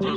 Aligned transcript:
سلام 0.00 0.16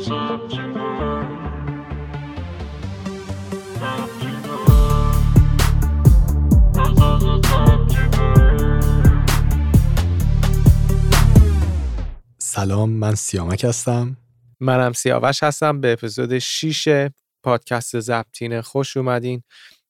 من 12.90 13.15
سیامک 13.15 13.63
هستم. 13.63 14.17
منم 14.60 14.94
سیاوش 14.94 15.44
هستم. 15.44 15.81
به 15.81 15.94
اپیزود 15.94 16.39
6 16.39 17.09
پادکست 17.43 18.00
زبطین 18.00 18.61
خوش 18.61 18.97
اومدین. 18.97 19.43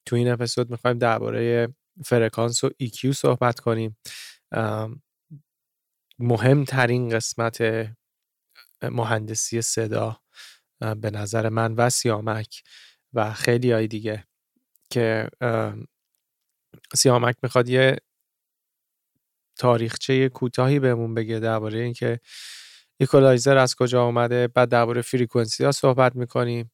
تو 0.05 0.15
این 0.15 0.31
اپیزود 0.31 0.71
می‌خوایم 0.71 0.97
درباره 0.97 1.67
فرکانس 2.05 2.63
و 2.63 2.69
EQ 2.69 3.11
صحبت 3.11 3.59
کنیم. 3.59 3.97
مهمترین 6.19 7.09
قسمت 7.09 7.57
مهندسی 8.91 9.61
صدا 9.61 10.19
به 10.79 11.11
نظر 11.11 11.49
من 11.49 11.73
و 11.75 11.89
سیامک 11.89 12.63
و 13.13 13.33
خیلی 13.33 13.71
های 13.71 13.87
دیگه 13.87 14.27
که 14.89 15.29
سیامک 16.95 17.35
می‌خواد 17.43 17.69
یه 17.69 17.97
تاریخچه 19.57 20.29
کوتاهی 20.29 20.79
بهمون 20.79 21.13
بگه 21.13 21.39
درباره 21.39 21.79
اینکه 21.79 22.19
ایکولایزر 22.97 23.57
از 23.57 23.75
کجا 23.75 24.03
آمده 24.03 24.47
بعد 24.47 24.69
درباره 24.69 25.01
frequency 25.01 25.63
ها 25.63 25.71
صحبت 25.71 26.15
می‌کنیم 26.15 26.71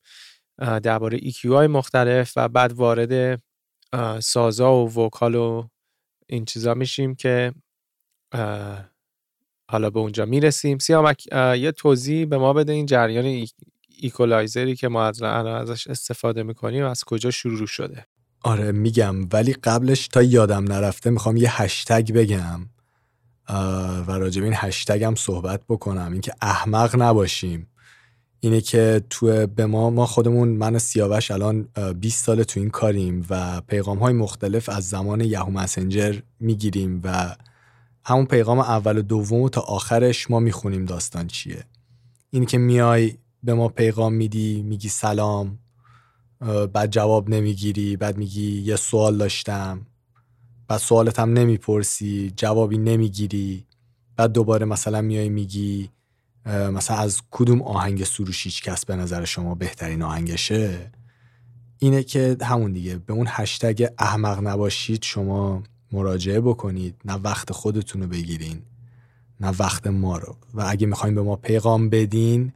درباره 0.59 1.17
EQ 1.17 1.45
های 1.45 1.67
مختلف 1.67 2.34
و 2.35 2.48
بعد 2.48 2.71
وارد 2.71 3.41
سازا 4.20 4.73
و 4.73 4.99
vocal 4.99 5.35
و 5.35 5.67
این 6.27 6.45
چیزا 6.45 6.73
میشیم 6.73 7.15
که 7.15 7.53
حالا 9.71 9.89
به 9.89 9.99
اونجا 9.99 10.25
می‌رسیم. 10.25 10.77
سیامک 10.77 11.27
یه 11.33 11.71
توضیح 11.71 12.25
به 12.25 12.37
ما 12.37 12.53
بده 12.53 12.71
این 12.71 12.85
جریان 12.85 13.45
ایکولایزری 13.97 14.76
که 14.76 14.87
ما 14.87 15.05
از 15.05 15.21
ازش 15.21 15.87
استفاده 15.87 16.43
می‌کنیم 16.43 16.85
از 16.85 17.03
کجا 17.03 17.31
شروع 17.31 17.67
شده؟ 17.67 18.05
آره 18.43 18.71
میگم. 18.71 19.15
ولی 19.34 19.53
قبلش 19.53 20.07
تا 20.07 20.23
یادم 20.23 20.63
نرفته 20.63 21.09
می‌خوام 21.09 21.37
یه 21.37 21.61
هشتگ 21.61 22.13
بگم. 22.13 22.59
و 24.07 24.11
راجب 24.11 24.43
این 24.43 24.53
هشتگ 24.55 25.03
هم 25.03 25.15
صحبت 25.15 25.61
بکنم. 25.70 26.11
اینکه 26.11 26.33
احمق 26.41 27.01
نباشیم. 27.01 27.67
اینه 28.39 28.61
که 28.61 29.01
تو 29.09 29.48
به 29.48 29.65
ما 29.65 29.89
ما 29.89 30.05
خودمون 30.05 30.48
من 30.48 30.77
سیاوش 30.77 31.31
الان 31.31 31.67
20 31.99 32.26
سال 32.26 32.43
تو 32.43 32.59
این 32.59 32.70
کاریم 32.70 33.26
و 33.29 33.61
پیغام 33.61 33.98
های 33.98 34.13
مختلف 34.13 34.70
از 34.70 34.89
زمان 34.89 35.21
یهو 35.21 35.49
مسنجر 35.49 36.15
می‌گیریم 36.39 37.01
و 37.04 37.35
همون 38.10 38.26
پیغام 38.26 38.60
اول 38.60 38.98
و 38.98 39.02
دوم 39.02 39.49
تا 39.49 39.62
آخرش 39.62 40.32
ما 40.32 40.40
می‌خونیم 40.40 40.85
داستان 40.85 41.27
چیه. 41.27 41.63
این 42.29 42.46
که 42.46 42.57
میای 42.57 43.13
به 43.43 43.54
ما 43.54 43.68
پیغام 43.68 44.13
میدی 44.13 44.62
میگی 44.62 44.90
سلام 44.90 45.60
بعد 46.74 46.91
جواب 46.91 47.29
نمی‌گیری 47.29 47.98
بعد 47.98 48.18
میگی 48.18 48.62
یه 48.62 48.76
سوال 48.76 49.18
داشتم. 49.18 49.85
بعد 50.68 50.79
سوالت 50.79 51.20
هم 51.20 51.34
نمی‌پرسی 51.34 52.34
جوابی 52.35 52.77
نمی‌گیری. 52.77 53.66
بعد 54.16 54.32
دوباره 54.32 54.66
مثلا 54.66 55.01
میای 55.01 55.29
میگی 55.29 55.90
مثلا 56.46 56.98
از 56.98 57.21
کدوم 57.32 57.62
آهنگ 57.62 58.04
سروش 58.04 58.44
هیچ 58.44 58.63
کس 58.63 58.85
به 58.85 58.96
نظر 58.96 59.26
شما 59.26 59.55
بهترین 59.55 60.01
آهنگشه؟ 60.01 60.91
اینه 61.77 62.04
که 62.04 62.38
همون 62.41 62.71
دیگه 62.71 62.98
به 62.98 63.13
اون 63.13 63.26
هشتگ 63.29 63.88
احمق 63.98 64.47
نباشید 64.47 65.03
شما 65.03 65.63
مراجعه 65.91 66.41
بکنید. 66.41 66.95
نه 67.06 67.13
وقت 67.13 67.51
خودتون 67.51 68.01
رو 68.01 68.07
بگیرین. 68.07 68.62
نه 69.40 69.53
وقت 69.59 69.88
ما 69.88 70.18
رو. 70.18 70.35
و 70.53 70.66
اگه 70.68 70.88
می‌خواین 70.88 71.16
به 71.16 71.22
ما 71.22 71.35
پیغام 71.35 71.90
بدین 71.90 72.53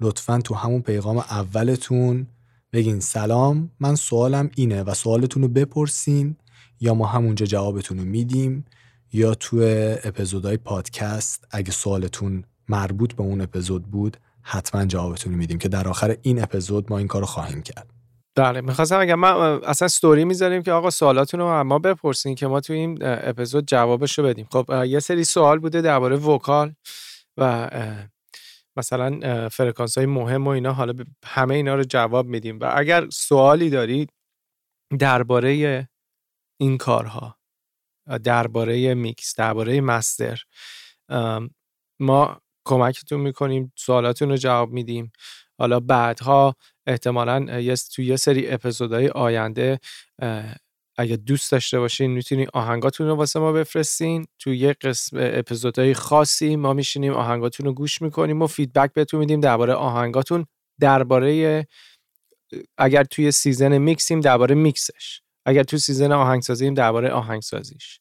لطفا 0.00 0.40
تو 0.40 0.54
همون 0.54 0.82
پیغام 0.82 1.18
اولتون 1.18 2.26
بگین 2.72 3.00
سلام 3.00 3.70
من 3.80 3.94
سوالم 3.94 4.50
اینه 4.54 4.82
و 4.82 4.94
سوالتون 4.94 5.42
رو 5.42 5.48
بپرسین 5.48 6.36
یا 6.80 6.94
ما 6.94 7.06
همونجا 7.06 7.46
جوابتون 7.46 7.98
رو 7.98 8.04
میدیم 8.04 8.64
یا 9.12 9.34
تو 9.34 9.56
اپیزودهای 10.04 10.56
پادکست 10.56 11.44
اگه 11.50 11.72
سوالتون 11.72 12.44
مربوط 12.68 13.14
به 13.14 13.22
اون 13.22 13.40
اپیزود 13.40 13.82
بود 13.82 14.16
حتما 14.42 14.84
جوابتون 14.84 15.32
رو 15.32 15.38
میدیم 15.38 15.58
که 15.58 15.68
در 15.68 15.88
آخر 15.88 16.16
این 16.22 16.42
اپیزود 16.42 16.86
ما 16.90 16.98
این 16.98 17.06
کار 17.06 17.20
رو 17.20 17.26
خواهیم 17.26 17.62
کرد. 17.62 17.95
بله 18.36 18.60
اینستاگراممون 18.60 19.60
اصلا 19.64 19.88
ستوری 19.88 20.24
می‌ذاریم 20.24 20.62
که 20.62 20.72
آقا 20.72 20.90
سوالاتون 20.90 21.40
رو 21.40 21.64
ما 21.64 21.78
بپرسین 21.78 22.34
که 22.34 22.46
ما 22.46 22.60
تو 22.60 22.72
این 22.72 22.98
اپیزود 23.02 23.66
جوابش 23.66 24.18
رو 24.18 24.24
بدیم. 24.24 24.48
خب 24.52 24.84
یه 24.86 25.00
سری 25.00 25.24
سوال 25.24 25.58
بوده 25.58 25.80
درباره 25.80 26.16
vocal 26.16 26.74
و 27.36 27.70
مثلا 28.76 29.48
فرکانس 29.48 29.98
های 29.98 30.06
مهم 30.06 30.46
و 30.46 30.48
اینا. 30.48 30.72
حالا 30.72 30.94
همه 31.24 31.54
اینا 31.54 31.74
رو 31.74 31.84
جواب 31.84 32.26
میدیم. 32.26 32.58
و 32.60 32.72
اگر 32.74 33.10
سوالی 33.10 33.70
دارید 33.70 34.10
درباره 34.98 35.88
این 36.60 36.78
کارها 36.78 37.38
درباره 38.24 38.94
میکس 38.94 39.34
درباره 39.36 39.80
master 39.80 40.42
ما 42.00 42.40
کمکتون 42.64 43.20
می‌کنیم 43.20 43.72
سوالاتون 43.76 44.28
رو 44.28 44.36
جواب 44.36 44.70
میدیم. 44.70 45.12
حالا 45.58 45.80
بعدها 45.80 46.56
احتمالا 46.86 47.60
یه 47.60 47.74
تو 47.76 48.02
یه 48.02 48.16
سری 48.16 48.50
اپیزودهای 48.50 49.08
آینده 49.08 49.80
اگه 50.98 51.16
دوست 51.16 51.52
داشته 51.52 51.78
باشین 51.78 52.10
می‌تونین 52.10 52.46
آهنگاتون 52.52 53.06
رو 53.06 53.14
واسه 53.14 53.40
ما 53.40 53.52
بفرستین. 53.52 54.26
تو 54.38 54.54
یه 54.54 54.72
قسم 54.72 55.16
اپیزودهای 55.20 55.94
خاصی 55.94 56.56
ما 56.56 56.72
میشینیم 56.72 57.12
آهنگاتون 57.12 57.66
رو 57.66 57.72
گوش 57.72 58.02
می‌کنیم 58.02 58.42
و 58.42 58.46
feedback 58.46 58.92
بهتون 58.92 59.20
میدیم 59.20 59.40
درباره 59.40 59.72
آهنگاتون 59.72 60.46
درباره 60.80 61.66
اگر 62.78 63.04
توی 63.04 63.32
season 63.32 63.78
mix 63.78 64.03
یم 64.03 64.20
درباره 64.20 64.54
میکسش. 64.54 65.20
اگر 65.46 65.62
تو 65.62 65.78
season 65.78 66.12
آهنگسازیم 66.12 66.74
درباره 66.74 67.10
آهنگسازیش. 67.10 68.00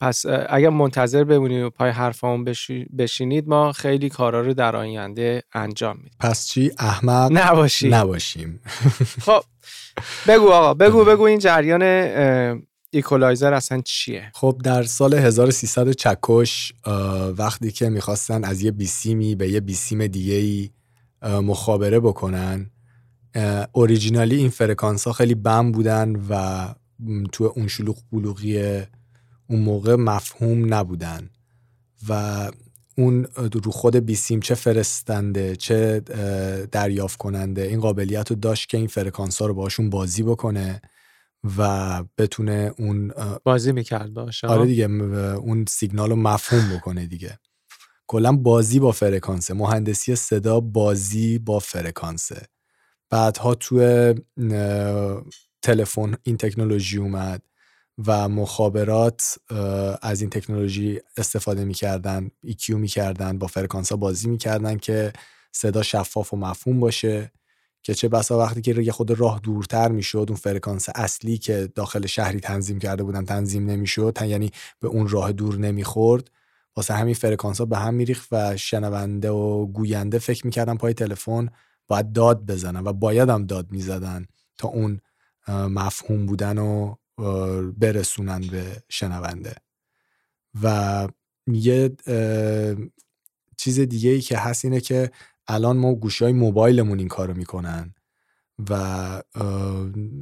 پس 0.00 0.26
اگر 0.48 0.68
منتظر 0.68 1.24
بمونید 1.24 1.62
و 1.62 1.70
پای 1.70 1.90
حرفامون 1.90 2.52
بشینید 2.98 3.48
ما 3.48 3.72
خیلی 3.72 4.08
کارا 4.08 4.40
رو 4.40 4.54
در 4.54 4.76
آینده 4.76 5.42
انجام 5.52 5.96
میدیم. 5.96 6.16
پس 6.20 6.46
چی؟ 6.46 6.70
احمد 6.78 7.32
نباشیم 7.32 7.94
نباشیم. 7.94 8.60
خب 9.26 9.42
بگو 10.28 10.48
آقا 10.48 10.74
بگو 10.74 11.04
بگو. 11.04 11.22
این 11.22 11.38
جریان 11.38 11.82
ایکولایزر 12.90 13.54
اصلا 13.54 13.80
چیه؟ 13.84 14.30
خب 14.34 14.60
در 14.64 14.82
سال 14.82 15.14
1300 15.14 15.90
چکش 15.90 16.72
وقتی 17.38 17.72
که 17.72 17.88
می‌خواستن 17.88 18.44
از 18.44 18.62
یه 18.62 18.70
بیسیمی 18.70 19.34
به 19.34 19.48
یه 19.48 19.60
بیسیم 19.60 20.06
دیگه 20.06 20.34
ای 20.34 20.70
مخابره 21.22 22.00
بکنن 22.00 22.70
originally 23.72 24.36
این 24.36 24.48
فرکانس 24.48 25.06
ها 25.06 25.12
خیلی 25.12 25.34
بم 25.34 25.72
بودن 25.72 26.16
و 26.30 26.66
تو 27.32 27.52
اون 27.56 27.68
شلوغ 27.68 27.96
بلوغی 28.12 28.82
اون 29.48 29.60
موقع 29.60 29.94
مفهوم 29.94 30.74
نبودن 30.74 31.30
و 32.08 32.50
اون 32.98 33.24
رو 33.64 33.70
خود 33.70 33.96
بیسیم 33.96 34.40
چه 34.40 34.54
فرستنده 34.54 35.56
چه 35.56 36.00
دریافت 36.72 37.18
کننده 37.18 37.62
این 37.62 37.80
قابلیت 37.80 38.30
رو 38.30 38.36
داشت 38.36 38.68
که 38.68 38.76
این 38.78 38.86
فرکانس 38.86 39.42
ها 39.42 39.46
رو 39.46 39.54
باشون 39.54 39.90
بازی 39.90 40.22
بکنه 40.22 40.80
و 41.58 42.04
بتونه 42.18 42.74
اون 42.78 43.12
بازی 43.44 43.72
می‌کرد 43.72 44.14
باشه 44.14 44.46
آره 44.46 44.66
دیگه 44.66 44.84
اون 44.84 45.64
سیگنال 45.68 46.10
رو 46.10 46.16
مفهوم 46.16 46.76
بکنه 46.76 47.06
دیگه. 47.06 47.38
کلا 48.06 48.32
بازی 48.32 48.78
با 48.78 48.92
فرکانسه 48.92 49.54
مهندسی 49.54 50.16
صدا 50.16 50.60
بازی 50.60 51.38
با 51.38 51.58
فرکانسه. 51.58 52.42
بعدها 53.10 53.54
تو 53.54 54.14
تلفن 55.62 56.14
این 56.22 56.36
تکنولوژی 56.36 56.98
اومد. 56.98 57.42
و 58.06 58.28
مخابرات 58.28 59.38
از 60.02 60.20
این 60.20 60.30
تکنولوژی 60.30 61.00
استفاده 61.16 61.64
می‌کردن 61.64 62.30
EQ 62.46 62.68
می‌کردن 62.68 63.38
با 63.38 63.46
فرکانس 63.46 63.90
ها 63.90 63.96
بازی 63.96 64.28
می‌کردن 64.28 64.76
که 64.76 65.12
صدا 65.52 65.82
شفاف 65.82 66.34
و 66.34 66.36
مفهوم 66.36 66.80
باشه 66.80 67.32
که 67.82 67.94
چه 67.94 68.08
بسا 68.08 68.38
وقتی 68.38 68.60
که 68.60 68.82
یه 68.82 68.92
خود 68.92 69.10
راه 69.10 69.40
دورتر 69.42 69.88
می‌شد 69.88 70.26
اون 70.28 70.36
فرکانس 70.36 70.88
اصلی 70.94 71.38
که 71.38 71.68
داخل 71.74 72.06
شهری 72.06 72.40
تنظیم 72.40 72.78
کرده 72.78 73.02
بودن 73.02 73.24
تنظیم 73.24 73.70
نمی‌شد 73.70 74.18
یعنی 74.22 74.50
به 74.80 74.88
اون 74.88 75.08
راه 75.08 75.32
دور 75.32 75.58
نمی‌خورد. 75.58 76.30
واسه 76.76 76.94
همین 76.94 77.14
فرکانس 77.14 77.58
ها 77.58 77.64
به 77.64 77.78
هم 77.78 77.94
میریخت 77.94 78.28
و 78.32 78.56
شنونده 78.56 79.30
و 79.30 79.66
گوینده 79.66 80.18
فکر 80.18 80.46
می‌کردن 80.46 80.76
پای 80.76 80.94
تلفن 80.94 81.48
باید 81.88 82.12
داد 82.12 82.46
بزنن 82.46 82.86
و 82.86 82.92
باید 82.92 83.28
هم 83.28 83.46
داد 83.46 83.72
می‌زدن 83.72 84.26
تا 84.58 84.68
اون 84.68 85.00
مفهوم 85.48 86.26
بودن 86.26 86.58
و 86.58 86.94
برسونن 87.76 88.40
به 88.40 88.82
شنونده. 88.88 89.54
و 90.62 91.08
یه 91.46 91.96
چیز 93.56 93.80
دیگه 93.80 94.10
ای 94.10 94.20
که 94.20 94.38
هست 94.38 94.64
اینه 94.64 94.80
که 94.80 95.10
الان 95.48 95.76
ما 95.76 95.94
گوشی 95.94 96.24
های 96.24 96.32
موبایلمون 96.32 96.98
این 96.98 97.08
کارو 97.08 97.34
می‌کنن 97.34 97.94
و 98.70 99.22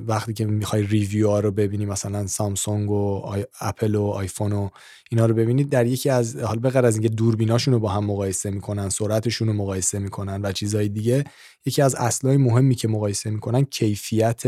وقتی 0.06 0.32
که 0.32 0.44
می‌خوای 0.44 0.82
ریویو 0.82 1.30
ها 1.30 1.40
رو 1.40 1.50
ببینی 1.50 1.86
مثلا 1.86 2.26
سامسونگ 2.26 2.90
و 2.90 3.34
اپل 3.60 3.94
و 3.94 4.02
آیفون 4.02 4.52
و 4.52 4.68
اینا 5.10 5.26
رو 5.26 5.34
ببینید 5.34 5.68
در 5.68 5.86
یکی 5.86 6.10
از 6.10 6.36
حال 6.36 6.58
بغیر 6.58 6.86
از 6.86 6.94
اینکه 6.94 7.08
دوربیناشون 7.08 7.74
رو 7.74 7.80
با 7.80 7.88
هم 7.88 8.04
مقایسه 8.04 8.50
می‌کنن 8.50 8.88
سرعتشون 8.88 9.48
رو 9.48 9.54
مقایسه 9.54 9.98
می‌کنن 9.98 10.42
و 10.42 10.52
چیزهای 10.52 10.88
دیگه 10.88 11.24
یکی 11.66 11.82
از 11.82 11.94
اصلای 11.94 12.36
مهمی 12.36 12.74
که 12.74 12.88
مقایسه 12.88 13.30
می‌کنن 13.30 13.64
کیفیت 13.64 14.42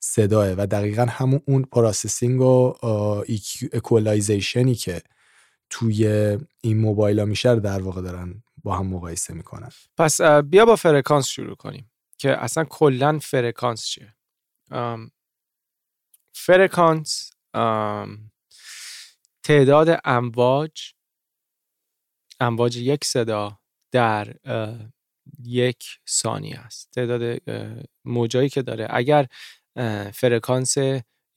صداه 0.00 0.52
و 0.52 0.66
دقیقا 0.66 1.06
همون 1.10 1.42
اون 1.46 1.62
processing 1.62 2.40
و 2.40 2.74
equalization 3.72 4.66
ی 4.66 4.74
که 4.74 5.02
توی 5.70 6.06
این 6.60 6.78
موبایل 6.78 7.18
ها 7.20 7.24
میشه 7.24 7.60
در 7.60 7.82
واقع 7.82 8.02
دارن 8.02 8.42
با 8.64 8.76
هم 8.76 8.86
مقایسه 8.86 9.34
می‌کنن. 9.34 9.70
پس 9.96 10.20
بیا 10.20 10.64
با 10.64 10.76
فرکانس 10.76 11.26
شروع 11.26 11.54
کنیم 11.54 11.90
که 12.18 12.44
اصلا 12.44 12.64
کلا 12.64 13.18
فرکانس 13.18 13.86
چیه؟ 13.86 14.14
فرکانس 16.32 17.30
تعداد 19.42 20.00
امواج 20.04 20.92
امواج 22.40 22.76
یک 22.76 23.04
صدا 23.04 23.58
در 23.92 24.34
یک 25.42 25.84
ثانیه 26.08 26.58
است. 26.58 26.90
تعداد 26.90 27.42
موجایی 28.04 28.48
که 28.48 28.62
داره. 28.62 28.86
اگر 28.90 29.26
فرکانس 30.14 30.76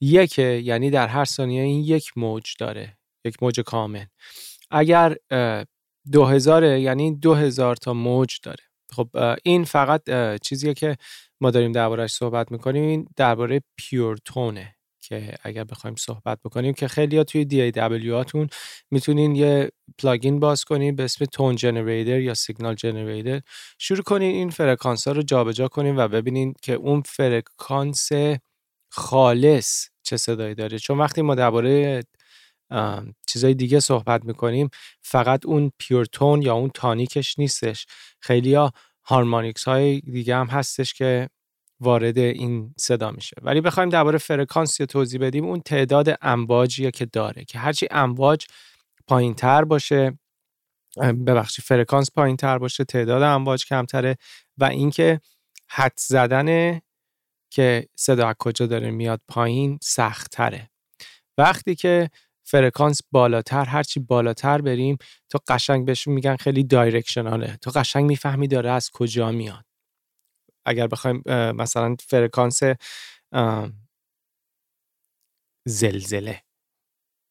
یک 0.00 0.38
یعنی 0.38 0.90
در 0.90 1.06
هر 1.06 1.24
ثانیه 1.24 1.62
این 1.62 1.84
یک 1.84 2.10
موج 2.16 2.54
داره 2.58 2.98
یک 3.24 3.42
موج 3.42 3.60
کامل. 3.60 4.04
اگر 4.70 5.16
دو 6.12 6.24
هزاره 6.24 6.80
یعنی 6.80 7.18
دو 7.18 7.34
هزار 7.34 7.76
تا 7.76 7.92
موج 7.94 8.38
داره. 8.42 8.64
خب 8.92 9.08
این 9.44 9.64
فقط 9.64 10.02
چیزیه 10.42 10.74
که 10.74 10.96
ما 11.40 11.50
داریم 11.50 11.72
دربارهش 11.72 12.12
صحبت 12.12 12.52
می‌کنیم 12.52 12.82
این 12.82 13.08
درباره 13.16 13.62
پیور 13.76 14.16
تونه 14.24 14.74
که 15.08 15.34
اگر 15.42 15.64
بخوایم 15.64 15.96
صحبت 15.96 16.38
بکنیم 16.44 16.74
که 16.74 16.88
خیلی 16.88 17.16
ها 17.16 17.24
توی 17.24 17.44
دی 17.44 17.70
دبلیو 17.70 18.14
هاتون 18.14 18.48
می‌تونین 18.90 19.36
یه 19.36 19.70
plugin 19.98 20.40
باز 20.40 20.64
کنین 20.64 20.96
به 20.96 21.02
اسم 21.04 21.24
tone 21.24 21.56
generator 21.56 22.20
یا 22.20 22.34
signal 22.34 22.74
generator 22.74 23.40
شروع 23.78 24.02
کنین 24.02 24.34
این 24.34 24.50
فرکانس 24.50 25.08
ها 25.08 25.12
رو 25.12 25.22
جابجا 25.22 25.68
کنین 25.68 25.96
و 25.96 26.08
ببینین 26.08 26.54
که 26.62 26.72
اون 26.72 27.02
فرکانس 27.02 28.08
خالص 28.92 29.88
چه 30.02 30.16
صدایی 30.16 30.54
داره. 30.54 30.78
چون 30.78 30.98
وقتی 30.98 31.22
ما 31.22 31.34
درباره 31.34 32.02
چیزای 33.26 33.54
دیگه 33.54 33.80
صحبت 33.80 34.24
می‌کنیم 34.24 34.68
فقط 35.02 35.46
اون 35.46 35.72
pure 35.78 36.10
tone 36.10 36.42
یا 36.42 36.54
اون 36.54 36.70
tonic 36.74 37.20
ش 37.20 37.38
نیستش. 37.38 37.86
خیلی 38.20 38.54
ها 38.54 38.72
harmonics 39.04 39.64
های 39.64 40.00
دیگه 40.00 40.36
هم 40.36 40.46
هستش 40.46 40.94
که 40.94 41.28
وارد 41.80 42.18
این 42.18 42.74
صدا 42.78 43.10
میشه. 43.10 43.36
ولی 43.42 43.60
بخوایم 43.60 43.88
درباره 43.88 44.18
فرکانس 44.18 44.80
یا 44.80 44.86
توضیح 44.86 45.20
بدیم 45.20 45.44
اون 45.44 45.60
تعداد 45.60 46.18
امواجیه 46.22 46.90
که 46.90 47.06
داره 47.06 47.44
که 47.44 47.58
هرچی 47.58 47.88
امواج 47.90 48.46
پایین 49.06 49.34
تر 49.34 49.64
باشه 49.64 50.18
ببخشید 51.26 51.64
فرکانس 51.64 52.10
پایین 52.10 52.36
تر 52.36 52.58
باشه 52.58 52.84
تعداد 52.84 53.22
امواج 53.22 53.66
کمتره 53.66 54.16
و 54.58 54.64
اینکه 54.64 55.20
حد 55.68 55.92
زدن 55.96 56.80
که 57.50 57.88
صدا 57.96 58.34
کجا 58.38 58.66
داره 58.66 58.90
میاد 58.90 59.20
پایین 59.28 59.78
سخت 59.82 60.30
تره 60.30 60.70
وقتی 61.38 61.74
که 61.74 62.10
فرکانس 62.42 63.00
بالاتر 63.12 63.64
هرچی 63.64 64.00
بالاتر 64.00 64.60
بریم 64.60 64.96
تو 65.28 65.38
قشنگ 65.48 65.86
بهشون 65.86 66.14
میگن 66.14 66.36
خیلی 66.36 66.64
directional 66.64 67.48
ه 67.48 67.56
تو 67.56 67.70
قشنگ 67.70 68.04
می‌فهمی 68.04 68.48
داره 68.48 68.70
از 68.70 68.90
کجا 68.90 69.30
میاد. 69.32 69.64
اگر 70.64 70.86
بخوایم 70.86 71.22
مثلا 71.56 71.96
فرکانس 72.08 72.60
زلزله. 75.66 76.40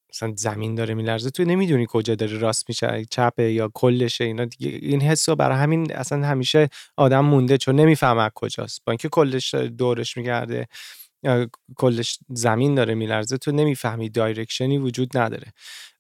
مثلا 0.09 0.33
زمین 0.37 0.75
داره 0.75 0.93
میلرزه. 0.93 1.29
تو 1.29 1.43
نمی‌دونی 1.43 1.85
کجا 1.89 2.15
داره 2.15 2.37
راست 2.37 2.69
میشه 2.69 3.05
چپه 3.09 3.51
یا 3.51 3.71
کلشه 3.73 4.23
اینا 4.23 4.45
دیگه 4.45 4.69
این 4.69 5.01
حس 5.01 5.29
برای 5.29 5.57
همین 5.57 5.95
اصلا 5.95 6.25
همیشه 6.27 6.69
آدم 6.97 7.25
مونده 7.25 7.57
چون 7.57 7.75
نمی‌فهمه 7.75 8.29
کجاست. 8.35 8.81
با 8.85 8.91
اینکه 8.91 9.09
کلش 9.09 9.53
دورش 9.53 10.17
میگرده 10.17 10.67
کلش 11.75 12.19
زمین 12.29 12.75
داره 12.75 12.93
میلرزه 12.93 13.37
تو 13.37 13.51
نمی‌فهمی 13.51 14.09
دایرکشنی 14.09 14.77
وجود 14.77 15.17
نداره. 15.17 15.53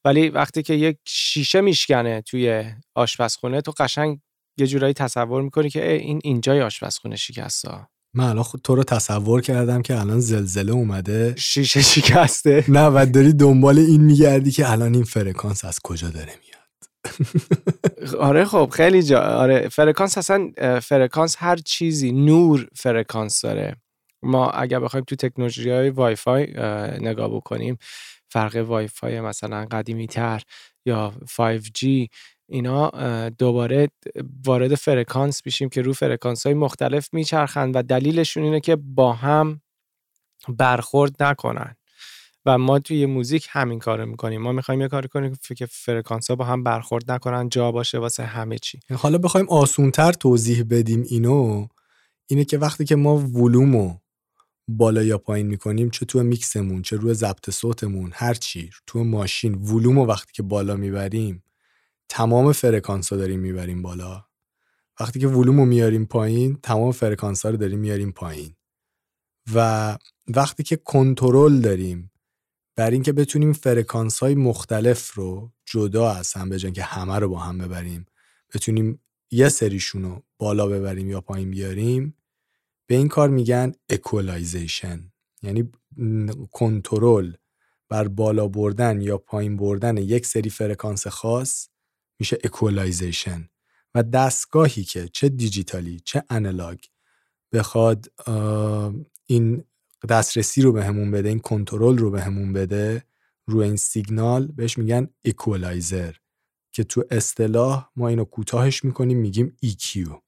ولی 0.05 0.29
وقتی 0.29 0.63
که 0.63 0.73
یک 0.73 0.97
شیشه 1.05 1.61
میشکنه 1.61 2.21
توی 2.21 2.71
آشپزخونه 2.95 3.61
تو 3.61 3.71
قشنگ 3.71 4.19
یه 4.57 4.67
جورایی 4.67 4.93
تصور 4.93 5.41
می‌کنی 5.41 5.69
که 5.69 5.91
این 5.91 6.19
اینجای 6.23 6.61
آشپزخونه 6.61 7.15
شکسته. 7.15 7.87
من 8.15 8.23
الان 8.23 8.43
خود 8.43 8.61
تو 8.61 8.75
رو 8.75 8.83
تصور 8.83 9.41
کردم 9.41 9.81
که 9.81 9.99
الان 9.99 10.19
زلزله 10.19 10.71
اومده. 10.71 11.35
شیشه 11.37 11.81
شکسته. 11.81 12.65
نه 12.77 12.85
و 12.85 13.05
داری 13.13 13.33
دنبال 13.33 13.79
این 13.79 14.01
میگردی 14.01 14.51
که 14.51 14.71
الان 14.71 14.93
این 14.93 15.03
فرکانس 15.03 15.65
از 15.65 15.79
کجا 15.83 16.09
داره 16.09 16.33
میاد. 16.43 16.53
آره 18.19 18.45
خب 18.45 18.69
خیلی 18.73 19.03
جا 19.03 19.19
آره 19.19 19.69
فرکانس 19.69 20.17
اصلا 20.17 20.51
فرکانس 20.79 21.35
هر 21.39 21.55
چیزی 21.55 22.11
نور 22.11 22.67
فرکانس 22.75 23.41
داره. 23.41 23.75
ما 24.23 24.49
اگر 24.49 24.79
بخوایم 24.79 25.05
تو 25.07 25.15
تکنولوژی 25.15 25.69
های 25.69 25.89
وای 25.89 26.15
فای 26.15 26.47
نگاه 27.01 27.35
بکنیم 27.35 27.77
فرق 28.29 28.55
وای 28.55 28.87
فای 28.87 29.21
مثلا 29.21 29.65
قدیمی 29.71 30.07
تر 30.07 30.41
یا 30.85 31.13
5G 31.27 32.07
اینا 32.47 32.89
دوباره 33.29 33.89
وارد 34.45 34.75
فرکانس 34.75 35.41
میشیم 35.45 35.69
که 35.69 35.81
رو 35.81 35.93
فرکانس 35.93 36.45
های 36.45 36.53
مختلف 36.53 37.13
میچرخند 37.13 37.75
و 37.75 37.81
دلیلشون 37.81 38.43
اینه 38.43 38.59
که 38.59 38.75
با 38.75 39.13
هم 39.13 39.61
برخورد 40.49 41.23
نکنن. 41.23 41.75
و 42.45 42.57
ما 42.57 42.79
توی 42.79 43.05
موزیک 43.05 43.47
همین 43.49 43.79
کارو 43.79 44.05
می‌کنیم. 44.05 44.41
ما 44.41 44.51
می‌خوایم 44.51 44.81
یه 44.81 44.87
کاری 44.87 45.07
کنیم 45.07 45.37
که 45.57 45.65
فرکانس 45.65 46.29
ها 46.29 46.35
با 46.35 46.45
هم 46.45 46.63
برخورد 46.63 47.11
نکنن 47.11 47.49
جا 47.49 47.71
باشه 47.71 47.97
واسه 47.97 48.23
همه 48.23 48.57
چی. 48.57 48.79
حالا 48.95 49.17
بخوایم 49.17 49.49
آسونتر 49.49 50.11
توضیح 50.11 50.63
بدیم 50.69 51.03
اینو 51.09 51.67
اینه 52.27 52.45
که 52.45 52.57
وقتی 52.57 52.85
که 52.85 52.95
ما 52.95 53.17
ولومو 53.17 53.97
بالا 54.67 55.03
یا 55.03 55.17
پایین 55.17 55.47
می‌کنیم 55.47 55.89
چه 55.89 56.05
تو 56.05 56.23
میکسمون 56.23 56.81
چه 56.81 56.95
روی 56.95 57.13
ضبط 57.13 57.49
صوتمون 57.49 58.11
هر 58.13 58.33
چی 58.33 58.69
تو 58.87 59.03
ماشین 59.03 59.55
ولوم 59.55 59.97
و 59.97 60.05
وقتی 60.05 60.31
که 60.33 60.43
بالا 60.43 60.75
می‌بریم 60.75 61.43
تمام 62.15 62.51
فرکانس 62.51 63.09
ها 63.09 63.17
داریم 63.17 63.39
می‌بریم 63.39 63.81
بالا. 63.81 64.25
وقتی 64.99 65.19
که 65.19 65.27
ولوم 65.27 65.59
رو 65.59 65.65
میاریم 65.65 66.05
پایین 66.05 66.59
تمام 66.63 66.91
فرکانس 66.91 67.45
ها 67.45 67.49
رو 67.51 67.57
داریم 67.57 67.79
میاریم 67.79 68.11
پایین. 68.11 68.55
و 69.53 69.97
وقتی 70.35 70.63
که 70.63 70.75
کنترل 70.75 71.61
داریم 71.61 72.11
بر 72.75 72.91
اینکه 72.91 73.13
بتونیم 73.13 73.53
فرکانس 73.53 74.19
های 74.19 74.35
مختلف 74.35 75.13
رو 75.13 75.51
جدا 75.65 76.11
از 76.11 76.33
هم 76.33 76.49
بجن 76.49 76.71
که 76.71 76.83
همه 76.83 77.19
رو 77.19 77.29
با 77.29 77.39
هم 77.39 77.57
ببریم 77.57 78.05
بتونیم 78.53 78.99
یه 79.31 79.49
سریشون 79.49 80.03
رو 80.03 80.23
بالا 80.37 80.67
ببریم 80.67 81.09
یا 81.09 81.21
پایین 81.21 81.51
بیاریم 81.51 82.17
به 82.87 82.95
این 82.95 83.07
کار 83.07 83.29
میگن 83.29 83.71
equalization 83.89 85.11
یعنی 85.41 85.71
کنترل 86.51 87.33
بر 87.89 88.07
بالا 88.07 88.47
بردن 88.47 89.01
یا 89.01 89.17
پایین 89.17 89.57
بردن 89.57 89.97
یک 89.97 90.25
سری 90.25 90.49
فرکانس 90.49 91.07
خاص 91.07 91.72
میشه 92.23 92.37
equalization 92.43 93.49
و 93.95 94.03
دستگاهی 94.03 94.83
که 94.83 95.07
چه 95.07 95.29
دیجیتالی 95.29 95.99
چه 95.99 96.23
analog 96.29 96.79
بخواد 97.53 98.05
این 99.25 99.63
دسترسی 100.09 100.61
رو 100.61 100.71
بهمون 100.71 101.11
به 101.11 101.17
بده 101.17 101.29
این 101.29 101.39
کنترل 101.39 101.97
رو 101.97 102.11
بهمون 102.11 102.53
به 102.53 102.65
بده 102.65 103.03
روی 103.47 103.65
این 103.65 103.75
سیگنال 103.75 104.47
بهش 104.47 104.77
میگن 104.77 105.07
اکولایزر 105.25 106.13
که 106.71 106.83
تو 106.83 107.03
اصطلاح 107.11 107.89
ما 107.95 108.07
اینو 108.07 108.25
کوتاهش 108.25 108.83
می‌کنیم 108.83 109.17
میگیم 109.17 109.57
EQ 109.65 110.19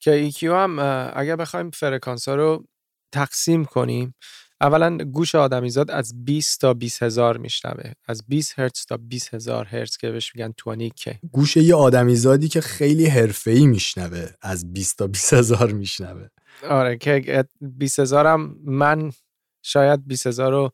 که 0.00 0.30
EQ 0.30 0.42
هم 0.42 0.78
اگر 1.14 1.36
بخوایم 1.36 1.70
فرکانس 1.70 2.28
ها 2.28 2.34
رو 2.34 2.68
تقسیم 3.12 3.64
کنیم 3.64 4.14
اولا 4.60 4.96
گوش 4.96 5.34
آدمیزاد 5.34 5.90
از 5.90 6.24
20 6.24 6.60
تا 6.60 6.74
20 6.74 7.02
هزار 7.02 7.36
میشنوه. 7.38 7.92
از 8.08 8.22
20 8.28 8.58
هرتز 8.58 8.84
تا 8.86 8.96
20 8.96 9.34
هزار 9.34 9.64
هرتز 9.64 9.96
که 9.96 10.10
بهش 10.10 10.34
میگن 10.34 10.54
20 10.66 10.94
که 10.96 11.18
گوش 11.32 11.56
یه 11.56 11.74
آدمیزادی 11.74 12.48
که 12.48 12.60
خیلی 12.60 13.06
حرفه‌ای 13.06 13.66
میشنوه. 13.66 14.28
از 14.42 14.72
20 14.72 14.98
تا 14.98 15.06
20 15.06 15.32
هزار 15.32 15.72
میشنوه. 15.72 16.28
آره 16.68 16.96
که 16.96 17.44
20 17.60 17.98
هزار 17.98 18.26
هم 18.26 18.56
من 18.64 19.12
شاید 19.62 20.06
20 20.06 20.26
هزار 20.26 20.52
رو 20.52 20.72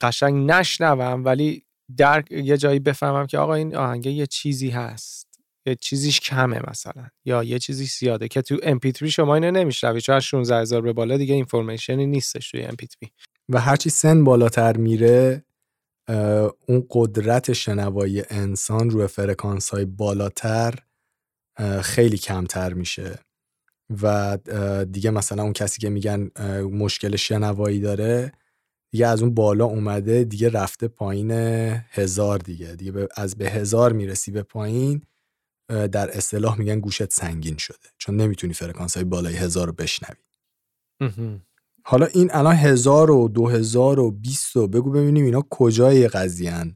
قشنگ 0.00 0.50
نشنوم 0.50 1.24
ولی 1.24 1.64
در 1.96 2.24
یه 2.30 2.56
جایی 2.56 2.78
بفهمم 2.78 3.26
که 3.26 3.38
آقا 3.38 3.54
این 3.54 3.76
آهنگه 3.76 4.10
یه 4.10 4.26
چیزی 4.26 4.70
هست. 4.70 5.27
یه 5.66 5.74
چیزیش 5.74 6.20
کمه 6.20 6.60
مثلا. 6.70 7.06
یا 7.24 7.44
یه 7.44 7.58
چیزی 7.58 7.84
زیاده 7.84 8.28
که 8.28 8.42
تو 8.42 8.56
MP3 8.56 9.04
شما 9.04 9.34
اینو 9.34 9.50
نمیشنوی. 9.50 10.00
چون 10.00 10.14
از 10.14 10.24
16 10.24 10.56
هزار 10.56 10.82
به 10.82 10.92
بالا 10.92 11.16
دیگه 11.16 11.34
اینفورمیشنی 11.34 12.06
نیستش 12.06 12.50
توی 12.50 12.68
MP3 12.68 13.08
و 13.48 13.60
هرچی 13.60 13.90
سن 13.90 14.24
بالاتر 14.24 14.76
میره 14.76 15.44
اون 16.66 16.86
قدرت 16.90 17.52
شنوایی 17.52 18.22
انسان 18.30 18.90
روی 18.90 19.06
فرکانس 19.06 19.70
های 19.70 19.84
بالاتر 19.84 20.74
خیلی 21.82 22.18
کمتر 22.18 22.74
میشه. 22.74 23.18
و 24.02 24.38
دیگه 24.92 25.10
مثلا 25.10 25.42
اون 25.42 25.52
کسی 25.52 25.80
که 25.80 25.90
میگن 25.90 26.30
مشکل 26.72 27.16
شنوایی 27.16 27.80
داره 27.80 28.32
دیگه 28.90 29.06
از 29.06 29.22
اون 29.22 29.34
بالا 29.34 29.64
اومده 29.64 30.24
دیگه 30.24 30.48
رفته 30.48 30.88
پایین 30.88 31.30
هزار 31.90 32.38
دیگه. 32.38 32.76
دیگه 32.76 33.08
از 33.16 33.36
به 33.36 33.50
هزار 33.50 33.92
می‌رسی 33.92 34.30
به 34.30 34.42
پایین 34.42 35.02
در 35.68 36.16
اصطلاح 36.16 36.58
میگن 36.58 36.80
گوشت 36.80 37.12
سنگین 37.12 37.56
شده. 37.56 37.88
چون 37.98 38.16
نمی‌تونی 38.16 38.54
فرکانس 38.54 38.96
های 38.96 39.04
بالای 39.04 39.36
هزار 39.36 39.66
رو 39.66 39.72
بشنوی. 39.72 40.20
حالا 41.84 42.06
این 42.06 42.30
الان 42.32 42.56
هزار 42.56 43.10
و 43.10 43.28
دو 43.28 43.48
هزار 43.48 44.00
و 44.00 44.10
بیست 44.10 44.56
و 44.56 44.68
بگو 44.68 44.90
ببینیم 44.90 45.24
اینا 45.24 45.46
کجای 45.50 46.08
قضیه 46.08 46.74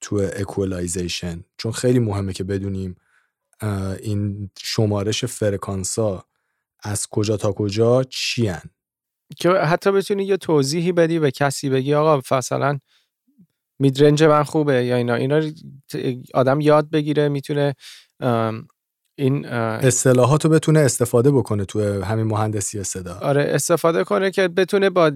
تو 0.00 0.16
equalization 0.16 1.44
چون 1.58 1.72
خیلی 1.72 1.98
مهمه 1.98 2.32
که 2.32 2.44
بدونیم 2.44 2.96
این 4.02 4.50
شمارش 4.58 5.24
فرکانسا 5.24 6.24
از 6.80 7.06
کجا 7.06 7.36
تا 7.36 7.52
کجا 7.52 8.04
چی 8.04 8.46
هن؟ 8.46 8.70
که 9.36 9.50
حتی 9.50 9.92
بتونی 9.92 10.24
یه 10.24 10.36
توضیحی 10.36 10.92
بدی 10.92 11.18
به 11.18 11.30
کسی 11.30 11.70
بگی 11.70 11.94
آقا 11.94 12.36
مثلا 12.36 12.78
mid 13.78 13.94
range 13.94 14.22
من 14.22 14.42
خوبه 14.42 14.84
یا 14.84 14.96
اینا. 14.96 15.14
اینا 15.14 15.42
آدم 16.34 16.60
یاد 16.60 16.90
بگیره 16.90 17.28
می‌تونه 17.28 17.74
این 19.18 19.46
اصطلاحات 19.46 20.44
رو 20.44 20.50
بتونه 20.50 20.80
استفاده 20.80 21.30
بکنه 21.30 21.64
تو 21.64 22.04
همین 22.04 22.26
مهندسی 22.26 22.84
صدا. 22.84 23.18
آره 23.18 23.42
استفاده 23.42 24.04
کنه 24.04 24.30
که 24.30 24.48
بتونه 24.48 24.90
با 24.90 25.12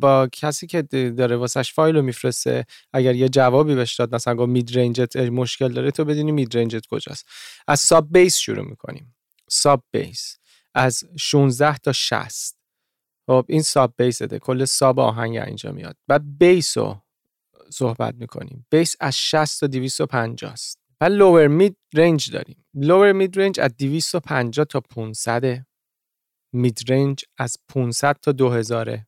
با 0.00 0.28
کسی 0.32 0.66
که 0.66 0.82
داره 0.82 1.36
واسش 1.36 1.72
فایل 1.72 1.96
رو 1.96 2.02
میفرسته 2.02 2.64
اگر 2.92 3.14
یه 3.14 3.28
جوابی 3.28 3.74
بهش 3.74 3.94
داد 3.94 4.14
مثلا 4.14 4.34
گفت 4.34 4.48
mid 4.48 4.78
range 4.78 5.10
ت 5.10 5.16
مشکل 5.16 5.72
داره 5.72 5.90
تو 5.90 6.04
بدونی 6.04 6.32
mid 6.32 6.56
range 6.56 6.81
ت 6.81 6.86
کجاست. 6.86 7.26
از 7.68 7.80
sub 7.80 8.08
bass 8.12 8.36
شروع 8.36 8.64
می‌کنیم. 8.64 9.14
sub 9.50 9.84
bass 9.90 10.36
از 10.74 11.04
16 11.18 11.78
تا 11.78 11.92
60 11.92 12.56
خب 13.26 13.44
این 13.48 13.62
sub 13.62 13.94
bass 13.98 14.20
ه 14.20 14.26
کل 14.26 14.64
sub 14.64 15.00
آهنگ 15.00 15.36
اینجا 15.36 15.72
میاد. 15.72 15.96
بعد 16.08 16.38
bass 16.38 16.78
رو 16.78 17.02
صحبت 17.70 18.14
می‌کنیم. 18.14 18.66
bass 18.70 18.96
از 19.00 19.16
60 19.16 19.60
تا 19.60 19.66
250 19.66 20.52
است 20.52 20.83
و 21.04 21.06
lower 21.06 21.46
mid 21.48 21.76
range 21.94 22.30
داریم. 22.30 22.64
lower 22.74 23.12
mid 23.12 23.40
range 23.40 23.60
از 23.60 23.76
250 23.78 24.66
تا 24.66 24.80
500 24.80 25.66
مید 26.52 26.80
رنج 26.88 27.24
از 27.38 27.56
500 27.68 28.16
تا 28.22 28.32
2000 28.32 28.98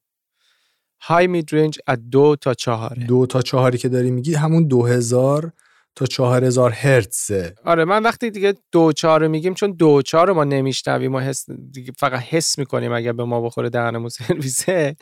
های 1.03 1.27
مید 1.27 1.55
رنج 1.55 1.79
از 1.87 1.99
2 2.11 2.37
تا 2.37 2.55
4 2.55 2.95
2 3.09 3.27
تا 3.27 3.43
4 3.43 3.77
که 3.77 3.89
داری 3.89 4.11
میگی 4.11 4.35
همون 4.35 4.69
2000 4.69 5.53
تا 5.95 6.07
4000 6.07 6.71
هرتزه. 6.71 7.55
آره 7.65 7.85
من 7.85 8.03
وقتی 8.03 8.31
دیگه 8.31 8.55
دو 8.73 8.93
چهار 8.93 9.21
رو 9.21 9.29
میگیم 9.29 9.55
چون 9.55 9.73
دو 9.73 10.03
چهار 10.03 10.27
رو 10.27 10.35
ما 10.35 10.45
نمیشنویم 10.45 11.15
و 11.15 11.19
حس 11.19 11.51
دیگه 11.51 11.93
فقط 11.99 12.21
حس 12.21 12.59
می‌کنیم 12.59 12.93
اگر 12.93 13.13
به 13.13 13.25
ما 13.25 13.41
بخوره 13.41 13.71
دهنمون 13.71 14.09
سرویسه. 14.09 14.97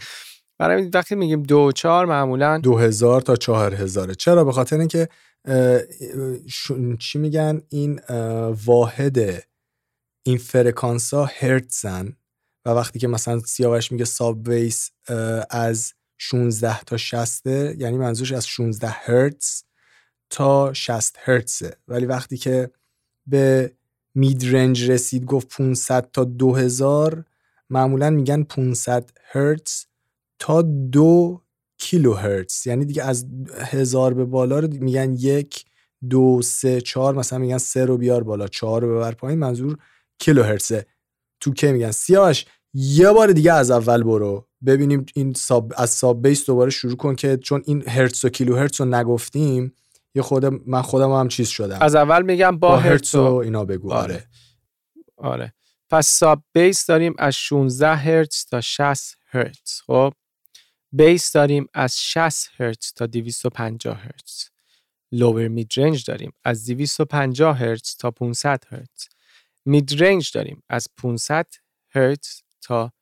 برای 0.59 0.91
وقتی 0.95 1.15
میگیم 1.15 1.43
دو 1.43 1.73
چهار 1.73 2.07
معمولا 2.07 2.59
دو 2.59 2.79
هزار 2.79 3.21
تا 3.21 3.37
چهار 3.37 3.75
هزاره 3.75 4.15
چرا؟ 4.15 4.45
به 4.45 4.53
خاطر 4.53 4.79
اینکه 4.79 5.09
چی 6.99 7.19
میگن؟ 7.19 7.63
این 7.69 8.01
واحد 8.65 9.45
این 10.23 10.39
فرکانس 10.39 11.15
ها 11.15 11.25
هرتزن 11.25 12.17
و 12.65 12.71
وقتی 12.71 12.99
که 12.99 13.09
مثلا 13.09 13.39
سیاوش 13.39 13.93
میگه 13.93 14.05
ساب 14.05 14.49
ویس 14.49 14.91
از 15.51 15.93
16 16.19 16.81
تا 16.81 16.97
60 16.97 17.47
یعنی 17.47 17.97
منظورش 17.97 18.33
از 18.33 18.47
16 18.47 18.89
هرتز 18.89 19.63
تا 20.31 20.73
60 20.73 21.17
هرتزه. 21.19 21.77
ولی 21.89 22.07
وقتی 22.07 22.37
که 22.37 22.71
به 23.27 23.73
مید 24.15 24.55
رنج 24.55 24.91
رسید 24.91 25.25
گفت 25.25 25.49
500 25.49 26.11
تا 26.13 26.25
2000 26.25 27.25
معمولا 27.71 28.11
میگن 28.11 28.43
500 28.43 29.11
هرتز 29.25 29.85
تا 30.39 30.63
دو 30.63 31.44
کیلو 31.79 32.15
هرتز 32.15 32.67
یعنی 32.67 32.85
دیگه 32.85 33.03
از 33.03 33.27
هزار 33.61 34.15
به 34.15 34.25
بالا 34.25 34.59
رو 34.59 34.69
میگن 34.81 35.15
یک 35.15 35.65
دو 36.11 36.43
سه 36.43 36.81
چهار 36.81 37.15
مثلا 37.15 37.39
میگن 37.39 37.59
سه 37.59 37.85
رو 37.85 37.99
بیار 37.99 38.23
بالا 38.23 38.49
چهار 38.49 38.83
رو 38.83 38.97
ببر 38.97 39.13
پایین 39.13 39.39
منظور 39.39 39.77
کیلو 40.19 40.43
هرتزه 40.43 40.87
تو 41.41 41.53
که 41.53 41.73
میگن؟ 41.73 41.91
سیاوش 41.91 42.45
یه 42.75 43.13
بار 43.13 43.33
دیگه 43.33 43.53
از 43.53 43.71
اول 43.71 44.03
برو. 44.03 44.49
ببینیم 44.67 45.07
این 45.15 45.35
ساب 45.35 45.73
از 45.77 45.91
ساب 45.91 46.27
بیس 46.27 46.47
دوباره 46.47 46.71
شروع 46.71 46.97
کن 46.97 47.15
که 47.15 47.37
چون 47.37 47.63
این 47.67 47.89
هرتز 47.89 48.25
و 48.25 48.29
کیلو 48.29 48.57
هرتز 48.57 48.81
رو 48.81 48.87
نگفتیم 48.87 49.75
یه 50.15 50.23
خود 50.23 50.45
من 50.67 50.83
خودم 50.83 51.13
هم 51.13 51.29
چیز 51.29 51.49
شدم. 51.49 51.79
از 51.81 51.95
اول 51.95 52.23
میگم 52.23 52.59
با, 52.59 52.69
با 52.69 52.77
هرتز 52.77 53.15
و 53.15 53.35
اینا 53.35 53.65
بگو. 53.65 53.93
آره. 53.93 54.15
آره. 54.15 54.25
آره. 55.17 55.55
پس 55.91 56.07
ساب 56.07 56.43
بیس 56.53 56.87
داریم 56.87 57.15
از 57.19 57.35
16 57.35 57.95
هرتز 57.95 58.45
تا 58.45 58.61
60 58.61 59.17
هرتز. 59.27 59.81
خب؟ 59.87 60.13
بیس 60.97 61.33
داریم 61.33 61.67
از 61.75 62.01
60 62.01 62.51
هرتز 62.61 62.93
تا 62.93 63.07
250 63.07 64.01
هرتز. 64.01 64.45
لوور 65.13 65.49
مید 65.49 65.73
رنج 65.77 66.05
داریم 66.05 66.33
از 66.45 66.67
250 66.67 67.59
هرتز 67.59 67.97
تا 67.97 68.11
500 68.11 68.65
هرتز. 68.69 69.07
مید 69.67 70.03
رنج 70.03 70.31
داریم 70.35 70.63
از 70.69 70.89
500 70.97 71.47
هرتز 71.95 72.41
تا 72.63 72.93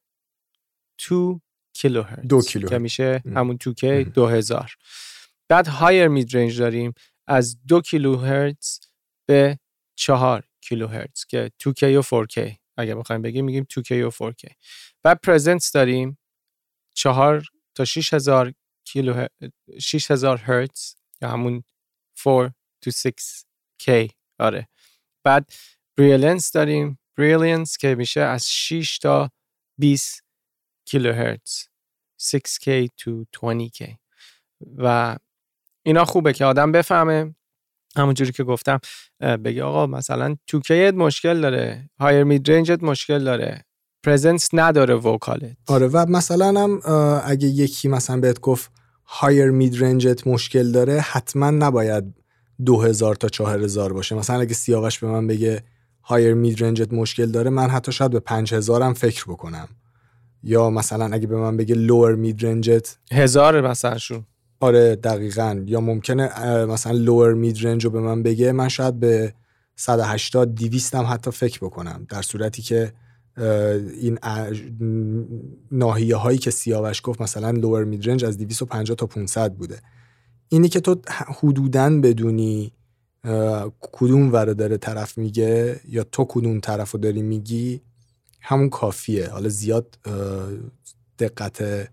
2 1.09 1.41
کیلو 1.75 2.03
هرتز 2.03 2.29
دو 2.29 2.43
کیلو 2.43 2.69
که 2.69 2.79
میشه 2.79 3.23
همون 3.37 3.59
2K 3.65 3.85
2000 3.85 4.75
بعد 5.49 5.67
هایر 5.67 6.09
مید 6.09 6.37
رنج 6.37 6.59
داریم 6.59 6.93
از 7.27 7.67
2 7.67 7.81
کیلو 7.81 8.17
هرتز 8.17 8.79
به 9.29 9.59
4 9.99 10.45
کیلو 10.61 10.87
هرتز 10.87 11.25
که 11.25 11.51
2K 11.63 11.83
و 11.83 12.03
4K 12.03 12.57
اگه 12.77 12.95
بخوایم 12.95 13.23
بگیم 13.23 13.45
میگیم 13.45 13.67
2K 13.73 13.93
و 13.93 14.11
4K 14.11 14.53
بعد 15.03 15.21
پرزنتس 15.23 15.73
داریم 15.73 16.19
4 16.95 17.43
تا 17.75 17.85
6000 17.85 18.53
کیلو 18.85 19.27
6000 19.81 20.39
هرتز 20.39 20.95
یا 21.23 21.29
همون 21.29 21.65
4 22.15 22.53
to 22.85 22.91
6K 22.91 24.11
آره. 24.39 24.69
بعد 25.25 25.53
brilliance 25.97 26.53
داریم. 26.53 26.99
brilliance 27.17 27.77
که 27.77 27.95
میشه 27.95 28.21
از 28.21 28.51
6 28.51 28.99
تا 28.99 29.31
20 29.79 30.25
کیلو 30.85 31.13
هرتز. 31.13 31.65
6K 32.21 32.87
to 33.01 33.25
20K 33.37 33.97
و 34.77 35.17
اینا 35.83 36.05
خوبه 36.05 36.33
که 36.33 36.45
آدم 36.45 36.73
بفهمه. 36.73 37.35
همونجوری 37.97 38.33
که 38.33 38.45
گفتم 38.45 38.79
بگه 39.21 39.63
آقا 39.63 39.87
مثلا 39.87 40.37
2K 40.51 40.71
مشکل 40.71 41.41
داره. 41.41 41.91
higher 42.01 42.25
mid 42.25 42.51
range 42.51 42.78
ت 42.78 42.83
مشکل 42.83 43.25
داره. 43.25 43.65
presence 44.03 44.49
نداره 44.53 44.95
vocal 44.95 45.47
ت 45.47 45.57
آره 45.67 45.87
و 45.87 46.07
مثلا 46.09 46.61
هم 46.61 46.81
اگه 47.25 47.49
یکی 47.49 47.89
مثلا 47.89 48.21
بهت 48.21 48.41
گفت 48.41 48.71
higher 49.07 49.51
mid 49.51 49.83
range 49.83 50.20
ت 50.20 50.27
مشکل 50.27 50.73
داره 50.73 51.01
حتما 51.01 51.51
نباید 51.51 52.05
2000 52.67 53.15
تا 53.15 53.29
4000 53.29 53.93
باشه. 53.93 54.15
مثلا 54.15 54.41
اگه 54.41 54.55
سیاوش 54.55 54.99
به 54.99 55.07
من 55.07 55.27
بگه 55.27 55.63
higher 56.03 56.35
mid 56.35 56.65
range 56.65 56.88
ت 56.88 56.93
مشکل 56.93 57.27
داره 57.27 57.51
من 57.51 57.71
حتی 57.71 57.93
شاید 57.93 58.11
به 58.11 58.21
5000 58.21 58.83
هم 58.83 58.93
فکر 58.95 59.25
بکنم. 59.25 59.69
یا 60.43 60.71
مثلا 60.71 61.15
اگه 61.15 61.27
به 61.27 61.37
من 61.37 61.57
بگه 61.57 61.75
lower 61.75 62.15
mid 62.15 62.47
range 62.47 62.89
ت 62.89 62.97
هزار 63.13 63.61
مثلا 63.61 63.99
شو. 63.99 64.23
آره 64.61 64.97
دقیقا. 64.97 65.63
یا 65.67 65.81
ممکنه 65.81 66.31
مثلا 66.65 66.93
lower 66.93 67.35
mid 67.35 67.67
range 67.67 67.85
رو 67.85 67.91
به 67.91 68.01
من 68.01 68.23
بگه 68.23 68.53
من 68.53 68.69
شاید 68.69 69.01
به 69.01 69.35
180 69.77 70.55
200 70.55 70.95
هم 70.95 71.05
حتی 71.05 71.31
فکر 71.31 71.59
بکنم. 71.59 72.07
در 72.09 72.23
صورتی 72.23 72.63
که 72.63 72.93
این 73.37 74.19
ناحیه 75.71 76.17
هایی 76.17 76.39
که 76.39 76.51
سیاوش 76.51 77.01
گفت 77.05 77.21
مثلا 77.21 77.51
لور 77.51 77.85
میدرنج 77.85 78.25
از 78.25 78.39
250 78.39 78.97
تا 78.97 79.07
500 79.07 79.55
بوده. 79.55 79.81
اینی 80.49 80.69
که 80.69 80.81
تو 80.81 80.97
حدودا 81.43 82.01
بدونی 82.01 82.73
کدوم 83.81 84.33
ور 84.33 84.53
داره 84.53 84.77
طرف 84.77 85.19
میگه 85.19 85.81
یا 85.89 86.05
تو 86.05 86.25
کدوم 86.29 86.61
طرف 86.61 86.91
رو 86.91 87.01
داری 87.01 87.23
میگی 87.23 87.81
همون 88.41 88.69
کافیه. 88.69 89.29
حالا 89.29 89.49
زیاد 89.49 89.99
دقت 91.19 91.89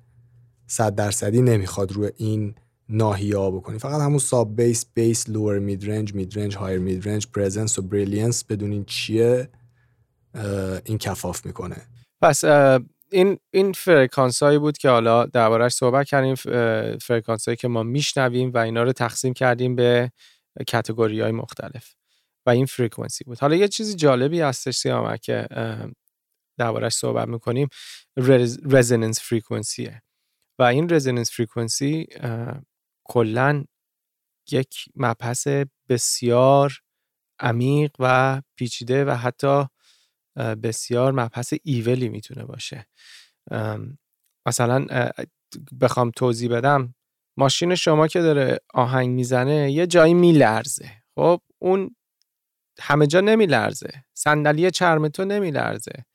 صد 0.67 0.95
درصدی 0.95 1.41
نمی‌خواد 1.41 1.91
روی 1.91 2.11
این 2.17 2.55
ناحیه 2.89 3.37
ها 3.37 3.51
بکنی. 3.51 3.79
فقط 3.79 4.01
همون 4.01 4.19
sub 4.19 4.55
bass، 4.61 4.85
bass، 4.93 5.29
lower 5.29 5.59
mid 5.59 5.77
range، 5.77 6.13
mid 6.13 6.27
range، 6.27 6.55
higher 6.55 6.79
mid 6.79 6.95
range، 6.95 7.27
presence 7.27 7.79
و 7.79 7.81
brilliance 7.81 8.43
بدونین 8.43 8.83
چیه. 8.85 9.49
این 10.85 10.97
کفاف 10.97 11.45
می‌کنه. 11.45 11.87
پس 12.21 12.43
این 13.11 13.39
این 13.51 13.71
فرکانس 13.73 14.43
هایی 14.43 14.57
بود 14.57 14.77
که 14.77 14.89
حالا 14.89 15.25
دربارهش 15.25 15.73
صحبت 15.73 16.07
کردیم 16.07 16.35
فرکانس 16.95 17.47
هایی 17.47 17.55
که 17.55 17.67
ما 17.67 17.83
میشنویم 17.83 18.51
و 18.53 18.57
اینا 18.57 18.83
رو 18.83 18.91
تقسیم 18.91 19.33
کردیم 19.33 19.75
به 19.75 20.11
category 20.67 21.21
های 21.21 21.31
مختلف 21.31 21.93
و 22.45 22.49
این 22.49 22.65
فرکانسی 22.65 23.23
بود. 23.23 23.39
حالا 23.39 23.55
یه 23.55 23.67
چیزی 23.67 23.95
جالبی 23.95 24.41
هستش 24.41 24.77
سیامک 24.77 25.21
که 25.21 25.47
دربارهش 26.57 26.93
صحبت 26.93 27.27
می‌کنیم 27.27 27.67
رزوننس 28.65 29.19
فرکانسیه 29.21 30.01
و 30.59 30.63
این 30.63 30.89
رزوننس 30.89 31.31
فرکانسی 31.31 32.07
کلا 33.03 33.63
یک 34.51 34.75
مبحث 34.95 35.47
بسیار 35.89 36.73
عمیق 37.39 37.91
و 37.99 38.41
پیچیده 38.55 39.05
و 39.05 39.11
حتی 39.11 39.65
بسیار 40.35 41.11
مبحث 41.11 41.53
ایولی 41.63 42.09
می‌تونه 42.09 42.45
باشه. 42.45 42.87
مثلا 44.45 45.09
بخوام 45.81 46.11
توضیح 46.11 46.49
بدم. 46.49 46.95
ماشین 47.37 47.75
شما 47.75 48.07
که 48.07 48.21
داره 48.21 48.59
آهنگ 48.73 49.09
می‌زنه 49.09 49.71
یه 49.71 49.87
جایی 49.87 50.13
میلرزه. 50.13 50.91
خب 51.15 51.41
اون 51.59 51.95
همه 52.79 53.07
جا 53.07 53.21
نمیلرزه. 53.21 54.03
صندلی 54.13 54.71
چرم 54.71 55.07
تو 55.07 55.25
نمیلرزه. 55.25 56.05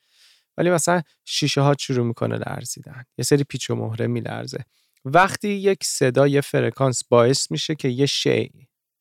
ولی 0.56 0.71
مثلا 0.71 1.02
شیشه 1.25 1.61
ها 1.61 1.75
شروع 1.80 2.06
می‌کنه 2.06 2.37
لرزیدن. 2.37 3.04
یه 3.18 3.25
سری 3.25 3.44
پیچ 3.44 3.71
و 3.71 3.75
مهره 3.75 4.06
میلرزه. 4.06 4.64
وقتی 5.04 5.49
یک 5.49 5.85
صدا 5.85 6.26
یه 6.26 6.40
فرکانس 6.40 7.04
باعث 7.04 7.50
میشه 7.50 7.75
که 7.75 7.88
یه 7.88 8.06
شی 8.06 8.50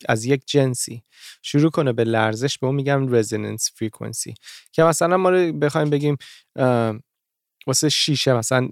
از 0.10 0.26
یک 0.26 0.44
جنسی. 0.46 1.04
شروع 1.42 1.72
کنه 1.72 1.94
به 1.94 2.04
لرزش 2.04 2.58
به 2.58 2.68
اون 2.68 2.76
میگم 2.76 3.16
resonance 3.16 3.72
frequency 3.76 4.34
که 4.72 4.84
مثلا 4.84 5.18
ما 5.18 5.30
رو 5.30 5.54
بخوایم 5.54 5.90
بگیم 5.90 6.18
واسه 7.68 7.90
شیشه 7.90 8.34
مثلا 8.34 8.70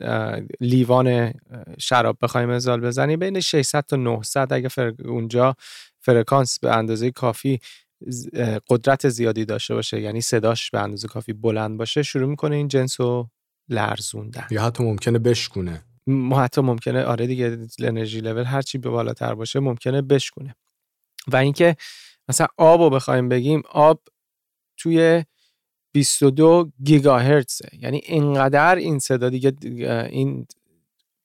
لیوان 0.59 1.33
شراب 1.79 2.17
بخوایم 2.21 2.49
مثال 2.49 2.81
بزنیم 2.81 3.19
بین 3.19 3.39
600 3.39 3.85
تا 3.85 3.95
900 3.95 4.53
اگه 4.53 4.69
اونجا 5.05 5.55
فرکانس 5.99 6.59
به 6.59 6.75
اندازه 6.75 7.11
کافی 7.11 7.59
قدرت 8.69 9.09
زیادی 9.09 9.45
داشته 9.45 9.73
باشه 9.75 10.01
یعنی 10.01 10.21
صداش 10.21 10.71
به 10.71 10.79
اندازه 10.79 11.07
کافی 11.07 11.33
بلند 11.33 11.77
باشه 11.77 12.03
شروع 12.03 12.29
می‌کنه 12.29 12.55
این 12.55 12.67
جنس 12.67 13.01
رو 13.01 13.29
لرزوندن. 13.69 14.47
یا 14.51 14.63
حتی 14.63 14.83
ممکنه 14.83 15.19
بشکونه. 15.19 15.83
ما 16.07 16.41
حتی 16.41 16.61
ممکنه 16.61 17.03
آره 17.03 17.27
دیگه 17.27 17.57
انرژی 17.79 18.21
لول 18.21 18.43
هرچی 18.43 18.77
به 18.77 18.89
بالاتر 18.89 19.35
باشه 19.35 19.59
ممکنه 19.59 20.01
بشکونه. 20.01 20.55
اینکه 21.33 21.75
مثلا 22.27 22.47
آب 22.57 22.81
رو 22.81 22.89
بخوایم 22.89 23.29
بگیم 23.29 23.61
آب 23.69 24.01
توی 24.77 25.25
22 25.93 26.71
گیگاهرتزه. 26.83 27.69
یعنی 27.79 28.01
اینقدر 28.05 28.75
این 28.75 28.99
صدا 28.99 29.29
دیگه 29.29 29.53
این 30.09 30.47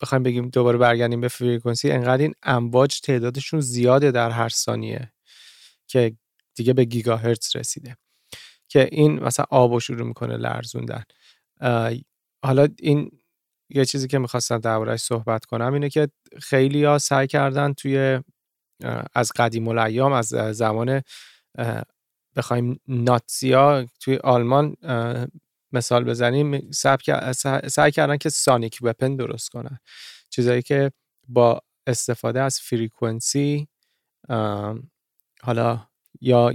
بخوایم 0.01 0.23
بگیم 0.23 0.49
دوباره 0.49 0.79
برگردیم 0.79 1.21
به 1.21 1.29
فریکونسی 1.29 1.91
انقدر 1.91 2.23
این 2.23 2.35
امواج 2.43 3.01
تعدادشون 3.01 3.61
زیاده 3.61 4.11
در 4.11 4.31
هر 4.31 4.49
ثانیه 4.49 5.13
که 5.87 6.17
دیگه 6.55 6.73
به 6.73 6.85
گیگاهرتز 6.85 7.57
رسیده. 7.57 7.97
که 8.69 8.89
این 8.93 9.23
مثلا 9.23 9.47
آب 9.51 9.79
شروع 9.79 10.07
می‌کنه 10.07 10.37
لرزوندن. 10.37 11.03
حالا 12.45 12.69
این 12.79 13.11
یه 13.71 13.85
چیزی 13.85 14.09
که 14.09 14.19
می‌خواستم 14.19 14.59
دربارهش 14.59 15.01
صحبت 15.01 15.45
کنم 15.45 15.73
اینه 15.73 15.89
که 15.89 16.09
خیلی 16.43 16.85
ها 16.85 16.99
سعی 16.99 17.27
کردن 17.27 17.73
توی 17.73 18.21
از 19.15 19.33
قدیم 19.37 19.69
الایام 19.69 20.13
از 20.13 20.27
زمان 20.29 21.03
بخوایم 22.37 22.81
ناتزیا 22.89 23.87
توی 24.01 24.17
آلمان 24.17 24.77
مثال 25.73 26.05
بزنیم 26.05 26.71
سعی 27.69 27.91
کردن 27.93 28.17
که 28.17 28.29
سانیک 28.29 28.79
وپن 28.83 29.17
درست 29.17 29.49
کنن. 29.49 29.79
چیزایی 30.31 30.63
که 30.63 30.93
با 31.29 31.61
استفاده 31.87 32.43
از 32.43 32.61
فریکونسی 32.61 33.69
حالا 35.43 35.87
یا 36.21 36.55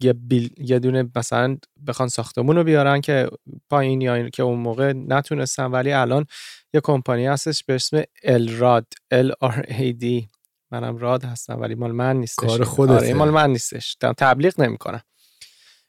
یه, 0.00 0.12
بیل، 0.12 0.54
یه 0.58 0.78
دونه 0.78 1.10
مثلا 1.16 1.56
بخوان 1.86 2.08
ساختمون 2.08 2.56
رو 2.56 2.64
بیارن 2.64 3.00
که 3.00 3.28
پایین 3.70 4.00
یا 4.00 4.28
که 4.28 4.42
اون 4.42 4.58
موقع 4.58 4.92
نتونستن 4.92 5.64
ولی 5.64 5.92
الان 5.92 6.26
یه 6.74 6.80
کمپانی 6.80 7.26
هستش 7.26 7.64
به 7.64 7.74
اسم 7.74 8.02
الراد 8.22 8.86
ال 9.10 9.32
آر 9.40 9.64
ای 9.68 9.92
دی 9.92 10.28
منم 10.70 10.96
راد 10.96 11.24
هستم 11.24 11.60
ولی 11.60 11.74
مال 11.74 11.92
من 11.92 12.16
نیستش. 12.16 12.46
کار 12.46 12.64
خودته. 12.64 12.94
آره 12.94 13.14
مال 13.14 13.30
من 13.30 13.50
نیستش. 13.50 13.96
تبلیغ 14.00 14.60
نمی‌کنم. 14.60 15.02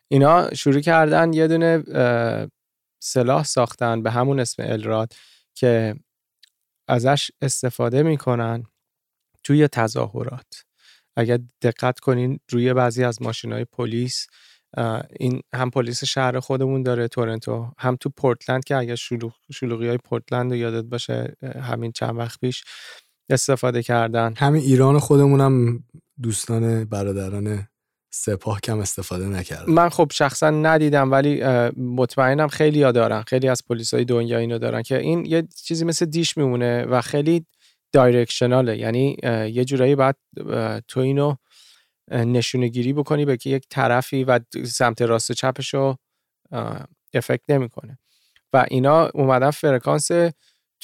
اینا 0.07 0.53
شروع 0.53 0.79
کردن 0.79 1.33
یه 1.33 1.47
دونه 1.47 1.83
سلاح 3.03 3.43
ساختن 3.43 4.03
به 4.03 4.11
همون 4.11 4.39
اسم 4.39 4.63
الراد 4.63 5.13
که 5.55 5.95
ازش 6.87 7.31
استفاده 7.41 8.03
می‌کنن 8.03 8.63
توی 9.43 9.67
تظاهرات. 9.67 10.63
اگر 11.15 11.39
دقت 11.61 11.99
کنین 11.99 12.39
روی 12.49 12.73
بعضی 12.73 13.03
از 13.03 13.21
ماشین 13.21 13.53
های 13.53 13.65
پلیس 13.65 14.27
این 15.09 15.41
هم 15.53 15.69
پلیس 15.69 16.03
شهر 16.03 16.39
خودمون 16.39 16.83
داره 16.83 17.07
تورنتو 17.07 17.71
هم 17.77 17.95
تو 17.95 18.09
پورتلند 18.09 18.63
که 18.63 18.75
اگر 18.75 18.95
شلوغ 18.95 19.33
شلوغی 19.53 19.87
های 19.87 19.97
پورتلند 19.97 20.51
رو 20.51 20.57
یادت 20.57 20.85
باشه 20.85 21.35
همین 21.61 21.91
چند 21.91 22.17
وقت 22.17 22.39
پیش 22.39 22.63
استفاده 23.29 23.83
کردن. 23.83 24.33
همین 24.37 24.61
ایران 24.61 24.99
خودمون 24.99 25.41
هم 25.41 25.83
دوستان 26.21 26.85
برادران 26.85 27.67
سپاه 28.11 28.61
کم 28.61 28.79
استفاده 28.79 29.25
نکردن. 29.25 29.73
من 29.73 29.89
خب 29.89 30.11
شخصا 30.13 30.49
ندیدم 30.49 31.11
ولی 31.11 31.43
مطمئنم 31.77 32.47
خیلی 32.47 32.83
ها 32.83 32.91
دارن. 32.91 33.21
خیلی 33.21 33.47
از 33.47 33.63
پلیس 33.69 33.93
های 33.93 34.05
دنیا 34.05 34.37
اینو 34.37 34.57
دارن 34.57 34.81
که 34.81 34.97
این 34.97 35.25
یه 35.25 35.47
چیزی 35.63 35.85
مثل 35.85 36.05
دیش 36.05 36.37
میمونه 36.37 36.85
و 36.85 37.01
خیلی 37.01 37.45
دایرکشناله 37.91 38.77
یعنی 38.77 39.17
یه 39.53 39.65
جورایی 39.65 39.95
باید 39.95 40.15
تو 40.87 40.99
اینو 40.99 41.35
نشونه 42.11 42.67
گیری 42.67 42.93
بکنی 42.93 43.25
به 43.25 43.37
که 43.37 43.49
یک 43.49 43.65
طرفی 43.69 44.23
و 44.23 44.39
سمت 44.65 45.01
راست 45.01 45.31
چپش 45.31 45.73
رو 45.73 45.97
افکت 47.13 47.49
نمی‌کنه. 47.49 47.99
و 48.53 48.65
اینا 48.69 49.05
اومدن 49.13 49.51
فرکانس 49.51 50.11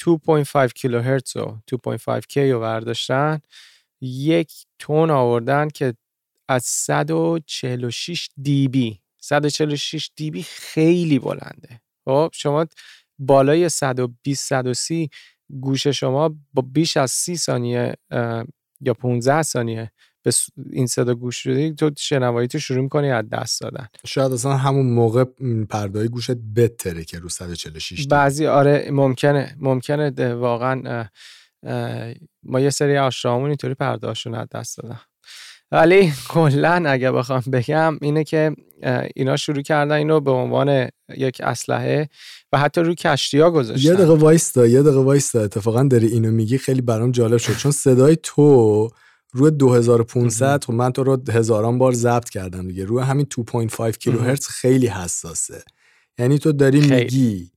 2.5 0.00 0.72
کیلوهرتز 0.72 1.36
و 1.36 1.58
2.5 1.66 2.26
کی 2.26 2.50
رو 2.50 2.60
برداشتن. 2.60 3.40
یک 4.00 4.52
تون 4.78 5.10
آوردن 5.10 5.68
که 5.68 5.94
از 6.48 6.64
146 6.64 8.28
دی 8.42 8.68
بی. 8.68 9.00
146 9.20 10.10
دی 10.16 10.30
بی 10.30 10.42
خیلی 10.42 11.18
بلنده. 11.18 11.80
خب 12.04 12.30
شما 12.32 12.66
بالای 13.18 13.68
120 13.68 14.48
130 14.48 15.10
گوش 15.60 15.86
شما 15.86 16.34
با 16.54 16.62
بیش 16.72 16.96
از 16.96 17.10
30 17.10 17.36
ثانیه 17.36 17.94
یا 18.80 18.94
15 18.98 19.42
ثانیه 19.42 19.92
به 20.26 20.32
این 20.70 20.86
صدا 20.86 21.14
گوش 21.14 21.36
شدی 21.36 21.74
تو 21.74 21.90
شنوایی 21.98 22.48
تو 22.48 22.58
شروع 22.58 22.82
می‌کنی 22.82 23.10
از 23.10 23.24
دست 23.32 23.60
دادن. 23.60 23.86
شاید 24.06 24.32
اصلا 24.32 24.56
همون 24.56 24.86
موقع 24.86 25.24
پردای 25.70 26.08
گوشت 26.08 26.30
بتره 26.56 27.04
که 27.04 27.18
رو 27.18 27.28
146 27.28 28.06
بعضی 28.06 28.46
آره 28.46 28.88
ممکنه 28.90 29.56
ممکنه 29.60 30.34
واقعا 30.34 31.04
ما 32.42 32.60
یه 32.60 32.70
سری 32.70 32.98
آشرامون 32.98 33.48
اینطوری 33.48 33.74
پرداشون 33.74 34.34
از 34.34 34.48
دست 34.54 34.78
دادن. 34.78 35.00
ولی 35.72 36.12
کلا 36.28 36.82
اگه 36.86 37.12
بخوام 37.12 37.42
بگم 37.52 37.98
اینه 38.02 38.24
که 38.24 38.56
اینا 39.16 39.36
شروع 39.36 39.62
کردن 39.62 39.92
اینو 39.92 40.20
به 40.20 40.30
عنوان 40.30 40.88
یک 41.16 41.40
اسلحه 41.40 42.08
و 42.52 42.58
حتی 42.58 42.80
روی 42.80 42.94
کشتی 42.94 43.38
ها 43.38 43.50
گذاشتن. 43.50 43.88
یه 43.88 43.94
دقیقه 43.94 44.14
وایستا 44.14 44.66
یه 44.66 44.82
دقیقه 44.82 45.00
وایستا. 45.00 45.40
اتفاقا 45.40 45.82
داری 45.82 46.06
اینو 46.06 46.30
میگی 46.30 46.58
خیلی 46.58 46.80
برام 46.80 47.10
جالب 47.10 47.36
شد. 47.36 47.56
چون 47.56 47.72
صدای 47.72 48.16
تو 48.22 48.88
روی 49.36 49.50
2500 49.50 50.64
خب 50.64 50.72
من 50.72 50.92
تو 50.92 51.04
رو 51.04 51.22
هزاران 51.30 51.78
بار 51.78 51.92
ضبط 51.92 52.28
کردم 52.28 52.68
دیگه. 52.68 52.84
روی 52.84 53.02
همین 53.02 53.26
2.5 53.70 53.90
کیلوهرتز 53.98 54.46
خیلی 54.48 54.86
حساسه. 54.86 55.64
یعنی 56.18 56.38
تو 56.38 56.52
داری 56.52 56.80
خیلی. 56.80 56.94
میگی 56.94 57.50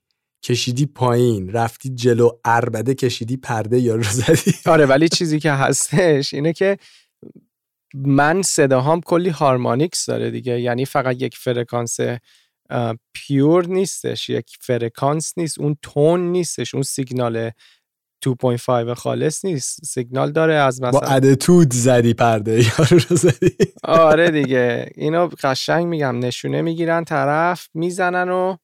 کشیدی 0.44 0.86
پایین 0.86 1.52
رفتی 1.52 1.90
جلو 1.90 2.30
اربده 2.46 2.94
کشیدی 2.94 3.38
پرده 3.38 3.80
یا 3.80 3.96
رو 3.96 4.04
زدی. 4.04 4.54
آره 4.66 4.86
ولی 4.86 5.10
چیزی 5.10 5.40
که 5.40 5.52
هستش 5.52 6.34
اینه 6.34 6.54
که 6.54 6.78
من 7.94 8.42
صداهام 8.42 9.02
کلی 9.02 9.30
هارمونیکس 9.30 10.06
داره 10.06 10.32
دیگه. 10.32 10.62
یعنی 10.62 10.86
فقط 10.86 11.22
یک 11.22 11.38
فرکانس 11.38 11.98
پیور 13.14 13.66
نیستش 13.66 14.30
یک 14.30 14.58
فرکانس 14.62 15.34
نیست 15.38 15.60
اون 15.60 15.78
تون 15.82 16.32
نیستش 16.32 16.74
اون 16.74 16.84
سیگنال 16.84 17.52
2.5 18.26 18.94
خالص 18.94 19.46
نیست. 19.46 19.86
سیگنال 19.86 20.32
داره 20.32 20.54
از 20.54 20.82
مثلا 20.82 21.00
با 21.00 21.08
ادتود 21.08 21.74
زدی 21.74 22.14
پرده 22.14 22.52
یارو 22.64 23.00
رو 23.10 23.16
زدی. 23.16 23.56
آره 23.84 24.32
دیگه. 24.32 24.90
اینو 24.96 25.28
قشنگ 25.28 25.86
میگم 25.86 26.20
نشونه 26.20 26.62
می‌گیرن 26.62 27.04
طرف 27.04 27.70
می‌زنن 27.74 28.30
و 28.30 28.56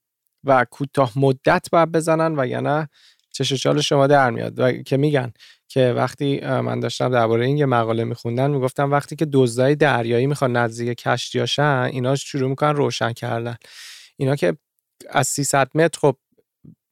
و 0.44 0.66
کوتاه 0.72 1.12
مدت 1.16 1.68
باید 1.72 1.92
بزنن 1.92 2.40
و 2.40 2.48
یا 2.48 2.60
نه 2.60 2.90
چش 3.32 3.54
چال 3.54 3.82
شما 3.82 4.08
در 4.08 4.30
میاد. 4.30 4.60
و 4.60 4.72
که 4.72 4.98
میگن 4.98 5.34
که 5.68 5.94
وقتی 5.96 6.40
من 6.40 6.80
داشتم 6.80 7.10
درباره 7.10 7.46
این 7.46 7.58
یه 7.58 7.66
مقاله 7.66 8.04
میخوندن 8.04 8.52
می‌گفتم 8.52 8.92
وقتی 8.92 9.16
که 9.16 9.28
دزدای 9.34 9.76
دریایی 9.76 10.28
می‌خوان 10.28 10.58
نزدیک 10.58 10.98
کشتیاشن 10.98 11.90
اینا 11.92 12.16
شروع 12.16 12.50
می‌کنن 12.50 12.76
روشن 12.76 13.14
کردن. 13.14 13.56
اینا 14.18 14.36
که 14.36 14.58
از 15.10 15.28
300 15.28 15.70
متر 15.76 16.00
خب 16.00 16.16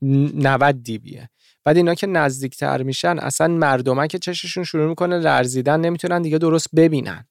90 0.02 0.84
دیبیه. 0.84 1.30
بعد 1.66 1.78
اینا 1.78 1.96
که 1.96 2.08
نزدیکتر 2.08 2.84
میشن 2.84 3.20
اصلا 3.20 3.48
مردمه 3.48 4.08
که 4.08 4.20
چششون 4.20 4.64
شروع 4.64 4.90
می‌کنه 4.90 5.20
لرزیدن 5.20 5.80
نمی‌تونن 5.80 6.22
دیگه 6.22 6.38
درست 6.38 6.68
ببینن. 6.76 7.28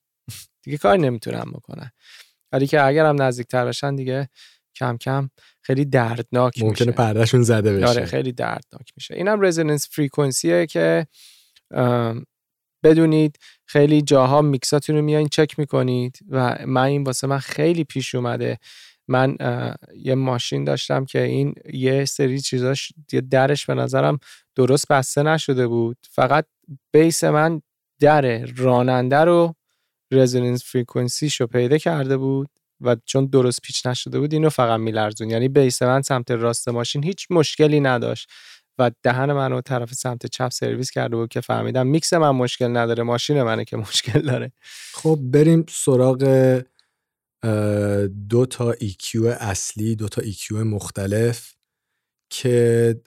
دیگه 0.63 0.77
کار 0.77 0.97
نمی‌تونن 0.97 1.43
بکنن. 1.53 1.91
ولی 2.51 2.67
که 2.67 2.85
اگر 2.85 3.05
هم 3.05 3.21
نزدیکتر 3.21 3.65
بشن 3.65 3.95
دیگه 3.95 4.29
کم 4.75 4.97
کم 4.97 5.29
خیلی 5.61 5.85
دردناک 5.85 6.57
ممکنه 6.57 6.69
میشه. 6.69 6.85
ممکنه 6.85 7.05
پردهشون 7.05 7.43
زده 7.43 7.73
بشه. 7.73 7.87
آره 7.87 8.05
خیلی 8.05 8.31
دردناک 8.31 8.91
میشه. 8.97 9.15
اینم 9.15 9.41
رزوننس 9.41 9.87
فریکونسیه 9.91 10.65
که 10.65 11.07
بدونید 12.83 13.39
خیلی 13.65 14.01
جاها 14.01 14.41
میکساتون 14.41 14.95
رو 14.95 15.01
میایین 15.01 15.27
چک 15.27 15.59
می‌کنید 15.59 16.19
و 16.29 16.57
من 16.65 16.83
این 16.83 17.03
واسه 17.03 17.27
من 17.27 17.39
خیلی 17.39 17.83
پیش 17.83 18.15
اومده 18.15 18.57
من 19.07 19.37
یه 19.95 20.15
ماشین 20.15 20.63
داشتم 20.63 21.05
که 21.05 21.23
این 21.23 21.55
یه 21.73 22.05
سری 22.05 22.41
چیزاش 22.41 22.93
یه 23.11 23.21
درش 23.21 23.65
به 23.65 23.73
نظرم 23.73 24.19
درست 24.55 24.87
بسته 24.87 25.23
نشده 25.23 25.67
بود. 25.67 25.97
فقط 26.09 26.45
بیس 26.93 27.23
من 27.23 27.61
در 27.99 28.45
راننده 28.45 29.17
رو 29.17 29.55
resonance 30.11 30.63
frequency 30.63 31.27
ش 31.27 31.41
رو 31.41 31.47
پیدا 31.47 31.77
کرده 31.77 32.17
بود 32.17 32.49
و 32.81 32.95
چون 33.05 33.25
درست 33.25 33.61
پیچ 33.61 33.85
نشده 33.85 34.19
بود 34.19 34.33
اینو 34.33 34.49
فقط 34.49 34.79
میلرزوند. 34.79 35.29
یعنی 35.29 35.47
bass 35.47 35.81
من 35.81 36.01
سمت 36.01 36.31
راست 36.31 36.69
ماشین 36.69 37.03
هیچ 37.03 37.27
مشکلی 37.29 37.79
نداشت 37.79 38.29
و 38.77 38.91
دهن 39.03 39.33
منو 39.33 39.61
طرف 39.61 39.93
سمت 39.93 40.25
چپ 40.25 40.49
سرویس 40.49 40.91
کرده 40.91 41.15
بود 41.15 41.29
که 41.29 41.41
فهمیدم 41.41 41.87
میکس 41.87 42.13
من 42.13 42.29
مشکل 42.29 42.77
نداره 42.77 43.03
ماشین 43.03 43.43
منه 43.43 43.65
که 43.65 43.77
مشکل 43.77 44.21
داره. 44.21 44.51
خب 44.93 45.19
بریم 45.21 45.65
سراغ 45.69 46.23
دو 48.29 48.45
تا 48.49 48.73
EQ 48.73 49.15
اصلی 49.25 49.95
دو 49.95 50.07
تا 50.07 50.21
EQ 50.21 50.51
مختلف 50.51 51.55
که 52.29 53.01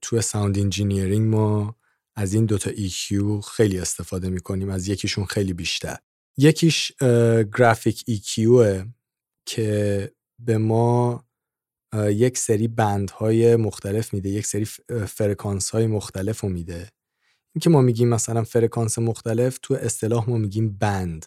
تو 0.00 0.20
sound 0.20 0.58
engineering 0.58 1.34
ما 1.34 1.76
از 2.16 2.34
این 2.34 2.46
دوتا 2.46 2.70
EQ 2.70 3.14
خیلی 3.52 3.78
استفاده 3.78 4.28
می‌کنیم. 4.28 4.70
از 4.70 4.88
یکیشون 4.88 5.24
خیلی 5.24 5.52
بیشتر. 5.52 5.96
یکیش 6.36 6.92
graphic 7.58 8.04
EQ 8.10 8.38
که 9.46 10.12
به 10.38 10.58
ما 10.58 11.24
یک 11.94 12.38
سری 12.38 12.68
band 12.68 13.27
های 13.27 13.56
مختلف 13.56 14.14
میده 14.14 14.28
یک 14.28 14.46
سری 14.46 14.64
فرکانس 15.06 15.70
های 15.70 15.86
مختلف 15.86 16.40
رو 16.40 16.48
میده. 16.48 16.88
این 17.54 17.60
که 17.60 17.70
ما 17.70 17.80
میگیم 17.80 18.08
مثلا 18.08 18.44
فرکانس 18.44 18.98
مختلف 18.98 19.58
تو 19.62 19.74
اصطلاح 19.74 20.30
ما 20.30 20.36
میگیم 20.38 20.78
band. 20.78 21.26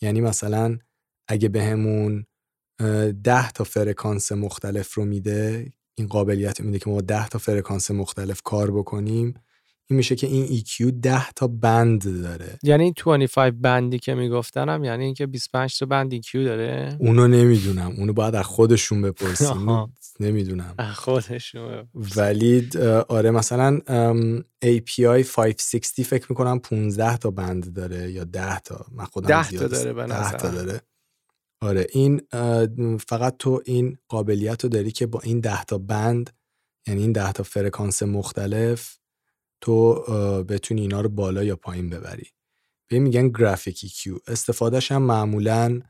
یعنی 0.00 0.20
مثلا 0.20 0.78
اگه 1.28 1.48
بهمون 1.48 2.26
به 2.78 3.14
ده 3.24 3.50
تا 3.50 3.64
فرکانس 3.64 4.32
مختلف 4.32 4.94
رو 4.94 5.04
میده 5.04 5.72
این 5.94 6.06
قابلیت 6.06 6.60
میده 6.60 6.78
که 6.78 6.90
ما 6.90 7.00
ده 7.00 7.28
تا 7.28 7.38
فرکانس 7.38 7.90
مختلف 7.90 8.42
کار 8.42 8.70
بکنیم 8.70 9.34
این 9.86 9.96
میشه 9.96 10.16
که 10.16 10.26
این 10.26 10.60
EQ 10.60 10.92
10 11.02 11.30
تا 11.30 11.46
بند 11.46 12.22
داره. 12.22 12.58
یعنی 12.62 12.92
25 12.92 13.52
بندی 13.60 13.98
که 13.98 14.14
میگفتنم 14.14 14.84
یعنی 14.84 15.04
اینکه 15.04 15.26
25 15.26 15.78
تا 15.78 15.86
بند 15.86 16.14
EQ 16.14 16.32
داره؟ 16.34 16.96
اونو 17.00 17.28
نمی‌دونم. 17.28 17.94
اونو 17.98 18.12
باید 18.12 18.34
از 18.34 18.44
خودشون 18.44 19.02
بپرسیم. 19.02 19.86
نمی‌دونم. 20.20 20.74
خودشون 20.94 21.88
ولی 22.16 22.68
آره 23.08 23.30
مثلا 23.30 23.78
API 24.64 25.24
560 25.24 26.02
فکر 26.02 26.26
می‌کنم 26.28 26.58
15 26.58 27.16
تا 27.16 27.30
بند 27.30 27.74
داره 27.74 28.12
یا 28.12 28.24
10 28.24 28.60
تا. 28.60 28.86
من 28.92 29.04
خودم 29.04 29.28
10 29.28 29.50
تا 29.50 29.66
داره 29.66 29.92
به 29.92 30.06
10 30.06 30.32
تا 30.32 30.48
داره. 30.50 30.80
آره 31.60 31.86
این 31.92 32.20
فقط 32.98 33.36
تو 33.38 33.62
این 33.64 33.98
قابلیت 34.08 34.64
رو 34.64 34.70
داری 34.70 34.90
که 34.90 35.06
با 35.06 35.20
این 35.20 35.40
10 35.40 35.64
تا 35.64 35.78
بند 35.78 36.30
یعنی 36.86 37.02
این 37.02 37.12
10 37.12 37.32
تا 37.32 37.42
فرکانس 37.42 38.02
مختلف 38.02 38.98
تو 39.60 39.94
بتونی 40.48 40.80
اینا 40.80 41.00
رو 41.00 41.08
بالا 41.08 41.44
یا 41.44 41.56
پایین 41.56 41.90
ببری. 41.90 42.26
به 42.88 42.98
میگن 42.98 43.28
graphic 43.28 43.86
EQ 43.86 44.20
استفادهش 44.26 44.92
هم 44.92 45.02
معمولا 45.02 45.80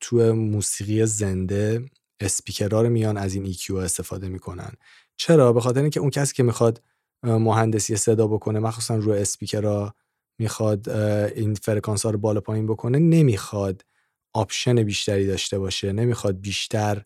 تو 0.00 0.34
موسیقی 0.34 1.06
زنده 1.06 1.84
اسپیکرها 2.20 2.82
رو 2.82 2.88
میان 2.88 3.16
از 3.16 3.34
این 3.34 3.52
EQ 3.52 3.70
استفاده 3.70 4.28
می‌کنن. 4.28 4.72
چرا؟ 5.16 5.52
به 5.52 5.60
خاطر 5.60 5.80
اینکه 5.80 6.00
اون 6.00 6.10
کسی 6.10 6.34
که 6.34 6.42
می‌خواد 6.42 6.82
مهندسی 7.22 7.96
صدا 7.96 8.26
بکنه 8.26 8.58
مخصوصا 8.60 8.96
روی 8.96 9.18
اسپیکرها 9.18 9.94
می‌خواد 10.38 10.88
این 10.88 11.54
فرکانس 11.54 12.04
ها 12.04 12.10
رو 12.10 12.18
بالا 12.18 12.40
پایین 12.40 12.66
بکنه 12.66 12.98
نمی‌خواد 12.98 13.84
آپشن 14.32 14.82
بیشتری 14.82 15.26
داشته 15.26 15.58
باشه 15.58 15.92
نمی‌خواد 15.92 16.40
بیشتر 16.40 17.02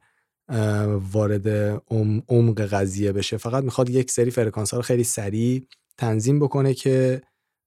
وارد 1.13 1.49
عمق 2.29 2.61
قضیه 2.61 3.13
بشه. 3.13 3.37
فقط 3.37 3.65
می‌خواد 3.65 3.91
یک 3.91 4.11
سری 4.11 4.31
فرکانس 4.31 4.71
ها 4.71 4.77
رو 4.77 4.83
خیلی 4.83 5.05
سریع 5.05 5.67
تنظیم 5.97 6.39
بکنه 6.39 6.75
که 6.75 7.23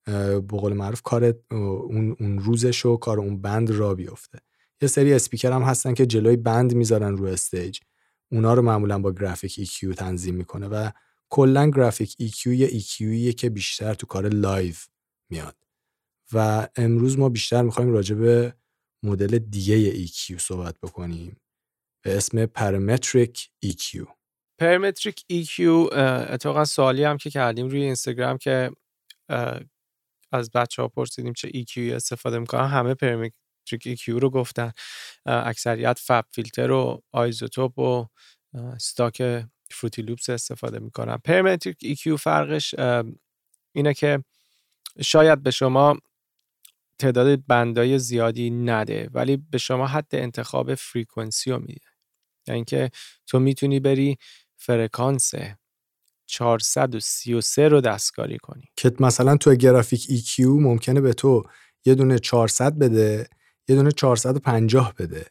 به 0.06 0.40
قول 0.40 0.74
معروف 0.74 1.02
کار 1.02 1.34
اون, 1.52 2.40
روزش 2.40 2.86
و 2.86 2.98
کار 2.98 3.20
اون 3.20 3.42
band 3.42 3.72
را 3.72 3.96
بیفته. 3.96 4.40
یه 4.82 4.88
سری 4.88 5.14
اسپیکر 5.14 5.52
هم 5.52 5.62
هستن 5.62 5.94
که 5.94 6.06
جلوی 6.06 6.36
band 6.36 6.74
می‌ذارن 6.74 7.18
رو 7.18 7.26
stage. 7.26 7.80
اونا 8.32 8.54
رو 8.54 8.62
معمولا 8.62 9.00
با 9.00 9.12
graphic 9.12 9.60
EQ 9.70 9.96
تنظیم 9.96 10.36
می‌کنه 10.36 10.68
و 10.68 10.90
کلا 11.30 11.70
graphic 11.70 12.16
EQ 12.22 12.48
یه 12.48 12.68
EQ 12.68 13.36
که 13.36 13.50
بیشتر 13.50 13.94
تو 13.94 14.08
کار 14.08 14.28
live 14.28 14.76
میاد. 15.30 15.56
و 16.34 16.68
امروز 16.76 17.20
ما 17.20 17.30
بیشتر 17.30 17.62
می‌خوایم 17.62 17.92
راجع 17.92 18.16
به 18.16 18.54
مدل 19.06 19.38
دیگه 19.38 20.06
EQ 20.06 20.38
صحبت 20.38 20.76
بکنیم. 20.84 21.42
به 22.06 22.18
اسم 22.18 22.46
پرامتریک 22.46 23.50
EQ 23.66 24.08
پرامتریک 24.60 25.26
EQ 25.32 25.60
اتفاقا 25.94 26.66
سوالی 26.66 27.04
هم 27.04 27.18
که 27.18 27.30
کردیم 27.30 27.68
روی 27.68 27.82
اینستاگرام 27.84 28.38
که 28.38 28.72
از 30.32 30.52
بچه 30.52 30.82
ها 30.82 30.88
پرسیدیم 30.88 31.34
چه 31.34 31.50
EQ 31.50 31.78
استفاده 31.78 32.40
می‌کنن 32.40 32.68
همه 32.68 32.94
پرامتریک 32.94 34.00
EQ 34.00 34.08
رو 34.08 34.30
گفتن. 34.30 34.72
اکثریت 35.26 36.00
فب 36.00 36.26
فیلتر 36.32 36.72
و 36.72 37.04
آیزوتوپ 37.12 37.80
و 37.80 38.08
استاک 38.54 39.46
فروتی 39.72 40.02
لوپس 40.02 40.30
استفاده 40.30 40.80
می‌کنن. 40.80 41.18
پرامتریک 41.18 41.98
EQ 41.98 42.16
فرقش 42.16 42.76
اینه 43.76 43.94
که 43.94 44.24
شاید 45.02 45.44
به 45.44 45.52
شما 45.52 45.98
تعداد 47.00 47.46
بندای 47.48 48.00
زیادی 48.00 48.50
نده 48.50 49.10
ولی 49.14 49.38
به 49.38 49.58
شما 49.58 49.88
حد 49.88 50.08
انتخاب 50.16 50.76
فریکونسی 50.76 51.52
رو 51.52 51.60
میده. 51.60 51.88
یعنی 52.48 52.56
اینکه 52.56 52.90
تو 53.28 53.40
می‌تونی 53.40 53.80
بری 53.80 54.18
فرکانس 54.58 55.32
433 56.28 57.68
رو 57.68 57.82
دستکاری 57.82 58.38
کنی. 58.38 58.64
که 58.76 58.94
مثلا 59.00 59.38
تو 59.38 59.56
گرافیک 59.56 60.04
EQ 60.04 60.40
ممکنه 60.40 61.02
به 61.02 61.14
تو 61.14 61.44
یه 61.86 61.96
دونه 61.96 62.20
400 62.20 62.74
بده 62.78 63.28
یه 63.68 63.76
دونه 63.76 63.92
450 63.92 64.94
بده 65.00 65.26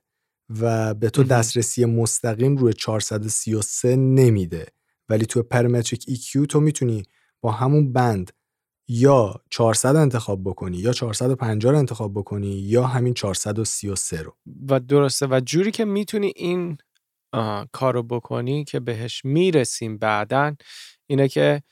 و 0.60 0.94
به 0.94 1.10
تو 1.10 1.24
دسترسی 1.24 1.84
مستقیم 1.84 2.56
روی 2.56 2.72
433 2.72 3.96
نمیده. 3.96 4.66
ولی 5.08 5.26
تو 5.26 5.42
پرامتریک 5.42 6.02
EQ 6.02 6.46
تو 6.48 6.60
می‌تونی 6.60 7.02
با 7.40 7.52
همون 7.52 7.92
بند 7.92 8.32
یا 8.88 9.34
400 9.50 9.96
انتخاب 9.96 10.44
بکنی 10.44 10.76
یا 10.78 10.92
450 10.92 11.72
رو 11.72 11.78
انتخاب 11.78 12.14
بکنی 12.14 12.46
یا 12.50 12.86
همین 12.86 13.14
433 13.14 14.22
رو. 14.22 14.36
و 14.70 14.80
درسته. 14.80 15.26
و 15.26 15.40
جوری 15.44 15.70
که 15.70 15.84
می‌تونی 15.84 16.32
این 16.36 16.78
کارو 17.72 18.02
بکنی 18.02 18.64
که 18.64 18.80
بهش 18.80 19.24
می‌رسیم 19.24 19.98
بعدا 19.98 20.56
اینه 21.06 21.28
که 21.28 21.62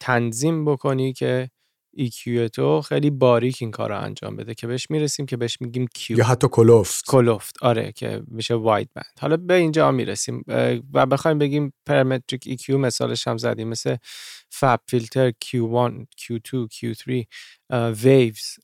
تنظیم 0.00 0.64
بکنی 0.64 1.12
که 1.12 1.50
EQ 1.96 2.50
تو 2.52 2.80
خیلی 2.80 3.10
باریک 3.10 3.56
این 3.60 3.70
کار 3.70 3.88
رو 3.88 4.00
انجام 4.00 4.36
بده 4.36 4.54
که 4.54 4.66
بهش 4.66 4.90
می‌رسیم 4.90 5.26
که 5.26 5.36
بهش 5.36 5.60
میگیم 5.60 5.86
Q. 5.98 6.10
یا 6.10 6.24
حتی 6.24 6.48
کلوفت 6.50 7.04
کلوفت 7.06 7.62
آره 7.62 7.92
که 7.92 8.22
میشه 8.26 8.54
واید 8.54 8.90
بند 8.94 9.18
حالا 9.20 9.36
به 9.36 9.54
اینجا 9.54 9.90
می‌رسیم. 9.92 10.44
و 10.94 11.06
بخوایم 11.06 11.38
بگیم 11.38 11.72
parametric 11.86 12.60
EQ 12.60 12.70
مثالش 12.70 13.28
هم 13.28 13.38
زدیم 13.38 13.68
مثل 13.68 13.96
FabFilter 14.50 15.30
Q1 15.30 15.92
Q2 16.20 16.66
Q3 16.74 17.24
Waves 18.04 18.56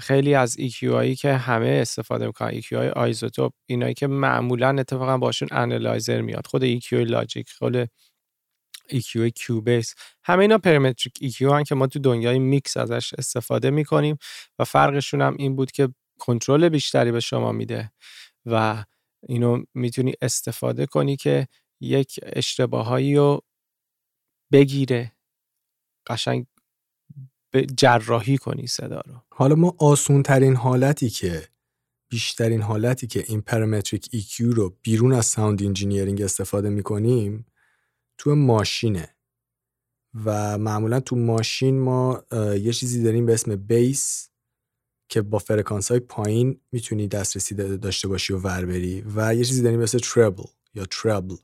خیلی 0.00 0.34
از 0.34 0.56
EQ 0.60 0.84
هایی 0.84 1.16
که 1.16 1.32
همه 1.32 1.68
استفاده 1.82 2.26
می‌کنن. 2.26 2.60
EQ 2.60 2.72
های 2.72 2.88
iZotope 2.88 3.52
اینایی 3.66 3.94
که 3.94 4.06
معمولا 4.06 4.76
اتفاقا 4.78 5.18
باشون 5.18 5.48
analyzer 5.52 6.20
میاد. 6.20 6.46
خود 6.46 6.78
EQ 6.78 6.92
Logic 6.92 7.50
خود 7.50 7.88
EQ 8.92 9.28
Cubase. 9.34 9.94
همه 10.24 10.40
اینا 10.42 10.58
parametric 10.58 11.32
EQ 11.32 11.42
هن 11.42 11.64
که 11.64 11.74
ما 11.74 11.86
تو 11.86 11.98
دنیای 11.98 12.38
میکس 12.38 12.76
ازش 12.76 13.14
استفاده 13.18 13.70
می‌کنیم 13.70 14.16
و 14.58 14.64
فرقشون 14.64 15.22
هم 15.22 15.36
این 15.38 15.56
بود 15.56 15.70
که 15.70 15.88
کنترل 16.18 16.68
بیشتری 16.68 17.12
به 17.12 17.20
شما 17.20 17.52
میده 17.52 17.92
و 18.46 18.84
اینو 19.28 19.64
می‌تونی 19.74 20.14
استفاده 20.20 20.86
کنی 20.86 21.16
که 21.16 21.48
یک 21.80 22.20
اشتباهایی 22.22 23.16
رو 23.16 23.42
بگیره 24.52 25.12
قشنگ 26.06 26.46
جراحی 27.76 28.38
کنی 28.38 28.66
صدا 28.66 29.00
رو. 29.06 29.14
حالا 29.32 29.54
ما 29.54 29.76
آسون 29.78 30.22
ترین 30.22 30.56
حالتی 30.56 31.10
که 31.10 31.48
بیشترین 32.10 32.62
حالتی 32.62 33.06
که 33.06 33.24
این 33.28 33.40
parametric 33.40 34.04
EQ 34.04 34.40
رو 34.40 34.76
بیرون 34.82 35.12
از 35.12 35.26
sound 35.26 35.62
engineering 35.62 36.22
استفاده 36.22 36.68
می‌کنیم 36.68 37.46
تو 38.18 38.34
ماشینه. 38.34 39.08
و 40.24 40.58
معمولا 40.58 41.00
تو 41.00 41.16
ماشین 41.16 41.80
ما 41.80 42.24
یه 42.60 42.72
چیزی 42.72 43.02
داریم 43.02 43.26
به 43.26 43.34
اسم 43.34 43.56
bass 43.56 44.28
که 45.08 45.22
با 45.22 45.38
فرکانس 45.38 45.90
های 45.90 46.00
پایین 46.00 46.60
می‌تونی 46.72 47.08
دسترسی 47.08 47.54
داشته 47.54 48.08
باشی 48.08 48.32
و 48.32 48.38
ور 48.38 48.66
بری 48.66 49.04
و 49.16 49.34
یه 49.34 49.44
چیزی 49.44 49.62
داریم 49.62 49.78
به 49.78 49.84
اسم 49.84 49.98
treble 49.98 50.44
یا 50.74 50.84
treble 50.84 51.36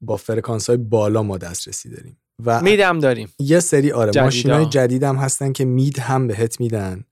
با 0.00 0.16
فرکانس 0.16 0.70
های 0.70 0.76
بالا 0.76 1.22
ما 1.22 1.38
دسترسی 1.38 1.88
داریم. 1.88 2.18
و 2.44 2.62
میدم 2.62 2.98
داریم. 2.98 3.32
یه 3.38 3.60
سری 3.60 3.92
آره 3.92 4.22
ماشین 4.22 4.50
های 4.50 4.66
جدید 4.66 5.02
هم 5.02 5.16
هستن 5.16 5.52
که 5.52 5.64
mid 5.64 5.98
هم 5.98 6.26
بهت 6.26 6.60
میدن. 6.60 7.04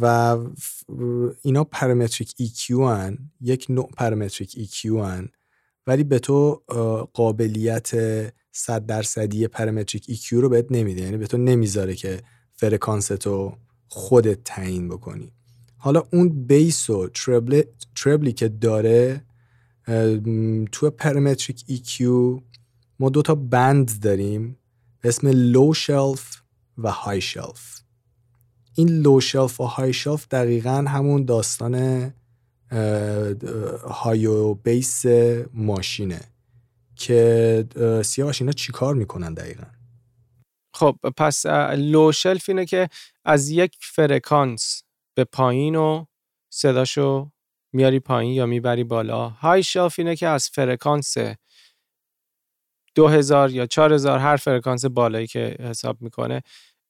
و 0.00 0.36
اینا 1.42 1.64
parametric 1.64 2.34
EQ 2.42 2.70
هن 2.70 3.18
یک 3.40 3.66
نوع 3.68 3.90
parametric 3.96 4.50
EQ 4.50 4.86
هن 4.86 5.28
ولی 5.88 6.04
به 6.04 6.18
تو 6.18 6.62
قابلیت 7.12 7.90
صد 8.52 8.86
درصدی 8.86 9.48
parametric 9.48 10.04
EQ 10.04 10.32
رو 10.32 10.48
بهت 10.48 10.66
نمیده. 10.70 11.02
یعنی 11.02 11.16
به 11.16 11.26
تو 11.26 11.36
نمی‌ذاره 11.36 11.94
که 11.94 12.20
فرکانس 12.52 13.06
تو 13.06 13.52
خودت 13.88 14.44
تعیین 14.44 14.88
بکنی. 14.88 15.32
حالا 15.76 16.02
اون 16.12 16.46
bass 16.46 16.90
و 16.90 17.08
treble 17.94 18.27
ی 18.27 18.32
که 18.32 18.48
داره 18.48 19.24
تو 20.72 20.90
parametric 20.90 21.64
EQ 21.68 22.02
ما 22.98 23.08
دو 23.10 23.22
تا 23.22 23.34
band 23.34 24.00
داریم. 24.00 24.56
اسم 25.04 25.28
low 25.28 25.74
shelf 25.74 26.42
و 26.78 26.90
high 26.90 27.20
shelf 27.20 27.80
این 28.74 28.88
low 28.88 29.20
shelf 29.20 29.60
و 29.60 29.64
high 29.64 29.92
shelf 29.92 30.28
دقیقا 30.28 30.84
همون 30.88 31.24
داستان 31.24 31.74
high 33.90 34.26
و 34.26 34.54
bass 34.54 35.06
ماشینه 35.52 36.20
که 36.96 37.64
سیاوش 38.04 38.40
اینا 38.42 38.52
چیکار 38.52 38.94
می‌کنن 38.94 39.34
دقیقا؟ 39.34 39.66
خب 40.74 40.96
پس 41.16 41.46
low 41.76 42.12
shelf 42.12 42.48
اینه 42.48 42.66
که 42.66 42.88
از 43.24 43.50
یک 43.50 43.76
فرکانس 43.80 44.82
به 45.16 45.24
پایین 45.24 45.76
و 45.76 46.04
صداشو 46.52 47.30
میاری 47.72 48.00
پایین 48.00 48.32
یا 48.32 48.46
می‌بری 48.46 48.84
بالا. 48.84 49.28
high 49.28 49.62
shelf 49.62 49.98
اینه 49.98 50.16
که 50.16 50.28
از 50.28 50.48
فرکانس 50.48 51.14
2000 52.94 53.50
یا 53.50 53.66
4000 53.66 54.18
هر 54.18 54.36
فرکانس 54.36 54.84
بالایی 54.84 55.26
که 55.26 55.56
حساب 55.60 56.02
می‌کنه 56.02 56.42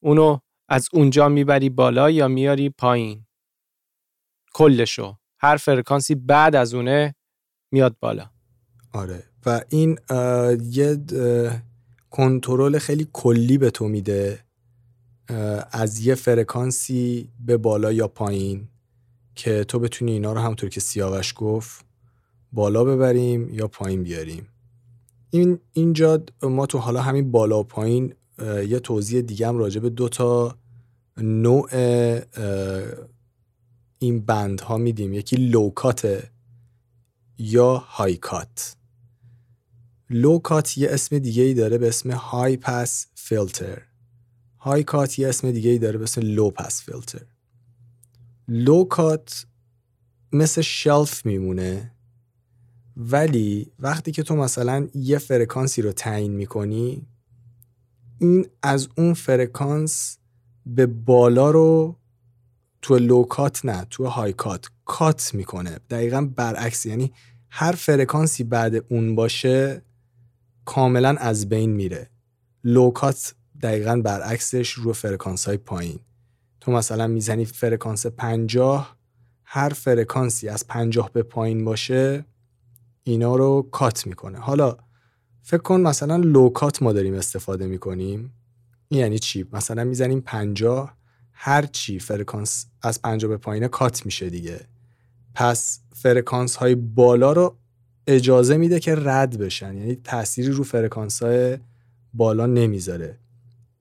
اونو 0.03 0.39
از 0.69 0.89
اونجا 0.93 1.29
می‌بری 1.29 1.71
بالا 1.71 2.11
یا 2.11 2.29
میاری 2.29 2.71
پایین. 2.71 3.27
کلشو. 4.55 5.19
هر 5.41 5.57
فرکانسی 5.57 6.15
بعد 6.15 6.57
از 6.57 6.75
اونه 6.75 7.15
میاد 7.73 7.97
بالا. 8.01 8.31
آره. 8.93 9.23
و 9.47 9.61
این 9.69 9.99
یه 10.71 10.99
کنترل 12.11 12.79
خیلی 12.79 13.09
کلی 13.13 13.59
به 13.59 13.71
تو 13.71 13.89
میده 13.89 14.39
از 15.71 16.07
یه 16.07 16.15
فرکانسی 16.15 17.31
به 17.41 17.57
بالا 17.57 17.93
یا 17.93 18.09
پایین 18.09 18.69
که 19.35 19.65
تو 19.65 19.79
بتونی 19.79 20.13
اینا 20.13 20.33
رو 20.33 20.41
همونطور 20.41 20.69
که 20.69 20.81
سیاوش 20.81 21.35
گفت 21.37 21.85
بالا 22.53 22.85
ببریم 22.85 23.55
یا 23.55 23.69
پایین 23.69 24.03
بیاریم. 24.03 24.49
این 25.31 25.59
اینجا 25.73 26.23
ما 26.43 26.67
تو 26.67 26.79
حالا 26.79 27.03
همین 27.03 27.31
بالا 27.31 27.61
و 27.61 27.65
پایین 27.65 28.15
یه 28.69 28.81
توضیح 28.81 29.21
دیگه 29.21 29.49
هم 29.49 29.59
راجع 29.59 29.81
به 29.81 29.91
دو 29.91 30.09
تا 30.09 30.57
نوع 31.17 31.69
این 33.99 34.21
band 34.21 34.61
ها 34.61 34.77
میدیم. 34.77 35.15
یکی 35.15 35.37
low 35.37 35.83
cut 35.83 36.29
یا 37.39 37.77
high 37.77 38.27
cut. 38.27 38.77
low 40.11 40.45
cut 40.45 40.79
یه 40.79 40.89
اسم 40.91 41.19
دیگه 41.19 41.43
ای 41.43 41.55
داره 41.55 41.79
به 41.79 41.89
اسم 41.89 42.11
high 42.11 42.57
pass 42.57 43.07
filter. 43.15 43.83
high 44.59 44.83
cut 44.83 45.19
یه 45.19 45.29
اسم 45.29 45.51
دیگه 45.51 45.71
ای 45.71 45.79
داره 45.79 45.99
به 45.99 46.05
اسم 46.05 46.21
low 46.21 46.51
pass 46.51 46.83
filter. 46.83 47.23
low 48.49 48.85
cut 48.85 49.47
مثل 50.33 50.61
shelf 50.61 51.27
میمونه 51.27 51.93
ولی 52.97 53.73
وقتی 53.79 54.13
که 54.13 54.23
تو 54.23 54.37
مثلا 54.37 54.89
یه 54.95 55.19
فرکانسی 55.19 55.83
رو 55.83 55.93
تعیین 55.93 56.33
می‌کنی 56.33 57.07
این 58.19 58.47
از 58.63 58.89
اون 58.97 59.15
فرکانس 59.15 60.19
به 60.67 60.87
بالا 60.87 61.51
رو 61.51 61.97
تو 62.83 62.99
low 62.99 63.32
cut 63.32 63.65
نه 63.65 63.87
تو 63.91 64.07
high 64.07 64.22
cut 64.22 64.33
کات 64.33 65.35
می‌کنه. 65.35 65.79
دقیقا 65.91 66.29
برعکس 66.37 66.87
یعنی 66.87 67.13
هر 67.51 67.73
فرکانسی 67.73 68.45
بعد 68.45 68.75
اون 68.89 69.15
باشه 69.15 69.83
کاملا 70.65 71.09
از 71.09 71.49
بین 71.49 71.71
میره. 71.71 72.11
low 72.65 73.00
cut 73.00 73.35
دقیقا 73.63 73.97
برعکسش 74.05 74.71
رو 74.71 74.93
فرکانس 74.93 75.49
های 75.49 75.57
پایین. 75.57 75.99
تو 76.61 76.73
مثلا 76.73 77.07
می‌زنی 77.07 77.45
فرکانس 77.45 78.07
پنجاه 78.07 78.97
هر 79.45 79.69
فرکانسی 79.69 80.49
از 80.49 80.67
پنجاه 80.67 81.11
به 81.13 81.23
پایین 81.23 81.65
باشه 81.65 82.25
اینا 83.05 83.37
رو 83.37 83.69
کات 83.73 84.07
می‌کنه. 84.07 84.39
حالا 84.39 84.77
فکر 85.43 85.63
کن 85.63 85.81
مثلا 85.81 86.17
low 86.17 86.50
cut 86.50 86.83
ما 86.83 86.93
داریم 86.93 87.15
استفاده 87.15 87.67
می‌کنیم. 87.67 88.35
یعنی 88.91 89.19
چی؟ 89.19 89.47
مثلا 89.53 89.85
می‌زنیم 89.85 90.21
پنجاه 90.21 90.98
هر 91.41 91.67
چی 91.67 91.99
فرکانس 91.99 92.67
از 92.83 93.03
پنجاه 93.03 93.31
به 93.31 93.37
پایین 93.37 93.69
کات 93.69 94.07
میشه 94.07 94.31
دیگه. 94.31 94.61
پس 95.35 95.81
فرکانس 95.95 96.57
های 96.57 96.75
بالا 96.75 97.33
رو 97.33 97.57
اجازه 98.07 98.57
میده 98.57 98.81
که 98.81 98.95
رد 98.95 99.39
بشن. 99.39 99.77
یعنی 99.77 99.95
تأثیری 99.95 100.49
رو 100.49 100.65
فرکانس 100.65 101.23
های 101.23 101.59
بالا 102.15 102.47
نمی‌ذاره. 102.47 103.19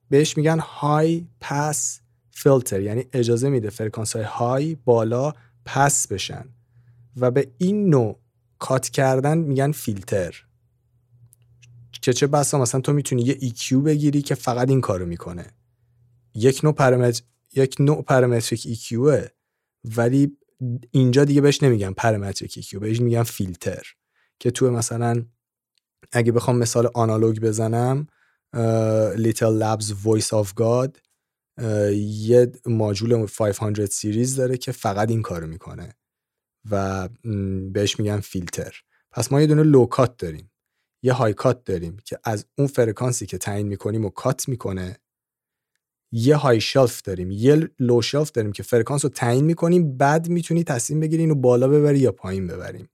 بهش 0.08 0.36
میگن 0.36 0.58
high 0.58 1.26
pass 1.40 2.00
filter 2.30 2.80
یعنی 2.80 3.04
اجازه 3.12 3.48
میده 3.48 3.70
فرکانس 3.70 4.16
های 4.16 4.24
high 4.24 4.74
بالا 4.74 5.32
pass 5.64 6.08
بشن. 6.08 6.44
و 7.16 7.30
به 7.30 7.50
این 7.58 7.90
نوع 7.90 8.18
کات 8.58 8.88
کردن 8.88 9.38
میگن 9.38 9.72
فیلتر. 9.72 10.44
که 12.02 12.12
چه 12.12 12.26
بسا 12.26 12.58
مثلا 12.58 12.80
تو 12.80 12.92
می‌تونی 12.92 13.22
یه 13.22 13.34
EQ 13.34 13.72
بگیری 13.72 14.22
که 14.22 14.34
فقط 14.34 14.68
این 14.68 14.80
کارو 14.80 15.06
می‌کنه. 15.06 15.46
یک 16.34 16.60
نوع 16.64 16.72
پرامتر 16.72 17.22
یک 17.58 17.76
نوع 17.80 18.02
پرامتریک 18.02 18.74
EQ 18.74 18.92
ولی 19.96 20.38
اینجا 20.90 21.24
دیگه 21.24 21.40
بهش 21.40 21.62
نمیگن 21.62 21.92
پرامتریک 21.92 22.60
EQ 22.60 22.76
بهش 22.76 23.00
میگن 23.00 23.22
فیلتر. 23.22 23.86
که 24.40 24.50
تو 24.50 24.70
مثلا 24.70 25.24
اگه 26.12 26.32
بخوام 26.32 26.58
مثال 26.58 26.90
آنالوگ 26.94 27.40
بزنم 27.40 28.06
Little 29.14 29.60
Labs 29.62 29.84
Voice 29.84 30.44
of 30.44 30.48
God 30.60 30.98
یه 31.94 32.52
ماجول 32.66 33.26
500 33.26 33.84
سیریز 33.84 34.36
داره 34.36 34.56
که 34.56 34.72
فقط 34.72 35.10
این 35.10 35.22
کارو 35.22 35.46
می‌کنه 35.46 35.94
و 36.70 37.08
بهش 37.72 37.98
میگن 37.98 38.20
فیلتر. 38.20 38.74
پس 39.10 39.32
ما 39.32 39.40
یه 39.40 39.46
دونه 39.46 39.62
low 39.62 39.89
cut 39.89 40.16
داریم. 40.16 40.50
یه 41.02 41.12
high 41.12 41.34
cut 41.34 41.64
داریم 41.64 41.96
که 42.04 42.18
از 42.24 42.46
اون 42.58 42.68
فرکانسی 42.68 43.26
که 43.26 43.38
تعیین 43.38 43.66
می‌کنیم 43.66 44.04
و 44.04 44.10
کات 44.10 44.48
می‌کنه 44.48 44.96
یه 46.12 46.36
high 46.36 46.60
shelf 46.60 47.02
داریم 47.02 47.30
یه 47.30 47.70
low 47.78 48.02
shelf 48.02 48.30
داریم 48.30 48.52
که 48.52 48.62
فرکانس 48.62 49.04
رو 49.04 49.10
تعیین 49.10 49.44
می‌کنیم 49.44 49.96
بعد 49.96 50.28
می‌تونی 50.28 50.64
تصمیم 50.64 51.00
بگیری 51.00 51.22
اینو 51.22 51.34
بالا 51.34 51.68
ببری 51.68 51.98
یا 51.98 52.12
پایین 52.12 52.46
ببریم. 52.46 52.88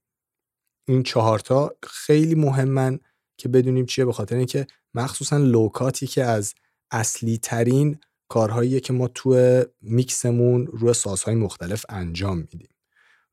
این 0.87 1.03
چهارتا 1.03 1.75
خیلی 1.83 2.35
مهمن 2.35 2.99
که 3.37 3.49
بدونیم 3.49 3.85
چیه 3.85 4.05
به 4.05 4.13
خاطر 4.13 4.35
اینکه 4.35 4.67
مخصوصا 4.93 5.37
low 5.37 5.67
cut 5.67 5.97
ی 5.97 6.07
که 6.07 6.23
از 6.23 6.53
اصلی 6.91 7.37
ترین 7.37 7.97
کارهایی 8.29 8.79
که 8.79 8.93
ما 8.93 9.07
تو 9.07 9.63
میکسمون 9.81 10.67
روی 10.67 10.93
سازهای 10.93 11.35
مختلف 11.35 11.85
انجام 11.89 12.37
میدیم. 12.37 12.69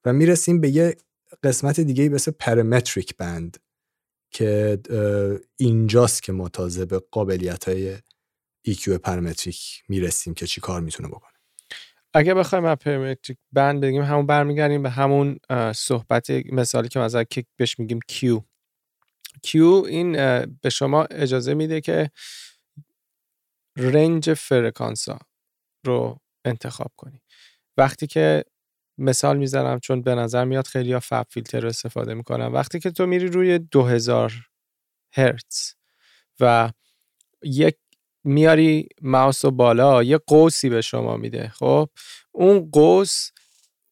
و 0.05 0.13
می‌رسیم 0.13 0.61
به 0.61 0.69
یه 0.69 0.97
قسمت 1.43 1.81
دیگه 1.81 2.09
به 2.09 2.19
پرامتریک 2.39 3.17
بند 3.17 3.57
که 4.31 4.79
اینجاست 5.57 6.23
که 6.23 6.33
ما 6.33 6.49
تازه 6.49 6.85
به 6.85 7.03
قابلیت 7.11 7.69
های 7.69 7.97
EQ 8.69 8.89
پرامتریک 8.89 9.83
می‌رسیم 9.89 10.35
که 10.35 10.47
چی 10.47 10.61
کار 10.61 10.81
می‌تونه 10.81 11.09
بکنه. 11.09 11.33
اگه 12.15 12.35
بخوایم 12.35 12.65
از 12.65 12.77
پرامتریک 12.77 13.39
بند 13.53 13.81
بگیم 13.81 14.03
همون 14.03 14.27
برمیگردیم 14.27 14.83
به 14.83 14.91
همون 14.91 15.39
صحبت 15.75 16.31
مثالی 16.31 16.89
که 16.89 16.99
مثلا 16.99 17.25
که 17.25 17.45
بهش 17.57 17.79
میگیم 17.79 18.01
Q. 18.11 18.41
Q 19.47 19.55
این 19.87 20.13
به 20.47 20.71
شما 20.71 21.05
اجازه 21.05 21.55
میده 21.55 21.81
که 21.81 22.11
رنج 23.77 24.35
فرکانس 24.35 25.09
ها 25.09 25.19
رو 25.87 26.21
انتخاب 26.45 26.93
کنی. 26.97 27.23
وقتی 27.77 28.07
که 28.07 28.45
مثال 28.99 29.37
می‌زنم 29.37 29.79
چون 29.79 30.03
به 30.03 30.15
نظر 30.15 30.45
میاد 30.45 30.67
خیلی 30.67 30.93
ها 30.93 31.01
فب 31.01 31.27
فیلتر 31.31 31.61
رو 31.61 31.69
استفاده 31.69 32.15
می‌کنن 32.15 32.47
وقتی 32.47 32.81
که 32.81 32.91
تو 32.91 33.07
میری 33.07 33.27
روی 33.27 33.59
2000 33.59 34.33
هرتز 35.13 35.75
و 36.41 36.73
یک 37.43 37.77
میاری 38.25 38.89
ماوس 39.03 39.45
و 39.45 39.51
بالا 39.51 40.03
یه 40.03 40.19
قوسی 40.27 40.69
به 40.69 40.81
شما 40.81 41.17
میده. 41.17 41.49
خب؟ 41.49 41.89
اون 42.33 42.71
قوس 42.73 43.31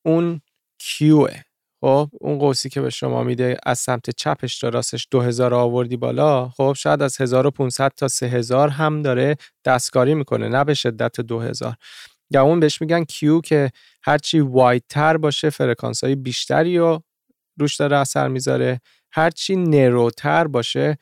اون 0.04 0.40
کیوه. 0.78 1.42
خب؟ 1.80 2.08
اون 2.20 2.38
قوسی 2.38 2.68
که 2.68 2.80
به 2.80 2.90
شما 2.90 3.22
میده 3.22 3.56
از 3.66 3.78
سمت 3.78 4.10
چپش 4.10 4.58
تا 4.58 4.68
راستش 4.68 5.08
2000 5.10 5.54
آوردی 5.54 5.96
بالا 5.96 6.48
خب؟ 6.48 6.72
شاید 6.78 7.02
از 7.02 7.20
1500 7.20 7.92
تا 7.96 8.08
3000 8.08 8.68
هم 8.68 9.02
داره 9.02 9.36
دستکاری 9.64 10.14
می‌کنه 10.14 10.48
نه 10.48 10.64
به 10.64 10.74
شدت 10.74 11.20
2000 11.20 11.74
یا 12.30 12.42
اون 12.42 12.60
بهش 12.60 12.80
میگن 12.80 13.04
Q 13.04 13.40
که 13.40 13.70
هرچی 14.02 14.40
wide 14.40 14.84
تر 14.88 15.16
باشه 15.16 15.50
فرکانس 15.50 16.04
های 16.04 16.14
بیشتری 16.14 16.78
رو 16.78 17.02
روش 17.60 17.76
داره 17.76 17.96
اثر 17.96 18.28
می‌ذاره. 18.28 18.80
هرچی 19.12 19.56
narrow 19.56 20.24
تر 20.24 20.46
باشه 20.46 20.98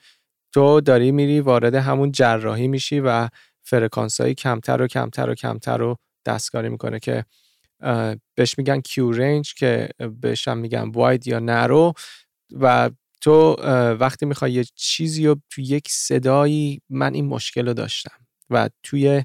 تو 0.52 0.80
داری 0.80 1.12
میری 1.12 1.40
وارد 1.40 1.74
همون 1.74 2.12
جراحی 2.12 2.68
میشی 2.68 3.00
و 3.00 3.28
فرکانس 3.62 4.20
های 4.20 4.34
کمتر 4.34 4.82
و 4.82 4.86
کمتر 4.86 5.30
و 5.30 5.34
کمتر 5.34 5.76
رو 5.76 5.96
دستکاری 6.26 6.68
می‌کنه 6.68 6.98
که 7.00 7.24
بهش 8.34 8.58
میگن 8.58 8.80
Q 8.80 9.12
range 9.12 9.54
که 9.54 9.88
بهش 10.20 10.48
هم 10.48 10.58
میگن 10.58 10.88
wide 10.88 11.26
یا 11.26 11.38
narrow 11.38 11.92
و 12.60 12.90
تو 13.20 13.52
وقتی 14.00 14.26
می‌خوای 14.26 14.52
یه 14.52 14.64
چیزی 14.74 15.26
رو 15.26 15.40
تو 15.50 15.60
یک 15.60 15.88
صدایی 15.90 16.82
من 16.88 17.14
این 17.14 17.26
مشکل 17.26 17.68
رو 17.68 17.74
داشتم 17.74 18.26
و 18.50 18.70
توی 18.82 19.24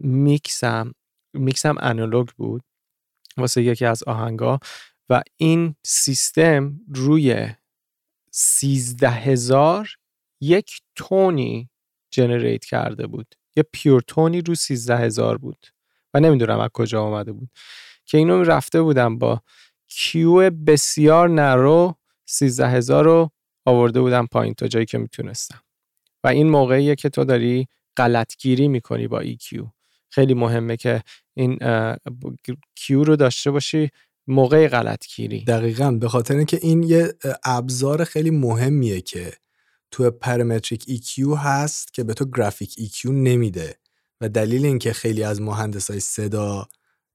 میکسم 0.00 0.92
میکسم 1.34 1.74
انالوگ 1.80 2.28
بود 2.36 2.62
واسه 3.36 3.62
یکی 3.62 3.84
از 3.84 4.02
آهنگا 4.02 4.58
و 5.08 5.22
این 5.36 5.74
سیستم 5.84 6.80
روی 6.94 7.48
سیزده 8.30 9.10
هزار 9.10 9.88
یک 10.42 10.80
تونی 10.94 11.70
جنریت 12.10 12.64
کرده 12.64 13.06
بود. 13.06 13.34
یه 13.56 13.64
پیور 13.72 14.02
تونی 14.06 14.40
رو 14.40 14.54
سیزده 14.54 14.96
هزار 14.96 15.38
بود. 15.38 15.66
و 16.14 16.20
نمی‌دونم 16.20 16.60
از 16.60 16.70
کجا 16.72 17.02
آمده 17.02 17.32
بود. 17.32 17.50
که 18.06 18.18
اینو 18.18 18.42
رفته 18.42 18.82
بودم 18.82 19.18
با 19.18 19.42
کیو 19.88 20.50
بسیار 20.50 21.28
نرو 21.28 21.94
سیزده 22.26 22.68
هزار 22.68 23.04
رو 23.04 23.30
آورده 23.66 24.00
بودم 24.00 24.26
پایین 24.26 24.54
تا 24.54 24.68
جایی 24.68 24.86
که 24.86 24.98
می‌تونستم. 24.98 25.60
و 26.24 26.28
این 26.28 26.50
موقعیه 26.50 26.94
که 26.94 27.08
تو 27.08 27.24
داری 27.24 27.68
غلطگیری 27.96 28.68
می‌کنی 28.68 29.08
با 29.08 29.24
EQ 29.24 29.66
خیلی 30.10 30.34
مهمه 30.34 30.76
که 30.76 31.02
این 31.34 31.58
کیو 32.74 33.04
رو 33.04 33.16
داشته 33.16 33.50
باشی 33.50 33.90
موقع 34.26 34.68
غلطگیری. 34.68 35.44
دقیقا. 35.44 35.90
به 35.90 36.08
خاطر 36.08 36.36
اینکه 36.36 36.58
این 36.62 36.82
یه 36.82 37.14
ابزار 37.44 38.04
خیلی 38.04 38.30
مهمیه 38.30 39.00
که 39.00 39.32
تو 39.92 40.10
پرامتریک 40.10 40.82
EQ 40.82 41.38
هست 41.38 41.94
که 41.94 42.04
به 42.04 42.14
تو 42.14 42.24
گرافیک 42.24 42.72
EQ 42.72 43.04
نمیده 43.04 43.76
و 44.20 44.28
دلیل 44.28 44.64
اینکه 44.64 44.92
خیلی 44.92 45.22
از 45.22 45.40
مهندس 45.40 45.90
های 45.90 46.00
صدا 46.00 46.68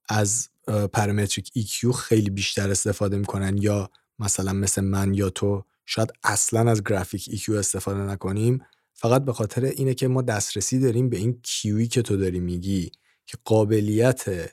از 0.10 0.50
پرامتریک 0.94 1.52
EQ 1.58 1.96
خیلی 1.96 2.30
بیشتر 2.30 2.72
استفاده 2.72 3.18
می‌کنن 3.18 3.58
یا 3.58 3.90
مثلا 4.20 4.54
مثل 4.54 4.82
من 4.82 5.14
یا 5.14 5.30
تو 5.30 5.64
شاید 5.86 6.12
اصلا 6.24 6.72
از 6.72 6.84
گرافیک 6.84 7.24
EQ 7.36 7.50
استفاده 7.50 8.00
نکنیم 8.00 8.60
فقط 8.94 9.26
به 9.26 9.34
خاطر 9.34 9.66
اینه 9.66 9.94
که 9.94 10.08
ما 10.08 10.22
دسترسی 10.22 10.80
داریم 10.80 11.10
به 11.10 11.18
این 11.18 11.40
کیوی 11.44 11.88
که 11.88 12.02
تو 12.02 12.18
داری 12.18 12.40
میگی 12.40 12.92
که 13.26 13.38
قابلیت 13.46 14.52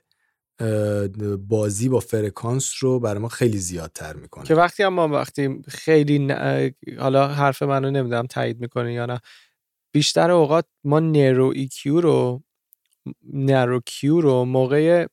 بازی 1.48 1.88
با 1.88 2.00
فرکانس 2.00 2.72
رو 2.80 3.00
برای 3.00 3.18
ما 3.18 3.28
خیلی 3.28 3.58
زیادتر 3.58 4.12
می‌کنه. 4.12 4.44
که 4.44 4.54
وقتی 4.54 4.82
هم 4.82 4.94
ما 4.94 5.08
وقتی 5.08 5.62
خیلی 5.68 6.32
حالا 6.98 7.28
حرف 7.28 7.62
منو 7.62 7.90
نمی‌دونم 7.90 8.26
تایید 8.26 8.60
می‌کنه 8.60 8.92
یا 8.92 9.06
نه. 9.06 9.20
بیشتر 9.92 10.30
اوقات 10.30 10.66
ما 10.84 11.00
نرو 11.00 11.52
ای 11.56 11.68
کیو 11.68 12.00
رو 12.00 12.42
نرو 13.32 13.80
کیو 13.86 14.20
رو 14.20 14.44
موقع 14.44 15.06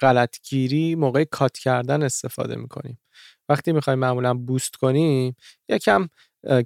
غلطگیری 0.00 0.94
موقع 0.94 1.24
کات 1.24 1.58
کردن 1.58 2.02
استفاده 2.02 2.56
می‌کنیم. 2.56 2.98
وقتی 3.48 3.72
می‌خوایم 3.72 3.98
معمولا 3.98 4.34
بوست 4.34 4.76
کنیم 4.76 5.36
یکم 5.68 6.08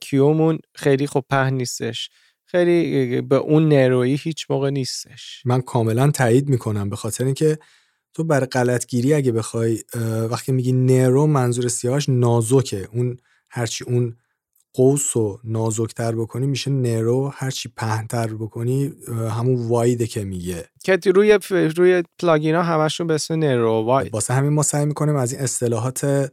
کیومون 0.00 0.58
خیلی 0.74 1.06
خب 1.06 1.24
پهن 1.30 1.54
نیستش. 1.54 2.10
خیلی 2.44 3.20
به 3.20 3.36
اون 3.36 3.68
نرویی 3.68 4.16
هیچ 4.16 4.46
موقع 4.50 4.70
نیستش. 4.70 5.42
من 5.44 5.60
کاملا 5.60 6.10
تایید 6.10 6.48
می‌کنم 6.48 6.90
به 6.90 6.96
خاطر 6.96 7.24
اینکه 7.24 7.58
تو 8.14 8.24
برای 8.24 8.46
غلطگیری 8.46 9.14
اگه 9.14 9.32
بخوای 9.32 9.84
وقتی 10.30 10.52
میگی 10.52 10.72
نرو 10.72 11.26
منظور 11.26 11.68
سیاهش 11.68 12.08
نازکه. 12.08 12.88
اون 12.92 13.16
هرچی 13.50 13.84
اون 13.84 14.16
قوس 14.74 15.16
رو 15.16 15.40
نازکتر 15.44 16.12
بکنی 16.12 16.46
میشه 16.46 16.70
نرو. 16.70 17.32
هرچی 17.34 17.72
پهنتر 17.76 18.34
بکنی 18.34 18.92
همون 19.08 19.68
وایده 19.68 20.06
که 20.06 20.24
میگه. 20.24 20.68
که 20.82 20.98
روی 21.14 21.38
روی 21.76 22.02
پلاگین 22.18 22.54
ها 22.54 22.62
همشون 22.62 23.06
به 23.06 23.14
اسم 23.14 23.34
نرو 23.34 23.70
واید 23.70 24.14
واسه 24.14 24.34
همین 24.34 24.52
ما 24.52 24.62
سعی 24.62 24.86
می‌کنیم 24.86 25.16
از 25.16 25.32
این 25.32 25.42
اصطلاحات 25.42 26.30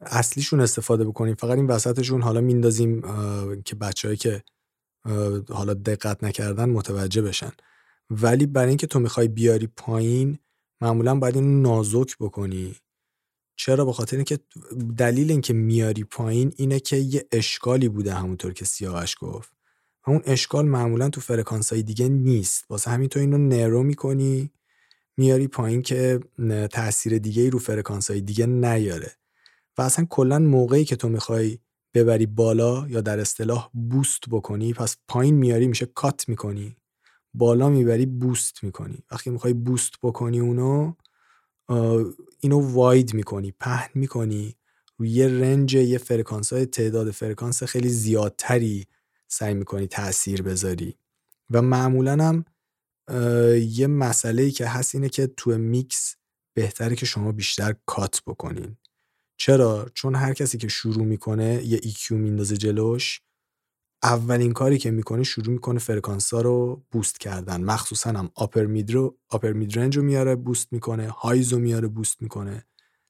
اصلیشون 0.00 0.60
استفاده 0.60 1.04
بکنیم. 1.04 1.34
فقط 1.34 1.56
این 1.56 1.66
وسطشون 1.66 2.22
حالا 2.22 2.40
میندازیم 2.40 3.02
که 3.64 3.74
بچههایی 3.74 4.16
که 4.16 4.42
حالا 5.48 5.74
دقت 5.74 6.24
نکردن 6.24 6.70
متوجه 6.70 7.22
بشن. 7.22 7.52
ولی 8.10 8.46
برای 8.46 8.68
اینکه 8.68 8.86
تو 8.86 8.98
می‌خوای 8.98 9.28
بیاری 9.28 9.68
پایین 9.76 10.38
معمولا 10.80 11.14
باید 11.14 11.34
این 11.36 11.62
نازک 11.62 12.16
بکنی. 12.20 12.76
چرا؟ 13.56 13.84
به 13.84 13.92
خاطر 13.92 14.16
اینکه 14.16 14.38
دلیل 14.98 15.30
اینکه 15.30 15.52
میاری 15.52 16.04
پایین 16.04 16.52
اینه 16.56 16.80
که 16.80 16.96
یه 16.96 17.26
اشکالی 17.32 17.88
بوده 17.88 18.14
همونطور 18.14 18.52
که 18.52 18.64
سیاوش 18.64 19.16
گفت. 19.20 19.52
اون 20.06 20.22
اشکال 20.24 20.66
معمولا 20.66 21.08
تو 21.08 21.20
فرکانس 21.20 21.72
های 21.72 21.82
دیگه 21.82 22.08
نیست. 22.08 22.64
واسه 22.70 22.90
همین 22.90 23.08
تو 23.08 23.20
اینو 23.20 23.38
narrow 23.38 23.82
می‌کنی 23.82 24.50
میاری 25.16 25.48
پایین 25.48 25.82
که 25.82 26.20
تاثیر 26.70 27.18
دیگه 27.18 27.42
ای 27.42 27.50
رو 27.50 27.58
فرکانس 27.58 28.10
های 28.10 28.20
دیگه 28.20 28.46
نیاره. 28.46 29.12
و 29.78 29.82
اصلا 29.82 30.06
کلا 30.10 30.38
موقعی 30.38 30.84
که 30.84 30.96
تو 30.96 31.08
می‌خوای 31.08 31.58
ببری 31.94 32.26
بالا 32.26 32.88
یا 32.88 33.00
در 33.00 33.18
اصطلاح 33.18 33.70
boost 33.90 34.20
بکنی 34.30 34.72
پس 34.72 34.96
پایین 35.08 35.34
میاری 35.34 35.66
میشه 35.66 35.86
cut 35.86 36.28
می‌کنی. 36.28 36.76
بالا 37.34 37.68
می‌بری 37.68 38.06
boost 38.06 38.64
می‌کنی. 38.64 38.98
وقتی 39.10 39.30
می‌خوای 39.30 39.52
boost 39.52 39.92
بکنی 40.02 40.40
اونو 40.40 40.94
اینو 42.40 42.72
wide 42.72 43.14
می‌کنی 43.14 43.52
پهن 43.52 43.90
می‌کنی. 43.94 44.56
روی 44.98 45.10
یه 45.10 45.28
range 45.28 45.74
یه 45.74 45.98
فرکانس 45.98 46.52
های 46.52 46.66
تعداد 46.66 47.10
فرکانس 47.10 47.62
خیلی 47.62 47.88
زیادتری 47.88 48.86
سعی 49.28 49.54
می‌کنی 49.54 49.86
تاثیر 49.86 50.42
بذاری. 50.42 50.96
و 51.50 51.62
معمولا 51.62 52.12
هم 52.24 52.44
یه 53.58 53.86
مسئله 53.86 54.42
ای 54.42 54.50
که 54.50 54.66
هست 54.66 54.94
اینه 54.94 55.08
که 55.08 55.26
تو 55.26 55.58
میکس 55.58 56.16
بهتره 56.54 56.96
که 56.96 57.06
شما 57.06 57.32
بیشتر 57.32 57.74
cut 57.86 58.22
بکنین. 58.26 58.76
چرا؟ 59.36 59.88
چون 59.94 60.14
هر 60.14 60.34
کسی 60.34 60.58
که 60.58 60.68
شروع 60.68 61.04
می‌کنه 61.04 61.62
یه 61.64 61.78
EQ 61.78 62.10
میندازه 62.10 62.56
جلوش. 62.56 63.20
اولین 64.04 64.52
کاری 64.52 64.78
که 64.78 64.92
می‌کنه 64.92 65.24
شروع 65.24 65.48
می‌کنه 65.50 65.80
فرکانس 65.80 66.34
ها 66.34 66.42
رو 66.42 66.84
boost 66.92 67.20
کردن. 67.20 67.64
مخصوصا 67.64 68.10
هم 68.10 68.30
upper 68.36 68.66
mid 68.66 69.98
رو 69.98 69.99
upper 69.99 70.00
midrange 70.00 70.03
رو 70.03 70.04
میاره 70.04 70.36
boost 70.36 70.68
می‌کنه. 70.72 71.08
highs 71.08 71.54
رو 71.54 71.60
میاره 71.60 71.88
boost 71.88 72.22
می‌کنه. 72.22 72.66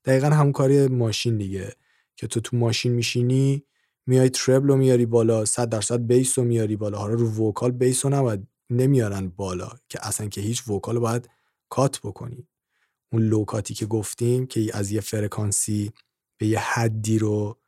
دقیقا 0.07 0.29
همون 0.29 0.53
کاری 0.53 0.89
ماشین 0.89 1.39
دیگه 1.39 1.73
که 2.17 2.29
تو 2.29 2.41
تو 2.41 2.57
ماشین 2.59 2.93
میشینی 2.93 3.65
میای 4.07 4.31
treble 4.31 4.69
رو 4.69 4.77
میاری 4.77 5.07
بالا 5.07 5.45
100 5.45 5.71
درصد 5.71 6.07
bass 6.07 6.39
رو 6.39 6.47
میاری 6.47 6.77
بالا. 6.77 6.99
حالا 6.99 7.15
رو 7.15 7.49
vocal 7.49 7.71
bass 7.73 8.07
رو 8.07 8.13
نباید 8.15 8.49
نمیارن 8.71 9.29
بالا 9.29 9.71
که 9.89 9.99
اصلا 10.09 10.29
که 10.29 10.41
هیچ 10.41 10.69
vocal 10.69 10.95
رو 10.95 11.01
باید 11.01 11.31
cut 11.71 12.01
بکنی. 12.05 12.49
اون 13.13 13.23
low 13.23 13.45
cut 13.45 13.67
ی 13.67 13.75
که 13.75 13.87
گفتیم 13.87 14.47
که 14.47 14.71
از 14.75 14.93
یه 14.93 15.01
فرکانسی 15.01 15.93
به 16.39 16.47
یه 16.47 16.59
حدی 16.59 17.19
رو 17.19 17.59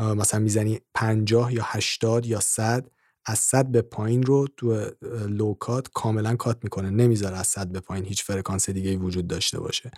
مثلا 0.00 0.40
می‌زنی 0.40 0.80
50 0.94 1.54
یا 1.54 1.62
80 1.64 2.26
یا 2.26 2.40
100 2.40 2.90
از 3.26 3.38
100 3.38 3.66
به 3.66 3.82
پایین 3.82 4.22
رو 4.22 4.48
تو 4.56 4.90
low 5.28 5.58
cut 5.58 5.88
کاملا 5.94 6.36
cut 6.36 6.58
می‌کنه. 6.62 6.90
نمی‌ذاره 6.90 7.36
از 7.36 7.46
100 7.46 7.68
به 7.68 7.80
پایین 7.80 8.04
هیچ 8.04 8.24
فرکانس 8.24 8.70
دیگه 8.70 8.96
وجود 8.96 9.26
داشته 9.26 9.60
باشه. 9.60 9.90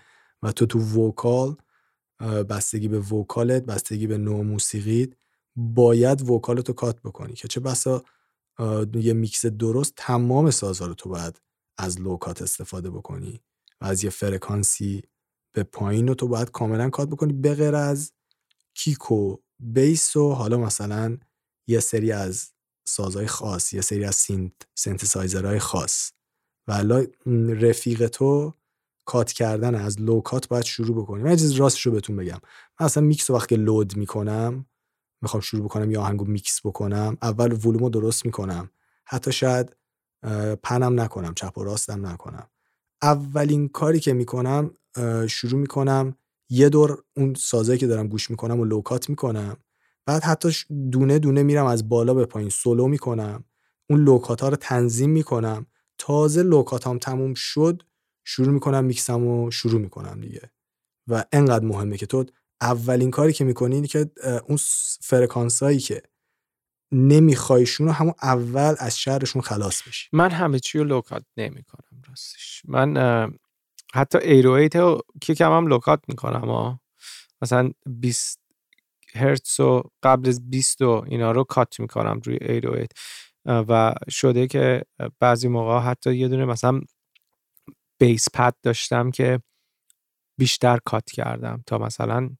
و 0.43 0.53
تو 0.53 0.67
تو 0.67 0.79
vocal 0.79 1.57
بستگی 2.21 2.89
به 2.89 2.99
vocal 2.99 3.52
ت 3.52 3.63
بستگی 3.63 4.07
به 4.07 4.19
نوع 4.19 4.43
موسیقیت 4.43 5.09
باید 5.57 6.31
vocal 6.31 6.63
ت 6.63 6.69
رو 6.69 6.75
cut 6.75 7.01
بکنی 7.01 7.33
که 7.33 7.49
چه 7.49 7.61
بسا 7.61 8.03
یه 8.95 9.13
میکس 9.13 9.47
درست 9.47 9.93
تمام 9.97 10.51
سازها 10.51 10.87
رو 10.87 10.95
تو 10.95 11.09
باید 11.09 11.41
از 11.79 12.01
low 12.01 12.22
cut 12.22 12.43
استفاده 12.43 12.91
بکنی 12.91 13.41
و 13.81 13.85
از 13.85 14.05
یه 14.05 14.11
فرکانسی 14.11 15.03
به 15.53 15.63
پایین 15.63 16.09
رو 16.09 16.15
تو 16.15 16.29
باید 16.29 16.51
کاملا 16.51 16.91
cut 16.91 17.09
بکنی. 17.09 17.33
به 17.33 17.55
غیر 17.55 17.75
از 17.75 18.13
kick 18.75 19.13
و 19.13 19.37
bass 19.63 20.17
و 20.17 20.33
حالا 20.33 20.57
مثلا 20.57 21.19
یه 21.67 21.81
سری 21.81 22.13
از 22.13 22.51
سازهای 22.85 23.27
خاص 23.27 23.73
یه 23.73 23.81
سری 23.81 24.05
از 24.05 24.15
synth 24.15 24.53
synthesizer 24.75 25.46
های 25.46 25.59
خاص. 25.59 26.13
و 26.69 26.83
رفیق 27.49 28.07
تو 28.07 28.55
cut 29.05 29.33
کردن 29.33 29.75
از 29.75 30.01
low 30.01 30.21
cut 30.21 30.49
باید 30.49 30.65
شروع 30.65 31.03
بکنی 31.03 31.23
من 31.23 31.37
چیز 31.37 31.53
راستش 31.53 31.87
رو 31.87 31.93
بهتون 31.93 32.17
بگم. 32.17 32.39
من 32.81 32.87
اصلا 32.87 33.03
میکس 33.03 33.31
رو 33.31 33.37
وقتی 33.37 33.57
load 33.57 33.97
می‌کنم 33.97 34.67
می‌خوام 35.23 35.41
شروع 35.41 35.65
بکنم 35.65 35.91
یا 35.91 36.01
آهنگو 36.01 36.25
میکس 36.25 36.67
بکنم 36.67 37.17
اول 37.23 37.53
ولومو 37.53 37.91
درست 37.91 38.27
می‌کنم. 38.27 38.71
حتی 39.05 39.33
شاید 39.33 39.77
pan 40.63 40.91
م 40.91 41.01
نکنم 41.01 41.35
چپ 41.35 41.59
و 41.59 41.65
راستم 41.65 42.07
نکنم. 42.07 42.49
اولین 43.03 43.69
کاری 43.69 44.01
که 44.01 44.13
می‌کنم 44.13 44.75
شروع 45.29 45.61
می‌کنم 45.61 46.17
یه 46.53 46.69
دور 46.69 47.03
اون 47.17 47.35
سازه 47.35 47.79
که 47.79 47.87
دارم 47.87 48.09
گوش 48.09 48.31
می‌کنم 48.31 48.61
و 48.61 48.65
low 48.65 48.88
cut 48.88 49.11
می‌کنم. 49.11 49.57
بعد 50.07 50.23
حتی 50.23 50.53
دونه 50.93 51.19
دونه 51.19 51.43
میرم 51.43 51.67
از 51.67 51.89
بالا 51.89 52.15
به 52.15 52.27
پایین 52.27 52.51
سولو 52.51 52.89
می‌کنم. 52.89 53.45
اون 53.91 54.05
low 54.05 54.23
cut 54.23 54.41
ها 54.41 54.49
رو 54.49 54.57
تنظیم 54.57 55.11
می‌کنم. 55.11 55.67
تازه 55.99 56.43
low 56.43 56.65
cut 56.65 56.87
هم 56.87 56.99
تموم 56.99 57.35
شد 57.35 57.83
شروع 58.25 58.53
می‌کنم 58.53 58.85
میکسم 58.85 59.27
و 59.27 59.51
شروع 59.51 59.81
می‌کنم 59.81 60.21
دیگه. 60.21 60.51
و 61.09 61.25
انقدر 61.33 61.65
مهمه 61.65 61.97
که 61.97 62.07
تو 62.07 62.25
اولین 62.61 63.11
کاری 63.11 63.33
که 63.33 63.45
می‌کنی 63.45 63.75
اینه 63.75 63.87
که 63.87 64.11
اون 64.49 64.59
فرکانس 65.01 65.63
هایی 65.63 65.79
که 65.79 66.03
نمیخوایشون 66.93 67.87
رو 67.87 67.93
همون 67.93 68.15
اول 68.23 68.75
از 68.79 68.99
شرشون 68.99 69.43
خلاص 69.43 69.83
بشی. 69.89 70.09
من 70.13 70.31
همه 70.31 70.59
چی 70.59 70.79
رو 70.79 70.85
low 70.85 71.05
cut 71.05 71.25
نمی‌کنم 71.37 72.03
راستش. 72.09 72.63
من 72.69 72.97
حتی 73.95 74.19
808 74.19 74.77
رو 74.77 75.01
kick 75.21 75.47
م 75.47 75.53
هم 75.53 75.67
low 75.67 75.84
cut 75.84 76.01
می‌کنم 76.09 76.51
ها 76.51 76.81
مثلا 77.43 77.71
20 77.87 78.41
هرتز 79.15 79.61
و 79.61 79.83
قبل 80.03 80.29
از 80.29 80.51
20 80.51 80.83
و 80.83 81.05
اینا 81.09 81.33
رو 81.33 81.45
کات 81.45 81.81
می‌کنم 81.81 82.21
روی 82.25 82.37
808 82.37 82.93
و 83.47 83.95
شده 84.11 84.47
که 84.47 84.85
بعضی 85.21 85.49
موقع 85.49 85.79
حتی 85.79 86.17
یه 86.17 86.29
دونه 86.29 86.45
مثلا 86.45 86.81
بیس 88.01 88.29
پد 88.35 88.55
داشتم 88.63 89.11
که 89.11 89.41
بیشتر 90.39 90.79
کات 90.85 91.11
کردم 91.11 91.63
تا 91.67 91.79
مثلا 91.79 92.31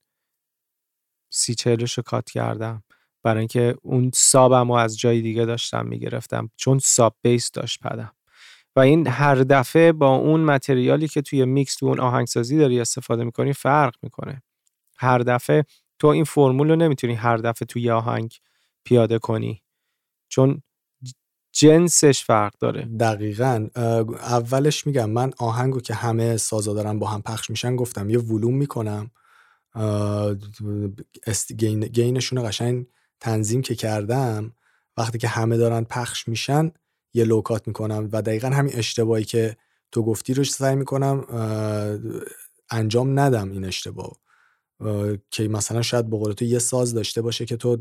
سی 1.33 1.55
چهلش 1.55 1.93
رو 1.99 2.03
کات 2.03 2.31
کردم. 2.31 2.83
برای 3.25 3.39
اینکه 3.39 3.75
اون 3.83 4.11
سابم 4.15 4.69
رو 4.69 4.75
از 4.75 4.99
جای 4.99 5.21
دیگه 5.23 5.45
داشتم 5.45 5.87
می‌گرفتم 5.87 6.51
چون 6.57 6.79
ساب 6.79 7.17
بیس 7.23 7.51
داشت 7.51 7.81
پدم. 7.81 8.13
و 8.77 8.81
این 8.81 9.07
هر 9.07 9.35
دفعه 9.35 9.93
با 9.93 10.17
اون 10.17 10.41
متریالی 10.41 11.09
که 11.09 11.23
توی 11.23 11.45
میکس 11.45 11.77
تو 11.77 11.87
اون 11.87 12.01
آهنگسازی 12.01 12.59
داری 12.59 12.81
استفاده 12.81 13.25
می‌کنی 13.25 13.53
فرق 13.53 13.95
می‌کنه. 14.03 14.43
هر 14.97 15.19
دفعه 15.19 15.65
تو 15.99 16.07
این 16.07 16.25
فرمول 16.25 16.71
رو 16.71 16.77
نمی‌تونی 16.77 17.15
هر 17.15 17.37
دفعه 17.37 17.67
توی 17.67 17.91
آهنگ 17.91 18.35
پیاده 18.85 19.19
کنی. 19.19 19.63
چون 20.29 20.63
جنسش 21.55 22.25
فرق 22.25 22.53
داره. 22.61 22.83
دقیقا. 22.83 23.69
اولش 24.21 24.87
میگم 24.87 25.11
من 25.11 25.33
آهنگو 25.39 25.81
که 25.81 25.95
همه 25.95 26.37
سازا 26.37 26.75
دارن 26.75 26.99
با 26.99 27.07
هم 27.07 27.23
پخش 27.23 27.51
میشن 27.51 27.77
گفتم 27.77 28.11
یه 28.11 28.19
ولوم 28.19 28.55
می‌کنم. 28.55 29.11
گین، 31.57 31.81
گینشون 31.81 32.49
قشنگ 32.49 32.87
تنظیم 33.21 33.63
که 33.63 33.75
کردم 33.75 34.55
وقتی 34.97 35.19
که 35.19 35.29
همه 35.29 35.57
دارن 35.57 35.85
پخش 35.85 36.29
میشن 36.29 36.71
یه 37.15 37.25
لوکات 37.25 37.69
می‌کنم 37.69 38.09
و 38.13 38.23
دقیقا 38.23 38.49
همین 38.49 38.75
اشتباهی 38.77 39.25
که 39.25 39.57
تو 39.93 40.03
گفتی 40.03 40.35
رو 40.35 40.45
سعی 40.45 40.77
می‌کنم 40.77 41.25
انجام 42.71 43.19
ندم 43.19 43.51
این 43.51 43.65
اشتباه 43.65 44.17
که 45.31 45.49
مثلا 45.49 45.83
شاید 45.83 46.11
به 46.11 46.35
تو 46.35 46.45
یه 46.45 46.59
ساز 46.59 46.95
داشته 46.95 47.23
باشه 47.23 47.45
که 47.45 47.57
تو 47.57 47.77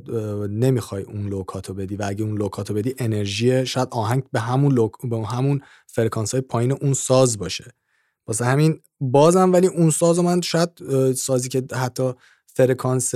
نمی‌خوای 0.47 1.03
اون 1.03 1.27
low 1.27 1.47
cut 1.47 1.67
و 1.67 1.73
بدی 1.73 1.95
و 1.95 2.03
اگه 2.07 2.23
اون 2.23 2.37
low 2.37 2.53
cut 2.53 2.68
و 2.68 2.73
بدی 2.73 2.95
انرژی 2.97 3.65
شاید 3.65 3.87
آهنگ 3.91 4.23
به 4.31 4.39
همون 4.39 4.73
low 4.73 4.81
c... 4.81 4.91
به 5.09 5.27
همون 5.27 5.61
فرکانس 5.87 6.31
های 6.31 6.41
پایین 6.41 6.71
اون 6.71 6.93
ساز 6.93 7.37
باشه. 7.37 7.71
واسه 8.27 8.45
همین 8.45 8.81
بازم 8.99 9.53
ولی 9.53 9.67
اون 9.67 9.89
ساز 9.89 10.19
من 10.19 10.41
شاید 10.41 10.69
سازی 11.13 11.49
که 11.49 11.63
حتی 11.73 12.13
فرکانس 12.45 13.13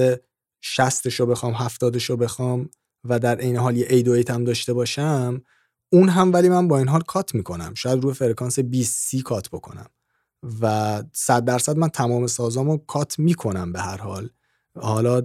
60 0.62 1.20
رو 1.20 1.26
بخوام 1.26 1.54
70 1.54 1.98
رو 2.10 2.18
بخوام 2.18 2.70
و 3.04 3.20
در 3.20 3.36
این 3.36 3.58
حال 3.58 3.78
یه 3.78 3.88
8 3.88 4.30
هم 4.30 4.44
داشته 4.44 4.74
باشم 4.74 5.42
اون 5.90 6.10
هم 6.10 6.34
ولی 6.34 6.50
من 6.50 6.68
با 6.68 6.78
این 6.78 6.88
حال 6.88 7.02
cut 7.02 7.36
می‌کنم. 7.36 7.74
شاید 7.74 8.04
روی 8.04 8.14
فرکانس 8.14 8.60
20 8.60 9.00
سی 9.00 9.22
cut 9.22 9.50
بکنم. 9.50 9.90
و 10.62 11.04
صد 11.14 11.46
درصد 11.46 11.78
من 11.78 11.90
تمام 11.90 12.28
سازامو 12.28 12.78
cut 12.78 13.20
می‌کنم 13.20 13.72
به 13.72 13.80
هر 13.80 13.98
حال. 13.98 14.30
حالا 14.82 15.22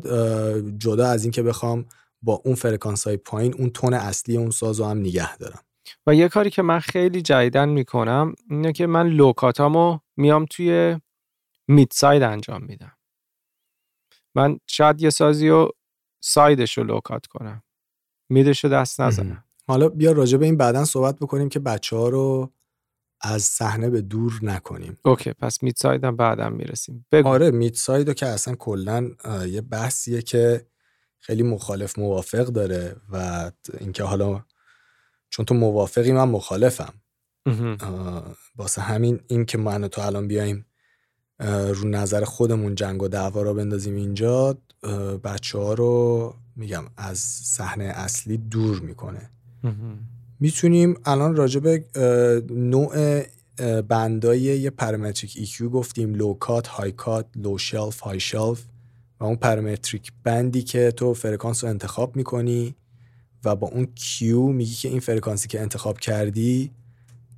جدا 0.79 1.09
از 1.09 1.25
اینکه 1.25 1.43
بخوام 1.43 1.85
با 2.23 2.43
اون 2.45 2.55
فرکانس 2.55 3.07
های 3.07 3.17
پایین 3.17 3.55
اون 3.55 3.71
تون 3.71 3.95
اصلی 3.95 4.37
اون 4.37 4.51
سازو 4.51 4.85
هم 4.85 4.99
نگه 4.99 5.37
دارم. 5.37 5.61
و 6.07 6.15
یه 6.15 6.29
کاری 6.29 6.51
که 6.51 6.63
من 6.63 6.79
خیلی 6.79 7.23
جدیدن 7.23 7.69
می‌کنم 7.69 8.35
اینه 8.51 8.73
که 8.73 8.87
من 8.87 9.09
low 9.09 9.43
cut 9.43 9.76
امو 9.76 9.99
میام 10.17 10.47
توی 10.51 11.01
mid 11.69 11.93
side 11.93 12.23
انجام 12.23 12.63
میدم. 12.63 12.93
من 14.35 14.59
شاید 14.67 15.03
یه 15.03 15.11
سازی 15.11 15.49
رو 15.49 15.73
side 16.21 16.59
ش 16.59 16.79
رو 16.79 16.85
low 16.85 17.06
cut 17.06 17.27
کنم. 17.27 17.63
mid 18.29 18.50
ش 18.50 18.65
رو 18.65 18.71
دست 18.71 19.01
نزنم. 19.01 19.45
حالا 19.71 19.89
بیا 19.89 20.13
راجع 20.13 20.39
به 20.39 20.45
این 20.45 20.57
بعدا 20.57 20.85
صحبت 20.85 21.17
بکنیم 21.17 21.49
که 21.49 21.59
بچه 21.59 21.97
ها 21.97 22.09
رو 22.09 22.53
از 23.21 23.43
صحنه 23.43 23.91
به 23.91 24.01
دور 24.01 24.41
نکنیم. 24.43 24.99
OK 25.05 25.33
پس 25.33 25.63
mid 25.63 25.79
side 25.79 26.05
هم 26.05 26.17
بعدا 26.17 26.49
می‌رسیم. 26.49 27.07
بگو. 27.13 27.29
آره 27.29 27.51
mid 27.51 27.77
side 27.77 28.09
رو 28.09 28.15
که 28.15 28.27
اصلا 28.27 28.55
کلا 28.55 29.11
یه 29.47 29.61
بحثیه 29.61 30.23
که 30.23 30.67
خیلی 31.21 31.43
مخالف 31.43 31.99
موافق 31.99 32.45
داره 32.45 32.97
و 33.13 33.51
اینکه 33.79 34.05
حالا 34.05 34.45
چون 35.29 35.45
تو 35.45 35.55
موافقی 35.55 36.13
من 36.13 36.29
مخالفم. 36.29 36.95
واسه 38.57 38.83
همین 38.83 39.21
این 39.27 39.45
که 39.45 39.59
من 39.59 39.89
تو 39.89 40.01
الان 40.01 40.29
بیایم 40.29 40.67
رو 41.75 41.89
نظر 41.89 42.25
خودمون 42.25 42.75
جنگ 42.75 43.03
و 43.03 43.09
دعوا 43.09 43.43
رو 43.43 43.55
بندازیم 43.55 43.97
اینجا 43.97 44.59
بچه 45.25 45.59
ها 45.59 45.75
رو 45.75 46.35
میگم 46.57 46.85
از 46.97 47.19
صحنه 47.19 47.85
اصلی 47.85 48.37
دور 48.37 48.81
می‌کنه. 48.81 49.31
می‌تونیم 50.41 50.97
الان 51.05 51.37
راجع 51.37 51.61
به 51.61 51.85
نوع 52.51 53.23
band 53.81 54.29
ای 54.29 54.41
یه 54.41 54.71
parametric 54.71 55.35
EQ 55.37 55.69
گفتیم 55.69 56.15
low 56.15 56.35
cut 56.35 56.67
high 56.67 56.93
cut 56.93 57.27
low 57.37 57.59
shelf 57.59 58.01
high 58.01 58.21
shelf 58.21 58.63
و 59.21 59.25
اون 59.25 59.37
parametric 59.37 60.13
band 60.25 60.55
ی 60.55 60.63
که 60.63 60.91
تو 60.91 61.15
فرکانس 61.15 61.65
رو 61.65 61.71
انتخاب 61.71 62.17
می‌کنی 62.17 62.75
و 63.45 63.57
با 63.57 63.69
اون 63.69 63.89
Q 63.95 64.43
میگی 64.43 64.75
که 64.75 64.89
این 64.89 65.01
فرکانسی 65.01 65.49
که 65.49 65.61
انتخاب 65.61 65.99
کردی 65.99 66.71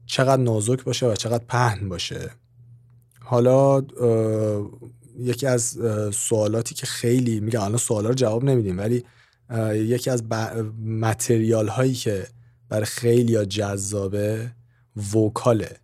چقدر 0.06 0.42
نازک 0.42 0.84
باشه 0.84 1.06
و 1.06 1.14
چقدر 1.14 1.44
پهن 1.48 1.88
باشه. 1.88 2.30
حالا 3.20 3.82
یکی 5.18 5.46
از 5.46 5.78
سوالاتی 6.12 6.74
که 6.74 6.86
خیلی 6.86 7.40
میگه 7.40 7.62
الان 7.62 7.78
سوالا 7.78 8.08
رو 8.08 8.14
جواب 8.14 8.44
نمیدیم 8.44 8.78
ولی 8.78 9.04
یکی 9.74 10.10
از 10.10 10.28
ب... 10.28 10.34
material 10.84 11.68
هایی 11.68 11.94
که 11.94 12.26
برای 12.68 12.84
خیلی 12.84 13.46
جذابه 13.46 14.52
vocal 15.14 15.59
ه. 15.59 15.76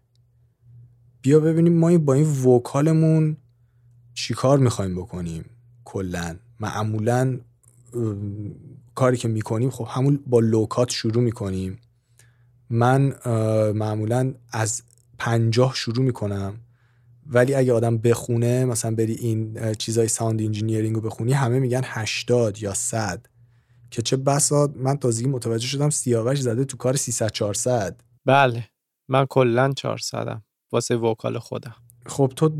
بیا 1.22 1.40
ببینیم 1.40 1.72
ما 1.72 1.98
با 1.98 2.14
این 2.14 2.42
vocal 2.44 3.02
مون 3.02 3.36
چیکار 4.14 4.58
می‌خوایم 4.58 4.94
بکنیم 4.94 5.44
کلا؟ 5.84 6.36
معمولا 6.60 7.40
کاری 8.94 9.16
که 9.16 9.28
می‌کنیم 9.28 9.70
خب 9.70 9.86
همون 9.90 10.20
با 10.26 10.40
low 10.40 10.65
cut 10.65 10.90
شروع 10.90 11.22
می‌کنیم. 11.22 11.78
من 12.70 13.14
معمولا 13.72 14.34
از 14.52 14.82
پنجاه 15.18 15.74
شروع 15.74 16.04
می‌کنم. 16.04 16.54
ولی 17.26 17.54
اگه 17.54 17.72
آدم 17.72 17.98
بخونه 17.98 18.64
مثلا 18.64 18.94
بری 18.94 19.12
این 19.12 19.72
چیزای 19.72 20.08
sound 20.08 20.42
engineering 20.42 20.94
رو 20.94 21.00
بخونی 21.00 21.32
همه 21.32 21.58
میگن 21.58 21.80
80 21.84 22.62
یا 22.62 22.74
100 22.74 23.26
که 23.90 24.02
چه 24.02 24.16
بسا 24.16 24.72
من 24.76 24.96
تازگی 24.96 25.28
متوجه 25.28 25.66
شدم 25.66 25.90
سیاوش 25.90 26.40
زده 26.40 26.64
تو 26.64 26.76
کار 26.76 26.96
300 26.96 27.30
400 27.30 28.00
بله 28.24 28.68
من 29.08 29.26
کلا 29.26 29.72
400م 29.80 30.40
واسه 30.72 30.96
vocal 30.96 31.38
خودم. 31.38 31.74
خب 32.06 32.32
تو 32.36 32.50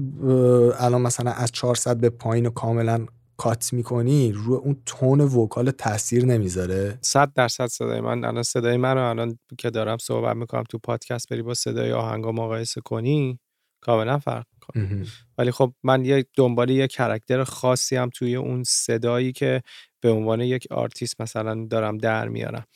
الان 0.79 1.03
مثلا 1.03 1.31
از 1.31 1.53
400 1.53 2.01
به 2.01 2.11
پایین 2.11 2.47
و 2.47 2.51
کاملا 2.51 3.07
cut 3.37 3.73
می‌کنی 3.73 4.33
رو 4.33 4.55
اون 4.55 4.83
tone 4.87 5.21
vocal 5.21 5.71
تاثیر 5.71 6.25
نمی‌ذاره؟ 6.25 6.99
100 7.01 7.33
درصد 7.33 7.67
صدای 7.67 8.01
من 8.01 8.25
الان 8.25 8.43
صدای 8.43 8.77
من 8.77 8.95
رو 8.95 9.09
الان 9.09 9.39
که 9.59 9.71
دارم 9.71 9.99
صحبت 9.99 10.37
می‌کنم 10.37 10.65
تو 10.71 10.79
پادکست 10.79 11.29
بری 11.29 11.43
با 11.43 11.55
صدای 11.55 11.93
آهنگا 11.93 12.33
مقایسه 12.33 12.81
کنی 12.81 13.41
کاملا 13.81 14.19
فرق 14.19 14.45
می‌کنه. 14.53 15.07
ولی 15.39 15.51
خب 15.51 15.73
من 15.83 16.05
یه 16.05 16.27
دنبال 16.37 16.71
یه 16.71 16.87
character 16.87 17.45
خاصی 17.45 17.97
هم 17.97 18.11
توی 18.15 18.37
اون 18.37 18.63
صدایی 18.67 19.33
که 19.33 19.63
به 20.01 20.11
عنوان 20.11 20.41
یک 20.41 20.67
آرتیست 20.71 21.21
مثلا 21.21 21.67
دارم 21.71 21.99
در 21.99 22.29
میارم. 22.29 22.67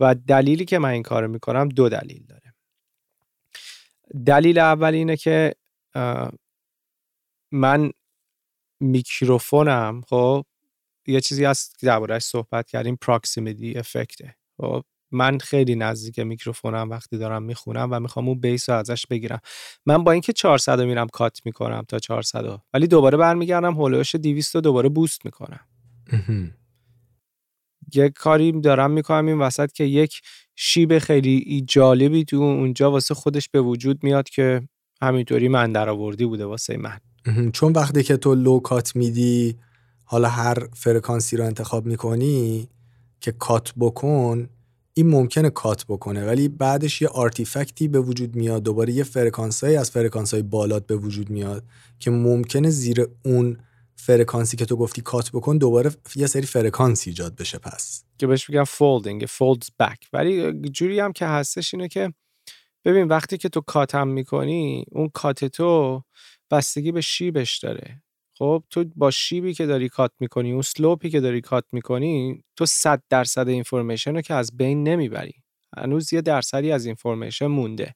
و 0.00 0.14
دلیلی 0.14 0.64
که 0.64 0.78
من 0.78 0.88
این 0.88 1.02
کارو 1.02 1.28
می‌کنم 1.28 1.68
دو 1.68 1.88
دلیل 1.88 2.26
داره. 2.26 2.54
دلیل 4.26 4.58
اول 4.58 4.94
اینه 4.94 5.16
که 5.16 5.54
من 7.52 7.90
میکروفونم 8.80 10.00
خب 10.08 10.44
یه 11.06 11.20
چیزی 11.20 11.44
هست 11.44 11.78
که 11.78 11.86
دربارهش 11.86 12.22
صحبت 12.22 12.68
کردیم 12.70 12.98
proximity 13.00 13.78
effect 13.78 14.22
ه. 14.22 14.36
خب 14.56 14.84
من 15.12 15.38
خیلی 15.38 15.74
نزدیک 15.74 16.18
میکروفونم 16.18 16.90
وقتی 16.90 17.18
دارم 17.18 17.42
می‌خونم 17.42 17.88
و 17.92 18.00
می‌خوام 18.00 18.28
اون 18.28 18.40
bass 18.40 18.70
رو 18.70 18.76
ازش 18.76 19.06
بگیرم. 19.06 19.40
من 19.86 20.04
با 20.04 20.12
اینکه 20.12 20.32
400 20.32 20.80
میرم 20.80 21.06
cut 21.06 21.40
می‌کنم 21.44 21.82
تا 21.88 21.98
400 21.98 22.60
ولی 22.74 22.86
دوباره 22.86 23.18
برمیگردم 23.18 23.74
حول 23.74 23.89
و 23.89 23.94
حوش 23.94 24.14
200 24.14 24.54
رو 24.54 24.60
دوباره 24.60 24.88
boost 24.88 25.24
می‌کنم. 25.24 25.60
یک 27.94 28.12
کاری 28.12 28.60
دارم 28.60 28.90
می‌کنم 28.90 29.26
این 29.26 29.38
وسط 29.38 29.72
که 29.72 29.84
یک 29.84 30.20
شیب 30.56 30.98
خیلی 30.98 31.64
جالبی 31.68 32.24
تو 32.24 32.36
اونجا 32.36 32.90
واسه 32.90 33.14
خودش 33.14 33.48
به 33.48 33.60
وجود 33.60 34.04
میاد 34.04 34.28
که 34.28 34.68
همینطوری 35.02 35.48
من 35.48 35.72
در 35.72 35.88
آوردی 35.88 36.24
بوده 36.24 36.44
واسه 36.44 36.76
من. 36.76 36.98
چون 37.52 37.72
وقتی 37.72 38.02
که 38.02 38.16
تو 38.16 38.34
low 38.34 38.60
cut 38.60 38.96
میدی 38.96 39.56
حالا 40.04 40.28
هر 40.28 40.68
فرکانسی 40.74 41.36
رو 41.36 41.44
انتخاب 41.44 41.86
می‌کنی 41.86 42.68
که 43.20 43.32
cut 43.32 43.72
بکن 43.78 44.48
این 44.94 45.08
ممکنه 45.08 45.50
cut 45.50 45.84
بکنه 45.88 46.26
ولی 46.26 46.48
بعدش 46.48 47.02
یه 47.02 47.08
artifact 47.08 47.79
ی 47.79 47.88
به 47.88 48.00
وجود 48.00 48.36
میاد 48.36 48.62
دوباره 48.62 48.92
یه 48.92 49.04
فرکانسایی 49.04 49.76
از 49.76 49.90
فرکانسای 49.90 50.42
بالات 50.42 50.86
به 50.86 50.96
وجود 50.96 51.30
میاد 51.30 51.64
که 51.98 52.10
ممکنه 52.10 52.70
زیر 52.70 53.06
اون 53.24 53.56
فرکانسی 54.00 54.56
که 54.56 54.64
تو 54.64 54.76
گفتی 54.76 55.02
cut 55.02 55.30
بکن 55.30 55.58
دوباره 55.58 55.90
یه 56.16 56.26
سری 56.26 56.46
فرکانس 56.46 57.06
ایجاد 57.06 57.36
بشه 57.36 57.58
پس. 57.58 58.04
که 58.18 58.26
بهش 58.26 58.50
میگن 58.50 58.64
folding 58.64 59.24
folds 59.28 59.70
back. 59.78 59.98
ولی 60.12 60.52
جوری 60.52 61.00
هم 61.00 61.12
که 61.12 61.26
هستش 61.26 61.74
اینه 61.74 61.88
که 61.88 62.12
ببین 62.84 63.08
وقتی 63.08 63.38
که 63.38 63.48
تو 63.48 63.60
cut 63.60 63.96
م 63.96 64.08
می‌کنی 64.08 64.84
اون 64.90 65.08
cut 65.14 65.44
تو 65.44 66.02
بستگی 66.50 66.92
به 66.92 67.00
شیبش 67.00 67.58
داره. 67.58 68.02
خب 68.38 68.64
تو 68.70 68.84
با 68.96 69.10
شیبی 69.10 69.54
که 69.54 69.66
داری 69.66 69.88
cut 69.88 70.12
می‌کنی 70.20 70.52
اون 70.52 70.62
slope 70.62 71.02
ی 71.02 71.10
که 71.10 71.20
داری 71.20 71.40
cut 71.40 71.64
می‌کنی 71.72 72.44
تو 72.56 72.66
صد 72.66 73.02
درصد 73.08 73.48
information 73.48 74.14
رو 74.14 74.20
که 74.20 74.34
از 74.34 74.56
بین 74.56 74.88
نمی‌بری. 74.88 75.34
هنوز 75.76 76.12
یه 76.12 76.20
درصدی 76.20 76.72
از 76.72 76.86
information 76.86 77.46
مونده. 77.46 77.94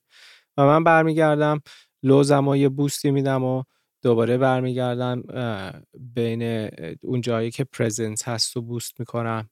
و 0.57 0.65
من 0.65 0.83
برمیگردم 0.83 1.61
lows 2.03 2.38
م 2.38 2.47
و 2.47 2.55
یه 2.55 2.69
boost 2.69 3.04
ی 3.04 3.11
میدم 3.11 3.43
و 3.43 3.63
دوباره 4.05 4.37
برمیگردم 4.37 5.23
بین 5.93 6.69
اون 7.01 7.21
جایی 7.21 7.51
که 7.51 7.63
presence 7.63 8.27
هست 8.27 8.57
و 8.57 8.61
boost 8.61 8.99
می‌کنم. 8.99 9.49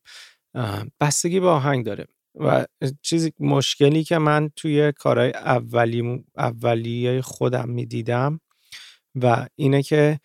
بستگی 0.99 1.39
به 1.39 1.47
آهنگ 1.47 1.85
داره 1.85 2.07
و 2.35 2.65
چیزی 3.01 3.31
مشکلی 3.39 4.03
که 4.03 4.17
من 4.17 4.49
توی 4.55 4.91
کارهای 4.91 5.31
اولی 5.31 6.23
اولیه 6.37 7.21
خودم 7.21 7.69
می‌دیدم 7.69 8.39
و 9.15 9.47
اینه 9.55 9.83
که 9.83 10.19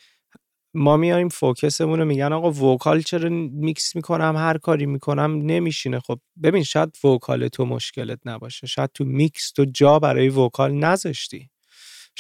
ما 0.74 0.96
میاریم 0.96 1.28
focus 1.28 1.72
مون 1.72 1.98
رو 1.98 2.04
میگن 2.04 2.32
آقا 2.32 2.50
vocal 2.50 3.00
چرا 3.00 3.28
میکس 3.28 3.96
می‌کنم؟ 3.96 4.36
هر 4.36 4.58
کاری 4.58 4.86
می‌کنم 4.86 5.38
نمیشینه. 5.42 6.00
خب 6.00 6.20
ببین 6.42 6.62
شاید 6.62 7.04
vocal 7.04 7.48
تو 7.48 7.64
مشکلت 7.64 8.18
نباشه 8.24 8.66
شاید 8.66 8.90
تو 8.94 9.04
میکس 9.04 9.52
تو 9.52 9.64
جا 9.64 9.98
برای 9.98 10.28
vocal 10.28 10.72
نذاشتی. 10.72 11.50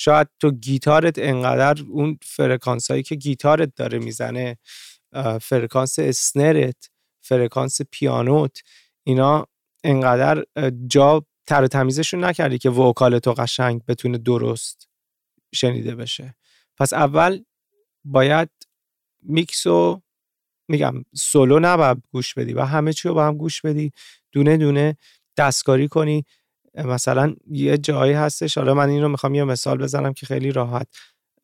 شاید 0.00 0.28
تو 0.40 0.50
گیتارت 0.50 1.18
انقدر 1.18 1.82
اون 1.88 2.18
فرکانس 2.22 2.90
هایی 2.90 3.02
که 3.02 3.14
گیتارت 3.14 3.74
داره 3.74 3.98
می‌زنه 3.98 4.58
فرکانس 5.40 5.98
snare 5.98 6.75
ت 6.75 6.90
فرکانس 7.20 7.80
پیانوت 7.90 8.58
اینا 9.04 9.46
انقدر 9.84 10.44
جا 10.86 11.26
تر 11.46 11.66
تمیزشون 11.66 12.24
نکردی 12.24 12.58
که 12.58 12.70
vocal 12.70 13.18
تو 13.18 13.32
قشنگ 13.32 13.84
بتونه 13.88 14.18
درست 14.18 14.88
شنیده 15.54 15.94
بشه. 15.94 16.34
پس 16.76 16.92
اول 16.92 17.44
باید 18.04 18.48
میکس 19.22 19.66
و 19.66 20.02
میگم 20.68 20.94
سولو 21.14 21.58
نباید 21.60 21.98
گوش 22.12 22.34
بدی 22.34 22.52
و 22.54 22.62
همه 22.62 22.92
چی 22.92 23.08
رو 23.08 23.14
با 23.14 23.26
هم 23.26 23.36
گوش 23.36 23.62
بدی 23.62 23.92
دونه 24.32 24.56
دونه 24.56 24.96
دستکاری 25.36 25.88
کنی. 25.88 26.24
مثلا 26.84 27.34
یه 27.50 27.78
جایی 27.78 28.12
هستش 28.12 28.58
حالا 28.58 28.74
من 28.74 28.88
این 28.88 29.02
رو 29.02 29.08
می‌خوام 29.08 29.34
یه 29.34 29.44
مثال 29.44 29.78
بزنم 29.78 30.12
که 30.12 30.26
خیلی 30.26 30.52
راحت. 30.52 30.88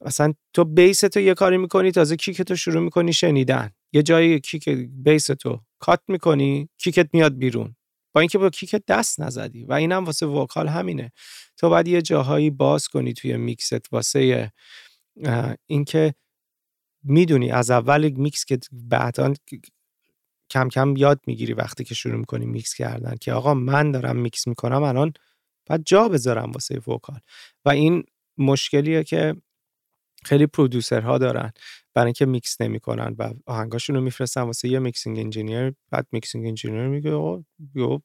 مثلا 0.00 0.34
تو 0.52 0.64
bass 0.64 1.00
تو 1.00 1.20
یه 1.20 1.34
کاری 1.34 1.56
می‌کنی 1.58 1.90
تازه 1.90 2.16
kick 2.16 2.42
تو 2.42 2.56
شروع 2.56 2.82
می‌کنی 2.82 3.12
شنیدن. 3.12 3.70
یه 3.92 4.02
جایی 4.02 4.40
kick 4.40 4.68
bass 4.88 5.26
تو 5.26 5.60
cut 5.78 6.00
می‌کنی 6.08 6.68
kick 6.78 7.02
ت 7.02 7.08
میاد 7.12 7.38
بیرون. 7.38 7.76
با 8.14 8.20
اینکه 8.20 8.38
با 8.38 8.50
kick 8.50 8.76
ت 8.76 8.82
دست 8.88 9.20
نزدی 9.20 9.64
و 9.64 9.72
اینم 9.72 10.04
واسه 10.04 10.26
vocal 10.26 10.68
همینه. 10.68 11.12
تو 11.56 11.68
باید 11.68 11.88
یه 11.88 12.02
جاهایی 12.02 12.50
باز 12.50 12.88
کنی 12.88 13.12
توی 13.12 13.36
میکست 13.36 13.92
واسه 13.92 14.52
اینکه 15.66 16.14
می‌دونی 17.04 17.50
از 17.50 17.70
اول 17.70 18.08
میکس 18.08 18.44
که 18.44 18.58
بعدا 18.72 19.34
کم 20.50 20.68
کم 20.68 20.96
یاد 20.96 21.20
می‌گیری 21.26 21.52
وقتی 21.52 21.84
که 21.84 21.94
شروع 21.94 22.16
می‌کنی 22.16 22.46
میکس 22.46 22.74
کردن 22.74 23.14
که 23.20 23.32
آقا 23.32 23.54
من 23.54 23.90
دارم 23.92 24.16
میکس 24.16 24.46
می‌کنم 24.48 24.82
الان 24.82 25.12
باید 25.66 25.82
جا 25.86 26.08
بذارم 26.08 26.50
واسه 26.50 26.78
vocal. 26.78 27.20
و 27.64 27.70
این 27.70 28.04
مشکلیه 28.38 29.04
که 29.04 29.34
خیلی 30.24 30.46
producer 30.46 31.10
ها 31.10 31.18
دارن 31.18 31.52
برای 31.94 32.06
اینکه 32.06 32.26
میکس 32.26 32.60
نمی‌کنن 32.60 33.16
و 33.18 33.34
آهنگاشون 33.46 33.96
رو 33.96 34.02
میفرستن 34.02 34.42
واسه 34.42 34.68
یه 34.68 34.78
mixing 34.78 35.18
engineer 35.18 35.74
بعد 35.90 36.06
mixing 36.12 36.46
engineer 36.46 36.86
میگه 36.86 37.12
آقا 37.12 37.44
یا 37.74 38.02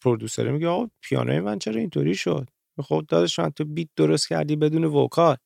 producer 0.00 0.50
میگه 0.50 0.68
آقا 0.68 0.90
پیانوی 1.02 1.40
من 1.40 1.58
چرا 1.58 1.80
اینطوری 1.80 2.14
شد؟ 2.14 2.48
خب 2.82 3.04
داداش 3.08 3.36
تو 3.36 3.64
beat 3.64 3.88
درست 3.96 4.28
کردی 4.28 4.56
بدون 4.56 4.84
vocal. 4.84 5.36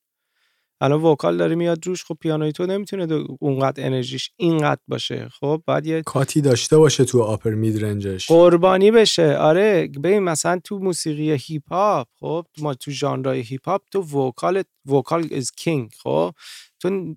الان 0.81 1.03
vocal 1.03 1.37
داره 1.37 1.55
میاد 1.55 1.87
روش 1.87 2.05
خب 2.05 2.17
پیانوی 2.21 2.53
تو 2.53 2.67
نمی‌تونه 2.67 3.25
اونقدر 3.41 3.87
انرژیش 3.87 4.31
اینقدر 4.37 4.81
باشه. 4.89 5.29
خب 5.29 5.63
بعد 5.67 5.87
یه 5.87 6.03
کاتی 6.03 6.41
داشته 6.41 6.79
باشه 6.79 7.05
تو 7.05 7.23
آپر 7.23 7.51
مید 7.51 7.85
رنجش 7.85 8.27
قربانی 8.27 8.91
بشه. 8.91 9.37
آره 9.37 9.87
ببین 9.87 10.19
مثلا 10.19 10.61
تو 10.65 10.79
موسیقی 10.79 11.33
هیپ 11.33 11.73
هاپ 11.73 12.09
خب 12.21 12.47
ما 12.59 12.75
تو 12.75 12.91
ژانرهای 12.91 13.41
هیپ 13.41 13.69
هاپ 13.69 13.83
تو 13.91 14.01
وکال 14.01 14.63
وکال 14.87 15.29
از 15.35 15.53
کینگ 15.53 15.91
خب 16.03 16.35
تو 16.81 17.15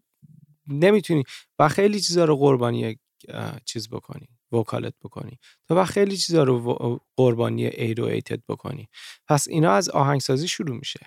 نمی‌تونی 0.67 1.23
و 1.59 1.67
خیلی 1.67 1.99
چیزا 1.99 2.25
رو 2.25 2.37
قربانی 2.37 2.99
چیز 3.65 3.89
بکنی 3.89 4.27
وکالت 4.51 4.93
بکنی. 5.03 5.39
تو 5.67 5.75
و 5.75 5.85
خیلی 5.85 6.17
چیزا 6.17 6.43
رو 6.43 6.99
قربانی 7.17 7.65
ایتد 7.65 8.39
بکنی. 8.49 8.89
پس 9.27 9.47
اینا 9.47 9.71
از 9.71 9.89
آهنگسازی 9.89 10.47
شروع 10.47 10.77
میشه. 10.77 10.99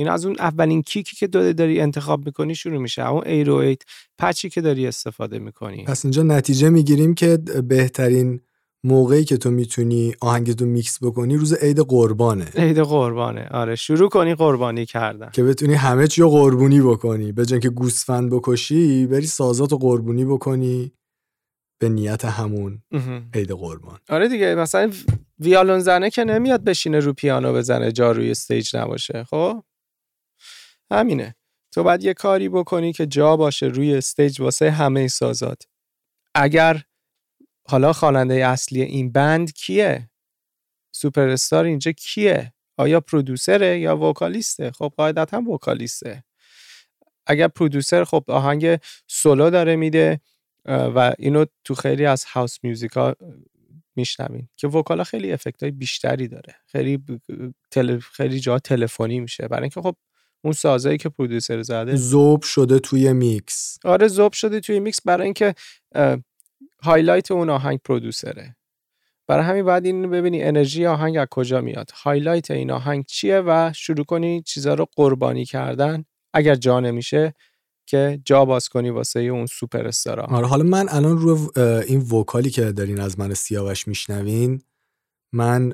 این 0.00 0.08
از 0.08 0.26
اون 0.26 0.36
اولین 0.38 0.82
کیکی 0.82 1.16
که 1.16 1.26
داده 1.26 1.52
داری 1.52 1.80
انتخاب 1.80 2.26
می‌کنی 2.26 2.54
شروع 2.54 2.78
میشه. 2.78 3.08
اون 3.08 3.26
ایت 3.26 3.82
patch 4.18 4.45
ی 4.45 4.50
که 4.50 4.60
داری 4.60 4.86
استفاده 4.86 5.38
می‌کنی. 5.38 5.84
پس 5.84 6.04
اینجا 6.04 6.22
نتیجه 6.22 6.68
می‌گیریم 6.68 7.14
که 7.14 7.36
بهترین 7.68 8.40
موقعی 8.84 9.24
که 9.24 9.36
تو 9.36 9.50
می‌تونی 9.50 10.14
آهنگتو 10.20 10.66
میکس 10.66 10.98
بکنی 11.02 11.36
روز 11.36 11.54
عید 11.54 11.80
قربانه. 11.80 12.44
عید 12.54 12.78
قربانه. 12.78 13.48
آره 13.50 13.76
شروع 13.76 14.08
کنی 14.08 14.34
قربانی 14.34 14.86
کردن. 14.86 15.30
که 15.30 15.42
بتونی 15.42 15.74
همه 15.74 16.06
چی 16.06 16.22
رو 16.22 16.30
قربونی 16.30 16.80
بکنی. 16.80 17.32
به 17.32 17.44
که 17.44 17.68
گوسفند 17.68 18.30
بکشی 18.30 19.06
بری 19.06 19.26
سازات 19.26 19.72
قربونی 19.72 20.24
بکنی 20.24 20.92
به 21.80 21.88
نیت 21.88 22.24
همون 22.24 22.82
عید 23.34 23.50
قربان. 23.50 23.98
آره 24.08 24.28
دیگه 24.28 24.54
مثلا 24.54 24.90
ویالون 25.38 25.78
زنه 25.78 26.10
که 26.10 26.24
نمیاد 26.24 26.64
بشینه 26.64 26.98
رو 26.98 27.12
پیانو 27.12 27.52
بزنه 27.52 27.92
جا 27.92 28.12
روی 28.12 28.30
stage 28.30 28.76
نباشه. 28.76 29.24
خب؟ 29.30 29.62
همینه. 30.90 31.34
تو 31.74 31.82
باید 31.82 32.04
یه 32.04 32.14
کاری 32.14 32.48
بکنی 32.48 32.92
که 32.92 33.06
جا 33.06 33.36
باشه 33.36 33.66
روی 33.66 33.96
stage 33.96 34.40
واسه 34.40 34.70
همه 34.70 35.08
سازات. 35.08 35.62
اگر 36.34 36.82
حالا 37.68 37.92
خواننده 37.92 38.46
اصلی 38.46 38.82
این 38.82 39.12
band 39.12 39.52
کیه؟ 39.52 40.10
سوپر 40.92 41.28
استار 41.28 41.64
اینجا 41.64 41.92
کیه؟ 41.92 42.52
آیا 42.76 43.00
producer 43.00 43.69
ه 43.69 43.78
یا 43.78 43.96
vocalist 43.96 44.55
ه؟ 44.55 44.70
خب 44.70 44.92
قاعدتا 44.96 45.40
vocalist 45.40 46.07
ه. 46.07 46.24
اگر 47.26 47.48
producer 47.48 48.04
خب 48.04 48.24
آهنگ 48.28 48.78
سولو 49.06 49.50
داره 49.50 49.76
میده 49.76 50.20
و 50.64 51.14
اینو 51.18 51.44
تو 51.64 51.74
خیلی 51.74 52.06
از 52.06 52.24
house 52.24 52.58
music 52.62 53.05
ا 53.05 53.14
میشنوین 53.96 54.48
که 54.56 54.68
vocal 54.68 54.98
ا 54.98 55.04
خیلی 55.04 55.32
effect 55.32 55.62
های 55.62 55.72
بیشتری 55.72 56.28
داره. 56.28 56.54
خیلی 56.66 57.04
خیلی 58.12 58.40
جا 58.40 58.58
تلفنی 58.58 59.20
میشه. 59.20 59.48
برای 59.48 59.62
اینکه 59.62 59.80
خب 59.80 59.96
اون 60.44 60.52
سازایی 60.52 60.98
که 60.98 61.08
producer 61.08 61.62
زده؟ 61.62 61.96
ذوب 61.96 62.42
شده 62.42 62.78
توی 62.78 63.12
میکس. 63.12 63.78
آره 63.84 64.08
ذوب 64.08 64.32
شده 64.32 64.60
توی 64.60 64.80
میکس 64.80 64.98
برای 65.04 65.24
اینکه 65.24 65.54
highlight 66.82 67.30
اون 67.30 67.50
آهنگ 67.50 67.78
producer 67.84 68.48
ه 68.48 68.56
برای 69.26 69.44
همین 69.44 69.64
بعد 69.64 69.86
این 69.86 70.10
ببینی 70.10 70.42
انرژی 70.42 70.86
آهنگ 70.86 71.16
از 71.16 71.26
کجا 71.30 71.60
میاد. 71.60 71.90
highlight 71.94 72.50
این 72.50 72.70
آهنگ 72.70 73.04
چیه 73.04 73.40
و 73.46 73.72
شروع 73.74 74.04
کنی 74.04 74.42
چیزا 74.42 74.74
رو 74.74 74.86
قربانی 74.96 75.44
کردن 75.44 76.04
اگر 76.34 76.54
جا 76.54 76.80
نمیشه 76.80 77.34
که 77.86 78.20
جا 78.24 78.44
باز 78.44 78.68
کنی 78.68 78.90
واسه 78.90 79.20
اون 79.20 79.46
سوپر 79.46 79.86
استارا. 79.86 80.22
آره 80.24 80.46
حالا 80.46 80.64
من 80.64 80.86
الان 80.88 81.18
رو 81.18 81.52
این 81.86 82.00
vocal 82.00 82.42
ی 82.42 82.50
که 82.50 82.72
دارین 82.72 83.00
از 83.00 83.18
من 83.18 83.34
سیاوش 83.34 83.88
میشنوین 83.88 84.62
من 85.32 85.72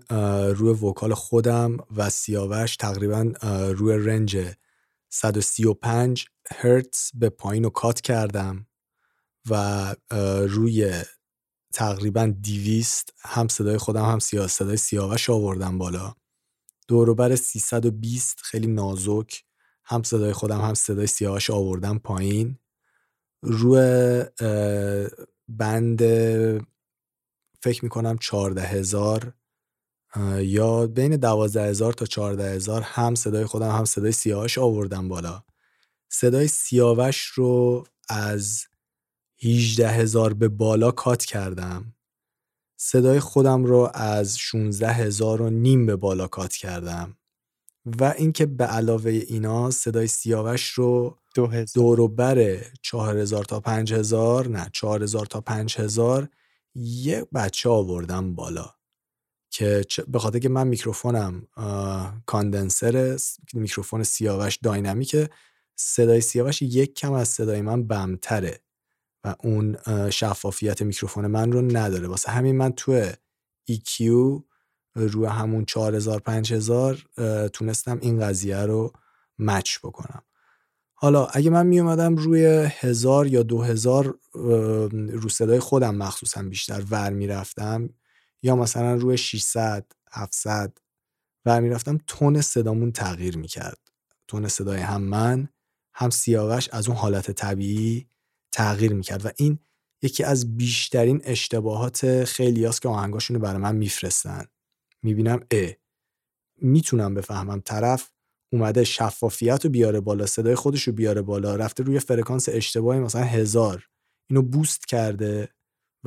روی 0.56 0.72
وکال 0.72 1.14
خودم 1.14 1.76
و 1.96 2.10
سیاوش 2.10 2.76
تقریبا 2.76 3.32
روی 3.72 4.06
رنج 4.06 4.54
135 5.08 6.26
هرتز 6.50 7.10
به 7.14 7.28
پایین 7.28 7.64
رو 7.64 7.70
کات 7.70 8.00
کردم 8.00 8.66
و 9.50 9.94
روی 10.48 11.02
تقریبا 11.72 12.34
دیویست 12.40 13.12
هم 13.20 13.48
صدای 13.48 13.78
خودم 13.78 14.04
هم 14.04 14.18
سیاه 14.18 14.46
صدای 14.46 14.76
سیاوش 14.76 15.30
آوردم 15.30 15.78
بالا. 15.78 16.14
دوروبر 16.88 17.36
320 17.36 18.40
خیلی 18.42 18.66
نازک 18.66 19.44
هم 19.84 20.02
صدای 20.02 20.32
خودم 20.32 20.60
هم 20.60 20.74
صدای 20.74 21.06
سیاوش 21.06 21.50
آوردم 21.50 21.98
پایین. 21.98 22.58
روی 23.42 23.78
بند 25.48 26.02
فکر 27.62 27.84
می‌کنم 27.84 28.18
چارده 28.18 28.62
هزار 28.62 29.32
یا 30.38 30.86
بین 30.86 31.16
دوازده 31.16 31.62
هزار 31.62 31.92
تا 31.92 32.06
چارده 32.06 32.50
هزار 32.50 32.82
هم 32.82 33.14
صدای 33.14 33.44
خودم 33.44 33.70
هم 33.70 33.84
صدای 33.84 34.12
سیاوش 34.12 34.58
آوردم 34.58 35.08
بالا. 35.08 35.42
صدای 36.08 36.48
سیاوش 36.48 37.24
رو 37.24 37.84
از 38.08 38.64
18 39.42 39.88
هزار 39.88 40.34
به 40.34 40.48
بالا 40.48 40.90
کات 40.90 41.24
کردم. 41.24 41.94
صدای 42.76 43.20
خودم 43.20 43.64
رو 43.64 43.90
از 43.94 44.38
16 44.38 44.92
هزار 44.92 45.42
و 45.42 45.50
نیم 45.50 45.86
به 45.86 45.96
بالا 45.96 46.26
کات 46.26 46.52
کردم. 46.52 47.16
و 48.00 48.14
اینکه 48.18 48.46
به 48.46 48.64
علاوه 48.64 49.10
اینا 49.10 49.70
صدای 49.70 50.06
سیاوش 50.06 50.68
رو 50.68 51.18
دور 51.74 52.08
بر 52.08 52.60
4000 52.82 53.44
تا 53.44 53.60
5000 53.60 54.48
نه 54.48 54.70
4000 54.72 55.26
تا 55.26 55.40
5000 55.40 56.28
یه 56.74 57.26
بچه 57.34 57.68
آوردم 57.68 58.34
بالا. 58.34 58.75
که 59.56 59.84
به 60.08 60.18
خاطر 60.18 60.38
که 60.38 60.48
من 60.48 60.66
میکروفونم 60.66 61.46
کاندنسر 62.26 63.18
میکروفون 63.54 64.02
سیاوش 64.02 64.56
داینامیکه 64.56 65.30
صدای 65.76 66.20
سیاوش 66.20 66.62
یک 66.62 66.94
کم 66.94 67.12
از 67.12 67.28
صدای 67.28 67.62
من 67.62 67.86
بمتره 67.86 68.60
و 69.24 69.34
اون 69.42 69.76
شفافیت 70.10 70.82
میکروفون 70.82 71.26
من 71.26 71.52
رو 71.52 71.62
نداره. 71.62 72.08
واسه 72.08 72.30
همین 72.30 72.56
من 72.56 72.72
تو 72.72 73.10
EQ 73.70 74.00
روی 74.94 75.26
همون 75.26 75.64
4000 75.64 76.20
5000 76.20 77.04
تونستم 77.52 77.98
این 78.02 78.20
قضیه 78.20 78.56
رو 78.56 78.92
مچ 79.38 79.78
بکنم. 79.78 80.22
حالا 80.94 81.26
اگه 81.26 81.50
من 81.50 81.66
می 81.66 81.80
اومدم 81.80 82.16
روی 82.16 82.46
هزار 82.70 83.26
یا 83.26 83.42
دو 83.42 83.62
هزار 83.62 84.18
رو 85.12 85.28
صدای 85.28 85.60
خودم 85.60 85.94
مخصوصا 85.94 86.42
بیشتر 86.42 86.82
ور 86.90 87.12
می‌رفتم 87.12 87.90
یا 88.42 88.56
مثلا 88.56 88.94
روی 88.94 89.16
600 89.16 89.86
700 90.12 90.78
ور 91.46 91.60
می‌رفتم 91.60 91.98
تون 92.06 92.40
صدامون 92.40 92.92
تغییر 92.92 93.36
می‌کرد. 93.38 93.78
تون 94.28 94.48
صدای 94.48 94.80
هم 94.80 95.02
من 95.02 95.48
هم 95.94 96.10
سیاوش 96.10 96.68
از 96.72 96.88
اون 96.88 96.96
حالت 96.96 97.30
طبیعی 97.30 98.08
تغییر 98.52 98.92
می‌کرد 98.94 99.26
و 99.26 99.30
این 99.36 99.58
یکی 100.02 100.24
از 100.24 100.56
بیشترین 100.56 101.20
اشتباهات 101.24 102.24
خیلی 102.24 102.70
که 102.82 102.88
آهنگاشون 102.88 103.36
رو 103.36 103.42
برای 103.42 103.62
من 103.62 103.76
میفرستن. 103.76 104.44
می‌بینم 105.02 105.40
ا 105.52 105.70
می‌تونم 106.62 107.14
بفهمم 107.14 107.60
طرف 107.60 108.10
اومده 108.52 108.84
شفافیت 108.84 109.64
رو 109.64 109.70
بیاره 109.70 110.00
بالا 110.00 110.26
صدای 110.26 110.54
خودش 110.54 110.82
رو 110.82 110.92
بیاره 110.92 111.22
بالا 111.22 111.56
رفته 111.56 111.82
روی 111.84 112.00
فرکانس 112.00 112.48
اشتباهی 112.52 113.00
مثلا 113.00 113.22
هزار 113.22 113.88
اینو 114.30 114.42
بوست 114.42 114.86
کرده. 114.86 115.48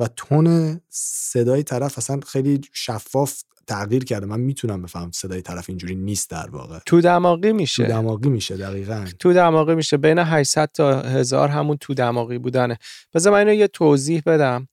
و 0.00 0.08
تون 0.16 0.80
صدای 0.88 1.62
طرف 1.62 1.98
اصلا 1.98 2.20
خیلی 2.26 2.60
شفاف 2.72 3.42
تغییر 3.66 4.04
کرده. 4.04 4.26
من 4.26 4.40
می‌تونم 4.40 4.82
بفهم 4.82 5.10
صدای 5.12 5.42
طرف 5.42 5.64
اینجوری 5.68 5.94
نیست 5.94 6.30
در 6.30 6.50
واقع. 6.50 6.78
تو 6.86 7.00
دماغی 7.00 7.52
میشه. 7.52 7.84
تو 7.84 7.92
دماغی 7.92 8.28
میشه 8.28 8.56
دقیقا. 8.56 9.06
تو 9.18 9.32
دماغی 9.32 9.74
میشه. 9.74 9.96
بین 9.96 10.18
800 10.18 10.70
تا 10.74 11.02
1000 11.02 11.48
همون 11.48 11.76
تو 11.80 11.94
دماغی 11.94 12.38
بودنه. 12.38 12.78
بذار 13.14 13.32
من 13.32 13.38
اینو 13.38 13.52
یه 13.52 13.68
توضیح 13.68 14.22
بدم 14.26 14.68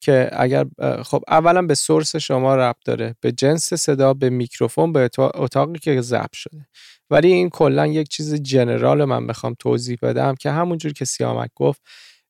که 0.00 0.30
اگر 0.32 0.66
خب 1.02 1.24
اولا 1.28 1.62
به 1.62 1.74
source 1.74 2.16
شما 2.16 2.56
ربط 2.56 2.84
داره. 2.84 3.16
به 3.20 3.32
جنس 3.32 3.74
صدا 3.74 4.14
به 4.14 4.30
میکروفون 4.30 4.92
به 4.92 5.10
اتاقی 5.18 5.78
که 5.78 6.00
ضبط 6.00 6.32
شده. 6.32 6.66
ولی 7.10 7.32
این 7.32 7.50
کلا 7.50 7.86
یک 7.86 8.08
چیز 8.08 8.34
general 8.34 9.04
من 9.04 9.22
می‌خوام 9.22 9.56
توضیح 9.58 9.98
بدم 10.02 10.34
که 10.34 10.50
همونجور 10.50 10.92
که 10.92 11.04
سیامک 11.04 11.50
گفت 11.54 11.80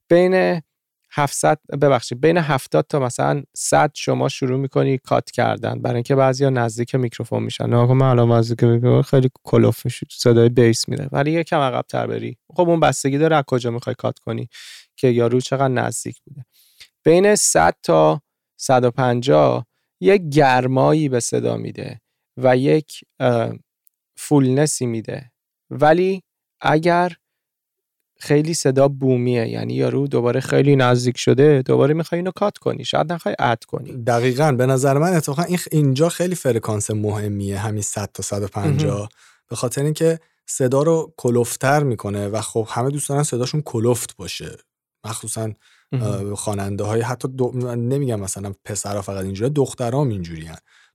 بین 0.08 0.62
700 1.18 1.58
ببخشید 1.82 2.20
بین 2.20 2.38
70 2.38 2.86
تا 2.88 2.98
مثلا 2.98 3.42
100 3.56 3.90
شما 3.94 4.28
شروع 4.28 4.58
می‌کنی 4.58 4.98
cut 4.98 5.30
کردن. 5.30 5.82
برای 5.82 5.94
اینکه 5.94 6.14
بعضیا 6.14 6.50
نزدیک 6.50 6.94
میکروفون 6.94 7.42
میشن. 7.42 7.66
نه 7.66 7.92
من 7.92 8.06
الان 8.06 8.32
نزدیک 8.32 8.64
میکروفون 8.64 9.02
خیلی 9.02 9.30
کلفت 9.44 9.84
میشه 9.84 10.06
صدای 10.10 10.48
bass 10.48 10.88
میده 10.88 11.08
ولی 11.12 11.32
یکم 11.32 11.58
عقب 11.58 11.84
تر 11.88 12.06
بری. 12.06 12.38
خب 12.56 12.68
اون 12.68 12.80
بستگی 12.80 13.18
داره 13.18 13.36
از 13.36 13.44
کجا 13.46 13.70
می‌خوای 13.70 13.94
cut 13.98 14.18
کنی 14.18 14.48
که 14.96 15.08
یارو 15.08 15.40
چقدر 15.40 15.68
نزدیک 15.68 16.20
بوده. 16.24 16.44
بین 17.04 17.34
100 17.34 17.74
تا 17.82 18.22
150 18.56 19.66
یک 20.00 20.22
گرمایی 20.22 21.08
به 21.08 21.20
صدا 21.20 21.56
میده 21.56 22.00
و 22.36 22.56
یک 22.56 23.04
فولنسی 24.16 24.86
میده. 24.86 25.32
ولی 25.70 26.22
اگر 26.60 27.12
خیلی 28.18 28.54
صدا 28.54 28.88
بومیه. 28.88 29.48
یعنی 29.48 29.74
یارو 29.74 30.06
دوباره 30.06 30.40
خیلی 30.40 30.76
نزدیک 30.76 31.18
شده 31.18 31.62
دوباره 31.62 31.94
می‌خوای 31.94 32.18
اینو 32.18 32.30
کات 32.30 32.58
کنی. 32.58 32.84
شاید 32.84 33.12
نخوای 33.12 33.34
اد 33.38 33.64
کنی. 33.64 33.92
دقیقا. 33.92 34.52
به 34.52 34.66
نظر 34.66 34.98
من 34.98 35.12
اتفاقا 35.12 35.42
این 35.42 35.58
اینجا 35.72 36.08
خیلی 36.08 36.34
فرکانس 36.34 36.90
مهمیه. 36.90 37.58
همین 37.58 37.82
100 37.82 38.10
تا 38.14 38.22
150 38.22 39.08
به 39.48 39.56
خاطر 39.56 39.82
اینکه 39.82 40.18
صدا 40.46 40.82
رو 40.82 41.12
کلوفتر 41.16 41.82
می‌کنه 41.82 42.28
و 42.28 42.40
خب 42.40 42.68
همه 42.70 42.90
دوست 42.90 43.08
دارن 43.08 43.22
صداشون 43.22 43.62
کلوفت 43.62 44.16
باشه. 44.16 44.56
مخصوصا 45.04 45.52
خواننده 46.34 46.84
های 46.84 47.00
حتی 47.00 47.28
نمیگم 47.76 48.20
مثلا 48.20 48.52
پسرها 48.64 49.02
فقط 49.02 49.24
اینجوری 49.24 49.50
دخترام 49.50 50.08
اینجوری 50.08 50.50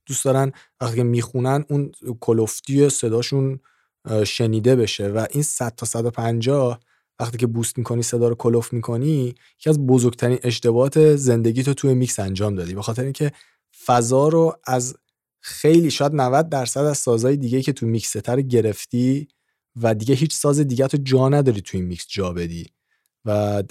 دوست 0.06 0.24
دارن 0.24 0.52
وقتی 0.80 1.02
می‌خونن 1.02 1.64
اون 1.70 1.92
کلوفتی 2.20 2.88
صداشون 2.88 3.60
شنیده 4.26 4.76
بشه 4.76 5.08
و 5.08 5.26
این 5.30 5.42
100 5.42 5.74
تا 5.76 5.86
150 5.86 6.80
وقتی 7.22 7.38
که 7.38 7.46
بوست 7.46 7.78
می‌کنی 7.78 8.02
صدا 8.02 8.28
رو 8.28 8.34
کلوف 8.34 8.72
می‌کنی 8.72 9.34
یکی 9.58 9.70
از 9.70 9.86
بزرگترین 9.86 10.38
اشتباهات 10.42 11.16
زندگی 11.16 11.62
تو 11.62 11.74
توی 11.74 11.94
میکس 11.94 12.18
انجام 12.18 12.54
دادی. 12.54 12.74
به 12.74 12.82
خاطر 12.82 13.02
اینکه 13.02 13.32
فضا 13.84 14.28
رو 14.28 14.56
از 14.66 14.96
خیلی 15.40 15.90
شاید 15.90 16.12
90 16.14 16.48
درصد 16.48 16.80
از 16.80 16.98
سازهای 16.98 17.36
دیگه 17.36 17.62
که 17.62 17.72
تو 17.72 17.86
میکس 17.86 18.12
تر 18.12 18.40
گرفتی 18.40 19.28
و 19.76 19.94
دیگه 19.94 20.14
هیچ 20.14 20.34
ساز 20.34 20.60
دیگه 20.60 20.86
تو 20.86 20.98
جا 21.02 21.28
نداری 21.28 21.60
توی 21.60 21.80
این 21.80 21.88
میکس 21.88 22.06
جا 22.08 22.32
بدی. 22.32 22.66
و 23.24 23.62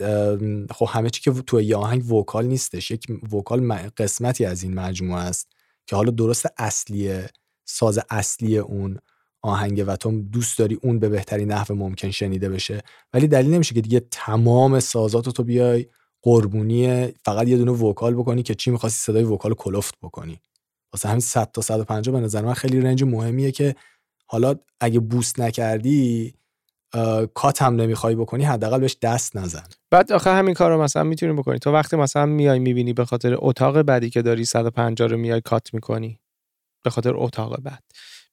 خب 0.71 0.87
همه 0.89 1.09
چی 1.09 1.21
که 1.21 1.31
تو 1.31 1.61
یه 1.61 1.75
آهنگ 1.75 2.11
vocal 2.11 2.45
نیستش. 2.45 2.91
یک 2.91 3.05
vocal 3.34 3.89
قسمتی 3.97 4.45
از 4.45 4.63
این 4.63 4.73
مجموعه 4.73 5.21
است 5.21 5.47
که 5.87 5.95
حالا 5.95 6.11
درست 6.11 6.45
اصلیه 6.57 7.29
ساز 7.65 7.99
اصلی 8.09 8.57
اون 8.57 8.99
آهنگ 9.41 9.83
و 9.87 9.95
تو 9.95 10.21
دوست 10.21 10.59
داری 10.59 10.79
اون 10.81 10.99
به 10.99 11.09
بهترین 11.09 11.51
نحو 11.51 11.75
ممکن 11.75 12.11
شنیده 12.11 12.49
بشه. 12.49 12.81
ولی 13.13 13.27
دلیل 13.27 13.53
نمیشه 13.53 13.75
که 13.75 13.81
دیگه 13.81 14.01
تمام 14.11 14.79
سازات 14.79 15.29
تو 15.29 15.43
بیای 15.43 15.85
قربونی 16.21 17.07
فقط 17.25 17.47
یه 17.47 17.57
دونه 17.57 17.71
vocal 17.71 18.13
بکنی 18.13 18.43
که 18.43 18.55
چی 18.55 18.71
می‌خواستی 18.71 18.99
صدای 18.99 19.23
vocal 19.23 19.53
کلفت 19.53 19.95
بکنی. 20.01 20.39
واسه 20.93 21.09
همین 21.09 21.19
100 21.19 21.51
تا 21.51 21.61
150 21.61 22.15
به 22.15 22.25
نظر 22.25 22.41
من 22.41 22.53
خیلی 22.53 22.81
رنج 22.81 23.03
مهمیه 23.03 23.51
که 23.51 23.75
حالا 24.25 24.55
اگه 24.79 24.99
بوست 24.99 25.39
نکردی 25.39 26.33
کات 27.33 27.61
هم 27.61 27.75
نمی‌خوای 27.75 28.15
بکنی 28.15 28.43
حداقل 28.43 28.79
بهش 28.79 28.97
دست 29.01 29.37
نزن. 29.37 29.63
بعد 29.91 30.11
آخه 30.11 30.33
همین 30.33 30.53
کار 30.53 30.71
رو 30.71 30.81
مثلا 30.81 31.03
می‌تونی 31.03 31.33
بکنی. 31.33 31.59
تو 31.59 31.71
وقتی 31.71 31.95
مثلا 31.95 32.25
میای 32.25 32.59
می‌بینی 32.59 32.93
به 32.93 33.05
خاطر 33.05 33.35
اتاق 33.37 33.81
بعدی 33.81 34.09
که 34.09 34.21
داری 34.21 34.45
150 34.45 35.07
رو 35.07 35.17
میای 35.17 35.41
کات 35.41 35.73
می‌کنی. 35.73 36.19
به 36.83 36.89
خاطر 36.89 37.13
اتاق 37.15 37.61
بعد. 37.61 37.83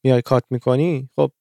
میای 0.05 0.22
کات 0.22 0.44
می‌کنی 0.51 1.11
خب 1.16 1.32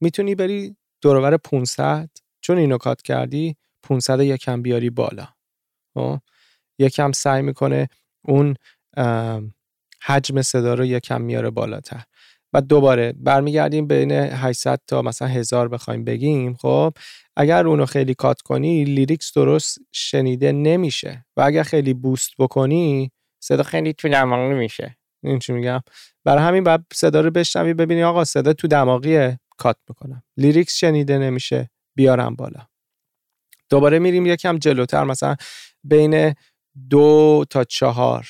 می‌تونی 0.00 0.34
بری 0.34 0.76
دورور 1.02 1.36
500 1.36 2.10
چون 2.40 2.58
اینو 2.58 2.78
کات 2.78 3.02
کردی 3.02 3.56
500 3.82 4.20
یکم 4.20 4.62
بیاری 4.62 4.90
بالا. 4.90 5.28
خب؟ 5.94 6.18
یکم 6.78 7.12
سعی 7.12 7.42
می‌کنه 7.42 7.88
اون 8.24 8.54
حجم 10.02 10.42
صدا 10.42 10.74
رو 10.74 10.84
یکم 10.84 11.20
میاره 11.20 11.50
بالاتر. 11.50 12.02
و 12.52 12.60
دوباره 12.60 13.12
برمیگردیم 13.12 13.86
بین 13.86 14.12
800 14.12 14.80
تا 14.86 15.02
مثلا 15.02 15.28
هزار 15.28 15.68
بخوایم 15.68 16.04
بگیم 16.04 16.54
خب؟ 16.54 16.92
اگر 17.36 17.66
اونو 17.66 17.86
خیلی 17.86 18.14
cut 18.14 18.40
کنی 18.40 18.84
lyrics 18.84 19.32
درست 19.34 19.78
شنیده 19.92 20.52
نمیشه. 20.52 21.26
و 21.36 21.40
اگر 21.40 21.62
خیلی 21.62 21.94
boost 21.94 22.30
بکنی 22.38 23.12
صدا 23.42 23.62
خیلی 23.62 23.92
دماغی 23.92 24.54
میشه 24.54 24.96
این 25.22 25.38
چی 25.38 25.52
میگم؟ 25.52 25.80
برای 26.24 26.42
همین 26.44 26.64
بعد 26.64 26.84
صدا 26.92 27.20
رو 27.20 27.30
بشنوی 27.30 27.74
ببینی 27.74 28.02
آقا 28.02 28.24
صدا 28.24 28.52
تو 28.52 28.68
دماغی 28.68 29.36
cut 29.58 29.76
می‌کنم 29.88 30.22
lyrics 30.36 30.76
شنیده 30.76 31.18
نمیشه 31.18 31.70
بیارم 31.94 32.36
بالا. 32.36 32.66
دوباره 33.70 33.98
میریم 33.98 34.26
یکم 34.26 34.58
جلوتر 34.58 35.04
مثلا 35.04 35.36
بین 35.84 36.34
دو 36.90 37.44
تا 37.50 37.64
چهار. 37.64 38.26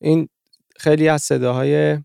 این 0.00 0.28
خیلی 0.76 1.08
از 1.08 1.22
صداهای 1.22 1.98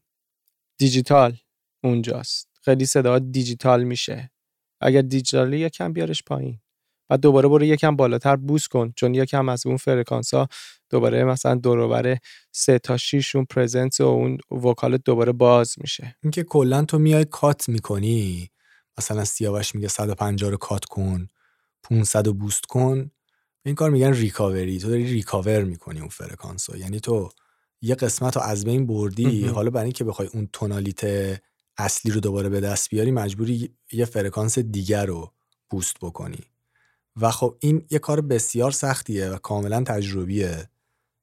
دیجیتال 0.77 1.37
اونجاست. 1.83 2.49
خیلی 2.61 2.85
صدا 2.85 3.19
دیجیتال 3.19 3.83
میشه. 3.83 4.31
اگر 4.81 5.01
دیجیتالی 5.01 5.59
یکم 5.59 5.93
بیارش 5.93 6.23
پایین. 6.23 6.59
بعد 7.09 7.19
دوباره 7.19 7.49
برو 7.49 7.63
یکم 7.63 7.95
بالاتر 7.95 8.35
boost 8.35 8.67
کن 8.67 8.93
چون 8.95 9.15
یکم 9.15 9.49
از 9.49 9.65
اون 9.65 9.77
فرکانس 9.77 10.33
ها 10.33 10.47
دوباره 10.89 11.23
مثلا 11.23 11.55
دوروبر 11.55 12.17
سه 12.51 12.79
تا 12.79 12.97
6 12.97 13.35
اون 13.35 13.45
presence 13.45 14.01
و 14.01 14.03
اون 14.03 14.37
vocal 14.51 14.97
دوباره 14.97 15.31
باز 15.31 15.75
میشه. 15.77 16.15
اینکه 16.23 16.43
کلا 16.43 16.85
تو 16.85 16.99
میای 16.99 17.25
cut 17.25 17.69
می‌کنی. 17.69 18.51
مثلا 18.97 19.25
سیاوش 19.25 19.75
میگه 19.75 19.87
150 19.87 20.51
رو 20.51 20.57
cut 20.57 20.85
کن 20.85 21.29
500 21.83 22.27
رو 22.27 22.33
boost 22.33 22.65
کن. 22.65 23.11
این 23.65 23.75
کار 23.75 23.89
میگن 23.89 24.13
recovery. 24.13 24.79
تو 24.79 24.89
داری 24.89 25.03
recover 25.03 25.63
می‌کنی 25.63 25.99
اون 25.99 26.09
فرکانس 26.09 26.69
یعنی 26.69 26.99
تو 26.99 27.29
یه 27.81 27.95
قسمت 27.95 28.35
رو 28.35 28.41
از 28.41 28.65
بین 28.65 28.87
بردی. 28.87 29.45
حالا 29.45 29.69
برای 29.69 29.83
اینکه 29.83 30.03
بخوای 30.03 30.27
اون 30.33 30.49
تونالیت 30.53 31.01
اصلی 31.77 32.11
رو 32.11 32.19
دوباره 32.19 32.49
به 32.49 32.59
دست 32.59 32.89
بیاری 32.89 33.11
مجبوری 33.11 33.69
یه 33.91 34.05
فرکانس 34.05 34.59
دیگر 34.59 35.05
رو 35.05 35.33
boost 35.69 35.95
بکنی. 36.01 36.39
و 37.21 37.31
خب 37.31 37.55
این 37.59 37.85
یه 37.89 37.99
کار 37.99 38.21
بسیار 38.21 38.71
سختیه 38.71 39.29
و 39.29 39.37
کاملا 39.37 39.83
تجربیه 39.83 40.69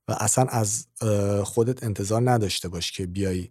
و 0.08 0.12
اصلا 0.12 0.44
از 0.44 0.86
خودت 1.44 1.84
انتظار 1.84 2.30
نداشته 2.30 2.68
باش 2.68 2.92
که 2.92 3.06
بیای 3.06 3.48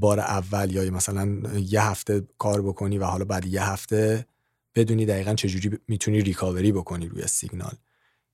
بار 0.00 0.20
اول 0.20 0.70
یا 0.72 0.90
مثلا 0.90 1.42
یه 1.58 1.82
هفته 1.82 2.26
کار 2.38 2.62
بکنی 2.62 2.98
و 2.98 3.04
حالا 3.04 3.24
بعد 3.24 3.46
یه 3.46 3.64
هفته 3.64 4.26
بدونی 4.74 5.06
دقیقا 5.06 5.34
چجوری 5.34 5.78
می‌تونی 5.88 6.20
ریکاوری 6.20 6.72
بکنی 6.72 7.08
روی 7.08 7.26
سیگنال. 7.26 7.74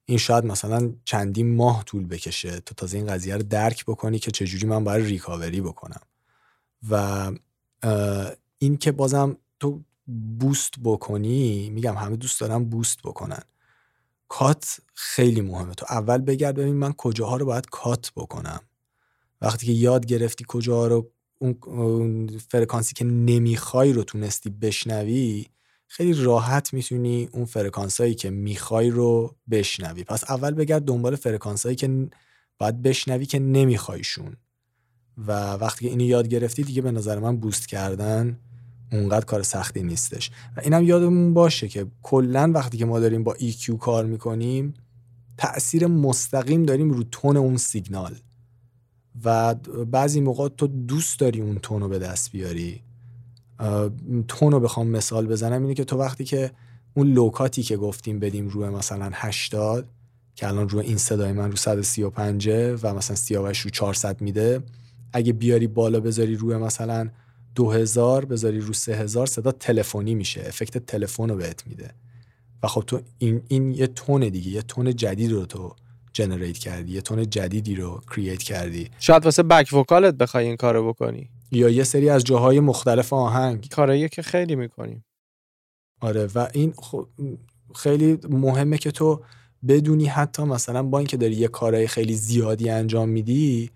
این 0.05 0.19
شاید 0.19 0.45
مثلا 0.45 0.93
چندین 1.05 1.57
ماه 1.57 1.85
طول 1.85 2.07
بکشه 2.07 2.61
تو 2.61 2.75
تازه 2.75 2.97
این 2.97 3.07
قضیه 3.07 3.37
رو 3.37 3.43
درک 3.43 3.85
بکنی 3.85 4.19
که 4.19 4.31
چجوری 4.31 4.67
من 4.67 4.85
باید 4.85 5.07
ریکاوری 5.07 5.61
بکنم. 5.61 6.01
و 6.91 7.33
این 8.59 8.77
که 8.77 8.93
بازم 8.93 9.37
تو 9.61 9.85
بوست 10.41 10.75
بکنی 10.85 11.71
میگم 11.71 11.95
همه 11.95 12.17
دوست 12.17 12.41
دارم 12.41 12.65
بوست 12.65 12.99
بکنن. 13.05 13.43
کات 14.29 14.81
خیلی 14.95 15.41
مهمه. 15.41 15.75
تو 15.75 15.87
اول 15.91 16.19
بگرد 16.19 16.55
ببین 16.55 16.75
من 16.75 16.93
کجاها 16.93 17.37
رو 17.37 17.47
باید 17.47 17.67
کات 17.67 18.13
بکنم. 18.17 18.61
وقتی 19.41 19.67
که 19.67 19.73
یاد 19.73 20.07
گرفتی 20.07 20.45
کجاها 20.49 20.87
رو 20.87 21.11
اون 21.39 22.27
فرکانسی 22.49 22.95
که 22.95 23.05
نمی‌خوای 23.05 23.93
رو 23.93 24.05
تونستی 24.05 24.51
بشنوی 24.51 25.47
خیلی 25.87 26.13
راحت 26.13 26.75
می‌تونی 26.75 27.29
اون 27.33 27.45
فرکانسایی 27.45 28.15
که 28.15 28.31
می‌خوای 28.31 28.91
رو 28.91 29.37
بشنوی. 29.51 30.05
پس 30.05 30.31
اول 30.31 30.51
بگرد 30.51 30.83
دنبال 30.85 31.17
فرکانسایی 31.17 31.77
که 31.77 32.09
باید 32.59 32.83
بشنوی 32.83 33.27
که 33.27 33.39
نمیخوایشون. 33.39 34.37
و 35.27 35.53
وقتی 35.53 35.85
که 35.85 35.91
اینو 35.91 36.05
یاد 36.05 36.29
گرفتی 36.29 36.63
دیگه 36.63 36.83
به 36.83 36.91
نظر 36.91 37.19
من 37.19 37.37
بوست 37.37 37.69
کردن 37.69 38.39
اونقدر 38.93 39.25
کار 39.25 39.43
سختی 39.43 39.83
نیستش. 39.83 40.31
و 40.57 40.61
اینم 40.61 40.85
یادمون 40.85 41.35
باشه 41.35 41.69
که 41.69 41.87
کلا 42.03 42.51
وقتی 42.55 42.79
که 42.79 42.85
ما 42.85 43.01
داریم 43.01 43.25
با 43.25 43.35
EQ 43.35 43.79
کار 43.81 44.05
می‌کنیم 44.05 44.75
تاثیر 45.37 45.87
مستقیم 45.87 46.63
داریم 46.63 46.91
رو 46.91 47.05
تون 47.11 47.37
اون 47.37 47.57
سیگنال. 47.57 48.15
و 49.25 49.55
بعضی 49.91 50.21
موقع 50.21 50.49
تو 50.49 50.67
دوست 50.67 51.21
داری 51.21 51.41
اون 51.41 51.59
تون 51.59 51.81
رو 51.81 51.89
به 51.89 51.99
دست 51.99 52.33
بیاری. 52.33 52.81
تون 54.29 54.53
رو 54.53 54.61
بخوام 54.61 54.87
مثال 54.87 55.27
بزنم 55.27 55.63
اینه 55.63 55.75
که 55.75 55.85
تو 55.85 55.97
وقتی 55.97 56.25
که 56.25 56.51
اون 56.95 57.13
لوکاتی 57.13 57.63
که 57.63 57.77
گفتیم 57.77 58.19
بدیم 58.19 58.49
روی 58.49 58.69
مثلا 58.69 59.11
80 59.15 59.89
که 60.35 60.49
الان 60.49 60.69
روی 60.69 60.87
این 60.87 60.97
صدای 60.97 61.33
من 61.33 61.51
رو 61.51 61.57
135 61.57 62.49
و 62.83 62.95
مثلا 62.95 63.17
سیاوش 63.17 63.61
رو 63.61 63.71
400 63.71 64.21
میده 64.21 64.63
اگه 65.13 65.33
بیاری 65.33 65.67
بالا 65.67 66.01
بذاری 66.01 66.37
روی 66.37 66.57
مثلا 66.57 67.09
2000 67.59 68.25
بذاری 68.25 68.61
رو 68.61 68.73
3000 68.73 69.27
صدا 69.27 69.53
تلفنی 69.53 70.15
میشه 70.15 70.45
افکت 70.47 70.79
تلفن 70.79 71.29
رو 71.29 71.37
بهت 71.37 71.67
میده. 71.67 71.91
و 72.63 72.69
خب 72.69 72.85
تو 72.87 73.01
این, 73.19 73.43
این 73.49 73.71
یه 73.71 73.87
تون 73.87 74.29
دیگه 74.29 74.51
یه 74.51 74.63
تون 74.63 74.97
جدید 74.97 75.33
رو 75.33 75.47
تو 75.47 75.75
جنریت 76.13 76.59
کردی 76.59 76.93
یه 76.93 77.01
تون 77.01 77.31
جدیدی 77.31 77.75
رو 77.75 78.01
کرییت 78.11 78.43
کردی. 78.43 78.91
شاید 78.99 79.25
واسه 79.25 79.43
بک 79.43 79.73
وکالت 79.73 80.15
بخوای 80.15 80.47
این 80.47 80.57
کارو 80.57 80.89
بکنی. 80.89 81.31
یا 81.51 81.69
یه 81.69 81.85
سری 81.85 82.09
از 82.09 82.25
جاهای 82.25 82.61
مختلف 82.61 83.13
آهنگ. 83.13 83.69
کارایی 83.69 84.09
که 84.09 84.23
خیلی 84.23 84.57
می‌کنیم. 84.57 85.05
آره 86.01 86.29
و 86.35 86.49
این 86.53 86.75
خیلی 87.75 88.19
مهمه 88.31 88.79
که 88.79 88.91
تو 88.91 89.23
بدونی 89.69 90.07
حتی 90.07 90.43
مثلا 90.43 90.83
با 90.83 90.99
اینکه 90.99 91.17
داری 91.17 91.35
یه 91.35 91.49
کارهای 91.49 91.87
خیلی 91.87 92.15
زیادی 92.15 92.71
انجام 92.71 93.09
میدی 93.09 93.71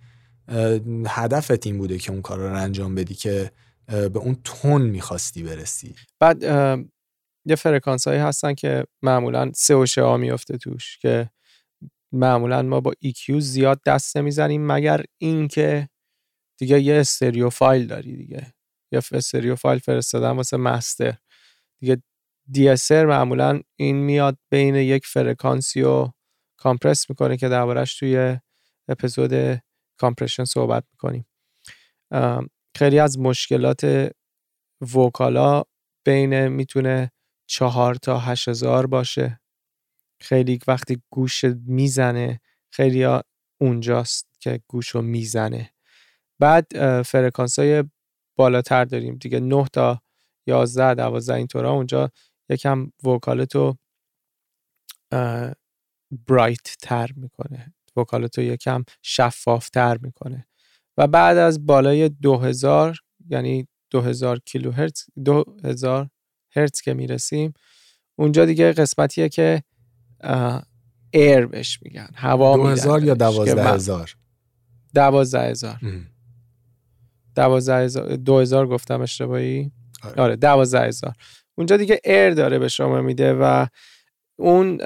هدفت 1.06 1.66
این 1.66 1.78
بوده 1.78 1.98
که 1.98 2.12
اون 2.12 2.22
کار 2.22 2.38
رو 2.38 2.56
انجام 2.56 2.94
بدی 2.94 3.14
که 3.14 3.50
به 3.86 4.18
اون 4.18 4.36
تون 4.44 4.82
می‌خواستی 4.82 5.42
برسی. 5.42 5.94
بعد 6.20 6.42
یه 7.44 7.56
فرکانس 7.56 8.08
هایی 8.08 8.20
هستن 8.20 8.54
که 8.54 8.84
معمولا 9.02 9.52
س 9.54 9.74
و 9.74 9.86
ش 9.86 10.16
میفته 10.16 10.58
توش 10.58 10.98
که 10.98 11.30
معمولا 12.12 12.62
ما 12.62 12.80
با 12.80 12.92
EQ 13.04 13.38
زیاد 13.38 13.80
دست 13.86 14.16
نمی‌زنیم 14.16 14.66
مگر 14.66 15.04
اینکه 15.18 15.88
دیگه 16.58 16.80
یه 16.80 17.00
stereo 17.00 17.50
file 17.50 17.86
داری 17.86 18.16
دیگه. 18.16 18.54
یه 18.92 19.00
stereo 19.12 19.56
file 19.56 19.78
فرستادن 19.78 20.30
واسه 20.30 20.56
master. 20.56 21.14
دیگه 21.80 22.02
de-esser 22.54 22.90
معمولا 22.90 23.60
این 23.76 23.96
میاد 23.96 24.38
بین 24.50 24.74
یک 24.74 25.06
فرکانسی 25.06 25.82
رو 25.82 26.12
compress 26.56 27.10
می‌کنه 27.10 27.36
که 27.36 27.48
دربارش 27.48 27.98
توی 27.98 28.38
episode 28.88 29.62
compression 29.96 30.44
صحبت 30.44 30.84
می‌کنیم. 30.92 31.26
خیلی 32.76 32.98
از 32.98 33.18
مشکلات 33.18 34.10
وکالا 34.94 35.62
بین 36.04 36.48
می‌تونه 36.48 37.12
چهار 37.46 37.94
تا 37.94 38.18
هشت 38.18 38.48
هزار 38.48 38.86
باشه. 38.86 39.40
خیلی 40.20 40.58
وقتی 40.68 41.02
گوش 41.10 41.44
می‌زنه 41.66 42.40
خیلی 42.70 43.02
ها 43.02 43.22
اونجاست 43.60 44.28
که 44.40 44.60
گوش 44.68 44.88
رو 44.88 45.02
می‌زنه. 45.02 45.70
بعد 46.38 46.66
فرکانس 47.02 47.58
های 47.58 47.84
بالاتر 48.38 48.84
داریم. 48.84 49.14
دیگه 49.16 49.40
9 49.40 49.66
تا 49.72 50.02
11 50.46 50.94
12 50.94 51.34
اینطورا. 51.34 51.70
اونجا 51.72 52.10
یکم 52.50 52.92
وکالتو 53.04 53.76
برایت 56.28 56.76
تر 56.80 57.10
می‌کنه. 57.16 57.74
وکالتو 57.96 58.42
یکم 58.42 58.84
شفاف 59.02 59.68
تر 59.70 59.98
می‌کنه. 59.98 60.46
و 60.96 61.06
بعد 61.06 61.36
از 61.36 61.66
بالای 61.66 62.08
2000 62.08 62.98
یعنی 63.28 63.68
2000 63.90 64.38
کیلو 64.38 64.70
هرتز 64.70 65.04
2000 65.24 66.08
هرتز 66.56 66.80
که 66.80 66.94
می‌رسیم 66.94 67.52
اونجا 68.18 68.44
دیگه 68.44 68.72
قسمتیه 68.72 69.28
که 69.28 69.62
ایر 71.10 71.46
بهش 71.46 71.78
میگن 71.82 72.08
هوا 72.14 72.56
2000 72.56 73.04
یا 73.04 73.14
12000 73.14 74.16
12000 74.94 75.78
12000 77.34 78.16
2000 78.16 78.66
گفتم 78.66 79.00
اشتباهی؟ 79.00 79.72
آره, 80.02 80.22
آره 80.22 80.36
12000 80.36 81.14
اونجا 81.54 81.76
دیگه 81.76 82.00
ایر 82.04 82.30
داره 82.34 82.58
به 82.58 82.68
شما 82.68 83.02
میده 83.02 83.34
و 83.34 83.66
اون 84.38 84.76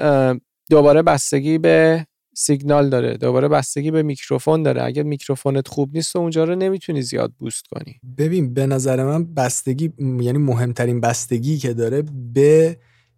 دوباره 0.69 1.01
بستگی 1.01 1.57
به 1.57 2.07
سیگنال 2.39 2.89
داره 2.89 3.17
دوباره 3.17 3.47
بستگی 3.47 3.91
به 3.91 4.03
میکروفون 4.03 4.63
داره. 4.63 4.83
اگه 4.83 5.03
میکروفونت 5.03 5.67
خوب 5.67 5.89
نیست 5.93 6.15
و 6.15 6.19
اونجا 6.19 6.43
رو 6.43 6.55
نمی‌تونی 6.55 7.01
زیاد 7.01 7.31
بوست 7.39 7.63
کنی. 7.67 7.99
ببین 8.17 8.53
به 8.53 8.67
نظر 8.67 9.03
من 9.03 9.33
بستگی 9.33 9.93
یعنی 9.99 10.37
مهمترین 10.37 11.01
بستگی 11.01 11.57
که 11.57 11.73
داره 11.73 12.03
به 12.33 12.77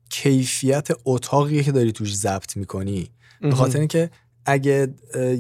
کیفیت 0.10 0.88
اتاقی 1.06 1.64
که 1.64 1.72
داری 1.72 1.92
توش 1.92 2.16
ضبط 2.16 2.58
می‌کنی. 2.58 3.10
به 3.42 3.52
خاطر 3.52 3.80
اینکه 3.80 4.10
اگه 4.46 4.94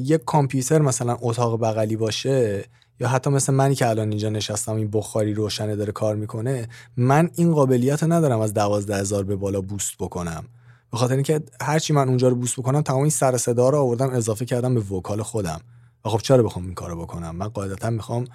یک 0.05 0.23
کامپیوتر 0.25 0.81
مثلا 0.81 1.17
اتاق 1.21 1.61
بغلی 1.61 1.95
باشه 1.95 2.63
یا 2.99 3.07
حتی 3.07 3.29
مثل 3.29 3.53
منی 3.53 3.75
که 3.75 3.87
الان 3.87 4.09
اینجا 4.09 4.29
نشستم 4.29 4.75
این 4.75 4.89
بخاری 4.91 5.33
روشنه 5.33 5.75
داره 5.75 5.91
کار 5.91 6.15
می‌کنه 6.15 6.67
من 6.97 7.29
این 7.35 7.53
قابلیت 7.53 8.03
ندارم 8.03 8.39
از 8.39 8.53
دوازده 8.53 8.95
هزار 8.95 9.23
به 9.23 9.35
بالا 9.35 9.61
بوست 9.61 9.93
بکنم. 9.99 10.45
به 10.91 10.97
خاطر 10.97 11.13
اینکه 11.13 11.41
هرچی 11.61 11.93
من 11.93 12.07
اونجا 12.07 12.27
رو 12.27 12.35
بوست 12.35 12.55
بکنم 12.55 12.81
تمام 12.81 13.01
این 13.01 13.09
سر 13.09 13.37
صدا 13.37 13.69
رو 13.69 13.77
آوردم 13.77 14.09
اضافه 14.09 14.45
کردم 14.45 14.73
به 14.75 14.79
وکال 14.79 15.21
خودم. 15.21 15.61
و 16.05 16.09
خب 16.09 16.17
چرا 16.17 16.43
بخوام 16.43 16.65
این 16.65 16.73
کارو 16.73 17.01
بکنم؟ 17.01 17.35
من 17.35 17.47
قاعدتا 17.47 17.89
می‌خوام 17.89 18.25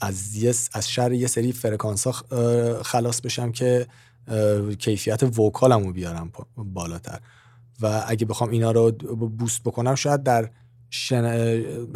از 0.00 0.44
از 0.72 0.90
شر 0.90 1.12
یه 1.12 1.26
سری 1.26 1.52
فرکانس 1.52 2.06
ها 2.06 2.12
خلاص 2.82 3.20
بشم 3.20 3.52
که 3.52 3.86
کیفیت 4.78 5.38
وکالم 5.38 5.92
بیارم 5.92 6.32
بالاتر. 6.56 7.20
و 7.80 8.04
اگه 8.06 8.26
بخوام 8.26 8.50
اینا 8.50 8.70
رو 8.70 8.92
بوست 9.38 9.62
بکنم 9.62 9.94
شاید 9.94 10.22
در 10.22 10.50
شن... 10.90 11.24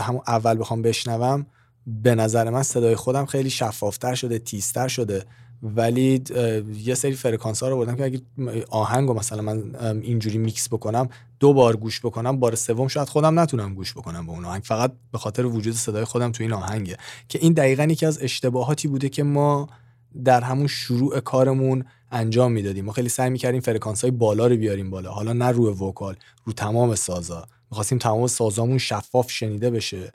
همون 0.01 0.23
اول 0.27 0.59
بخوام 0.59 0.83
بشنوم 0.83 1.47
به 1.87 2.15
نظر 2.15 2.51
من 2.51 2.63
صدای 2.63 2.97
خودم 2.97 3.27
خیلی 3.27 3.51
شفافتر 3.51 4.15
شده 4.15 4.39
تیزتر 4.39 4.89
شده. 4.89 5.25
ولی 5.63 6.23
یه 6.85 6.95
سری 6.95 7.13
فرکانس 7.13 7.63
ها 7.63 7.69
رو 7.69 7.77
بردم 7.77 7.97
که 7.97 8.05
اگه 8.05 8.21
آهنگ 8.71 9.09
رو 9.09 9.15
مثلا 9.15 9.43
من 9.43 9.77
اینجوری 10.03 10.39
میکس 10.39 10.69
بکنم 10.69 11.09
دو 11.41 11.53
بار 11.53 11.77
گوش 11.77 12.01
بکنم 12.01 12.41
بار 12.41 12.55
سوم 12.55 12.89
شاید 12.89 13.09
خودم 13.09 13.39
نتونم 13.39 13.75
گوش 13.75 13.93
بکنم 13.93 14.27
به 14.27 14.33
اون 14.33 14.45
آهنگ. 14.45 14.63
فقط 14.63 14.93
به 15.13 15.19
خاطر 15.19 15.47
وجود 15.47 15.75
صدای 15.75 16.05
خودم 16.05 16.33
تو 16.33 16.43
این 16.43 16.53
آهنگه. 16.53 16.97
که 17.29 17.39
این 17.43 17.53
دقیقا 17.53 17.85
یکی 17.85 18.07
از 18.07 18.23
اشتباهاتی 18.23 18.89
بوده 18.89 19.09
که 19.09 19.23
ما 19.23 19.69
در 20.25 20.41
همون 20.41 20.67
شروع 20.67 21.21
کارمون 21.21 21.85
انجام 22.11 22.53
می‌دادیم. 22.53 22.85
ما 22.85 22.93
خیلی 22.93 23.09
سعی 23.09 23.31
می‌کردیم 23.31 23.61
فرکانس 23.61 24.01
های 24.01 24.11
بالا 24.11 24.47
رو 24.47 24.57
بیاریم 24.57 24.91
بالا. 24.91 25.11
حالا 25.11 25.33
نه 25.33 25.49
روی 25.49 25.73
vocal 25.73 26.17
رو 26.45 26.53
تمام 26.53 26.95
سازا. 26.95 27.47
می‌خواستیم 27.71 27.99
تمام 27.99 28.27
سازامون 28.27 28.79
شفاف 28.79 29.31
شنیده 29.31 29.71
بشه 29.71 30.13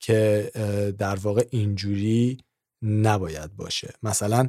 که 0.00 0.50
در 0.98 1.14
واقع 1.14 1.46
اینجوری 1.50 2.38
نباید 2.82 3.56
باشه. 3.56 3.94
مثلا 4.02 4.48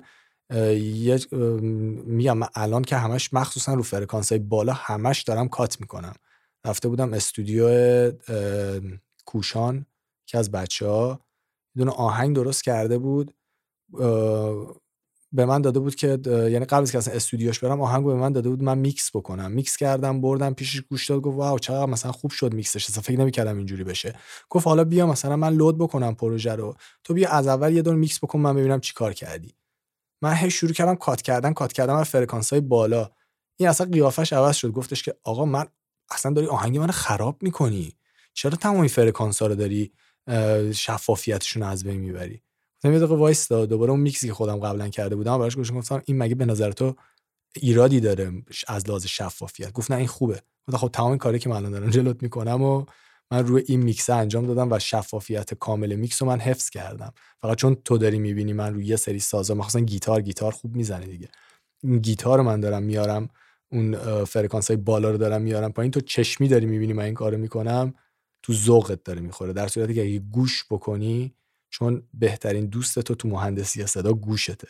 میگم 2.05 2.37
من 2.37 2.47
الان 2.55 2.81
که 2.81 2.95
همش 2.95 3.33
مخصوصا 3.33 3.73
رو 3.73 3.83
فرکانس 3.83 4.31
های 4.31 4.39
بالا 4.39 4.73
همش 4.73 5.23
دارم 5.23 5.47
cut 5.47 5.81
می‌کنم. 5.81 6.13
رفته 6.65 6.89
بودم 6.89 7.13
استودیو 7.13 8.11
کوشان 9.25 9.85
که 10.25 10.37
از 10.37 10.51
بچه 10.51 10.87
ها 10.87 11.19
دونه 11.77 11.91
آهنگ 11.91 12.35
درست 12.35 12.63
کرده 12.63 12.97
بود. 12.97 13.33
به 15.35 15.45
من 15.45 15.61
داده 15.61 15.79
بود 15.79 15.95
که 15.95 16.19
یعنی 16.25 16.65
قبل 16.65 16.81
از 16.81 16.91
که 16.91 16.97
اصلا 16.97 17.13
استودیوش 17.13 17.59
برم 17.59 17.81
آهنگو 17.81 18.07
به 18.07 18.15
من 18.15 18.31
داده 18.31 18.49
بود 18.49 18.63
من 18.63 18.77
میکس 18.77 19.15
بکنم. 19.15 19.51
میکس 19.51 19.77
کردم 19.77 20.21
بردم 20.21 20.53
پیشش 20.53 20.81
گوش 20.81 21.09
داد 21.09 21.21
گفت 21.21 21.37
wow 21.37 21.59
چقدر 21.59 21.85
مثلا 21.85 22.11
خوب 22.11 22.31
شد 22.31 22.53
میکسش. 22.53 22.89
اصلا 22.89 23.01
فکر 23.01 23.19
نمی‌کردم 23.19 23.57
اینجوری 23.57 23.83
بشه. 23.83 24.15
گفت 24.49 24.67
حالا 24.67 24.83
بیا 24.83 25.07
مثلا 25.07 25.35
من 25.35 25.53
load 25.53 25.77
بکنم 25.77 26.15
پروژه 26.15 26.55
رو. 26.55 26.75
تو 27.03 27.13
بیا 27.13 27.29
از 27.29 27.47
اول 27.47 27.73
یه 27.73 27.81
دور 27.81 27.95
میکس 27.95 28.19
بکن 28.23 28.39
من 28.39 28.55
ببینم 28.55 28.79
چیکار 28.79 29.13
کردی. 29.13 29.53
من 30.23 30.33
هی 30.33 30.51
شروع 30.51 30.71
کردم 30.71 30.95
cut 30.95 31.21
کردن 31.21 31.53
cut 31.53 31.73
کردم 31.73 31.95
از 31.95 32.09
فرکانس 32.09 32.49
های 32.53 32.61
بالا. 32.61 33.09
این 33.55 33.69
اصلا 33.69 33.87
قیافش 33.87 34.33
عوض 34.33 34.55
شد. 34.55 34.71
گفتش 34.71 35.03
که 35.03 35.15
آقا 35.23 35.45
من 35.45 35.65
اصلا 36.11 36.33
داری 36.33 36.47
آهنگ 36.47 36.77
من 36.77 36.91
خراب 36.91 37.43
می‌کنی. 37.43 37.95
چرا 38.33 38.55
تمامی 38.55 38.89
فرکانس 38.89 39.41
ها 39.41 39.47
رو 39.47 39.55
داری 39.55 39.91
شفافیتشون 40.73 41.63
از 41.63 41.83
بین 41.83 41.99
می‌بری؟ 41.99 42.41
گفتم 42.77 42.91
یه 42.91 42.99
دقیقه 42.99 43.15
وایستا. 43.15 43.65
دوباره 43.65 43.91
اون 43.91 43.99
میکسی 43.99 44.27
که 44.27 44.33
خودم 44.33 44.59
قبلا 44.59 44.89
کرده 44.89 45.15
بودم 45.15 45.37
براش 45.37 45.55
گوش 45.55 45.71
گفتم 45.71 46.01
این 46.05 46.17
مگه 46.17 46.35
به 46.35 46.45
نظر 46.45 46.71
تو 46.71 46.95
ایرادی 47.55 47.99
داره 47.99 48.31
از 48.67 48.89
لحاظ 48.89 49.05
شفافیت؟ 49.05 49.71
گفت 49.71 49.91
نه 49.91 49.97
این 49.97 50.07
خوبه. 50.07 50.41
گفتم 50.67 50.77
خب 50.77 50.89
تمام 50.93 51.17
کاری 51.17 51.39
که 51.39 51.49
من 51.49 51.55
الان 51.55 51.71
دارم 51.71 51.89
جلوت 51.89 52.23
می‌کنم 52.23 52.61
و 52.61 52.85
من 53.33 53.47
روی 53.47 53.63
این 53.67 53.83
میکس 53.83 54.09
انجام 54.09 54.45
دادم 54.47 54.71
و 54.71 54.79
شفافیت 54.79 55.53
کامل 55.53 55.95
میکس 55.95 56.21
رو 56.21 56.27
من 56.27 56.39
حفظ 56.39 56.69
کردم. 56.69 57.13
فقط 57.41 57.57
چون 57.57 57.75
تو 57.75 57.97
داری 57.97 58.19
می‌بینی 58.19 58.53
من 58.53 58.73
روی 58.73 58.85
یه 58.85 58.95
سری 58.95 59.19
سازا 59.19 59.55
مخصوصا 59.55 59.79
گیتار 59.79 60.21
گیتار 60.21 60.51
خوب 60.51 60.75
می‌زنه 60.75 61.05
دیگه. 61.05 61.29
این 61.83 61.99
گیتار 61.99 62.41
من 62.41 62.59
دارم 62.59 62.83
میارم 62.83 63.29
اون 63.71 63.95
فرکانس 64.25 64.67
های 64.67 64.77
بالا 64.77 65.11
رو 65.11 65.17
دارم 65.17 65.41
میارم 65.41 65.71
پایین. 65.71 65.91
تو 65.91 66.01
چشمی 66.01 66.47
داری 66.47 66.65
می‌بینی 66.65 66.93
من 66.93 67.03
این 67.03 67.13
کارو 67.13 67.37
می‌کنم 67.37 67.93
تو 68.43 68.53
ذوقت 68.53 69.03
داره 69.03 69.21
می‌خوره. 69.21 69.53
در 69.53 69.67
صورتی 69.67 69.93
که 69.93 70.01
اگه 70.01 70.19
گوش 70.19 70.65
بکنی 70.69 71.35
چون 71.69 72.03
بهترین 72.13 72.65
دوست 72.65 72.99
تو 72.99 73.15
تو 73.15 73.27
مهندسی 73.27 73.85
صدا 73.87 74.13
گوشته. 74.13 74.67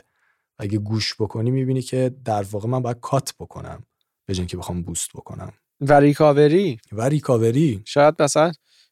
اگه 0.58 0.78
گوش 0.78 1.16
بکنی 1.20 1.52
می‌بینی 1.52 1.82
که 1.82 2.16
در 2.26 2.44
واقع 2.44 2.70
من 2.70 2.82
باید 2.82 3.00
cut 3.00 3.34
بکنم 3.40 3.84
به 4.26 4.34
که 4.34 4.58
بخوام 4.58 4.82
بوست 4.82 5.10
بکنم. 5.14 5.54
و 5.88 5.94
ریکاوری 5.94 6.80
و 6.92 7.02
ریکاوری 7.02 7.82
شاید 7.86 8.22
مثلا 8.22 8.52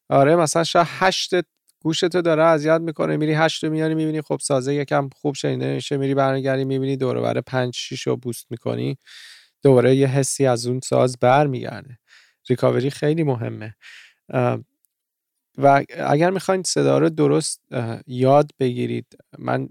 آره 0.10 0.36
مثلا 0.36 0.64
شاید 0.64 0.88
هشت 0.90 1.34
گوشتو 1.80 2.22
داره 2.22 2.44
اذیت 2.44 2.82
می‌کنه 2.82 3.18
میری 3.18 3.34
هشت 3.34 3.64
میاری 3.64 3.96
می‌بینی 3.96 4.22
خب 4.22 4.40
سازه 4.42 4.74
یکم 4.74 5.10
خوب 5.16 5.36
شنیده 5.36 5.74
میشه 5.74 5.98
میری 5.98 6.14
برنگردی 6.16 6.66
می‌بینی 6.66 6.98
دوره 6.98 7.22
بر 7.22 7.42
پنج 7.42 7.76
شیش 7.76 8.08
رو 8.08 8.18
بوست 8.18 8.46
می‌کنی 8.50 8.98
دوباره 9.64 9.96
یه 9.96 10.08
حسی 10.08 10.46
از 10.46 10.66
اون 10.66 10.80
ساز 10.80 11.18
برمیگرده. 11.20 12.00
ریکاوری 12.50 12.90
خیلی 12.90 13.24
مهمه. 13.24 13.76
و 15.58 15.84
اگر 15.98 16.30
می‌خواین 16.30 16.64
صدا 16.64 16.98
رو 16.98 17.10
درست 17.10 17.62
یاد 18.08 18.52
بگیرید 18.60 19.18
من 19.38 19.70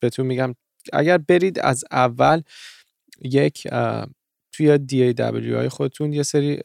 بهتون 0.00 0.26
میگم 0.26 0.54
اگر 0.92 1.18
برید 1.18 1.58
از 1.58 1.84
اول 1.90 2.42
یک 3.22 3.68
توی 4.58 4.78
DAW 4.78 5.68
خودتون 5.68 6.12
یه 6.12 6.22
سری 6.22 6.60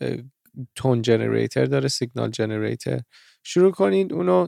تون 0.75 1.01
جنریتر 1.01 1.65
داره 1.65 1.87
سیگنال 1.87 2.29
جنریتر 2.29 2.99
شروع 3.43 3.71
کنید 3.71 4.13
اونو 4.13 4.47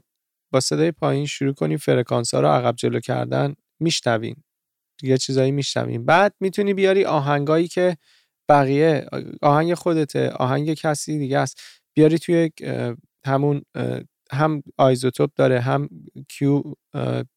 با 0.53 0.59
صدای 0.59 0.91
پایین 0.91 1.25
شروع 1.25 1.53
کنید 1.53 1.79
فرکانس 1.79 2.33
ها 2.33 2.39
رو 2.39 2.47
عقب 2.47 2.75
جلو 2.75 2.99
کردن 2.99 3.55
میشنوین. 3.79 4.35
یه 5.03 5.17
چیزایی 5.17 5.51
میشنوین. 5.51 6.05
بعد 6.05 6.35
می‌تونی 6.39 6.73
بیاری 6.73 7.05
آهنگایی 7.05 7.67
که 7.67 7.97
بقیه 8.49 9.05
آهنگ 9.41 9.73
خودته 9.73 10.29
آهنگ 10.29 10.73
کسی 10.73 11.17
دیگه 11.17 11.39
است 11.39 11.61
بیاری 11.95 12.19
توی 12.19 12.51
همون 13.25 13.61
هم 14.31 14.63
آیزوتوپ 14.77 15.29
داره 15.35 15.59
هم 15.59 15.89
Q 16.29 16.63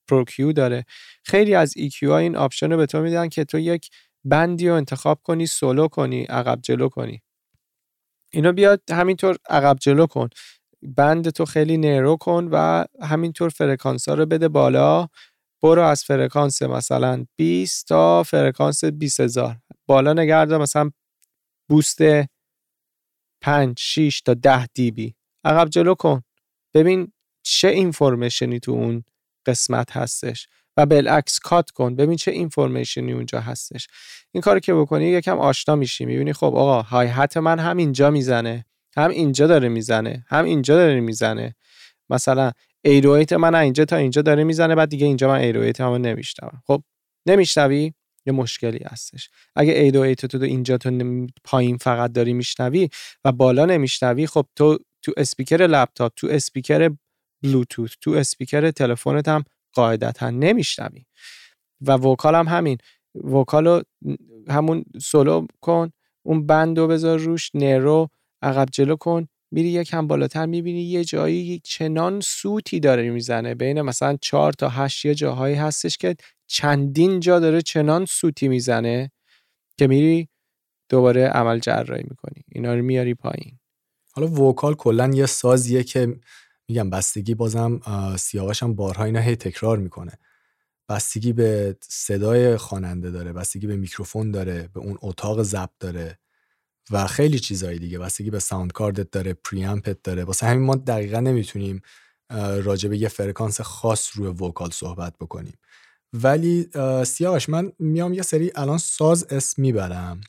Pro-Q 0.09 0.53
داره. 0.53 0.85
خیلی 1.25 1.55
از 1.55 1.75
EQ 1.79 2.03
ها 2.03 2.19
این 2.19 2.37
option 2.37 2.71
رو 2.71 2.77
به 2.77 2.87
تو 2.87 3.01
میدن 3.01 3.29
که 3.29 3.45
تو 3.45 3.59
یک 3.59 3.89
band 4.25 4.60
ی 4.60 4.69
رو 4.69 4.75
انتخاب 4.75 5.21
کنی 5.23 5.47
سولو 5.47 5.89
کنی 5.89 6.25
عقب 6.25 6.61
جلو 6.63 6.89
کنی. 6.89 7.23
اینو 8.33 8.53
بیاد 8.53 8.83
همینطور 8.91 9.37
عقب 9.51 9.77
جلو 9.81 10.07
کن. 10.07 10.29
band 10.83 11.31
تو 11.31 11.45
خیلی 11.45 11.77
narrow 11.77 12.17
کن 12.17 12.49
و 12.53 12.85
همینطور 13.03 13.49
فرکانس 13.49 14.09
ها 14.09 14.15
رو 14.15 14.27
بده 14.27 14.49
بالا. 14.49 15.09
برو 15.63 15.83
از 15.83 16.05
فرکانس 16.05 16.63
مثلا 16.63 17.27
20 17.37 17.87
تا 17.87 18.23
فرکانس 18.23 18.85
20000 18.85 19.57
بالا 19.87 20.13
نگرده 20.13 20.59
مثلا 20.59 20.91
boost 21.69 21.99
5 23.43 23.79
6 23.79 24.21
تا 24.21 24.35
10 24.35 24.67
dB 24.67 25.15
عقب 25.45 25.69
جلو 25.69 25.95
کن. 25.95 26.23
ببین 26.75 27.13
چه 27.43 27.69
information 27.69 28.53
ی 28.53 28.61
تو 28.61 28.73
اون 28.73 29.05
قسمت 29.47 29.97
هستش. 29.97 30.49
و 30.79 30.87
بالعکس 30.87 31.39
cut 31.39 31.71
کن. 31.71 31.97
ببین 31.97 32.17
چه 32.17 32.31
information 32.31 33.06
ی 33.06 33.13
اونجا 33.13 33.41
هستش. 33.41 33.87
این 34.33 34.41
کار 34.41 34.61
که 34.61 34.75
بکنی 34.75 35.05
یکم 35.05 35.39
آشنا 35.39 35.77
میشی 35.77 36.05
می‌بینی 36.05 36.33
خب 36.33 36.45
آقا 36.45 36.83
hi-hat 36.83 37.37
من 37.37 37.59
هم 37.59 37.77
اینجا 37.77 38.11
می‌زنه 38.11 38.65
هم 38.97 39.11
اینجا 39.11 39.47
داره 39.47 39.69
می‌زنه 39.69 40.25
هم 40.29 40.45
اینجا 40.45 40.77
داره 40.77 41.01
می‌زنه. 41.01 41.55
مثلا 42.11 42.53
808 42.85 43.33
من 43.33 43.55
اینجا 43.55 43.85
تا 43.85 43.97
اینجا 43.97 44.23
داره 44.23 44.45
می‌زنه 44.45 44.75
بعد 44.75 44.89
دیگه 44.89 45.07
اینجا 45.07 45.29
من 45.29 45.39
808 45.39 45.81
هم 45.81 45.93
نمیشنوم. 45.93 46.63
خب 46.67 46.83
نمیشنوی؟ 47.27 47.93
یه 48.27 48.33
مشکلی 48.33 48.85
هستش. 48.85 49.31
اگه 49.57 49.73
808 49.73 50.27
تو 50.27 50.43
اینجا 50.43 50.79
تو 50.79 51.27
پایین 51.45 51.77
فقط 51.77 52.13
داری 52.13 52.33
میشنوی 52.33 52.89
و 53.25 53.33
بالا 53.33 53.67
نمیشنوی 53.67 54.27
خب 54.27 54.47
تو 54.57 54.79
تو 55.03 55.13
اسپیکر 55.17 55.57
لپتاپ 55.57 56.13
تو 56.17 56.27
اسپیکر 56.27 56.91
بلوتوث 57.43 57.91
تو 58.01 58.11
اسپیکر 58.11 58.71
تلفنت 58.71 59.29
هم 59.29 59.45
قاعدتا 59.79 60.31
نمیشنوی. 60.31 61.05
و 61.81 61.93
vocal 61.93 62.35
هم 62.35 62.49
همین. 62.49 62.79
vocal 63.15 63.83
همون 64.49 64.85
سولو 65.03 65.47
کن 65.61 65.91
اون 66.23 66.47
band 66.47 66.79
رو 66.79 66.87
بذار 66.89 67.19
روش 67.19 67.51
نرو 67.55 68.09
عقب 68.43 68.69
جلو 68.73 68.97
کن 68.97 69.27
میری 69.51 69.69
یکم 69.69 70.07
بالاتر 70.07 70.47
می‌بینی 70.47 70.83
یه 70.83 71.05
جایی 71.05 71.61
چنان 71.65 72.21
سوتی 72.21 72.81
داره 72.81 73.11
می‌زنه. 73.11 73.55
بین 73.55 73.83
مثلا 73.83 74.17
چهار 74.21 74.53
تا 74.53 74.69
هشت 74.69 75.05
یه 75.05 75.15
جاهایی 75.15 75.55
هستش 75.55 75.97
که 75.97 76.17
چندین 76.47 77.21
جا 77.21 77.41
داره 77.41 77.63
چنان 77.63 78.05
سوتی 78.05 78.49
می‌زنه 78.49 79.11
که 79.79 79.87
میری 79.87 80.29
دوباره 80.91 81.27
عمل 81.27 81.59
جراحی 81.59 82.03
می‌کنی. 82.11 82.43
اینا 82.53 82.75
رو 82.75 82.83
میاری 82.83 83.15
پایین. 83.15 83.59
حالا 84.13 84.29
vocal 84.29 84.75
کلا 84.75 85.11
یه 85.15 85.27
سازیه 85.27 85.83
که 85.83 86.17
میگم 86.69 86.91
بستگی 86.91 87.35
بازم 87.35 87.81
سیاوش 88.19 88.63
هم 88.63 88.75
بارها 88.75 89.05
اینا 89.05 89.21
هی 89.21 89.37
تکرار 89.37 89.79
می‌کنه. 89.79 90.13
بستگی 90.89 91.33
به 91.33 91.77
صدای 91.83 92.57
خواننده 92.57 93.11
داره 93.11 93.33
بستگی 93.33 93.67
به 93.67 93.77
میکروفون 93.77 94.31
داره 94.31 94.69
به 94.75 94.81
اون 94.81 94.99
اتاق 95.03 95.43
ضبط 95.43 95.71
داره 95.81 96.19
و 96.91 97.07
خیلی 97.07 97.39
چیزهای 97.39 97.79
دیگه. 97.79 97.99
بستگی 97.99 98.31
به 98.31 98.39
sound 98.39 98.73
card 98.73 99.03
ت 99.03 99.11
داره 99.11 99.35
preamp 99.35 99.93
ت 99.93 100.03
داره. 100.03 100.25
واسه 100.25 100.47
همین 100.47 100.67
ما 100.67 100.77
دقیقا 100.77 101.21
نمی‌تونیم 101.21 101.83
راجع 102.63 102.89
به 102.89 102.99
یه 102.99 103.09
فرکانس 103.09 103.61
خاص 103.61 104.11
روی 104.15 104.29
vocal 104.29 104.71
صحبت 104.71 105.15
بکنیم. 105.21 105.59
ولی 106.13 106.69
سیاوش 107.05 107.49
من 107.49 107.73
میام 107.79 108.15
یه 108.15 108.23
سری 108.23 108.53
الان 108.55 108.79
ساز 108.79 109.25
اسم 109.31 109.63
می‌برم. 109.63 110.21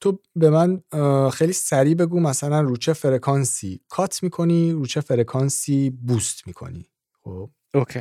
تو 0.00 0.20
به 0.36 0.50
من 0.50 0.82
خیلی 1.30 1.52
سریع 1.52 1.94
بگو 1.94 2.20
مثلا 2.20 2.60
رو 2.60 2.76
چه 2.76 2.92
فرکانسی 2.92 3.80
cut 3.88 4.22
می‌کنی 4.22 4.72
رو 4.72 4.86
چه 4.86 5.00
فرکانسی 5.00 5.90
boost 5.90 6.46
می‌کنی؟ 6.46 6.90
خب. 7.24 7.50
okay. 7.74 8.00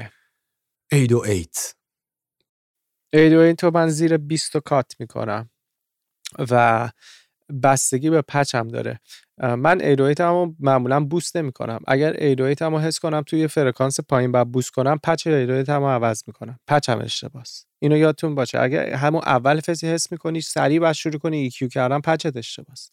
808 0.93 1.75
808 3.13 3.55
تو 3.57 3.71
من 3.73 3.89
زیر 3.89 4.17
20 4.17 4.57
cut 4.59 4.95
می‌کنم. 4.99 5.49
و 6.51 6.89
بستگی 7.63 8.09
به 8.09 8.21
patch 8.21 8.60
م 8.60 8.67
داره. 8.67 8.99
من 9.37 9.81
808 9.81 10.21
رو 10.21 10.55
معمولا 10.59 10.99
boost 10.99 11.37
نمی 11.37 11.51
کنم 11.51 11.79
اگر 11.87 12.13
808 12.13 12.61
رو 12.61 12.79
حس 12.79 12.99
کنم 12.99 13.21
توی 13.21 13.47
فرکانس 13.47 13.99
پایین 13.99 14.31
بعد 14.31 14.51
boost 14.51 14.71
کنم 14.71 14.99
patch 15.03 15.27
808 15.27 15.69
رو 15.69 15.87
عوض 15.87 16.23
می‌کنم. 16.27 16.59
patch 16.67 16.94
م 16.94 16.99
اشتباس. 16.99 17.65
اینو 17.79 17.97
یادتون 17.97 18.35
باشه. 18.35 18.59
اگر 18.59 18.93
همون 18.93 19.21
اول 19.25 19.59
فسی 19.59 19.87
حس 19.87 20.11
می‌کنی 20.11 20.41
سریع 20.41 20.79
باید 20.79 20.95
شروع 20.95 21.19
کنی 21.19 21.37
EQ 21.37 21.67
کردن 21.67 21.99
patch 21.99 22.31
ت 22.31 22.37
اشتباس. 22.37 22.89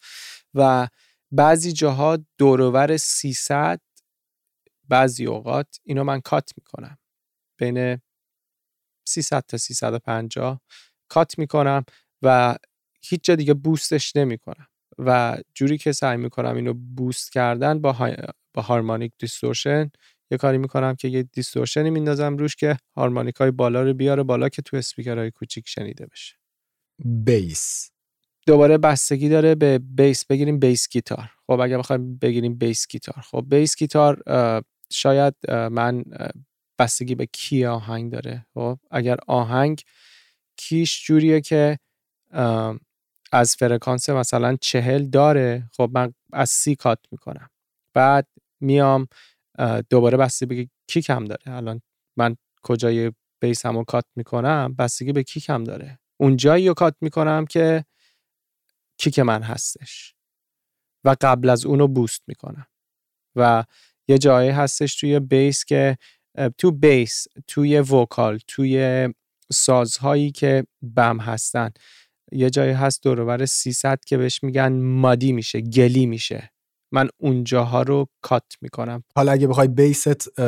و 0.54 0.88
بعضی 1.30 1.72
جاها 1.72 2.18
دور 2.38 2.67
و 2.67 2.77
ور 2.77 2.96
300 2.96 3.80
بعضی 4.88 5.26
اوقات 5.26 5.66
اینو 5.84 6.04
من 6.04 6.20
cut 6.20 6.50
می‌کنم. 6.56 6.98
بین 7.58 8.00
300 9.08 9.44
تا 9.48 9.56
350 9.56 10.60
cut 11.08 11.38
می‌کنم 11.38 11.84
و 12.22 12.56
هیچ 13.04 13.20
جا 13.24 13.34
دیگه 13.34 13.54
boost 13.54 13.99
ش 13.99 14.16
نمی‌کنم 14.16 14.66
و 14.98 15.38
جوری 15.54 15.78
که 15.78 15.92
سعی 15.92 16.16
می‌کنم 16.16 16.56
اینو 16.56 16.74
boost 16.74 17.32
کردن 17.32 17.80
با. 17.80 17.96
با 18.54 18.62
harmonic 18.62 19.12
distortion 19.18 19.90
یه 20.30 20.38
کاری 20.38 20.58
می‌کنم 20.58 20.94
که 20.94 21.08
یه 21.08 21.22
distortion 21.22 21.84
ی 21.84 21.90
میندازم 21.90 22.36
روش 22.36 22.56
که 22.56 22.76
harmonic 22.96 23.34
های 23.34 23.50
بالا 23.50 23.82
رو 23.82 23.94
بیاره 23.94 24.22
بالا 24.22 24.48
که 24.48 24.62
تو 24.62 24.80
های 25.06 25.30
کوچیک 25.30 25.68
شنیده 25.68 26.06
بشه. 26.06 26.34
bass. 27.04 27.90
دوباره 28.46 28.78
بستگی 28.78 29.28
داره 29.28 29.54
به 29.54 29.78
bass 29.78 30.26
بگیریم 30.26 30.58
bass 30.58 30.88
guitar. 30.88 31.30
خب 31.46 31.60
اگر 31.60 31.78
بخوایم 31.78 32.18
بگیریم 32.18 32.54
bass 32.58 32.86
guitar. 32.88 33.24
خب 33.24 33.46
bass 33.50 33.76
guitar 33.76 34.22
شاید 34.90 35.34
من 35.50 36.04
بستگی 36.78 37.14
به 37.14 37.26
key 37.26 37.66
آهنگ 37.66 38.12
داره. 38.12 38.46
خب 38.54 38.78
اگر 38.90 39.16
آهنگ 39.26 39.80
کیش 40.56 41.04
جوریه 41.06 41.40
که 41.40 41.78
از 43.32 43.56
فرکانس 43.56 44.08
مثلا 44.08 44.56
چهل 44.60 45.04
داره 45.04 45.70
خب 45.76 45.90
من 45.94 46.14
از 46.32 46.50
سی 46.50 46.74
کات 46.74 46.98
می‌کنم. 47.10 47.50
بعد 47.94 48.28
میام 48.60 49.08
دوباره 49.90 50.16
بستگی 50.16 50.46
به 50.46 50.68
کی 50.86 51.02
کم 51.02 51.24
داره. 51.24 51.42
الان 51.46 51.80
من 52.16 52.36
کجای 52.62 53.12
بیس 53.42 53.66
همو 53.66 53.84
کات 53.84 54.04
می‌کنم 54.16 54.74
بستگی 54.78 55.12
به 55.12 55.22
کی 55.22 55.40
کم 55.40 55.64
داره. 55.64 55.98
اون 56.20 56.36
جایی 56.36 56.68
رو 56.68 56.74
کات 56.74 56.96
می‌کنم 57.00 57.46
که 57.46 57.84
کیک 58.98 59.18
من 59.18 59.42
هستش. 59.42 60.14
و 61.04 61.16
قبل 61.20 61.48
از 61.48 61.66
اونو 61.66 61.88
بوست 61.88 62.22
می‌کنم. 62.26 62.66
و 63.36 63.64
یه 64.08 64.18
جایی 64.18 64.50
هستش 64.50 64.94
توی 64.96 65.20
بیس 65.20 65.64
که 65.64 65.98
تو 66.58 66.70
بیس 66.70 67.26
توی 67.46 67.80
وکال 67.80 68.38
توی 68.48 69.08
سازهایی 69.52 70.30
که 70.30 70.64
بم 70.82 71.20
هستن. 71.20 71.70
یه 72.32 72.50
جایی 72.50 72.72
هست 72.72 73.02
دورور 73.02 73.46
300 73.46 73.98
که 74.06 74.16
بهش 74.16 74.42
میگن 74.42 74.72
مادی 74.72 75.32
میشه 75.32 75.60
گلی 75.60 76.06
میشه. 76.06 76.50
من 76.92 77.08
اونجاها 77.18 77.82
رو 77.82 78.08
کات 78.22 78.44
می‌کنم. 78.60 79.04
حالا 79.16 79.32
اگه 79.32 79.46
بخوای 79.46 79.68
بیست 79.68 80.38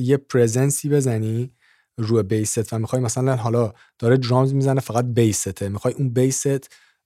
یه 0.00 0.16
پرزنسی 0.16 0.88
بزنی 0.88 1.52
روی 1.98 2.22
بیست 2.22 2.72
و 2.72 2.78
می‌خوای 2.78 3.02
مثلا 3.02 3.36
حالا 3.36 3.72
داره 3.98 4.16
درامز 4.16 4.54
می‌زنه 4.54 4.80
فقط 4.80 5.04
بیسته 5.04 5.68
می‌خوای 5.68 5.94
اون 5.94 6.10
بیست 6.12 6.46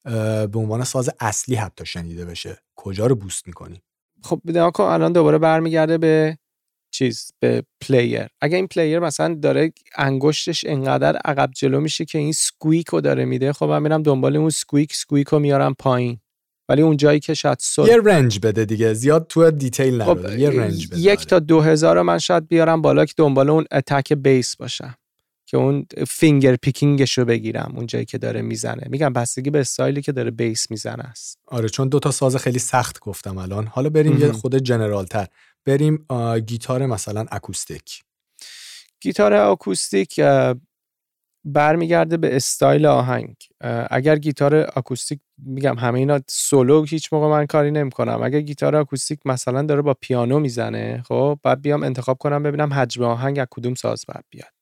به 0.05 0.51
عنوان 0.55 0.85
ساز 0.85 1.11
اصلی 1.21 1.55
حتی 1.55 1.87
شنیده 1.87 2.25
بشه. 2.25 2.59
کجا 2.77 3.07
رو 3.07 3.15
بوست 3.15 3.47
می‌کنی؟ 3.47 3.83
خب 4.23 4.41
بدون 4.47 4.73
الان 4.79 5.13
دوباره 5.13 5.39
برمیگرده 5.39 5.99
به 5.99 6.39
چیز 6.95 7.33
به 7.41 7.63
player 7.81 8.27
اگه 8.41 8.57
این 8.57 8.67
player 8.67 8.99
مثلا 8.99 9.35
داره 9.35 9.73
انگشتش 9.97 10.65
انقدر 10.69 11.17
عقب 11.17 11.51
جلو 11.57 11.81
میشه 11.81 12.05
که 12.05 12.19
این 12.19 12.33
squeak 12.33 12.89
رو 12.89 13.01
داره 13.01 13.25
میده 13.25 13.53
خب 13.53 13.65
من 13.65 13.83
میرم 13.83 14.03
دنبال 14.03 14.37
اون 14.37 14.51
squeak 14.51 14.95
squeak 14.95 15.29
رو 15.29 15.39
میارم 15.39 15.75
پایین. 15.79 16.19
ولی 16.69 16.83
اون 16.83 16.97
جایی 16.97 17.21
که 17.21 17.35
شاید 17.35 17.59
سول... 17.61 17.89
یه 17.89 17.97
range 18.05 18.39
بده 18.43 18.65
دیگه 18.65 18.93
زیاد 18.93 19.27
تو 19.27 19.51
detail 19.51 20.03
نبره 20.03 20.31
خب 20.31 20.39
یه 20.39 20.51
range 20.51 20.89
بده 20.89 21.01
یک 21.01 21.27
تا 21.27 21.39
دو 21.39 21.61
هزار 21.61 22.03
من 22.03 22.19
شاید 22.19 22.49
بیارم 22.49 22.83
بالا 22.83 23.05
که 23.05 23.15
دنبال 23.17 23.51
اون 23.51 23.65
attack 23.73 24.13
bass 24.13 24.57
باشم 24.57 24.95
که 25.47 25.57
اون 25.57 25.87
finger 26.09 26.57
picking 26.57 27.05
ش 27.05 27.19
رو 27.19 27.25
بگیرم 27.25 27.73
اون 27.77 27.87
جایی 27.87 28.05
که 28.05 28.19
داره 28.19 28.43
می‌زنه. 28.43 28.83
میگم 28.89 29.13
بستگی 29.13 29.51
به 29.51 29.61
استایلی 29.61 30.03
که 30.03 30.13
داره 30.13 30.31
bass 30.31 30.71
می‌زنه 30.71 31.05
است. 31.05 31.39
آره 31.47 31.69
چون 31.69 31.89
دو 31.89 31.99
تا 31.99 32.11
ساز 32.11 32.37
خیلی 32.37 32.59
سخت 32.59 33.01
گفتم 33.01 33.39
الان. 33.39 33.67
حالا 33.67 33.91
بریم 33.91 34.19
یه 34.19 34.33
خورده 34.33 34.57
general 34.57 35.05
تر 35.05 35.27
بریم 35.67 36.07
گیتار 36.47 36.87
مثلا 36.87 37.27
اکوستیک. 37.31 38.03
گیتار 39.01 39.33
اکوستیک 39.33 40.21
برمیگرده 41.47 42.17
به 42.17 42.37
استایل 42.37 42.87
آهنگ. 42.87 43.37
اگر 43.91 44.17
گیتار 44.17 44.55
اکوستیک 44.55 45.21
میگم 45.39 45.79
همه 45.79 45.99
اینا 45.99 46.21
سولو 46.29 46.85
هیچ 46.85 47.13
موقع 47.13 47.29
من 47.29 47.47
کاری 47.47 47.71
نمی‌کنم. 47.71 48.23
اگر 48.23 48.41
گیتار 48.41 48.77
اکوستیک 48.77 49.21
مثلا 49.25 49.63
داره 49.63 49.83
با 49.83 49.95
پیانو 49.95 50.39
می‌زنه 50.39 51.03
خب 51.09 51.39
بعد 51.43 51.63
بیام 51.63 51.83
انتخاب 51.83 52.19
کنم 52.19 52.43
ببینم 52.43 52.73
حجم 52.73 53.03
آهنگ 53.03 53.39
از 53.39 53.47
کدوم 53.51 53.75
ساز 53.75 54.05
بعد 54.09 54.25
بیاد. 54.31 54.53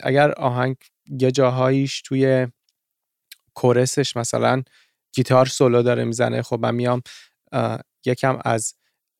اگر 0.00 0.32
آهنگ 0.32 0.76
یه 1.20 1.30
جاهاییش 1.30 2.02
توی 2.02 2.46
کورسش 3.54 4.16
مثلا 4.16 4.62
گیتار 5.14 5.46
سولو 5.46 5.82
داره 5.82 6.04
می‌زنه 6.04 6.42
خب 6.42 6.58
من 6.62 6.74
میام 6.74 7.02
یکم 8.06 8.38
از 8.44 8.74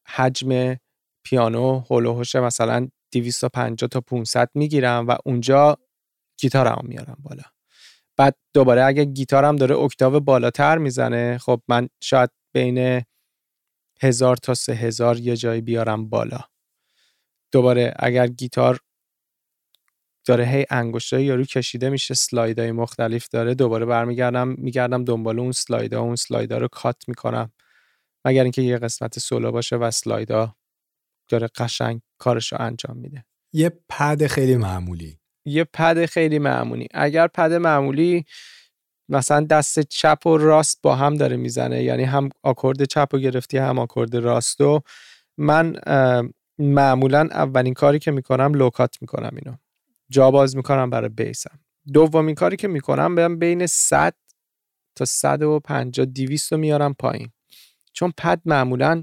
حجم 0.06 0.76
پیانو 1.24 1.78
هولوهوش 1.90 2.36
مثلا 2.36 2.88
250 3.12 3.88
تا 3.88 4.00
500 4.00 4.50
می‌گیرم 4.54 5.08
و 5.08 5.16
اونجا 5.24 5.78
گیتارم 6.40 6.84
میارم 6.88 7.16
بالا. 7.22 7.42
بعد 8.16 8.36
دوباره 8.54 8.84
اگه 8.84 9.04
گیتارم 9.04 9.56
داره 9.56 9.76
اکتاو 9.76 10.20
بالاتر 10.20 10.78
می‌زنه 10.78 11.38
خب 11.38 11.62
من 11.68 11.88
شاید 12.02 12.30
بین 12.54 13.02
هزار 14.02 14.36
تا 14.36 14.54
سه 14.54 14.72
هزار 14.72 15.18
یه 15.18 15.36
جایی 15.36 15.60
بیارم 15.60 16.08
بالا. 16.08 16.40
دوباره 17.52 17.94
اگر 17.98 18.26
گیتار 18.26 18.80
داره 20.24 20.44
هی 20.44 20.66
انگشتای 20.70 21.24
یارو 21.24 21.44
کشیده 21.44 21.90
میشه 21.90 22.14
سلایدهای 22.14 22.72
مختلف 22.72 23.28
داره 23.28 23.54
دوباره 23.54 23.86
برمیگردم 23.86 24.48
میگردم 24.48 25.04
دنبال 25.04 25.40
اون 25.40 25.52
سلایدا 25.52 26.00
اون 26.00 26.16
سلایدا 26.16 26.58
رو 26.58 26.68
کات 26.68 26.96
می‌کنم. 27.08 27.52
مگر 28.24 28.42
اینکه 28.42 28.62
یه 28.62 28.78
قسمت 28.78 29.18
سولو 29.18 29.52
باشه 29.52 29.76
و 29.76 29.90
سلایدا 29.90 30.56
داره 31.32 31.48
قشنگ 31.56 32.00
کارش 32.18 32.52
رو 32.52 32.58
انجام 32.60 32.96
میده. 32.96 33.24
یه 33.52 33.72
پد 33.88 34.26
خیلی 34.26 34.56
معمولی. 34.56 35.18
یه 35.44 35.64
پد 35.64 36.06
خیلی 36.06 36.38
معمولی. 36.38 36.88
اگر 36.94 37.26
پد 37.26 37.52
معمولی 37.52 38.24
مثلا 39.08 39.40
دست 39.40 39.80
چپ 39.80 40.26
و 40.26 40.36
راست 40.36 40.78
با 40.82 40.94
هم 40.96 41.14
داره 41.14 41.36
می‌زنه 41.36 41.82
یعنی 41.82 42.04
هم 42.04 42.28
آکورد 42.42 42.84
چپ 42.84 43.08
و 43.12 43.18
گرفتی 43.18 43.58
هم 43.58 43.78
آکورد 43.78 44.16
راست 44.16 44.60
و 44.60 44.80
من 45.38 45.76
معمولا 46.58 47.28
اولین 47.30 47.74
کاری 47.74 47.98
که 47.98 48.10
می‌کنم 48.10 48.54
low 48.54 48.75
cut 48.75 48.96
می‌کنم 49.00 49.30
اینو. 49.36 49.56
جا 50.10 50.30
باز 50.30 50.56
می‌کنم 50.56 50.90
برای 50.90 51.08
bass 51.08 51.43
م. 51.43 51.60
دومین 51.92 52.34
کاری 52.34 52.56
که 52.56 52.68
می‌کنم 52.68 53.14
برم 53.14 53.38
بین 53.38 53.66
100 53.66 54.14
تا 54.98 55.04
150 55.04 56.06
200 56.06 56.52
رو 56.52 56.58
میارم 56.58 56.94
پایین. 56.94 57.32
چون 57.92 58.12
پد 58.18 58.40
معمولا 58.44 59.02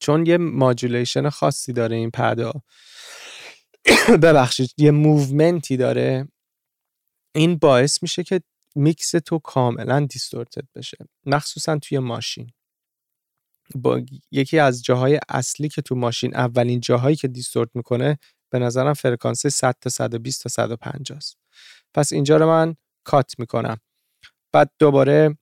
چون 0.00 0.26
یه 0.26 0.38
modulation 0.38 1.28
خاصی 1.28 1.72
داره 1.72 1.96
این 1.96 2.10
پدا. 2.10 2.52
ببخشید 4.22 4.70
یه 4.78 4.90
movement 4.90 5.66
ی 5.66 5.76
داره. 5.76 6.28
این 7.34 7.56
باعث 7.56 8.02
میشه 8.02 8.22
که 8.22 8.40
میکس 8.74 9.10
تو 9.10 9.38
کاملا 9.38 10.06
distorted 10.10 10.64
بشه. 10.74 10.96
مخصوصا 11.26 11.78
توی 11.78 11.98
ماشین. 11.98 12.52
با 13.74 14.02
یکی 14.30 14.58
از 14.58 14.84
جاهای 14.84 15.20
اصلی 15.28 15.68
که 15.68 15.82
تو 15.82 15.94
ماشین 15.94 16.36
اولین 16.36 16.80
جاهایی 16.80 17.16
که 17.16 17.28
دیستورت 17.28 17.68
می‌کنه 17.74 18.18
به 18.50 18.58
نظرم 18.58 18.92
فرکانس 18.92 19.46
100 19.46 19.76
تا 19.80 19.90
120 19.90 20.42
تا 20.42 20.48
150 20.48 21.16
است 21.16 21.36
پس 21.94 22.12
اینجا 22.12 22.36
رو 22.36 22.46
من 22.46 22.76
کات 23.04 23.34
می‌کنم. 23.38 23.76
بعد 24.52 24.70
دوباره 24.78 25.38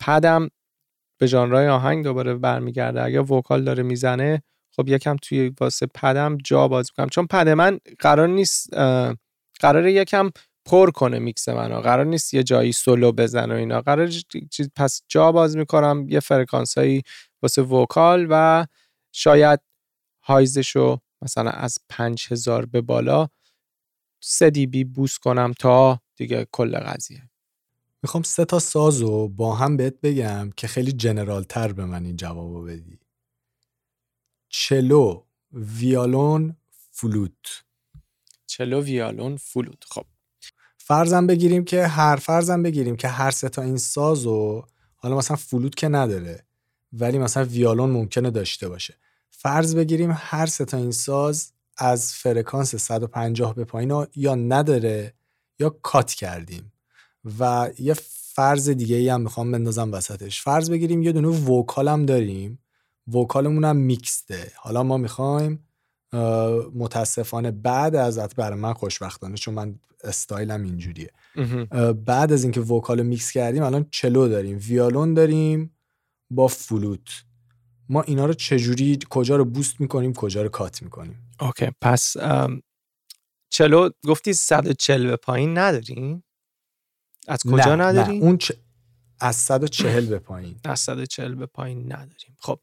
پدم 0.00 0.48
به 1.18 1.26
ژانرهای 1.26 1.68
آهنگ 1.68 2.04
دوباره 2.04 2.34
برمیگرده. 2.34 3.02
اگر 3.02 3.32
وکال 3.32 3.64
داره 3.64 3.82
می‌زنه 3.82 4.42
خب 4.76 4.88
یکم 4.88 5.16
توی 5.22 5.52
واسه 5.60 5.86
پدم 5.86 6.38
جا 6.44 6.68
باز 6.68 6.90
می‌کنم. 6.90 7.08
چون 7.08 7.26
پد 7.26 7.48
من 7.48 7.78
قرار 7.98 8.28
نیست 8.28 8.74
قرار 9.60 9.86
یکم 9.86 10.30
پر 10.64 10.90
کنه 10.90 11.18
میکس 11.18 11.48
منو. 11.48 11.80
قرار 11.80 12.04
نیست 12.04 12.34
یه 12.34 12.42
جایی 12.42 12.72
سولو 12.72 13.12
بزنه 13.12 13.54
و 13.54 13.56
اینا. 13.56 13.80
قرار 13.80 14.10
پس 14.76 15.02
جا 15.08 15.32
باز 15.32 15.56
می‌کنم 15.56 16.06
یه 16.08 16.20
فرکانس 16.20 16.78
هایی 16.78 17.02
واسه 17.42 17.62
vocal 17.62 18.26
و 18.30 18.66
شاید 19.12 19.60
highs 20.22 20.70
شو 20.70 20.98
مثلا 21.22 21.50
از 21.50 21.78
5000 21.88 22.66
به 22.66 22.80
بالا 22.80 23.28
3 24.22 24.50
dB 24.50 24.84
boost 24.84 25.18
کنم 25.18 25.52
تا 25.58 26.00
دیگه 26.16 26.46
کل 26.52 26.78
قضیه. 26.78 27.22
می‌خوام 28.02 28.22
سه 28.22 28.44
تا 28.44 28.58
ساز 28.58 29.00
رو 29.00 29.28
با 29.28 29.54
هم 29.54 29.76
بهت 29.76 30.00
بگم 30.00 30.50
که 30.56 30.66
خیلی 30.68 30.92
general 30.92 31.42
تر 31.42 31.72
به 31.72 31.84
من 31.84 32.04
این 32.04 32.16
جوابو 32.16 32.62
بدی. 32.62 32.98
cello 34.48 35.22
ویالون 35.52 36.56
فلوت. 36.90 37.64
cello 38.46 38.82
ویالون 38.82 39.36
فلوت. 39.36 39.84
خب. 39.84 40.04
فرضم 40.78 41.26
بگیریم 41.26 41.64
که 41.64 41.86
هر 41.86 42.16
فرضم 42.16 42.62
بگیریم 42.62 42.96
که 42.96 43.08
هر 43.08 43.30
سه 43.30 43.48
تا 43.48 43.62
این 43.62 43.76
ساز 43.76 44.26
و 44.26 44.64
حالا 44.96 45.16
مثلا 45.16 45.36
فلوت 45.36 45.74
که 45.74 45.88
نداره 45.88 46.44
ولی 46.92 47.18
مثلا 47.18 47.44
ویالون 47.44 47.90
ممکنه 47.90 48.30
داشته 48.30 48.68
باشه. 48.68 48.94
فرض 49.30 49.74
بگیریم 49.74 50.10
هر 50.14 50.46
سه 50.46 50.64
تا 50.64 50.76
این 50.76 50.92
ساز 50.92 51.52
از 51.76 52.12
فرکانس 52.14 52.74
150 52.74 53.54
به 53.54 53.64
پایین 53.64 54.06
یا 54.16 54.34
نداره 54.34 55.14
یا 55.58 55.70
cut 55.70 56.12
کردیم. 56.12 56.72
و 57.38 57.70
یه 57.78 57.94
فرض 58.34 58.68
دیگه 58.68 58.96
ای 58.96 59.08
هم 59.08 59.20
می‌خوام 59.20 59.52
بندازم 59.52 59.92
وسطش. 59.92 60.42
فرض 60.42 60.70
بگیریم 60.70 61.02
یه 61.02 61.12
دونه 61.12 61.28
vocal 61.28 61.88
هم 61.88 62.06
داریم. 62.06 62.58
vocal 63.14 63.45
مون 63.45 63.64
هم 63.64 63.76
میکسته 63.76 64.52
حالا 64.56 64.82
ما 64.82 64.96
می‌خوایم 64.96 65.68
متاسفانه 66.74 67.50
بعد 67.50 67.94
از 67.94 68.18
برای 68.18 68.60
من 68.60 68.72
خوشبختانه 68.72 69.36
چون 69.36 69.54
من 69.54 69.78
استایلم 70.04 70.62
اینجوریه. 70.62 71.10
بعد 72.06 72.32
از 72.32 72.42
اینکه 72.42 72.60
vocal 72.60 73.02
mix 73.02 73.30
کردیم 73.30 73.62
الان 73.62 73.86
cello 73.90 74.28
داریم. 74.28 74.58
ویالون 74.68 75.14
داریم 75.14 75.76
با 76.30 76.48
فلوت. 76.48 77.24
ما 77.88 78.02
اینا 78.02 78.26
رو 78.26 78.32
چجوری 78.34 78.98
کجا 79.10 79.36
رو 79.36 79.44
boost 79.44 79.80
می‌کنیم 79.80 80.12
کجا 80.12 80.42
رو 80.42 80.48
cut 80.48 80.82
می‌کنیم؟ 80.82 81.30
okay. 81.40 81.66
پس 81.80 82.16
cello 83.48 83.90
گفتی 84.06 84.32
140 84.32 85.06
به 85.06 85.16
پایین 85.16 85.58
نداریم؟ 85.58 86.22
از 87.28 87.38
کجا 87.42 87.74
نه، 87.74 87.84
نداریم؟ 87.84 88.18
نه. 88.18 88.24
اون 88.24 88.38
چ... 88.38 88.52
از 89.20 89.36
140 89.36 90.06
به 90.06 90.18
پایین. 90.18 90.56
از 90.64 90.80
140 90.80 91.34
به 91.34 91.46
پایین 91.46 91.92
نداریم. 91.92 92.36
خب 92.38 92.58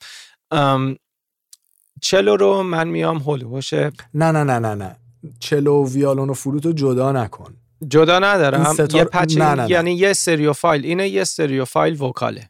چلو 2.02 2.36
رو 2.36 2.64
من 2.64 2.88
میام 2.88 3.18
هولوش 3.18 3.74
نه 3.74 3.92
نه 4.14 4.32
نه 4.32 4.60
نه 4.60 4.76
نه. 4.76 4.96
چلو 5.40 5.84
و 5.84 5.90
ویالون 5.90 6.30
و 6.30 6.34
فلوت 6.34 6.66
رو 6.66 6.74
جدا 6.74 7.12
نکن. 7.12 7.58
جدا 7.88 8.20
ندارم. 8.20 8.74
ستار... 8.74 8.96
یه 8.96 9.04
پچ 9.04 9.38
نه 9.38 9.56
نه 9.56 9.70
یعنی 9.70 9.94
یه 9.94 10.14
سریو 10.14 10.54
فایل. 10.54 10.86
اینه 10.86 11.10
یه 11.10 11.24
سریو 11.24 11.66
فایل 11.66 12.02
وکاله. 12.02 12.50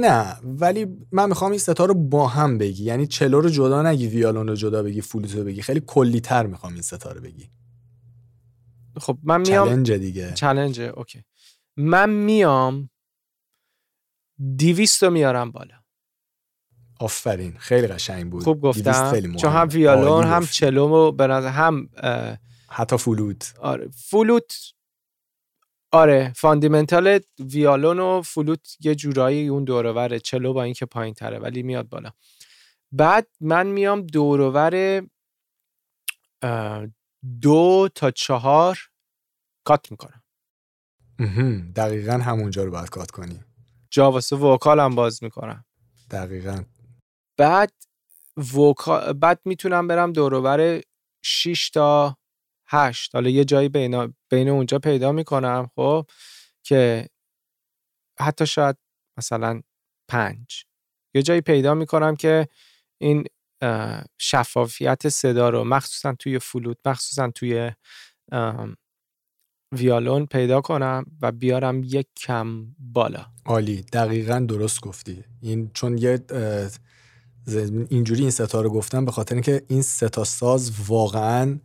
نه. 0.00 0.36
ولی 0.44 0.86
من 1.12 1.28
می‌خوام 1.28 1.50
این 1.50 1.60
ستا 1.60 1.84
رو 1.84 1.94
با 1.94 2.26
هم 2.26 2.58
بگی. 2.58 2.84
یعنی 2.84 3.06
چلو 3.06 3.40
رو 3.40 3.48
جدا 3.48 3.82
نگی 3.82 4.06
ویالون 4.06 4.48
رو 4.48 4.54
جدا 4.54 4.82
بگی 4.82 5.00
فلوت 5.00 5.34
رو 5.34 5.44
بگی. 5.44 5.62
خیلی 5.62 5.82
کلی 5.86 6.20
تر 6.20 6.46
می‌خوام 6.46 6.72
این 6.72 6.82
ستا 6.82 7.12
رو 7.12 7.20
بگی. 7.20 7.50
خب 9.00 9.18
من 9.22 9.40
میام 9.40 9.68
challenge 9.68 9.92
دیگه. 9.92 10.34
challenge 10.34 10.80
okay. 10.80 11.24
من 11.76 12.10
میام 12.10 12.90
دیویست 14.56 15.02
رو 15.02 15.10
میارم 15.10 15.50
بالا. 15.50 15.74
آفرین 17.00 17.58
خیلی 17.58 17.86
قشنگ 17.86 18.30
بود. 18.30 18.42
خوب 18.42 18.60
گفتم 18.60 19.36
چون 19.36 19.52
هم 19.52 19.68
ویالون 19.72 20.24
هم 20.24 20.46
cello 20.46 20.84
م 20.84 20.92
و 20.92 21.12
به 21.12 21.34
هم 21.34 21.88
حتی 22.68 22.96
فلوت. 22.96 23.54
آره 23.60 23.88
فلوت 23.88 24.72
آره 25.92 26.32
fundamental 26.36 27.20
ویالون 27.38 28.00
و 28.00 28.22
فلوت 28.22 28.76
یه 28.80 28.94
جورایی 28.94 29.48
اون 29.48 29.64
دوروره 29.64 30.18
cello 30.18 30.52
با 30.52 30.62
اینکه 30.62 30.86
پایین 30.86 31.14
تره 31.14 31.38
ولی 31.38 31.62
میاد 31.62 31.88
بالا. 31.88 32.10
بعد 32.92 33.28
من 33.40 33.66
میام 33.66 34.02
دورور 34.02 35.02
دو 37.40 37.88
تا 37.94 38.10
چهار 38.10 38.78
کات 39.64 39.90
می‌کنم. 39.90 40.22
دقیقا 41.76 42.12
همونجا 42.12 42.64
رو 42.64 42.70
باید 42.70 42.90
کات 42.90 43.10
کنی. 43.10 43.40
جا 43.90 44.10
واسه 44.10 44.36
وکال 44.36 44.80
هم 44.80 44.94
باز 44.94 45.22
می‌کنم. 45.22 45.64
دقیقا. 46.10 46.64
بعد 47.38 47.72
وکا... 48.56 49.12
بعد 49.12 49.40
می‌تونم 49.44 49.86
برم 49.86 50.12
دوروبر 50.12 50.80
6 51.24 51.70
تا 51.70 52.16
8 52.66 53.14
حالا 53.14 53.30
یه 53.30 53.44
جایی 53.44 53.68
بین, 53.68 54.14
بین 54.30 54.48
اونجا 54.48 54.78
پیدا 54.78 55.12
می‌کنم 55.12 55.70
خب 55.74 56.06
که 56.62 57.08
حتی 58.20 58.46
شاید 58.46 58.76
مثلا 59.18 59.62
پنج. 60.08 60.64
یه 61.14 61.22
جایی 61.22 61.40
پیدا 61.40 61.74
می‌کنم 61.74 62.16
که 62.16 62.48
این 63.00 63.24
شفافیت 64.18 65.08
صدا 65.08 65.48
رو 65.50 65.64
مخصوصا 65.64 66.14
توی 66.18 66.38
فلوت 66.38 66.76
مخصوصا 66.84 67.30
توی 67.30 67.70
ویالون 69.74 70.26
پیدا 70.26 70.60
کنم 70.60 71.04
و 71.22 71.32
بیارم 71.32 71.82
یک 71.84 72.06
کم 72.16 72.66
بالا. 72.78 73.26
عالی. 73.46 73.82
دقیقا 73.82 74.46
درست 74.48 74.80
گفتی. 74.80 75.24
این 75.40 75.70
چون 75.74 75.98
یه 75.98 76.24
اینجوری 77.88 78.20
این 78.20 78.30
ستا 78.30 78.60
رو 78.60 78.70
گفتم 78.70 79.04
به 79.04 79.12
خاطر 79.12 79.34
اینکه 79.34 79.62
این 79.68 79.82
ستا 79.82 80.24
ساز 80.24 80.72
واقعا 80.86 81.58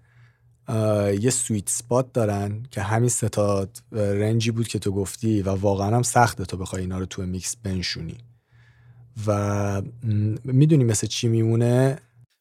یه 1.20 1.30
sweet 1.30 1.70
spot 1.70 2.14
دارن 2.14 2.64
که 2.72 2.82
همین 2.82 3.10
ستا 3.10 3.68
range 3.92 4.42
ی 4.42 4.52
بود 4.52 4.68
که 4.68 4.80
تو 4.80 4.92
گفتی 4.92 5.42
و 5.42 5.50
واقعا 5.50 5.96
هم 5.96 6.04
سخته 6.04 6.46
تو 6.46 6.58
بخوای 6.58 6.82
اینا 6.82 7.00
رو 7.00 7.06
تو 7.06 7.22
میکس 7.22 7.56
بنشونی. 7.56 8.18
و 9.28 9.82
می‌دونی 10.44 10.84
مثل 10.84 11.08
چی 11.08 11.28
میمونه؟ 11.28 12.00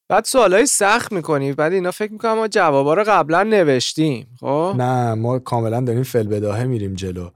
بعد 0.09 0.25
سوالای 0.25 0.67
سخت 0.67 1.13
می‌کنی. 1.13 1.53
بعد 1.53 1.73
اینا 1.73 1.91
فکر 1.91 2.13
می‌کنم 2.13 2.35
ما 2.35 2.49
جوابا 2.49 2.95
رو 2.95 3.05
قبلا 3.07 3.43
نوشتیم 3.43 4.27
خب؟ 4.41 4.75
نه 4.77 5.15
ما 5.15 5.39
کاملا 5.39 5.81
داریم 5.81 6.03
فل 6.03 6.27
بداهه 6.27 6.65
میریم 6.65 6.95
جلو. 6.95 7.31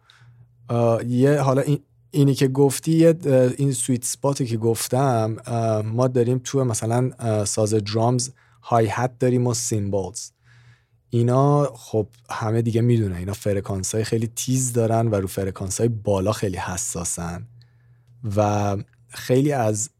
یه 1.06 1.40
حالا 1.40 1.62
این 1.62 1.78
اینی 2.10 2.34
که 2.34 2.48
گفتی 2.48 3.06
این 3.06 3.72
sweet 3.72 4.04
spot 4.04 4.38
ی 4.38 4.46
که 4.46 4.56
گفتم 4.56 5.36
ما 5.84 6.08
داریم 6.08 6.40
تو 6.44 6.64
مثلا 6.64 7.10
ساز 7.44 7.74
drums 7.74 8.30
hi-hat 8.62 9.18
داریم 9.18 9.46
و 9.46 9.54
cymbals 9.54 10.30
اینا 11.10 11.64
خب 11.64 12.06
همه 12.30 12.62
دیگه 12.62 12.80
می‌دونن. 12.80 13.16
اینا 13.16 13.32
فرکانس 13.32 13.94
های 13.94 14.04
خیلی 14.04 14.26
تیز 14.26 14.72
دارن 14.72 15.08
و 15.08 15.14
رو 15.14 15.26
فرکانس 15.26 15.78
های 15.80 15.88
بالا 15.88 16.32
خیلی 16.32 16.56
حساسن. 16.56 17.46
و 18.36 18.76
خیلی 19.10 19.52
از 19.52 19.90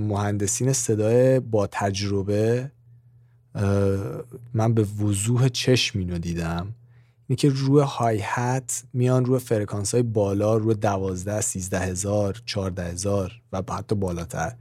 مهندسین 0.00 0.72
صدای 0.72 1.40
با 1.40 1.66
تجربه 1.66 2.70
من 4.54 4.74
به 4.74 4.82
وضوح 4.82 5.48
چشم 5.48 5.98
اینو 5.98 6.18
دیدم. 6.18 6.74
اینه 7.28 7.36
که 7.36 7.48
روی 7.48 7.82
hi-hat 7.82 8.84
میان 8.92 9.24
روی 9.24 9.38
فرکانس 9.38 9.94
های 9.94 10.02
بالا 10.02 10.56
روی 10.56 10.74
دوازده 10.74 11.40
سیزده 11.40 11.80
هزار 11.80 12.42
چارده 12.44 12.84
هزار 12.84 13.32
و 13.52 13.62
حتی 13.72 13.94
بالاتر 13.94 14.56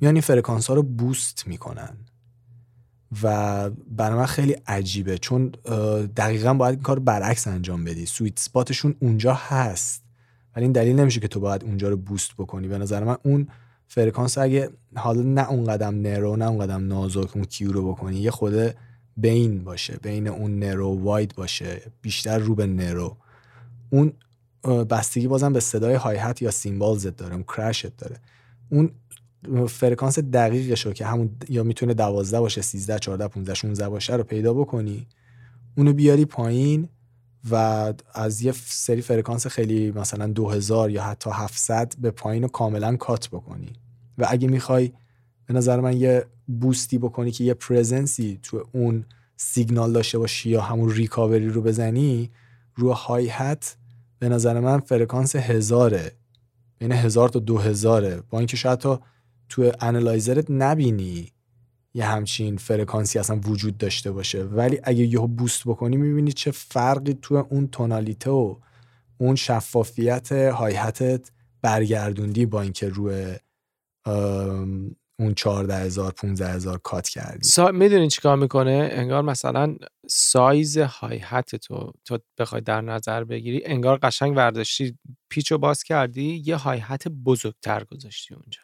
میان 0.00 0.14
این 0.14 0.22
فرکانس 0.22 0.66
ها 0.66 0.74
رو 0.74 0.82
boost 0.82 1.46
می‌کنن. 1.46 1.96
و 3.22 3.70
برای 3.70 4.18
من 4.18 4.26
خیلی 4.26 4.52
عجیبه 4.52 5.18
چون 5.18 5.48
دقیقا 6.16 6.54
باید 6.54 6.74
این 6.74 6.82
کار 6.82 6.98
برعکس 6.98 7.46
انجام 7.46 7.84
بدی. 7.84 8.06
sweet 8.06 8.38
spot 8.38 8.66
شون 8.66 8.94
اونجا 9.00 9.34
هست. 9.34 10.02
ولی 10.56 10.64
این 10.64 10.72
دلیل 10.72 10.96
نمیشه 10.96 11.20
که 11.20 11.28
تو 11.28 11.40
باید 11.40 11.64
اونجا 11.64 11.88
رو 11.88 11.96
boost 11.96 12.34
بکنی. 12.38 12.68
به 12.68 12.78
نظر 12.78 13.04
من 13.04 13.16
اون 13.24 13.48
فرکانس 13.88 14.38
اگه 14.38 14.70
حالا 14.96 15.22
نه 15.22 15.50
اون 15.50 15.64
قدم 15.64 15.94
narrow 15.94 16.36
نه 16.36 16.48
اون 16.48 16.58
قدم 16.58 16.86
نازک 16.86 17.36
اون 17.36 17.44
Q 17.44 17.72
رو 17.72 17.92
بکنی 17.92 18.16
یه 18.16 18.30
خورده 18.30 18.74
بین 19.16 19.64
باشه 19.64 19.98
بین 20.02 20.28
اون 20.28 20.58
narrow 20.58 21.02
wide 21.02 21.34
باشه 21.34 21.82
بیشتر 22.02 22.38
رو 22.38 22.54
به 22.54 22.66
narrow. 22.66 23.16
اون 23.90 24.12
بستگی 24.84 25.28
بازم 25.28 25.52
به 25.52 25.60
صدای 25.60 25.94
hi-hat 25.94 26.42
یا 26.42 26.50
cymbals 26.50 27.08
ت 27.08 27.16
داره 27.16 27.34
اون 27.34 27.42
crash 27.42 27.87
ت 27.87 27.96
داره. 27.96 28.16
اون 28.70 28.90
فرکانس 29.66 30.18
دقیقش 30.18 30.86
رو 30.86 30.92
که 30.92 31.06
همون 31.06 31.30
یا 31.48 31.62
می‌تونه 31.62 31.94
12 31.94 32.40
باشه 32.40 32.62
13 32.62 32.98
14 32.98 33.28
15 33.28 33.54
16 33.54 33.88
باشه 33.88 34.16
رو 34.16 34.22
پیدا 34.22 34.54
بکنی. 34.54 35.06
اونو 35.76 35.92
بیاری 35.92 36.24
پایین. 36.24 36.88
و 37.50 37.94
از 38.14 38.42
یه 38.42 38.52
سری 38.66 39.02
فرکانس 39.02 39.46
خیلی 39.46 39.90
مثلا 39.90 40.26
2000 40.26 40.90
یا 40.90 41.02
حتی 41.02 41.30
700 41.32 41.94
به 41.98 42.10
پایین 42.10 42.42
رو 42.42 42.48
کاملا 42.48 42.96
cut 42.96 43.28
بکنی. 43.28 43.72
و 44.18 44.26
اگه 44.28 44.48
می‌خوای 44.48 44.92
به 45.46 45.54
نظر 45.54 45.80
من 45.80 45.96
یه 45.96 46.26
boost 46.60 46.92
ی 46.92 46.98
بکنی 46.98 47.30
که 47.30 47.44
یه 47.44 47.54
presence 47.54 48.29
ی 48.29 48.38
تو 48.42 48.64
اون 48.72 49.04
سیگنال 49.36 49.92
داشته 49.92 50.18
باشی 50.18 50.50
یا 50.50 50.60
همون 50.60 50.90
recovery 50.90 51.48
رو 51.48 51.62
بزنی 51.62 52.30
رو 52.74 52.92
hi-hat 52.92 53.76
به 54.18 54.28
نظر 54.28 54.60
من 54.60 54.80
فرکانس 54.80 55.36
هزاره. 55.36 56.12
بین 56.78 56.92
هزار 56.92 57.28
تا 57.28 57.38
دو 57.38 57.58
هزاره 57.58 58.22
با 58.30 58.38
اینکه 58.38 58.56
شاید 58.56 58.78
تا 58.78 59.00
تو 59.48 59.72
analyzer 59.80 60.42
ت 60.42 60.50
نبینی. 60.50 61.32
یه 61.94 62.04
همچین 62.04 62.56
فرکانسی 62.56 63.18
اصلا 63.18 63.36
وجود 63.36 63.78
داشته 63.78 64.12
باشه. 64.12 64.44
ولی 64.44 64.80
اگه 64.84 65.04
یهو 65.04 65.26
بوست 65.26 65.62
بکنی 65.66 65.96
می‌بینی 65.96 66.32
چه 66.32 66.50
فرقی 66.50 67.14
تو 67.22 67.34
اون 67.34 67.68
تونالیته 67.68 68.30
و 68.30 68.56
اون 69.18 69.36
شفافیت 69.36 70.32
هایهتت 70.32 71.30
برگردوندی 71.62 72.46
با 72.46 72.62
اینکه 72.62 72.88
روی 72.88 73.36
اون 75.18 75.34
14 75.36 75.74
هزار 75.76 76.12
15 76.12 76.48
هزار 76.48 76.78
کات 76.78 77.08
کردی. 77.08 77.48
سا... 77.48 77.70
می‌دونی 77.72 78.08
چیکار 78.08 78.36
می‌کنه؟ 78.36 78.88
انگار 78.92 79.22
مثلا 79.22 79.76
سایز 80.08 80.78
هایهت 80.78 81.56
تو 81.56 81.92
تو 82.04 82.18
بخوای 82.38 82.60
در 82.60 82.80
نظر 82.80 83.24
بگیری 83.24 83.62
انگار 83.64 83.98
قشنگ 84.02 84.36
ورداشتی 84.36 84.98
پیچو 85.30 85.58
باز 85.58 85.82
کردی 85.82 86.42
یه 86.46 86.56
هایهت 86.56 87.08
بزرگتر 87.08 87.84
گذاشتی 87.84 88.34
اونجا. 88.34 88.60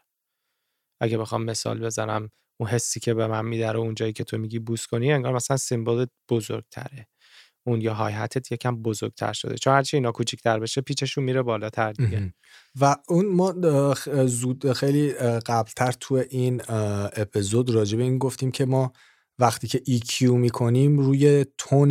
اگه 1.01 1.19
بخوام 1.19 1.45
مثال 1.45 1.81
بزنم 1.81 2.31
اون 2.61 2.69
حسی 2.71 3.01
که 3.01 3.15
به 3.15 3.27
من 3.27 3.45
میده 3.45 3.73
رو 3.73 3.81
اونجایی 3.81 4.13
که 4.13 4.25
تو 4.25 4.39
میگی 4.39 4.59
بوس 4.59 4.87
کنی 4.87 5.13
انگار 5.13 5.33
مثلا 5.35 5.57
سیمبل 5.57 6.07
بزرگتره. 6.31 7.07
اون 7.67 7.81
یا 7.81 7.95
های 7.95 8.13
هتت 8.13 8.53
یکم 8.53 8.77
بزرگتر 8.83 9.33
شده. 9.33 9.59
چون 9.59 9.73
هرچی 9.73 9.97
اینا 9.97 10.13
کوچیکتر 10.13 10.59
بشه 10.59 10.81
پیچشون 10.81 11.25
میره 11.25 11.43
بالاتر 11.43 11.93
دیگه. 11.93 12.35
و 12.81 12.97
اون 13.09 13.27
ما 13.27 13.55
زود 14.27 14.73
خیلی 14.73 15.13
قبلتر 15.47 15.93
تو 15.93 16.25
این 16.31 16.63
اپیزود 17.17 17.71
راجع 17.71 17.99
این 17.99 18.19
گفتیم 18.19 18.51
که 18.51 18.65
ما 18.65 18.93
وقتی 19.39 19.69
که 19.69 19.79
EQ 19.79 20.23
می‌کنیم 20.23 20.99
روی 20.99 21.47
تون 21.59 21.91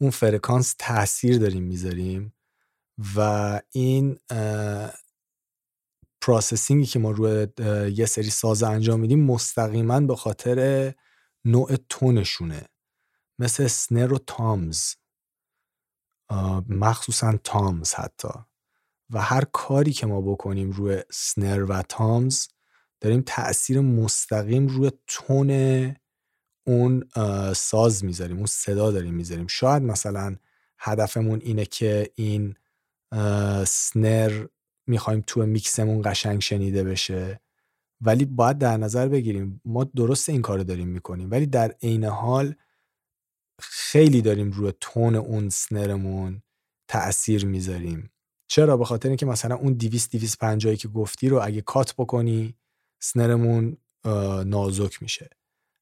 اون 0.00 0.10
فرکانس 0.10 0.74
تاثیر 0.78 1.38
داریم 1.38 1.62
می‌ذاریم. 1.62 2.34
و 3.16 3.60
این 3.72 4.18
processing 6.20 6.80
ی 6.80 6.86
که 6.86 6.98
ما 6.98 7.10
روی 7.10 7.46
یه 7.94 8.06
سری 8.06 8.30
ساز 8.30 8.62
انجام 8.62 9.00
میدیم 9.00 9.24
مستقیما 9.24 10.00
به 10.00 10.16
خاطر 10.16 10.92
نوع 11.44 11.76
tone 11.88 12.20
شونه. 12.20 12.68
مثل 13.38 13.66
snare 13.66 14.12
و 14.12 14.18
toms. 14.18 14.94
مخصوصا 16.68 17.38
toms 17.44 17.94
حتی. 17.94 18.28
و 19.10 19.22
هر 19.22 19.44
کاری 19.52 19.92
که 19.92 20.06
ما 20.06 20.20
بکنیم 20.20 20.70
روی 20.70 21.02
snare 21.10 21.64
و 21.64 21.82
toms 21.82 22.48
داریم 23.00 23.22
تاثیر 23.26 23.80
مستقیم 23.80 24.66
روی 24.66 24.90
tone 25.06 25.50
اون 26.66 27.04
ساز 27.54 28.04
می‌ذاریم 28.04 28.36
اون 28.36 28.46
صدا 28.46 28.90
داریم 28.90 29.14
می‌ذاریم. 29.14 29.46
شاید 29.46 29.82
مثلا 29.82 30.36
هدفمون 30.78 31.40
اینه 31.40 31.64
که 31.64 32.10
این 32.14 32.54
سنر 33.66 34.46
می‌خوایم 34.88 35.24
تو 35.26 35.46
میکسمون 35.46 36.02
قشنگ 36.04 36.40
شنیده 36.40 36.84
بشه. 36.84 37.40
ولی 38.00 38.24
باید 38.24 38.58
در 38.58 38.76
نظر 38.76 39.08
بگیریم 39.08 39.60
ما 39.64 39.84
درست 39.84 40.28
این 40.28 40.42
کار 40.42 40.58
داریم 40.58 40.88
می‌کنیم. 40.88 41.30
ولی 41.30 41.46
در 41.46 41.74
عین 41.82 42.04
حال 42.04 42.54
خیلی 43.60 44.22
داریم 44.22 44.50
روی 44.50 44.72
تون 44.80 45.14
اون 45.14 45.48
سنرمون 45.48 46.42
تاثیر 46.88 47.46
می‌ذاریم. 47.46 48.10
چرا؟ 48.46 48.76
به 48.76 48.84
خاطر 48.84 49.08
اینکه 49.08 49.26
مثلا 49.26 49.56
اون 49.56 49.72
200 49.72 50.12
250 50.12 50.74
که 50.74 50.88
گفتی 50.88 51.28
رو 51.28 51.40
اگه 51.42 51.60
کات 51.60 51.94
بکنی 51.98 52.54
سنرمون 53.00 53.76
نازک 54.44 55.02
میشه. 55.02 55.30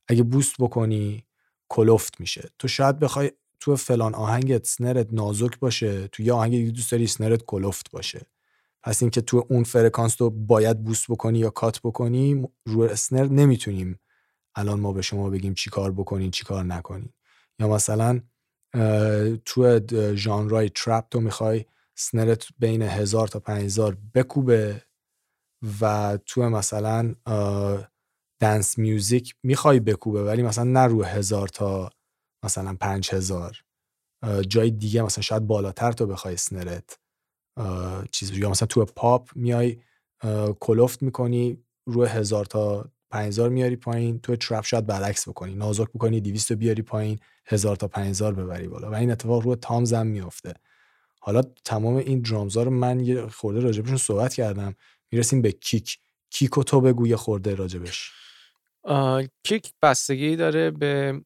اگه 0.09 0.23
boost 0.23 0.55
بکنی 0.59 1.25
کلفت 1.69 2.21
میشه. 2.21 2.51
تو 2.59 2.69
شاید 2.69 2.99
بخوای 2.99 3.33
تو 3.61 3.77
فلان 3.77 4.15
آهنگت 4.15 4.67
snare 4.67 5.05
ت 5.05 5.13
نازک 5.13 5.59
باشه 5.59 6.09
تو 6.09 6.23
یه 6.23 6.33
آهنگ 6.33 6.73
دوست 6.73 6.93
داری 6.93 7.07
snare 7.07 7.37
ت 7.37 7.43
کلفت 7.43 7.91
باشه. 7.91 8.27
پس 8.87 9.03
اینکه 9.03 9.21
تو 9.21 9.47
اون 9.51 9.65
فرکانس 9.65 10.21
رو 10.23 10.31
باید 10.31 10.85
boost 10.85 11.11
بکنی 11.11 11.39
یا 11.39 11.51
cut 11.51 11.81
بکنی 11.85 12.49
رو 12.67 12.81
snare 12.83 13.25
نمی‌تونیم 13.27 14.01
الان 14.55 14.81
ما 14.81 14.93
به 14.93 15.03
شما 15.03 15.31
بگیم 15.31 15.55
چی 15.55 15.71
کار 15.71 15.93
بکنین 15.93 16.31
چی 16.31 16.45
کار 16.45 16.65
نکنین. 16.65 17.13
یا 17.59 17.69
مثلا 17.69 18.21
تو 19.45 19.81
ژانرای 20.15 20.69
trap 20.69 21.09
تو 21.11 21.21
می‌خوای 21.21 21.65
snare 21.99 22.39
ت 22.39 22.47
بین 22.59 22.83
هزار 22.83 23.29
تا 23.29 23.55
هزار 23.55 23.99
بکوبه 24.15 24.83
و 25.81 26.19
تو 26.27 26.43
مثلا 26.51 27.15
دنس 28.41 28.79
میوزیک 28.79 29.35
می‌خوای 29.43 29.81
بکوبه 29.81 30.25
ولی 30.25 30.43
مثلا 30.43 30.65
نه 30.65 30.85
رو 30.87 31.03
هزار 31.05 31.49
تا 31.49 31.91
مثلا 32.45 32.77
پنج 32.81 33.11
هزار. 33.15 33.63
جای 34.49 34.71
دیگه 34.71 35.03
مثلا 35.03 35.23
شاید 35.23 35.47
بالاتر 35.47 35.93
تو 35.93 36.07
بخوای 36.07 36.37
سنرت 36.37 36.99
چیز 38.11 38.39
یا 38.39 38.51
مثلا 38.51 38.67
تو 38.67 38.85
پاپ 38.85 39.31
میای 39.35 39.77
کلوفت 40.61 41.03
می‌کنی 41.03 41.59
روی 41.87 42.09
هزار 42.09 42.45
تا 42.45 42.91
5000 43.11 43.49
میاری 43.49 43.77
پایین 43.77 44.19
تو 44.19 44.37
ترپ 44.37 44.65
شاید 44.65 44.87
برعکس 44.87 45.29
بکنی 45.29 45.55
نازک 45.55 45.89
بکنی 45.95 46.21
200 46.21 46.53
بیاری 46.53 46.83
پایین 46.83 47.19
هزار 47.47 47.77
تا 47.77 47.89
5000 47.89 48.35
ببری 48.35 48.69
بالا 48.69 48.91
و 48.91 48.95
این 48.95 49.11
اتفاق 49.11 49.43
روی 49.43 49.57
تامز 49.57 49.93
هم 49.93 50.07
میفته 50.07 50.55
حالا 51.21 51.43
تمام 51.65 51.97
این 51.97 52.21
drums 52.21 52.57
ها 52.57 52.63
رو 52.63 52.71
من 52.71 53.01
یه 53.01 53.27
خورده 53.27 53.61
راجبشون 53.61 53.97
صحبت 53.97 54.35
کردم 54.35 54.75
می‌رسیم 55.13 55.43
به 55.43 55.53
kick. 55.53 55.99
kick 56.31 56.59
و 56.59 56.63
تو 56.63 56.81
بگو 56.81 57.07
یه 57.07 57.17
خورده 57.17 57.55
راجبش. 57.55 58.11
kick 59.45 59.73
بستگی 59.83 60.37
داره 60.37 60.71
به 60.71 61.21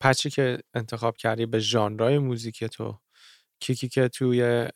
patch 0.00 0.25
ی 0.25 0.30
که 0.30 0.58
انتخاب 0.74 1.16
کردی 1.16 1.46
به 1.46 1.58
ژانرهای 1.58 2.18
موزیک 2.18 2.64
تو. 2.64 2.98
kick 3.60 3.82
ی 3.82 3.88
که 3.88 4.08
توی 4.08 4.68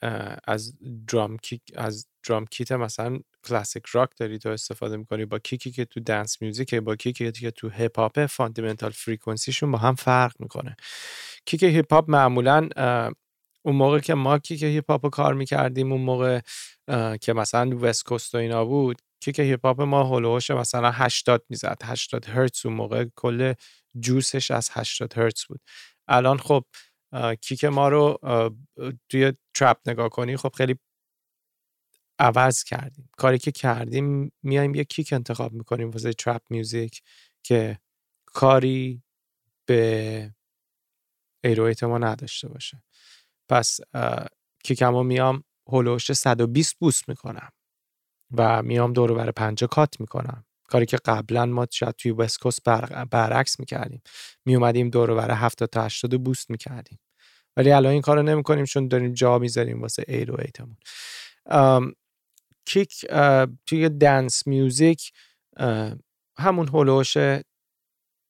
از 0.44 0.74
drum 1.08 1.36
kick 1.36 1.62
از 1.76 2.06
drum 2.28 2.46
kit 2.46 2.72
مثلا 2.72 3.18
classic 3.44 3.86
rock 3.86 4.10
داری 4.16 4.38
تو 4.38 4.48
استفاده 4.48 4.96
می‌کنی 4.96 5.24
با 5.24 5.38
kick 5.38 5.64
ی 5.64 5.70
که 5.70 5.84
تو 5.84 6.00
dance 6.00 6.42
music 6.42 6.74
با 6.74 6.96
kick 6.96 7.25
ی 7.25 7.32
که 7.32 7.50
تو 7.50 7.68
hip 7.68 7.98
hop 7.98 8.26
fundamental 8.26 8.90
frequency 8.90 9.47
شون 9.47 9.72
با 9.72 9.78
هم 9.78 9.94
فرق 9.94 10.32
می‌کنه. 10.38 10.76
kick 11.46 11.62
hip 11.62 11.92
hop 11.92 12.10
معمولا 12.10 12.68
اون 13.64 13.76
موقع 13.76 13.98
که 14.00 14.14
ما 14.14 14.38
kick 14.38 14.62
hip 14.62 14.90
hop 14.90 15.10
کار 15.10 15.34
می‌کردیم 15.34 15.92
اون 15.92 16.00
موقع 16.00 16.40
که 17.20 17.32
مثلا 17.32 17.78
West 17.80 18.04
Coast 18.04 18.34
و 18.34 18.38
اینا 18.38 18.64
بود 18.64 19.02
kick 19.20 19.38
hip 19.38 19.66
hop 19.66 19.80
ما 19.80 20.04
حول 20.04 20.21
و 20.21 20.27
حوش 20.27 20.50
مثلا 20.50 20.90
80 20.90 21.44
می‌زد 21.48 21.78
80 21.84 22.24
هرتز 22.28 22.66
اون 22.66 22.74
موقع 22.74 23.04
کل 23.16 23.54
juice 24.00 24.36
ش 24.36 24.50
از 24.50 24.70
80 24.72 25.18
هرتز 25.18 25.44
بود. 25.48 25.60
الان 26.08 26.38
خب 26.38 26.64
kick 27.40 27.64
ما 27.64 27.88
رو 27.88 28.18
توی 29.08 29.32
trap 29.54 29.76
نگاه 29.86 30.08
کنی 30.08 30.36
خب 30.36 30.52
خیلی 30.56 30.76
عوض 32.18 32.64
کردیم. 32.64 33.10
کاری 33.16 33.38
که 33.38 33.52
کردیم 33.52 34.32
میایم 34.42 34.74
یه 34.74 34.84
kick 34.84 35.12
انتخاب 35.12 35.52
می‌کنیم 35.52 35.90
واسه 35.90 36.12
trap 36.12 36.42
music 36.50 37.02
که 37.42 37.78
کاری 38.26 39.02
به 39.66 40.34
ایرویت 41.44 41.84
ما 41.84 41.98
نداشته 41.98 42.48
باشه. 42.48 42.82
پس 43.48 43.80
کیکمو 44.64 45.02
میام 45.02 45.44
هلوش 45.68 46.12
120 46.12 46.78
بوست 46.78 47.08
می‌کنم 47.08 47.48
و 48.36 48.62
میام 48.62 48.92
دور 48.92 49.14
بر 49.14 49.30
پنجه 49.30 49.66
کات 49.66 50.00
می‌کنم. 50.00 50.44
کاری 50.68 50.86
که 50.86 50.96
قبلا 50.96 51.46
ما 51.46 51.66
شاید 51.70 51.94
توی 51.96 52.10
وسکوس 52.12 52.60
بر... 52.60 53.04
برعکس 53.04 53.60
می‌کردیم. 53.60 54.02
می 54.46 54.56
اومدیم 54.56 54.90
دور 54.90 55.14
بر 55.14 55.30
70 55.30 55.68
تا 55.68 55.84
80 55.84 56.24
بوست 56.24 56.50
می‌کردیم. 56.50 56.98
ولی 57.56 57.72
الان 57.72 57.92
این 57.92 58.02
کارو 58.02 58.22
نمی‌کنیم 58.22 58.64
چون 58.64 58.88
داریم 58.88 59.12
جا 59.12 59.38
می‌ذاریم 59.38 59.82
واسه 59.82 60.04
ایرو 60.08 60.36
ایتمون. 60.40 60.76
کیک 62.64 63.06
توی 63.66 63.88
دنس 63.88 64.46
میوزیک 64.46 65.12
همون 66.38 66.68
هلوش 66.68 67.16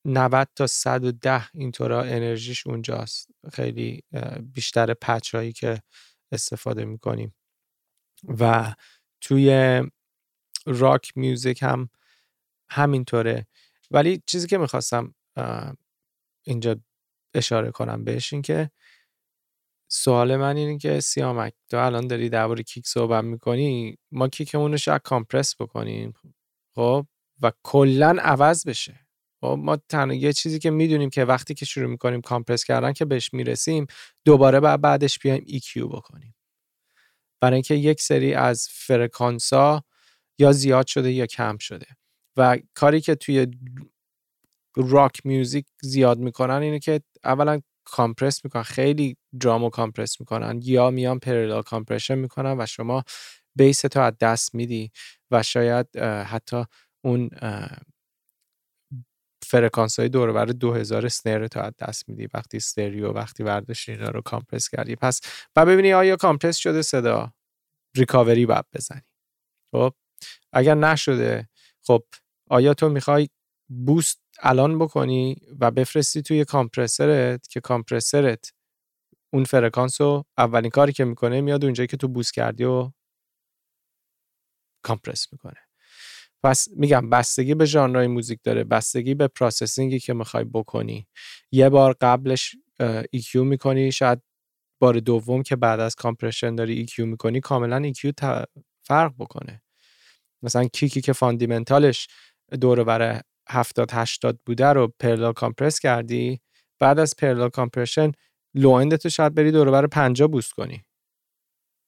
90 0.04 0.48
تا 0.56 0.66
110 0.66 1.48
اینطورا 1.54 2.02
انرژیش 2.02 2.66
اونجاست. 2.66 3.30
خیلی 3.52 4.04
بیشتر 4.42 4.94
پچ 4.94 5.34
هایی 5.34 5.52
که 5.52 5.82
استفاده 6.32 6.84
می‌کنیم. 6.84 7.34
و 8.38 8.74
توی 9.20 9.80
راک 10.66 11.12
میوزیک 11.16 11.62
هم 11.62 11.90
همینطوره. 12.70 13.46
ولی 13.90 14.22
چیزی 14.26 14.46
که 14.46 14.58
می‌خواستم 14.58 15.14
اینجا 16.46 16.76
اشاره 17.34 17.70
کنم 17.70 18.04
بهش 18.04 18.32
این 18.32 18.42
که 18.42 18.70
سوال 19.94 20.36
من 20.36 20.56
اینه 20.56 20.78
که 20.78 21.00
سیامک 21.00 21.52
تو 21.70 21.76
الان 21.76 22.06
داری 22.06 22.28
درباره 22.28 22.62
kick 22.62 22.86
صحبت 22.86 23.24
می‌کنی 23.24 23.98
ما 24.12 24.28
kick 24.28 24.52
مون 24.52 24.70
رو 24.70 24.76
شاید 24.78 25.02
compress 25.02 25.54
بکنیم. 25.60 26.14
خب؟ 26.74 27.06
و 27.42 27.52
کلا 27.62 28.16
عوض 28.20 28.66
بشه. 28.66 29.00
خب؟ 29.40 29.58
ما 29.58 29.76
تنها 29.76 30.16
یه 30.16 30.32
چیزی 30.32 30.58
که 30.58 30.70
می‌دونیم 30.70 31.10
که 31.10 31.24
وقتی 31.24 31.54
که 31.54 31.64
شروع 31.64 31.86
می‌کنیم 31.86 32.20
compress 32.20 32.64
کردن 32.64 32.92
که 32.92 33.04
بهش 33.04 33.34
می‌رسیم 33.34 33.86
دوباره 34.24 34.60
بعد 34.60 34.80
بعدش 34.80 35.18
بیایم 35.18 35.44
EQ 35.48 35.78
بکنیم. 35.78 36.34
برای 37.40 37.54
اینکه 37.54 37.74
یک 37.74 38.00
سری 38.00 38.34
از 38.34 38.68
فرکانسا 38.70 39.84
یا 40.38 40.52
زیاد 40.52 40.86
شده 40.86 41.12
یا 41.12 41.26
کم 41.26 41.58
شده. 41.58 41.86
و 42.36 42.58
کاری 42.74 43.00
که 43.00 43.14
توی 43.14 43.46
rock 44.76 45.20
music 45.26 45.66
زیاد 45.82 46.18
می‌کنن 46.18 46.62
اینه 46.62 46.78
که 46.78 47.00
اولا 47.24 47.60
compress 47.84 48.44
می‌کنن 48.44 48.62
خیلی 48.62 49.16
drum 49.40 49.70
و 49.70 49.76
compress 49.76 50.20
می‌کنن. 50.20 50.60
یا 50.62 50.90
میان 50.90 51.18
parallel 51.18 51.62
compression 51.62 52.14
می‌کنن 52.18 52.60
و 52.60 52.66
شما 52.66 53.04
بیس 53.56 53.80
تو 53.80 54.00
از 54.00 54.12
دست 54.20 54.54
میدی 54.54 54.90
و 55.30 55.42
شاید 55.42 55.96
حتی 55.98 56.64
اون 57.04 57.30
فرکانس 59.46 59.98
های 60.00 60.08
دور 60.08 60.32
بر 60.32 60.44
2000 60.46 61.08
سنر 61.08 61.46
تو 61.46 61.60
از 61.60 61.72
دست 61.80 62.08
میدی. 62.08 62.28
وقتی 62.34 62.60
ستریو 62.60 63.12
وقتی 63.12 63.42
وردش 63.42 63.88
اینا 63.88 64.08
رو 64.10 64.20
کامپرس 64.22 64.68
کردی. 64.68 64.96
پس 64.96 65.20
و 65.56 65.66
ببینی 65.66 65.92
آیا 65.92 66.16
کامپرس 66.16 66.56
شده 66.56 66.82
صدا 66.82 67.32
ریکاوری 67.96 68.46
باید 68.46 68.64
بزنی. 68.74 69.02
خب؟ 69.72 69.94
اگر 70.52 70.74
نشده 70.74 71.48
خب 71.86 72.04
آیا 72.50 72.74
تو 72.74 72.88
می‌خوای 72.88 73.28
بوست 73.86 74.22
الان 74.42 74.78
بکنی 74.78 75.36
و 75.60 75.70
بفرستی 75.70 76.22
توی 76.22 76.44
کامپرسرت 76.44 77.48
که 77.48 77.60
کامپرسرت 77.60 78.52
اون 79.32 79.44
فرکانس 79.44 80.00
رو 80.00 80.24
اولین 80.38 80.70
کاری 80.70 80.92
که 80.92 81.04
می‌کنه 81.04 81.40
میاد 81.40 81.64
اونجایی 81.64 81.86
که 81.86 81.96
تو 81.96 82.08
boost 82.08 82.34
کردی 82.34 82.64
و 82.64 82.92
compress 84.82 85.32
می‌کنه. 85.32 85.60
پس 86.42 86.68
میگم 86.76 87.10
بستگی 87.10 87.54
به 87.54 87.64
ژانرهای 87.64 88.06
music 88.06 88.40
داره 88.44 88.64
بستگی 88.64 89.14
به 89.14 89.28
processing 89.28 89.94
ی 89.94 90.00
که 90.00 90.14
می‌خوای 90.14 90.44
بکنی. 90.44 91.08
یه 91.52 91.68
بار 91.68 91.96
قبلش 92.00 92.56
EQ 93.16 93.34
می‌کنی 93.34 93.92
شاید 93.92 94.22
بار 94.80 95.00
دوم 95.00 95.42
که 95.42 95.56
بعد 95.56 95.80
از 95.80 95.94
compression 95.94 96.54
داری 96.54 96.86
EQ 96.86 96.98
می‌کنی 96.98 97.40
کاملا 97.40 97.92
EQ 97.92 98.10
فرق 98.82 99.14
بکنه. 99.18 99.62
مثلا 100.42 100.64
kick 100.64 100.93
ی 100.93 101.00
که 101.00 101.12
fundamental 101.12 101.93
ش 101.93 102.08
دور 102.60 102.84
70 103.48 103.90
80 103.92 104.40
بوده 104.46 104.66
رو 104.66 104.92
parallel 104.98 105.32
compress 105.32 105.78
کردی؟ 105.78 106.40
بعد 106.78 106.98
از 106.98 107.16
parallel 107.16 107.48
compression 107.48 108.12
low 108.54 108.96
تو 108.96 109.08
شاید 109.08 109.34
بری 109.34 109.52
دور 109.52 109.70
بر 109.70 109.86
50 109.86 110.28
boost 110.28 110.52
کنی. 110.52 110.84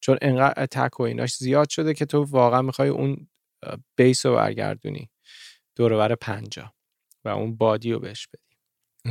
چون 0.01 0.19
انقدر 0.23 0.63
attack 0.63 1.01
و 1.01 1.03
ایناش 1.03 1.37
زیاد 1.37 1.69
شده 1.69 1.95
که 1.95 2.07
تو 2.07 2.23
واقعا 2.23 2.63
می‌خوای 2.63 2.89
اون 2.89 3.29
bass 3.97 4.27
رو 4.27 4.35
برگردونی 4.35 5.11
دور 5.77 5.97
بر 5.97 6.15
50 6.15 6.75
و 7.25 7.29
اون 7.29 7.57
body 7.57 7.93
رو 7.93 7.99
بهش 7.99 8.27
بدی. 8.27 8.57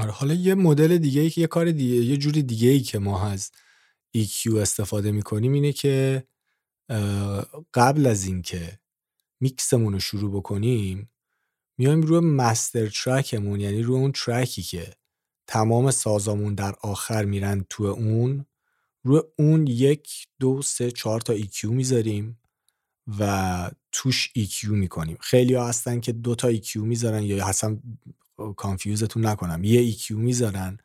آره 0.01 0.11
حالا 0.11 0.33
یه 0.33 0.55
مدل 0.55 0.97
دیگه 0.97 1.21
ای 1.21 1.29
که 1.29 1.41
یه 1.41 1.47
کار 1.47 1.71
دیگه 1.71 1.95
یه 1.95 2.17
جوری 2.17 2.43
دیگه 2.43 2.69
ای 2.69 2.79
که 2.79 2.99
ما 2.99 3.29
از 3.29 3.51
EQ 4.17 4.55
استفاده 4.55 5.11
می‌کنیم 5.11 5.53
اینه 5.53 5.71
که 5.71 6.23
قبل 7.73 8.05
از 8.05 8.25
اینکه 8.25 8.79
میکسمون 9.41 9.93
رو 9.93 9.99
شروع 9.99 10.31
بکنیم 10.31 11.12
میایم 11.77 12.01
روی 12.01 12.19
master 12.19 12.89
track 12.89 13.33
مون 13.33 13.59
یعنی 13.59 13.81
روی 13.81 13.95
اون 13.95 14.11
track 14.11 14.53
ی 14.53 14.61
که 14.61 14.93
تمام 15.47 15.91
سازامون 15.91 16.55
در 16.55 16.75
آخر 16.81 17.25
میرن 17.25 17.65
تو 17.69 17.83
اون 17.83 18.45
روی 19.03 19.21
اون 19.37 19.67
یک 19.67 20.27
دو 20.39 20.61
سه 20.61 20.91
چهار 20.91 21.21
تا 21.21 21.37
EQ 21.37 21.63
می‌ذاریم 21.63 22.39
و 23.19 23.71
توش 23.91 24.31
EQ 24.37 24.63
می‌کنیم. 24.63 25.17
خیلی 25.21 25.53
ها 25.53 25.67
هستن 25.67 25.99
که 25.99 26.11
دو 26.11 26.35
تا 26.35 26.53
EQ 26.53 26.75
می‌ذارن 26.75 27.23
یا 27.23 27.47
اصلا 27.47 27.77
confuse 28.55 29.04
تون 29.04 29.25
نکنم 29.25 29.63
یه 29.63 29.93
EQ 29.93 30.11
می‌ذارن 30.11 30.77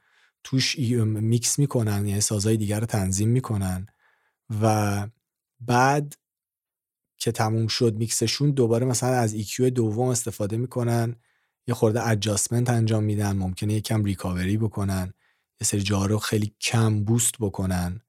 توش 0.45 0.79
میکس 0.79 1.59
می‌کنن 1.59 2.07
یعنی 2.07 2.21
سازهای 2.21 2.57
دیگر 2.57 2.81
رو 2.81 2.87
تنظیم 2.87 3.29
می‌کنن 3.29 3.87
و 4.63 5.07
بعد 5.61 6.17
که 7.19 7.33
تموم 7.33 7.67
شد 7.67 7.97
میکسشون 7.97 8.51
دوباره 8.51 8.87
مثلا 8.87 9.11
از 9.11 9.37
EQ 9.37 9.61
دوم 9.61 10.09
استفاده 10.09 10.57
می‌کنن 10.57 11.17
یه 11.67 11.75
خورده 11.75 12.09
ادجاستمنت 12.09 12.71
انجام 12.71 13.05
میدن 13.05 13.37
ممکنه 13.37 13.75
یکم 13.75 14.05
ریکاوری 14.05 14.57
بکنن 14.57 15.13
یه 15.61 15.65
سری 15.65 15.83
جاها 15.83 16.07
رو 16.07 16.19
خیلی 16.19 16.55
کم 16.61 17.05
بوست 17.05 17.35
بکنن 17.41 18.01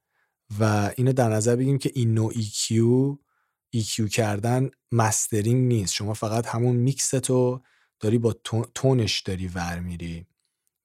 و 0.60 0.92
اینو 0.98 1.14
در 1.14 1.30
نظر 1.30 1.56
بگیریم 1.56 1.78
که 1.78 1.92
این 1.96 2.14
نوع 2.14 2.34
EQ 2.34 2.74
EQ 3.76 4.10
کردن 4.10 4.70
مسترینگ 4.92 5.68
نیست. 5.68 5.94
شما 5.94 6.14
فقط 6.14 6.48
همون 6.48 6.76
میکستو 6.76 7.62
داری 8.00 8.18
با 8.18 8.34
تونش 8.76 9.20
داری 9.20 9.48
ور 9.48 9.80
میری 9.80 10.26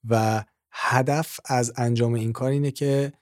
و 0.08 0.44
هدف 0.70 1.40
از 1.44 1.72
انجام 1.76 2.14
این 2.14 2.32
کار 2.32 2.50
اینه 2.50 2.70
که 2.70 3.12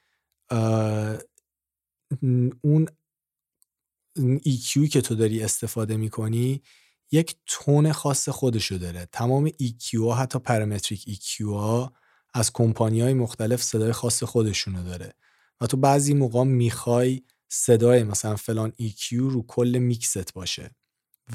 اون 2.63 2.89
EQ 4.19 4.89
که 4.89 5.01
تو 5.01 5.15
داری 5.15 5.43
استفاده 5.43 5.97
می‌کنی 5.97 6.63
یک 7.13 7.37
tone 7.47 7.93
خاص 7.93 8.29
خودشو 8.29 8.75
داره. 8.75 9.09
تمام 9.13 9.49
EQ 9.49 9.95
ها 9.95 10.15
حتی 10.15 10.39
parametric 10.39 11.03
EQ 11.03 11.41
ها 11.41 11.93
از 12.35 12.53
کمپانی 12.53 13.01
های 13.01 13.15
مختلف 13.15 13.63
صدای 13.63 13.93
خاص 13.93 14.23
خودشونو 14.23 14.85
داره. 14.85 15.15
و 15.61 15.67
تو 15.67 15.77
بعضی 15.77 16.15
موقع 16.15 16.45
می‌خوای 16.45 17.23
صدای 17.49 18.03
مثلا 18.03 18.37
فلان 18.37 18.73
EQ 18.81 19.13
رو 19.13 19.45
کل 19.47 19.79
میکست 19.79 20.35
باشه. 20.35 20.71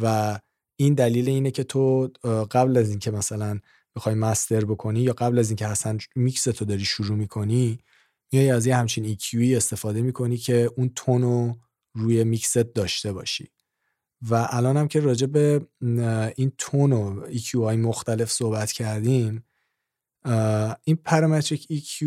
و 0.02 0.40
این 0.80 0.94
دلیل 0.94 1.30
اینه 1.30 1.52
که 1.52 1.64
تو 1.64 2.12
قبل 2.52 2.78
از 2.78 2.90
اینکه 2.90 3.12
مثلا 3.12 3.60
بخوای 3.96 4.16
master 4.16 4.66
بکنی 4.66 5.02
یا 5.02 5.14
قبل 5.14 5.40
از 5.40 5.50
اینکه 5.50 5.68
اصلا 5.68 5.98
میکس 6.16 6.44
تو 6.44 6.66
داری 6.66 6.86
شروع 6.86 7.18
می‌کنی 7.18 7.80
میای 8.32 8.50
از 8.50 8.66
یه 8.66 8.76
همچین 8.76 9.16
EQ 9.16 9.36
استفاده 9.36 10.02
می‌کنی 10.02 10.38
که 10.38 10.70
اون 10.78 10.92
tone 10.96 11.44
و 11.44 11.56
روی 11.98 12.24
میکست 12.24 12.58
داشته 12.58 13.14
باشی. 13.14 13.52
و 14.30 14.48
الان 14.50 14.78
هم 14.78 14.88
که 14.88 15.00
راجع 15.00 15.28
به 15.28 15.68
این 16.36 16.52
tone 16.58 16.94
و 16.94 17.28
EQ 17.32 17.56
های 17.56 17.78
مختلف 17.78 18.32
صحبت 18.32 18.72
کردیم 18.72 19.44
این 20.84 20.96
parametric 20.96 21.68
EQ 21.74 22.06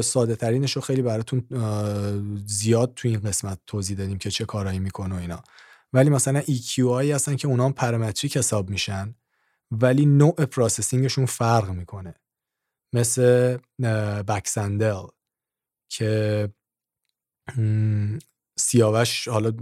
ساده 0.00 0.36
ترینش 0.36 0.72
رو 0.72 0.82
خیلی 0.82 1.02
براتون 1.02 1.46
زیاد 2.46 2.94
تو 2.94 3.08
این 3.08 3.20
قسمت 3.20 3.58
توضیح 3.66 3.96
دادیم 3.96 4.18
که 4.18 4.30
چه 4.30 4.44
کارایی 4.44 4.78
می‌کنه 4.78 5.14
و 5.14 5.18
اینا. 5.18 5.42
ولی 5.92 6.10
مثلا 6.10 6.42
EQ 6.42 6.78
هایی 6.78 7.12
هستن 7.12 7.36
که 7.36 7.48
اونا 7.48 7.64
هم 7.64 7.72
parametric 7.72 8.36
حساب 8.36 8.70
میشن 8.70 9.14
ولی 9.70 10.06
نوع 10.06 10.44
processing 10.44 11.03
شون 11.03 11.26
فرق 11.26 11.70
می‌کنه. 11.70 12.14
مثل 12.92 13.56
Baxandall 14.28 15.02
که 15.88 16.48
سیاوش 18.58 19.28
حالا 19.28 19.52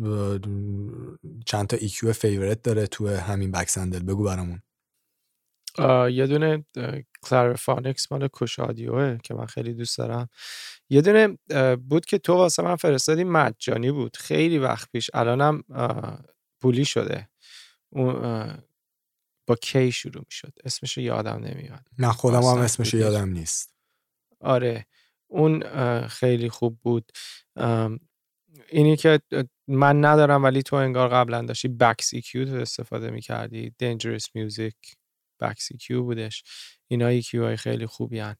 چند 1.46 1.66
تا 1.66 1.76
EQ 1.76 2.10
favorite 2.10 2.62
داره 2.62 2.86
تو 2.86 3.08
همین 3.08 3.50
Baxandall 3.50 4.02
بگو 4.02 4.24
برامون. 4.24 4.62
یه 6.10 6.26
دونه 6.26 6.64
Clariphonic 7.22 8.12
مال 8.12 8.28
Kush 8.32 8.67
Audio 8.67 9.10
ه 9.10 9.18
که 9.24 9.34
من 9.34 9.46
خیلی 9.46 9.74
دوست 9.74 9.98
دارم. 9.98 10.28
یه 10.90 11.02
دونه 11.02 11.38
بود 11.76 12.06
که 12.06 12.18
تو 12.18 12.32
واسه 12.32 12.62
من 12.62 12.76
فرستادی 12.76 13.24
مجانی 13.24 13.92
بود. 13.92 14.16
خیلی 14.16 14.58
وقت 14.58 14.90
پیش. 14.92 15.10
الانم 15.14 15.62
پولی 16.60 16.84
شده. 16.84 17.28
اون 17.92 18.62
با 19.48 19.54
کی 19.54 19.92
شروع 19.92 20.22
می‌شد؟ 20.26 20.52
اسمش 20.64 20.98
یادم 20.98 21.44
نمیاد. 21.44 21.86
نه 21.98 22.12
خودم 22.12 22.42
هم 22.42 22.58
اسمش 22.58 22.94
یادم 22.94 23.28
نیست. 23.28 23.74
آره. 24.40 24.86
اون 25.26 25.62
خیلی 26.08 26.48
خوب 26.48 26.78
بود. 26.82 27.12
اینی 28.68 28.96
که 28.96 29.20
من 29.68 30.04
ندارم 30.04 30.44
ولی 30.44 30.62
تو 30.62 30.76
انگار 30.76 31.08
قبلا 31.08 31.42
داشتی 31.42 31.68
BAX 31.68 32.20
EQ 32.20 32.54
استفاده 32.54 33.10
می‌کردی. 33.10 33.74
Dangerous 33.82 34.24
Music 34.24 34.94
BAX 35.40 35.76
EQ 35.76 36.02
بودش. 36.02 36.42
اینا 36.88 37.06
EQ 37.06 37.44
های 37.44 37.56
خیلی 37.56 37.86
خوبی 37.86 38.18
هن. 38.18 38.36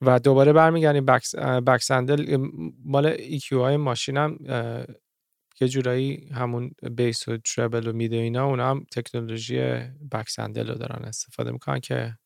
و 0.00 0.18
دوباره 0.18 0.52
برمیگردیم 0.52 1.04
Bax, 1.04 1.34
Baxandall 1.36 2.48
مال 2.84 3.06
EQ 3.06 3.60
های 3.60 3.76
ماشینم 3.76 4.38
یه 5.60 5.68
جورایی 5.68 6.28
همون 6.34 6.70
bass 6.96 7.28
و 7.28 7.36
treble 7.36 7.86
و 7.86 7.92
mid 7.92 8.10
ه 8.10 8.16
اینا 8.16 8.46
اونا 8.46 8.70
هم 8.70 8.86
تکنولوژی 8.92 9.58
Baxandall 10.12 10.68
رو 10.68 10.74
دارن 10.74 11.04
استفاده 11.04 11.50
می‌کنن 11.50 11.80
که 11.80 12.18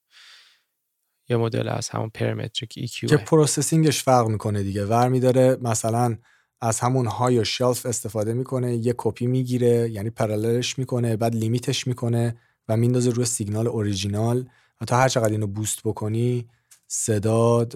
یه 1.30 1.36
مدل 1.36 1.68
از 1.68 1.88
همون 1.88 2.10
parametric 2.14 2.74
EQ 2.76 2.86
ه 2.86 3.16
processing 3.16 3.88
ش 3.88 4.02
فرق 4.02 4.28
می‌کنه 4.28 4.62
دیگه. 4.62 4.84
ور 4.84 5.08
میداره 5.08 5.58
مثلا 5.60 6.16
از 6.60 6.80
همون 6.80 7.06
high 7.06 7.38
shelf 7.38 7.86
استفاده 7.86 8.32
می‌کنه 8.32 8.76
یه 8.76 8.94
کپی 8.96 9.26
می‌گیره 9.26 9.90
یعنی 9.90 10.10
parallel 10.10 10.65
ش 10.65 10.78
می‌کنه 10.78 11.16
بعد 11.16 11.34
limit 11.34 11.71
ش 11.71 11.86
می‌کنه 11.86 12.36
و 12.68 12.76
میندازه 12.76 13.10
روی 13.10 13.24
سیگنال 13.24 13.68
اوریجینال 13.68 14.48
و 14.80 14.84
تا 14.84 14.96
هر 14.96 15.08
چقدر 15.08 15.32
اینو 15.32 15.46
boost 15.46 15.82
بکنی 15.84 16.48
صدا 16.88 17.66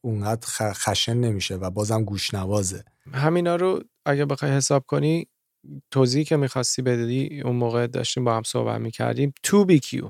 اونقدر 0.00 0.72
خشن 0.72 1.16
نمیشه 1.16 1.54
و 1.54 1.70
بازم 1.70 2.04
گوشنوازه. 2.04 2.84
همینا 3.12 3.56
رو 3.56 3.80
اگه 4.06 4.24
بخوای 4.24 4.50
حساب 4.50 4.84
کنی 4.86 5.28
توضیحی 5.90 6.24
که 6.24 6.36
می‌خواستی 6.36 6.82
بدی 6.82 7.40
اون 7.40 7.56
موقع 7.56 7.86
داشتیم 7.86 8.24
با 8.24 8.36
هم 8.36 8.42
صحبت 8.42 8.80
می‌کردیم. 8.80 9.32
tube 9.42 9.78
EQ. 9.78 10.08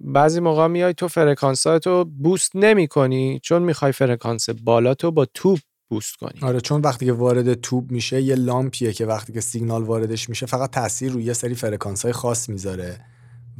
بعضی 0.00 0.40
موقع 0.40 0.66
میای 0.66 0.94
تو 0.94 1.08
فرکانس 1.08 1.62
تو 1.62 2.04
boost 2.04 2.56
نمی 2.56 2.88
کنی 2.88 3.40
چون 3.42 3.62
می‌خوای 3.62 3.92
فرکانس 3.92 4.50
بالا 4.50 4.94
تو 4.94 5.10
با 5.10 5.26
tube 5.34 5.58
boost 5.88 6.16
کنی. 6.16 6.40
آره 6.42 6.60
چون 6.60 6.80
وقتی 6.80 7.06
که 7.06 7.12
وارد 7.12 7.54
tube 7.54 7.90
میشه 7.90 8.22
یه 8.22 8.34
لامپیه 8.34 8.92
که 8.92 9.06
وقتی 9.06 9.32
که 9.32 9.40
سیگنال 9.40 9.82
واردش 9.82 10.28
میشه 10.28 10.46
فقط 10.46 10.70
تاثیر 10.70 11.12
روی 11.12 11.24
یه 11.24 11.32
سری 11.32 11.54
فرکانس 11.54 12.02
های 12.02 12.12
خاص 12.12 12.48
می‌ذاره 12.48 13.00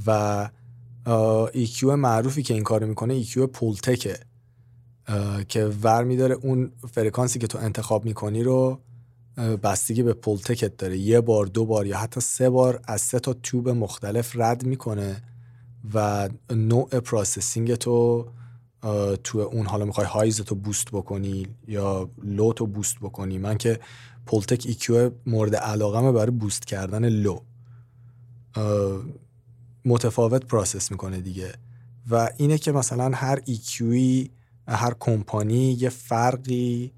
و 0.07 0.49
EQ 1.53 1.85
معروفی 1.85 2.43
که 2.43 2.55
این 2.55 2.63
کارو 2.63 2.87
می‌کنه 2.87 3.25
EQ 3.25 3.39
Pultec 3.39 4.06
ه 4.06 4.17
که 5.49 5.65
ور 5.83 6.05
میداره 6.05 6.35
اون 6.35 6.73
فرکانسی 6.93 7.39
که 7.39 7.47
تو 7.47 7.59
انتخاب 7.59 8.05
می‌کنی 8.05 8.43
رو 8.43 8.81
بستگی 9.63 10.03
به 10.03 10.13
Pultec 10.13 10.68
ت 10.68 10.77
داره. 10.77 10.99
یه 10.99 11.21
بار 11.21 11.47
دو 11.47 11.65
بار 11.67 11.87
یا 11.87 11.99
حتی 11.99 12.21
سه 12.21 12.51
بار 12.51 12.81
از 12.85 13.01
سه 13.01 13.19
تا 13.19 13.33
tube 13.33 13.69
مختلف 13.69 14.33
رد 14.35 14.65
می‌کنه. 14.65 15.23
و 15.95 16.29
نوع 16.51 17.01
processing 17.01 17.75
تو 17.75 18.27
تو 19.25 19.39
اون 19.39 19.67
حالا 19.67 19.85
می‌خوای 19.85 20.07
highs 20.07 20.41
تو 20.41 20.55
boost 20.55 20.91
بکنی 20.91 21.47
یا 21.69 22.11
low 22.23 22.53
تو 22.53 22.67
boost 22.67 22.97
بکنی. 23.01 23.39
من 23.39 23.59
که 23.59 23.81
Pultec 24.27 24.65
EQ 24.67 25.11
مورد 25.27 25.57
علاقمه 25.57 26.13
برای 26.13 26.31
boost 26.31 26.67
کردن 26.67 27.09
low 27.09 27.41
متفاوت 29.85 30.45
process 30.45 30.91
می‌کنه 30.91 31.21
دیگه. 31.21 31.53
و 32.11 32.31
اینه 32.37 32.59
که 32.59 32.73
مثلا 32.73 33.11
هر 33.15 33.43
EQ 33.45 34.02
ی 34.02 34.31
هر 34.69 34.95
کمپانی 35.01 35.73
یه 35.73 35.89
فرقی 35.89 36.93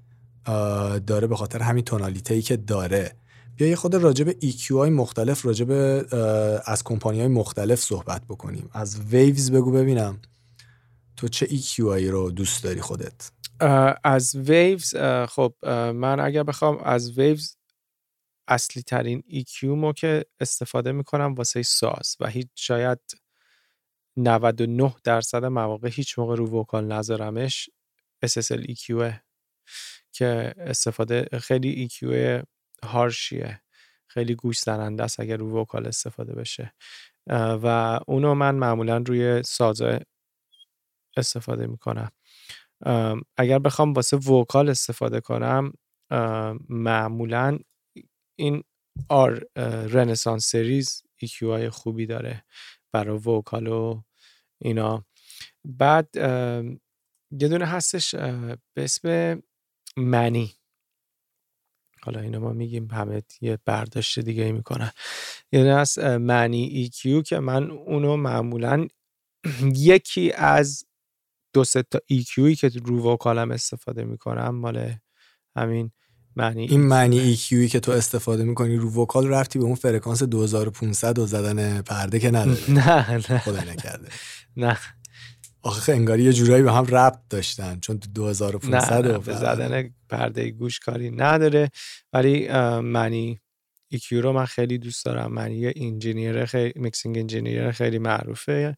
داره 1.07 1.27
به 1.27 1.35
خاطر 1.35 1.61
همین 1.61 1.83
تونالیته 1.83 2.33
ای 2.33 2.41
که 2.41 2.57
داره. 2.57 3.15
بیا 3.59 3.67
یه 3.67 3.75
خورده 3.75 3.95
راجع 3.95 4.23
به 4.23 4.37
EQ 4.41 4.71
های 4.71 4.89
مختلف 4.89 5.45
راجع 5.45 5.65
به 5.65 6.05
از 6.65 6.83
کمپانی 6.83 7.19
های 7.19 7.27
مختلف 7.27 7.79
صحبت 7.79 8.21
بکنیم. 8.29 8.69
از 8.73 8.99
Waves 8.99 9.51
بگو 9.51 9.71
ببینم. 9.71 10.21
تو 11.17 11.27
چه 11.27 11.45
EQ 11.45 11.79
هایی 11.79 12.09
رو 12.09 12.31
دوست 12.31 12.63
داری 12.63 12.81
خودت؟ 12.81 13.31
از 14.03 14.35
Waves 14.35 14.95
خب 15.29 15.53
من 15.95 16.19
اگر 16.19 16.43
بخوام 16.43 16.77
از 16.77 17.19
Waves 17.19 17.57
اصلی 18.47 18.83
ترین 18.83 19.23
EQ 19.29 19.63
مو 19.63 19.93
که 19.93 20.25
استفاده 20.39 20.91
می‌کنم 20.91 21.33
واسه 21.33 21.63
ساز 21.63 22.15
و 22.19 22.27
هیچ 22.27 22.47
شاید 22.55 22.99
99 24.17 24.95
درصد 25.03 25.45
مواقع 25.45 25.89
هیچ 25.89 26.19
موقع 26.19 26.35
رو 26.35 26.61
وکال 26.61 26.85
نذارمش 26.85 27.69
SSL 28.25 28.61
EQ 28.61 29.13
که 30.11 30.53
استفاده 30.57 31.27
خیلی 31.39 31.89
EQ 31.89 32.03
هارشیه. 32.85 33.61
خیلی 34.07 34.35
گوش 34.35 34.59
زننده 34.59 35.03
است 35.03 35.19
اگر 35.19 35.37
رو 35.37 35.61
وکال 35.61 35.87
استفاده 35.87 36.35
بشه. 36.35 36.73
و 37.27 37.99
اونو 38.07 38.33
من 38.35 38.55
معمولا 38.55 38.97
روی 38.97 39.43
سازه 39.43 39.99
استفاده 41.17 41.67
می‌کنم. 41.67 42.11
اگر 43.37 43.59
بخوام 43.59 43.93
واسه 43.93 44.17
وکال 44.17 44.69
استفاده 44.69 45.21
کنم 45.21 45.73
معمولا 46.69 47.59
این 48.35 48.63
آر 49.09 49.43
رنسانس 49.87 50.47
سریز 50.47 51.03
EQ 51.25 51.41
های 51.41 51.69
خوبی 51.69 52.05
داره 52.05 52.45
برای 52.91 53.17
وکال 53.17 53.67
و 53.67 54.01
اینا. 54.61 55.05
بعد 55.65 56.09
یه 57.31 57.47
دونه 57.47 57.65
هستش 57.65 58.15
به 58.15 58.57
اسم 58.83 59.41
منی. 59.97 60.58
حالا 62.01 62.19
اینو 62.19 62.39
ما 62.39 62.53
میگیم 62.53 62.87
همه 62.91 63.21
یه 63.41 63.59
برداشت 63.65 64.19
دیگه 64.19 64.51
می‌کنن. 64.51 64.91
یعنی 65.51 65.69
از 65.69 65.99
معنی 65.99 66.91
EQ 66.91 67.23
که 67.27 67.39
من 67.39 67.71
اونو 67.71 68.17
معمولا 68.17 68.87
یکی 69.75 70.31
از 70.31 70.83
دو 71.53 71.63
سه 71.63 71.83
تا 71.83 71.99
EQی 72.13 72.55
که 72.55 72.71
رو 72.85 73.13
وکالم 73.13 73.51
استفاده 73.51 74.03
می‌کنم 74.03 74.55
مال 74.55 74.93
همین 75.55 75.91
Manny 76.35 76.67
این 76.67 76.81
Manny 76.81 77.35
EQ 77.37 77.60
ی 77.60 77.71
که 77.71 77.79
تو 77.79 77.91
استفاده 77.91 78.43
می‌کنی 78.43 78.75
رو 78.75 79.01
vocal 79.03 79.27
رفتی 79.27 79.59
به 79.59 79.65
اون 79.65 79.75
فرکانس 79.75 80.23
2500 80.23 81.19
و 81.19 81.25
زدن 81.25 81.81
پرده 81.81 82.19
که 82.19 82.31
نداره 82.31 82.71
نه 82.79 83.11
نه. 83.11 83.39
خدا 83.39 83.61
نکرده. 83.61 84.07
نه. 84.57 84.77
آخه 85.69 85.93
انگاری 85.93 86.23
یه 86.23 86.33
جورایی 86.33 86.63
به 86.63 86.71
هم 86.71 86.85
ربط 86.85 87.19
داشتن 87.29 87.79
چون 87.79 87.99
تو 87.99 88.09
2500 88.13 89.05
نه, 89.05 89.11
نه 89.11 89.17
به 89.17 89.33
زدن 89.33 89.93
پرده 90.09 90.49
گوش 90.49 90.79
کاری 90.79 91.11
نداره. 91.11 91.69
ولی 92.13 92.47
Manny 92.81 93.39
EQ 93.93 94.11
رو 94.11 94.33
من 94.33 94.45
خیلی 94.45 94.77
دوست 94.77 95.05
دارم. 95.05 95.33
Manny 95.33 95.55
یه 95.55 95.73
engineer 95.75 96.45
خیلی 96.45 96.73
mixing 96.75 97.17
engineer 97.17 97.71
خیلی 97.71 97.99
معروفه 97.99 98.77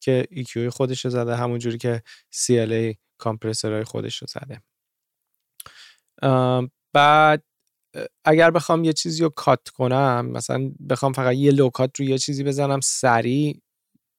که 0.00 0.28
EQ 0.32 0.58
خودش 0.58 1.04
رو 1.04 1.10
زده 1.10 1.36
همون 1.36 1.58
جوری 1.58 1.78
که 1.78 2.02
CLA 2.34 2.96
کامپرسورهای 3.18 3.84
خودش 3.84 4.22
رو 4.22 4.26
زده. 4.30 4.62
بعد 6.92 7.44
اگر 8.24 8.50
بخوام 8.50 8.84
یه 8.84 8.92
چیزی 8.92 9.22
رو 9.22 9.28
cut 9.28 9.68
کنم 9.68 10.26
مثلا 10.26 10.72
بخوام 10.90 11.12
فقط 11.12 11.34
یه 11.34 11.50
low 11.50 11.75
cut 11.75 12.00
رو 12.00 12.06
یه 12.06 12.18
چیزی 12.18 12.44
بزنم 12.44 12.80
سریع 12.80 13.60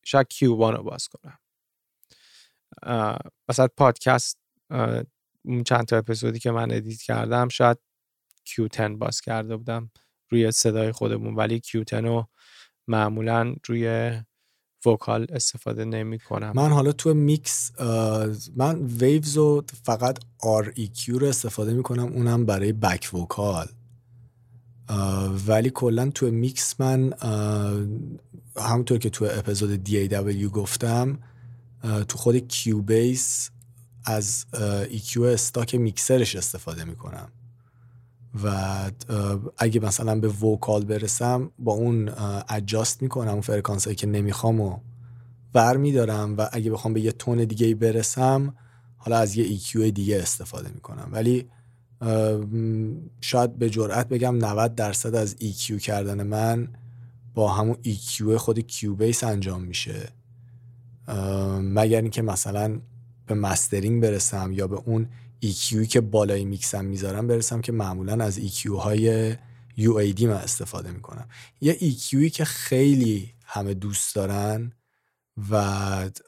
شاید 0.06 0.28
Q1 0.28 0.74
رو 0.74 0.84
باز 0.84 1.08
کنم. 1.08 1.38
مثلا 3.50 3.68
پادکست 3.78 4.38
اون 5.46 5.64
چند 5.66 5.86
تا 5.86 5.98
اپیزودی 5.98 6.40
که 6.40 6.52
من 6.52 6.72
edit 6.72 7.02
کردم 7.02 7.50
شاید 7.50 7.78
Q10 8.48 8.80
باز 8.80 9.22
کرده 9.22 9.58
بودم 9.58 9.92
روی 10.30 10.52
صدای 10.52 10.92
خودمون 10.92 11.36
ولی 11.36 11.62
Q10 11.66 11.94
رو 11.94 12.28
معمولا 12.88 13.56
روی 13.68 14.12
vocal 14.86 15.28
استفاده 15.30 15.86
نمی 15.86 16.20
کنم 16.20 16.52
من 16.56 16.70
حالا 16.70 16.92
تو 16.92 17.14
میکس 17.14 17.72
من 18.56 18.86
Waves 18.86 19.38
رو 19.38 19.64
فقط 19.84 20.20
REQ 20.64 21.08
رو 21.08 21.28
استفاده 21.28 21.74
می 21.74 21.84
کنم 21.84 22.14
اونم 22.14 22.46
برای 22.46 22.74
back 22.74 23.14
vocal. 23.14 23.68
ولی 25.48 25.70
کلا 25.70 26.10
تو 26.10 26.32
میکس 26.32 26.82
من 26.82 27.14
همونطور 28.58 28.98
که 28.98 29.10
تو 29.10 29.26
اپیزود 29.32 29.88
DAW 29.88 30.46
گفتم 30.46 31.20
تو 32.08 32.18
خود 32.18 32.48
Cubase 32.48 33.50
از 34.06 34.46
EQ 34.84 35.18
stock 35.18 35.76
mixer 35.76 36.19
ش 36.19 36.36
استفاده 36.36 36.84
می‌کنم. 36.84 37.28
و 38.44 38.92
اگه 39.58 39.80
مثلا 39.80 40.20
به 40.20 40.28
vocal 40.28 40.86
برسم 40.86 41.52
با 41.60 41.74
اون 41.74 42.10
adjust 42.50 43.02
می‌کنم 43.02 43.32
اون 43.32 43.42
فرکانس 43.42 43.88
که 43.88 44.08
نمی‌خوام 44.08 44.62
و 44.62 44.80
ور 45.54 45.78
میدارم 45.78 46.38
و 46.38 46.48
اگه 46.52 46.72
بخوام 46.72 46.94
به 46.94 47.02
یه 47.02 47.12
tone 47.12 47.46
دیگه 47.46 47.76
برسم 47.76 48.56
حالا 48.98 49.18
از 49.18 49.38
یه 49.38 49.58
EQ 49.60 49.76
دیگه 49.76 50.20
استفاده 50.22 50.70
می‌کنم. 50.70 51.10
ولی 51.12 51.48
شاید 53.22 53.58
به 53.58 53.70
جرئت 53.70 54.10
بگم 54.10 54.38
90 54.38 54.76
درصد 54.76 55.16
از 55.16 55.36
EQ 55.36 55.82
کردن 55.82 56.24
من 56.24 56.68
با 57.34 57.52
همون 57.52 57.78
EQ 57.86 58.22
خود 58.22 58.60
Cubase 58.60 59.24
انجام 59.24 59.62
میشه. 59.62 60.10
مگر 61.62 62.02
اینکه 62.02 62.22
مثلا 62.22 62.82
به 63.28 63.36
mastering 63.36 64.02
برسم 64.02 64.52
یا 64.54 64.68
به 64.68 64.76
اون 64.76 65.10
EQ 65.46 65.88
که 65.88 66.02
بالای 66.02 66.46
میکسم 66.46 66.86
می‌ذارم 66.86 67.28
برسم 67.28 67.62
که 67.62 67.72
معمولا 67.72 68.26
از 68.26 68.40
EQ 68.40 68.66
های 68.66 69.34
UAD 69.78 70.22
من 70.22 70.34
استفاده 70.34 70.92
می‌کنم. 70.92 71.30
یه 71.62 71.74
EQ 71.74 72.32
که 72.32 72.46
خیلی 72.46 73.34
همه 73.46 73.74
دوست 73.74 74.16
دارن 74.16 74.72
و 75.50 75.56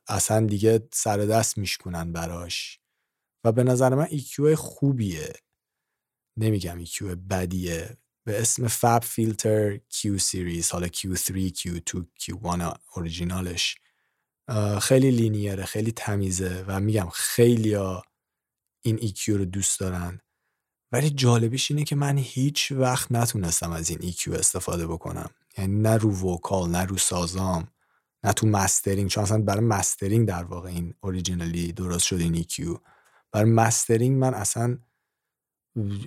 اصلا 0.07 0.45
دیگه 0.45 0.87
سر 0.91 1.17
دست 1.17 1.57
میشکنن 1.57 2.11
براش 2.11 2.79
و 3.43 3.51
به 3.51 3.63
نظر 3.63 3.95
من 3.95 4.07
EQ 4.07 4.53
خوبیه. 4.53 5.33
نمیگم 6.37 6.85
EQ 6.85 7.01
بدیه. 7.03 7.97
به 8.23 8.41
اسم 8.41 8.67
فاب 8.67 9.03
فیلتر 9.03 9.77
Q 9.77 10.17
سیریز 10.17 10.71
حالا 10.71 10.87
Q3 10.87 11.51
Q2 11.51 12.03
Q1 12.19 12.77
اوریجینالش 12.95 13.75
خیلی 14.81 15.11
لینیره 15.11 15.65
خیلی 15.65 15.91
تمیزه 15.91 16.65
و 16.67 16.79
میگم 16.79 17.09
خیلی 17.13 17.75
این 18.81 18.97
EQ 18.97 19.27
رو 19.27 19.45
دوست 19.45 19.79
دارن. 19.79 20.19
ولی 20.91 21.09
جالبیش 21.09 21.71
اینه 21.71 21.83
که 21.83 21.95
من 21.95 22.17
هیچ 22.17 22.71
وقت 22.71 23.11
نتونستم 23.11 23.71
از 23.71 23.89
این 23.89 24.11
EQ 24.11 24.27
استفاده 24.27 24.87
بکنم. 24.87 25.29
یعنی 25.57 25.81
نه 25.81 25.97
رو 25.97 26.33
vocal 26.33 26.69
نه 26.69 26.85
رو 26.85 26.97
سازام 26.97 27.67
نه 28.23 28.33
تو 28.33 28.47
mastering. 28.47 29.09
چون 29.09 29.23
اصلا 29.23 29.41
برای 29.41 29.63
mastering 29.63 30.27
در 30.27 30.43
واقع 30.43 30.69
این 30.69 30.93
originally 31.01 31.73
درست 31.73 32.05
شده 32.05 32.23
این 32.23 32.43
EQ 32.43 32.79
برای 33.31 33.51
mastering 33.51 34.17
من 34.17 34.33
اصلا 34.33 34.77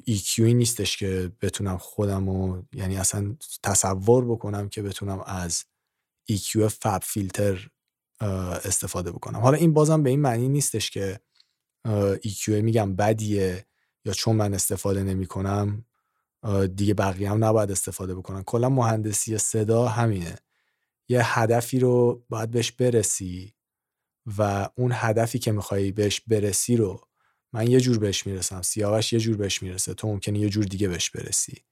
EQ 0.09 0.39
نیستش 0.39 0.97
که 0.97 1.33
بتونم 1.41 1.79
خودم 1.79 2.29
و 2.29 2.63
یعنی 2.73 2.97
اصلا 2.97 3.37
تصور 3.63 4.25
بکنم 4.25 4.69
که 4.69 4.83
بتونم 4.83 5.21
از 5.27 5.65
EQ 6.33 6.59
FabFilter 6.59 7.71
استفاده 8.21 9.13
بکنم. 9.13 9.41
حالا 9.41 9.57
این 9.57 9.73
بازم 9.73 10.03
به 10.03 10.11
این 10.11 10.21
معنی 10.21 10.49
نیستش 10.49 10.91
که 10.91 11.21
EQ 12.27 12.49
میگم 12.49 12.97
بدیه 12.97 13.67
یا 14.05 14.13
چون 14.13 14.37
من 14.37 14.55
استفاده 14.55 15.03
نمی 15.03 15.27
کنم 15.27 15.85
دیگه 16.75 16.95
بقیه 16.95 17.31
هم 17.31 17.45
نباید 17.45 17.71
استفاده 17.71 18.15
بکنم 18.15 18.43
کلا 18.43 18.69
مهندسی 18.69 19.39
صدا 19.39 19.89
همینه. 19.89 20.39
یه 21.09 21.39
هدفی 21.39 21.79
رو 21.79 22.25
باید 22.29 22.51
بهش 22.51 22.73
برسی 22.73 23.55
و 24.39 24.69
اون 24.75 24.93
هدفی 24.95 25.39
که 25.39 25.53
میخوایی 25.53 25.93
بهش 25.93 26.21
برسی 26.21 26.77
رو 26.77 27.09
من 27.53 27.71
یه 27.71 27.81
جور 27.81 27.99
بهش 27.99 28.27
می‌رسم 28.27 28.63
سیاوش 28.63 29.13
یه 29.13 29.19
جور 29.19 29.37
بهش 29.37 29.63
می‌رسه 29.63 29.95
تو 29.95 30.09
ممکنه 30.09 30.39
یه 30.39 30.49
جور 30.49 30.65
دیگه 30.65 30.89
بهش 30.89 31.11
برسی. 31.11 31.63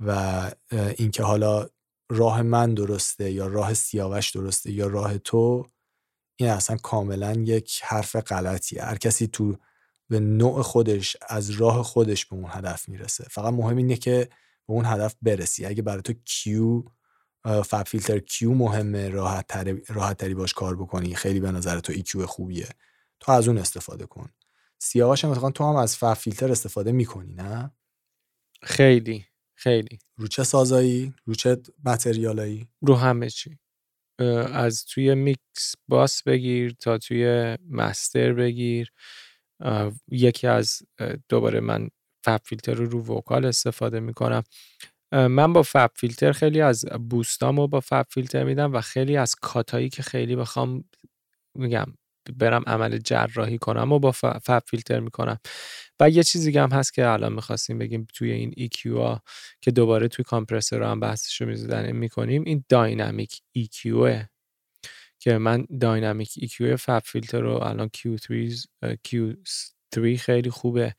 و 0.00 0.50
اینکه 0.96 1.22
حالا 1.22 1.68
راه 2.08 2.42
من 2.42 2.74
درسته 2.74 3.30
یا 3.30 3.46
راه 3.46 3.74
سیاوش 3.74 4.30
درسته 4.30 4.72
یا 4.72 4.86
راه 4.86 5.18
تو 5.18 5.66
این 6.36 6.48
اصلا 6.48 6.76
کاملا 6.76 7.32
یک 7.32 7.80
حرف 7.84 8.16
غلطیه. 8.16 8.84
هر 8.84 8.96
کسی 8.96 9.26
تو 9.26 9.56
به 10.08 10.20
نوع 10.20 10.62
خودش 10.62 11.16
از 11.28 11.50
راه 11.50 11.82
خودش 11.82 12.26
به 12.26 12.36
اون 12.36 12.46
هدف 12.48 12.88
می‌رسه. 12.88 13.24
فقط 13.30 13.52
مهم 13.52 13.76
اینه 13.76 13.96
که 13.96 14.28
به 14.66 14.74
اون 14.74 14.84
هدف 14.84 15.16
برسی. 15.22 15.66
اگه 15.66 15.82
برای 15.82 16.02
تو 16.02 16.12
Q 16.24 16.82
FabFilter 17.64 18.18
Q 18.18 18.54
مهمه 18.54 19.08
راحت 19.08 19.46
تری, 19.46 19.82
راحت 19.88 20.16
تری 20.16 20.34
باش 20.34 20.54
کار 20.54 20.76
بکنی. 20.76 21.14
خیلی 21.14 21.40
به 21.40 21.50
نظر 21.50 21.80
تو 21.80 21.92
EQ 21.92 22.26
خوبیه. 22.26 22.68
تو 23.20 23.32
از 23.32 23.48
اون 23.48 23.58
استفاده 23.58 24.06
کن. 24.06 24.30
سیاوش 24.78 25.24
هم 25.24 25.50
تو 25.50 25.64
هم 25.64 25.76
از 25.76 25.96
FabFilter 25.96 26.52
استفاده 26.52 26.92
می‌کنی 26.92 27.32
نه؟ 27.32 27.70
خیلی. 28.62 29.24
خیلی. 29.58 29.98
رو 30.16 30.28
چه 30.28 30.44
سازایی؟ 30.44 31.14
رو 31.24 31.34
چه 31.34 31.56
material 31.84 32.45
ایی؟ 32.45 32.68
رو 32.82 32.94
همه 32.94 33.30
چی. 33.30 33.58
از 34.52 34.84
توی 34.84 35.14
mix 35.14 35.74
bus 35.88 36.22
بگیر 36.22 36.74
تا 36.78 36.98
توی 36.98 37.56
master 37.70 38.32
بگیر. 38.32 38.92
یکی 40.10 40.46
از 40.46 40.82
دوباره 41.28 41.60
من 41.60 41.88
FabFilter 42.24 42.74
رو 42.74 42.86
رو 42.86 43.16
vocal 43.16 43.44
استفاده 43.44 44.00
می‌کنم. 44.00 44.42
من 45.12 45.52
با 45.52 45.62
FabFilter 45.62 46.32
خیلی 46.32 46.60
از 46.60 46.84
boost 47.10 47.50
امو 47.50 47.66
با 47.68 47.80
FabFilter 47.80 48.44
میدم 48.44 48.74
و 48.74 48.80
خیلی 48.80 49.16
از 49.16 49.34
cut 49.34 49.66
ایی 49.66 49.88
که 49.88 50.02
خیلی 50.02 50.36
بخوام 50.36 50.84
میگم 51.54 51.86
برم 52.36 52.62
عمل 52.66 52.98
جراحی 52.98 53.58
کنم 53.58 53.92
و 53.92 53.98
با 53.98 54.12
FabFilter 54.12 55.00
می‌کنم. 55.00 55.38
و 56.00 56.10
یه 56.10 56.22
چیزی 56.22 56.58
هم 56.58 56.70
هست 56.72 56.94
که 56.94 57.06
الان 57.06 57.32
می‌خواستیم 57.32 57.78
بگیم 57.78 58.06
توی 58.14 58.32
این 58.32 58.52
EQ 58.52 58.86
ها 58.86 59.22
که 59.60 59.70
دوباره 59.70 60.08
توی 60.08 60.24
compressor 60.24 60.82
هم 60.82 61.00
بحثش 61.00 61.40
رو 61.40 61.94
می‌کنیم 61.94 62.42
این 62.46 62.64
dynamic 62.68 63.42
EQ 63.58 63.86
که 65.18 65.38
من 65.38 65.66
dynamic 65.80 66.32
EQ 66.32 66.74
FabFilter 66.74 67.40
رو 67.40 67.62
الان 67.62 67.90
Q3 67.96 68.56
Q3 69.08 70.16
خیلی 70.18 70.50
خوبه 70.50 70.94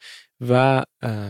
و 0.49 0.83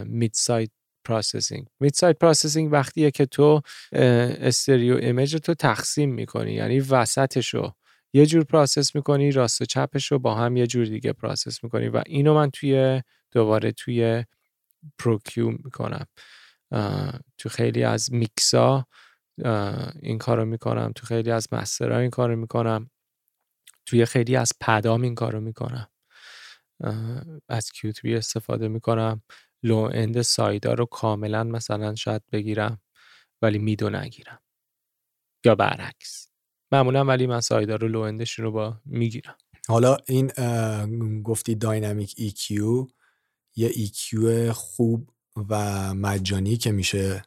mid 0.06 0.31
side 0.34 0.69
processing 1.06 1.68
mid 1.80 1.94
side 1.94 2.18
processing 2.18 2.72
وقتیه 2.72 3.11
که 3.11 3.26
تو 3.26 3.61
stereo 3.91 4.98
image 4.98 5.35
تو 5.35 5.53
تقسیم 5.53 6.14
می‌کنی 6.14 6.53
یعنی 6.53 6.80
وسطش 6.80 7.53
رو 7.53 7.73
یه 8.14 8.26
جور 8.26 8.44
process 8.44 8.95
می‌کنی 8.95 9.31
راست 9.31 9.61
و 9.61 9.65
چپش 9.65 10.11
رو 10.11 10.19
با 10.19 10.35
هم 10.35 10.57
یه 10.57 10.68
جور 10.68 10.85
دیگه 10.85 11.14
process 11.14 11.64
می‌کنی 11.64 11.89
و 11.89 12.02
اینو 12.06 12.34
من 12.34 12.52
توی 12.52 13.02
دوباره 13.38 13.72
توی 13.72 14.26
Pro-Q 14.99 15.49
می‌کنم. 15.49 16.05
تو 17.38 17.49
خیلی 17.49 17.84
از 17.84 18.14
میکسا 18.14 18.88
این 20.01 20.18
کارو 20.18 20.45
می‌کنم 20.45 20.91
تو 20.95 21.05
خیلی 21.05 21.31
از 21.31 21.47
master 21.52 21.93
ها 21.93 21.99
این 21.99 22.09
کارو 22.09 22.35
می‌کنم 22.35 22.89
توی 23.85 24.05
خیلی 24.05 24.35
از 24.35 24.51
پدام 24.61 25.01
این 25.01 25.15
کارو 25.15 25.41
می‌کنم. 25.41 25.88
از 27.49 27.72
Q3 27.72 28.15
استفاده 28.15 28.68
می‌کنم. 28.68 29.22
low 29.64 29.89
end 29.94 30.22
side 30.22 30.63
ا 30.63 30.73
رو 30.73 30.85
کاملا 30.85 31.43
مثلا 31.43 31.95
شاید 31.95 32.22
بگیرم 32.31 32.81
ولی 33.41 33.59
mid 33.60 33.82
و 33.82 33.89
نگیرم. 33.89 34.39
یا 35.45 35.55
برعکس. 35.55 36.30
معمولا 36.72 37.05
ولی 37.05 37.27
من 37.27 37.41
side 37.41 37.69
ا 37.69 37.76
رو 37.76 37.88
low 37.88 37.99
end 37.99 38.23
ش 38.23 38.39
رو 38.39 38.51
با 38.51 38.81
می‌گیرم. 38.85 39.38
حالا 39.68 39.97
این 40.07 40.27
گفتی 41.22 41.55
dynamic 41.56 42.11
EQ 42.11 42.51
یه 43.57 43.69
EQ 43.69 44.15
خوب 44.51 45.09
و 45.49 45.93
مجانی 45.93 46.57
که 46.57 46.71
میشه 46.71 47.21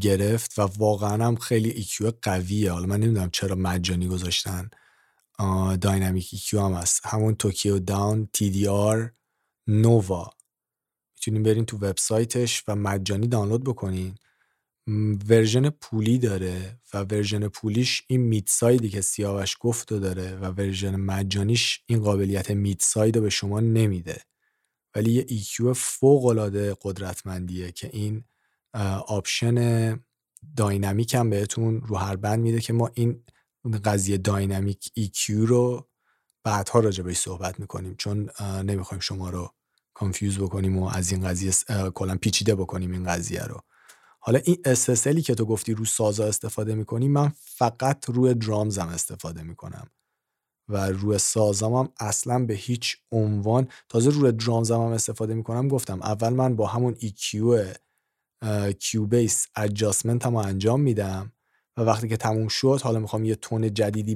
گرفت 0.00 0.58
و 0.58 0.62
واقعا 0.62 1.26
هم 1.26 1.36
خیلی 1.36 1.84
EQ 1.84 2.12
قویه. 2.22 2.72
حالا 2.72 2.86
من 2.86 3.00
نمی‌دونم 3.00 3.30
چرا 3.30 3.54
مجانی 3.56 4.08
گذاشتن. 4.08 4.70
dynamic 5.80 6.36
EQ 6.36 6.54
هم 6.54 6.72
هست. 6.72 7.06
همون 7.06 7.34
Tokyo 7.34 7.78
Dawn 7.78 8.28
TDR 8.38 9.10
Nova. 9.66 10.30
می‌تونین 11.14 11.42
برین 11.42 11.64
تو 11.64 11.76
وبسایتش 11.76 12.64
و 12.68 12.76
مجانی 12.76 13.26
دانلود 13.26 13.64
بکنین. 13.64 14.14
version 15.28 15.70
پولی 15.70 16.18
داره 16.18 16.80
و 16.94 16.98
version 16.98 17.48
پولیش 17.48 18.02
این 18.06 18.20
mid 18.20 18.48
side 18.48 18.80
ی 18.80 18.88
که 18.88 19.00
سیاوش 19.00 19.56
گفت 19.60 19.88
داره 19.94 20.36
و 20.36 20.44
version 20.44 20.96
مجانیش 20.96 21.80
این 21.86 22.00
قابلیت 22.02 22.50
mid 22.50 22.82
side 22.82 23.16
رو 23.16 23.22
به 23.22 23.30
شما 23.30 23.60
نمیده. 23.60 24.22
ولی 24.98 25.12
یه 25.12 25.26
EQ 25.42 25.72
فوق 25.76 26.24
العاده 26.26 26.76
قدرتمندیه 26.82 27.72
که 27.72 27.90
این 27.92 28.24
option 29.06 30.00
dynamic 30.56 31.14
هم 31.14 31.30
بهتون 31.30 31.80
رو 31.80 31.96
هر 31.96 32.16
band 32.16 32.40
میده 32.40 32.60
که 32.60 32.72
ما 32.72 32.90
این 32.94 33.22
قضیه 33.84 34.18
dynamic 34.18 34.92
EQ 34.98 35.30
رو 35.30 35.88
بعدها 36.44 36.80
راجع 36.80 37.02
بهش 37.02 37.18
صحبت 37.18 37.60
می‌کنیم 37.60 37.94
چون 37.98 38.30
نمی‌خوایم 38.40 39.00
شما 39.00 39.30
رو 39.30 39.54
confuse 39.94 40.38
بکنیم 40.38 40.78
و 40.78 40.88
از 40.88 41.12
این 41.12 41.28
قضیه 41.28 41.52
کلا 41.94 42.16
پیچیده 42.16 42.54
بکنیم 42.54 42.92
این 42.92 43.04
قضیه 43.04 43.42
رو. 43.42 43.60
حالا 44.20 44.40
این 44.44 44.56
SSLی 44.66 45.20
که 45.22 45.34
تو 45.34 45.44
گفتی 45.44 45.74
رو 45.74 45.84
سازا 45.84 46.26
استفاده 46.26 46.74
می‌کنی 46.74 47.08
من 47.08 47.32
فقط 47.40 48.04
روی 48.08 48.34
drums 48.34 48.79
م 48.79 48.88
استفاده 48.88 49.42
می‌کنم. 49.42 49.90
و 50.68 50.86
روی 50.90 51.18
سازم 51.18 51.74
هم 51.74 51.88
اصلا 52.00 52.46
به 52.46 52.54
هیچ 52.54 52.96
عنوان 53.12 53.68
تازه 53.88 54.10
روی 54.10 54.32
درامزم 54.32 54.74
هم 54.80 54.92
استفاده 54.92 55.34
می‌کنم 55.34 55.68
گفتم 55.68 56.02
اول 56.02 56.28
من 56.28 56.56
با 56.56 56.66
همون 56.66 56.94
EQ 56.94 57.34
کیو 58.78 59.06
بیس 59.06 59.46
ادجاستمنت 59.56 60.26
هم 60.26 60.36
انجام 60.36 60.80
میدم 60.80 61.32
و 61.76 61.82
وقتی 61.82 62.08
که 62.08 62.16
تموم 62.16 62.48
شد 62.48 62.80
حالا 62.82 62.98
می‌خوام 62.98 63.24
یه 63.24 63.34
تون 63.34 63.74
جدیدی 63.74 64.14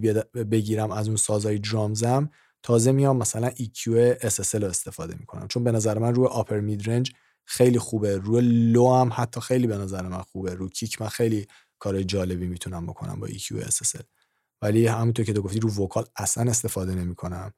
بگیرم 0.50 0.90
از 0.90 1.08
اون 1.08 1.16
سازای 1.16 1.58
درامزم 1.58 2.30
تازه 2.62 2.92
میام 2.92 3.16
مثلا 3.16 3.50
EQ 3.50 3.80
SSL 4.20 4.54
رو 4.54 4.68
استفاده 4.68 5.16
می‌کنم. 5.20 5.48
چون 5.48 5.64
به 5.64 5.72
نظر 5.72 5.98
من 5.98 6.14
روی 6.14 6.26
آپر 6.26 6.60
میدرنج 6.60 7.12
خیلی 7.44 7.78
خوبه. 7.78 8.16
روی 8.16 8.40
لو 8.72 8.94
هم 8.94 9.10
حتی 9.14 9.40
خیلی 9.40 9.66
به 9.66 9.76
نظر 9.76 10.08
من 10.08 10.22
خوبه. 10.22 10.54
رو 10.54 10.68
کیک 10.68 11.02
من 11.02 11.08
خیلی 11.08 11.46
کار 11.78 12.02
جالبی 12.02 12.46
می‌تونم 12.46 12.86
بکنم 12.86 13.20
با 13.20 13.28
EQ 13.28 13.64
SSL 13.70 14.21
ولی 14.62 14.86
همونطور 14.86 15.24
که 15.24 15.32
تو 15.32 15.43
گفتی 15.43 15.60
رو 15.60 15.70
vocal 15.84 16.04
اصلا 16.16 16.51
استفاده 16.51 16.94
نمی‌کنم 16.94 17.52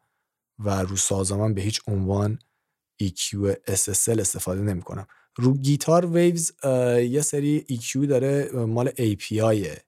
و 0.58 0.82
رو 0.82 0.96
سازم 0.96 1.54
به 1.54 1.62
هیچ 1.62 1.80
عنوان 1.86 2.38
EQ 3.02 3.54
SSL 3.70 4.18
استفاده 4.18 4.60
نمی‌کنم. 4.60 5.06
رو 5.36 5.54
گیتار 5.54 6.06
Waves 6.06 6.52
یه 7.10 7.20
سری 7.20 7.66
EQ 7.70 8.06
داره 8.08 8.50
مال 8.52 8.88
API 8.90 9.78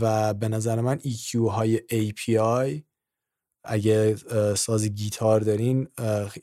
و 0.00 0.34
به 0.34 0.48
نظر 0.48 0.80
من 0.80 0.98
EQ 0.98 1.34
های 1.34 1.78
API 1.78 2.82
اگه 3.64 4.16
ساز 4.54 4.84
گیتار 4.84 5.40
دارین 5.40 5.88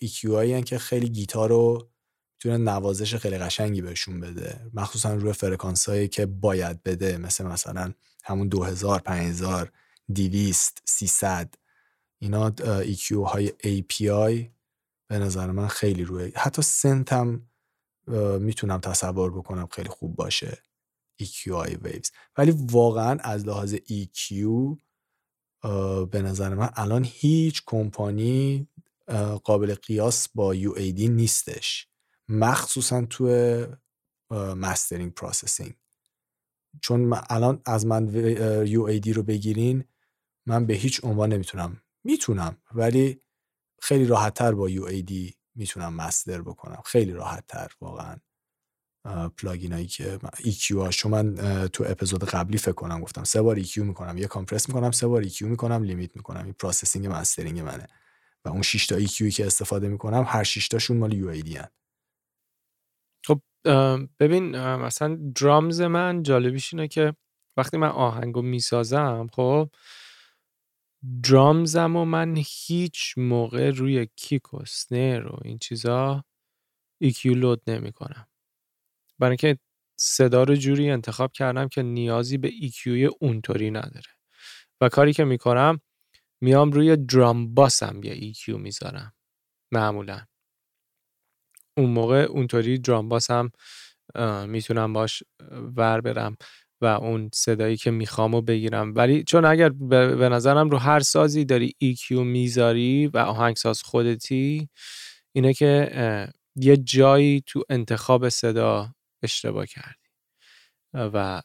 EQ 0.03 0.25
هایی 0.25 0.63
که 0.63 0.77
خیلی 0.77 1.09
گیتار 1.09 1.49
رو 1.49 1.89
می‌تونه 2.35 2.57
نوازش 2.57 3.15
خیلی 3.15 3.37
قشنگی 3.37 3.81
بهشون 3.81 4.19
بده. 4.19 4.71
مخصوصا 4.73 5.13
روی 5.13 5.33
فرکانس 5.33 5.89
هایی 5.89 6.07
که 6.07 6.25
باید 6.25 6.83
بده 6.83 7.17
مثل 7.17 7.45
مثلا 7.45 7.93
همون 8.23 8.47
2000 8.47 8.99
5000 8.99 9.71
200 10.13 10.81
300 10.85 11.55
اینا 12.19 12.51
EQ 12.83 13.11
های 13.11 13.49
API 13.49 14.51
به 15.07 15.19
نظر 15.19 15.51
من 15.51 15.67
خیلی 15.67 16.03
روی 16.03 16.31
حتی 16.35 16.61
سنت 16.61 17.13
هم 17.13 17.49
می‌تونم 18.39 18.79
تصور 18.79 19.31
بکنم 19.31 19.67
خیلی 19.71 19.89
خوب 19.89 20.15
باشه. 20.15 20.63
EQI 21.23 21.69
waves 21.69 22.09
ولی 22.37 22.53
واقعا 22.71 23.19
از 23.23 23.45
لحاظ 23.45 23.75
EQ 23.75 24.33
به 26.11 26.21
نظر 26.21 26.53
من 26.53 26.69
الان 26.75 27.03
هیچ 27.03 27.63
کمپانی 27.65 28.67
قابل 29.43 29.75
قیاس 29.75 30.27
با 30.35 30.55
UAD 30.55 30.99
نیستش. 30.99 31.87
مخصوصا 32.29 33.05
تو 33.05 33.25
mastering 34.31 35.13
processing 35.13 35.73
چون 36.81 37.13
الان 37.29 37.61
از 37.65 37.85
من 37.85 38.07
UAD 38.65 39.07
رو 39.07 39.23
بگیرین 39.23 39.83
من 40.45 40.65
به 40.65 40.73
هیچ 40.73 41.03
عنوان 41.03 41.33
نمی‌تونم. 41.33 41.81
می‌تونم 42.03 42.57
ولی 42.75 43.21
خیلی 43.81 44.05
راحتتر 44.05 44.51
با 44.51 44.69
UAD 44.69 45.33
می‌تونم 45.55 45.93
master 45.93 46.41
بکنم. 46.41 46.81
خیلی 46.85 47.11
راحت 47.11 47.47
تر 47.47 47.71
واقعا. 47.81 48.15
plugin 49.37 49.73
هایی 49.73 49.87
که 49.87 50.19
EQ 50.37 50.71
هاشو 50.71 51.09
من 51.09 51.35
تو 51.67 51.83
اپیزود 51.87 52.23
قبلی 52.23 52.57
فکر 52.57 52.71
کنم 52.71 53.01
گفتم 53.01 53.23
سه 53.23 53.41
بار 53.41 53.63
EQ 53.63 53.77
می‌کنم. 53.77 54.17
یه 54.17 54.27
compress 54.27 54.69
می‌کنم 54.69 54.91
سه 54.91 55.07
بار 55.07 55.23
EQ 55.23 55.41
می‌کنم 55.41 55.83
limit 55.83 56.15
می‌کنم. 56.15 56.43
این 56.43 56.53
processing 56.53 57.07
mastering 57.07 57.59
منه. 57.59 57.87
و 58.45 58.49
اون 58.49 58.61
6 58.61 58.87
تا 58.87 58.99
EQ 58.99 59.33
که 59.33 59.45
استفاده 59.45 59.87
می‌کنم 59.87 60.23
هر 60.27 60.43
6 60.43 60.67
تاشون 60.67 60.97
مال 60.97 61.11
UAD 61.11 61.55
هن. 61.55 61.67
خب 63.25 63.41
ببین 64.19 64.57
مثلا 64.75 65.31
drums 65.35 65.81
من 65.81 66.23
جالبیش 66.23 66.73
اینه 66.73 66.87
که 66.87 67.13
وقتی 67.57 67.77
من 67.77 67.89
آهنگو 67.89 68.41
می‌سازم 68.41 69.27
خب 69.33 69.69
drums 71.23 71.83
م 71.83 71.95
و 71.95 72.05
من 72.05 72.35
هیچ 72.37 73.13
موقع 73.17 73.69
روی 73.69 74.07
kick 74.15 74.53
و 74.53 74.65
snare 74.65 75.27
و 75.27 75.39
این 75.45 75.57
چیزا 75.59 76.23
EQ 77.01 77.33
load 77.33 77.61
نمی 77.67 77.91
کنم 77.91 78.27
برای 79.19 79.31
اینکه 79.31 79.59
صدا 79.99 80.43
رو 80.43 80.55
جوری 80.55 80.89
انتخاب 80.89 81.31
کردم 81.31 81.67
که 81.67 81.83
نیازی 81.83 82.37
به 82.37 82.47
EQ 82.47 82.86
ی 82.86 83.05
اونطوری 83.05 83.71
نداره. 83.71 84.09
و 84.81 84.89
کاری 84.89 85.13
که 85.13 85.23
می‌کنم 85.23 85.81
میام 86.41 86.71
روی 86.71 86.97
درام 86.97 87.53
باسم 87.53 88.01
یه 88.03 88.13
ایکیو 88.13 88.57
می‌ذارم. 88.57 89.13
معمولا. 89.73 90.25
اون 91.77 91.89
موقع 91.89 92.21
اونطوری 92.21 92.77
درام 92.79 93.09
باسم 93.09 93.51
می‌تونم 94.47 94.93
باش 94.93 95.23
ور 95.51 96.01
برم. 96.01 96.37
و 96.81 96.85
اون 96.85 97.29
صدایی 97.33 97.77
که 97.77 97.91
می‌خوام 97.91 98.41
بگیرم. 98.41 98.93
ولی 98.95 99.23
چون 99.23 99.45
اگر 99.45 99.69
به 99.69 100.29
نظرم 100.29 100.69
رو 100.69 100.77
هر 100.77 100.99
سازی 100.99 101.45
داری 101.45 101.75
EQ 101.83 102.11
می‌ذاری 102.11 103.07
و 103.07 103.17
آهنگساز 103.17 103.81
خودتی 103.81 104.69
اینه 105.35 105.53
که 105.53 105.91
یه 106.55 106.77
جایی 106.77 107.43
تو 107.47 107.63
انتخاب 107.69 108.29
صدا 108.29 108.93
اشتباه 109.23 109.65
کردی. 109.65 109.95
و 110.93 111.41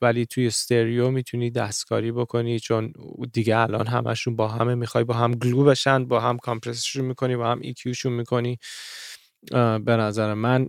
ولی 0.00 0.26
توی 0.26 0.46
stereo 0.46 1.10
می‌تونی 1.10 1.50
دستکاری 1.50 2.12
بکنی 2.12 2.60
چون 2.60 2.92
دیگه 3.32 3.56
الان 3.56 3.86
همشون 3.86 4.36
با 4.36 4.48
همه 4.48 4.74
می‌خوای 4.74 5.04
با 5.04 5.14
هم 5.14 5.34
glue 5.34 5.64
بشن 5.64 6.04
با 6.04 6.20
هم 6.20 6.38
compress 6.38 6.82
شون 6.82 7.04
می‌کنی 7.04 7.36
با 7.36 7.50
هم 7.50 7.60
EQ 7.62 7.79
شون 7.79 8.12
می‌کنی. 8.12 8.58
به 9.84 9.96
نظر 9.96 10.34
من 10.34 10.68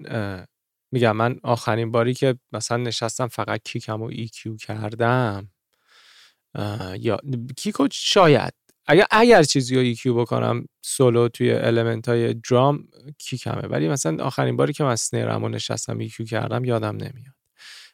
میگم 0.91 1.17
من 1.17 1.39
آخرین 1.43 1.91
باری 1.91 2.13
که 2.13 2.35
مثلا 2.51 2.77
نشستم 2.77 3.27
فقط 3.27 3.61
kick 3.63 3.94
م 3.94 4.01
و 4.01 4.05
EQ 4.05 4.55
کردم 4.55 5.47
یا 6.99 7.19
kick 7.57 7.81
و 7.81 7.87
شاید 7.91 8.53
اگر 8.85 9.05
اگر 9.11 9.43
چیزی 9.43 9.75
رو 9.75 9.81
EQ 9.81 10.15
بکنم 10.15 10.65
سولو 10.81 11.27
توی 11.27 11.51
element 11.51 12.09
های 12.09 12.33
drum 12.33 12.87
kick 13.17 13.51
مه 13.51 13.67
ولی 13.67 13.89
مثلا 13.89 14.23
آخرین 14.23 14.57
باری 14.57 14.73
که 14.73 14.83
من 14.83 14.95
snare 14.95 15.35
م 15.35 15.43
و 15.43 15.49
نشستم 15.49 15.97
EQ 15.97 16.25
کردم 16.25 16.65
یادم 16.65 16.95
نمیاد. 16.95 17.35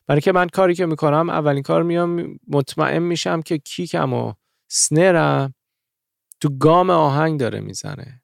برای 0.08 0.22
که 0.22 0.32
من 0.32 0.48
کاری 0.48 0.76
که 0.76 0.86
می‌کنم 0.86 1.30
اولین 1.30 1.64
کار 1.64 1.84
میام 1.84 2.40
مطمئن 2.48 3.00
میشم 3.00 3.42
که 3.42 3.58
کیکم 3.58 4.14
و 4.14 4.34
سنرم 4.68 5.54
تو 6.40 6.58
گام 6.58 6.90
آهنگ 6.90 7.40
داره 7.40 7.60
می‌زنه. 7.60 8.22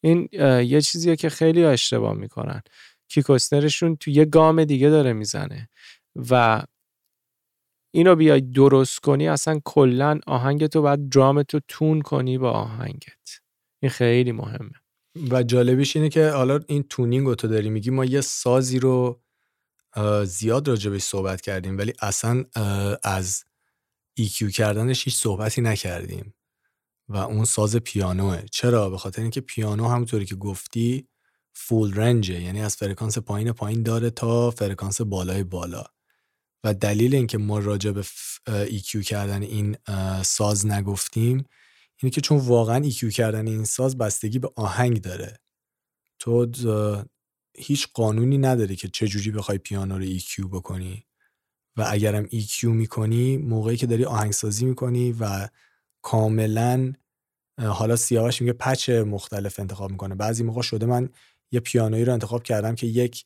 این 0.00 0.28
یه 0.62 0.80
چیزیه 0.80 1.16
که 1.16 1.28
خیلی 1.28 1.64
اشتباه 1.64 2.14
می‌کنن. 2.14 2.62
کیکوسترشون 3.08 3.96
تو 3.96 4.10
یه 4.10 4.24
گام 4.24 4.64
دیگه 4.64 4.90
داره 4.90 5.12
می‌زنه. 5.12 5.68
و 6.30 6.62
اینو 7.94 8.16
بیای 8.16 8.40
درست 8.40 8.98
کنی 8.98 9.28
اصلا 9.28 9.60
کلا 9.64 10.20
آهنگ 10.26 10.66
تو 10.66 10.82
باید 10.82 11.08
درامتو 11.08 11.60
تون 11.68 12.00
کنی 12.00 12.38
با 12.38 12.50
آهنگت. 12.50 13.40
این 13.82 13.90
خیلی 13.90 14.32
مهمه. 14.32 14.72
و 15.30 15.42
جالبیش 15.42 15.96
اینه 15.96 16.08
که 16.08 16.28
حالا 16.30 16.60
این 16.68 16.82
تونینگ 16.82 17.26
رو 17.26 17.34
تو 17.34 17.48
داری 17.48 17.70
میگی 17.70 17.90
ما 17.90 18.04
یه 18.04 18.20
سازی 18.20 18.78
رو 18.78 19.20
زیاد 20.24 20.68
راجبش 20.68 21.02
صحبت 21.02 21.40
کردیم 21.40 21.78
ولی 21.78 21.92
اصلا 22.02 22.44
از 23.02 23.44
EQ 24.20 24.50
کردنش 24.52 25.04
هیچ 25.04 25.16
صحبتی 25.16 25.60
نکردیم. 25.60 26.34
و 27.08 27.16
اون 27.16 27.44
ساز 27.44 27.76
پیانوه. 27.76 28.42
چرا؟ 28.52 28.90
به 28.90 28.98
خاطر 28.98 29.22
اینکه 29.22 29.40
پیانو 29.40 29.88
همونطوری 29.88 30.24
که 30.24 30.34
گفتی 30.34 31.08
فول 31.60 31.94
رنجه 31.94 32.40
یعنی 32.40 32.60
از 32.60 32.76
فرکانس 32.76 33.18
پایین 33.18 33.52
پایین 33.52 33.82
داره 33.82 34.10
تا 34.10 34.50
فرکانس 34.50 35.00
بالای 35.00 35.44
بالا. 35.44 35.84
و 36.64 36.74
دلیل 36.74 37.14
اینکه 37.14 37.38
ما 37.38 37.58
راجع 37.58 37.90
به 37.90 38.02
EQ 38.66 39.04
کردن 39.04 39.42
این 39.42 39.76
ساز 40.22 40.66
نگفتیم 40.66 41.44
اینه 42.02 42.10
که 42.10 42.20
چون 42.20 42.38
واقعا 42.38 42.90
EQ 42.90 43.12
کردن 43.12 43.46
این 43.46 43.64
ساز 43.64 43.98
بستگی 43.98 44.38
به 44.38 44.50
آهنگ 44.56 45.00
داره. 45.00 45.40
تو 46.18 46.46
هیچ 47.56 47.88
قانونی 47.94 48.38
نداره 48.38 48.76
که 48.76 48.88
چجوری 48.88 49.30
بخوای 49.30 49.58
پیانو 49.58 49.98
رو 49.98 50.18
EQ 50.18 50.46
بکنی. 50.52 51.04
و 51.76 51.86
اگرم 51.88 52.26
EQ 52.26 52.64
می‌کنی 52.64 53.36
موقعی 53.36 53.76
که 53.76 53.86
داری 53.86 54.04
آهنگسازی 54.04 54.64
می‌کنی 54.64 55.12
و 55.12 55.48
کاملا 56.02 56.92
حالا 57.60 57.96
سیاوش 57.96 58.40
میگه 58.40 58.52
پچ 58.52 58.90
مختلف 58.90 59.60
انتخاب 59.60 59.90
می‌کنه. 59.90 60.14
بعضی 60.14 60.42
موقع 60.42 60.62
شده 60.62 60.86
من 60.86 61.08
یه 61.50 61.60
پیانویی 61.60 62.04
رو 62.04 62.12
انتخاب 62.12 62.42
کردم 62.42 62.74
که 62.74 62.86
یک 62.86 63.24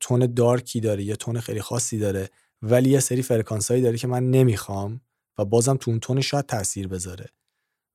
تون 0.00 0.34
دارکی 0.34 0.80
داره 0.80 1.02
یه 1.02 1.16
تون 1.16 1.40
خیلی 1.40 1.60
خاصی 1.60 1.98
داره 1.98 2.30
ولی 2.62 2.90
یه 2.90 3.00
سری 3.00 3.22
فرکانس 3.22 3.70
هایی 3.70 3.82
داره 3.82 3.98
که 3.98 4.06
من 4.06 4.30
نمی‌خوام 4.30 5.00
و 5.38 5.44
بازم 5.44 5.76
تو 5.76 5.90
اون 5.90 6.00
تون 6.00 6.20
شاید 6.20 6.46
تاثیر 6.46 6.88
بذاره 6.88 7.26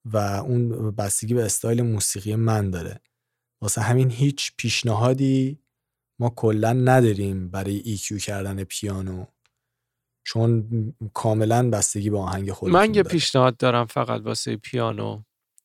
و 0.05 0.17
اون 0.17 0.91
بستگی 0.91 1.33
به 1.33 1.45
استایل 1.45 1.81
موسیقی 1.81 2.35
من 2.35 2.69
داره. 2.69 2.99
واسه 3.61 3.81
همین 3.81 4.11
هیچ 4.11 4.51
پیشنهادی 4.57 5.59
ما 6.19 6.29
کلا 6.29 6.73
نداریم 6.73 7.49
برای 7.49 7.77
EQ 7.77 8.17
کردن 8.17 8.63
پیانو 8.63 9.25
چون 10.23 10.67
کاملا 11.13 11.69
بستگی 11.69 12.09
به 12.09 12.19
آهنگ 12.19 12.51
خود 12.51 12.71
من 12.71 12.93
یه 12.93 13.03
پیشنهاد 13.03 13.57
دارم 13.57 13.85
فقط 13.85 14.21
واسه 14.21 14.57
پیانو. 14.57 15.21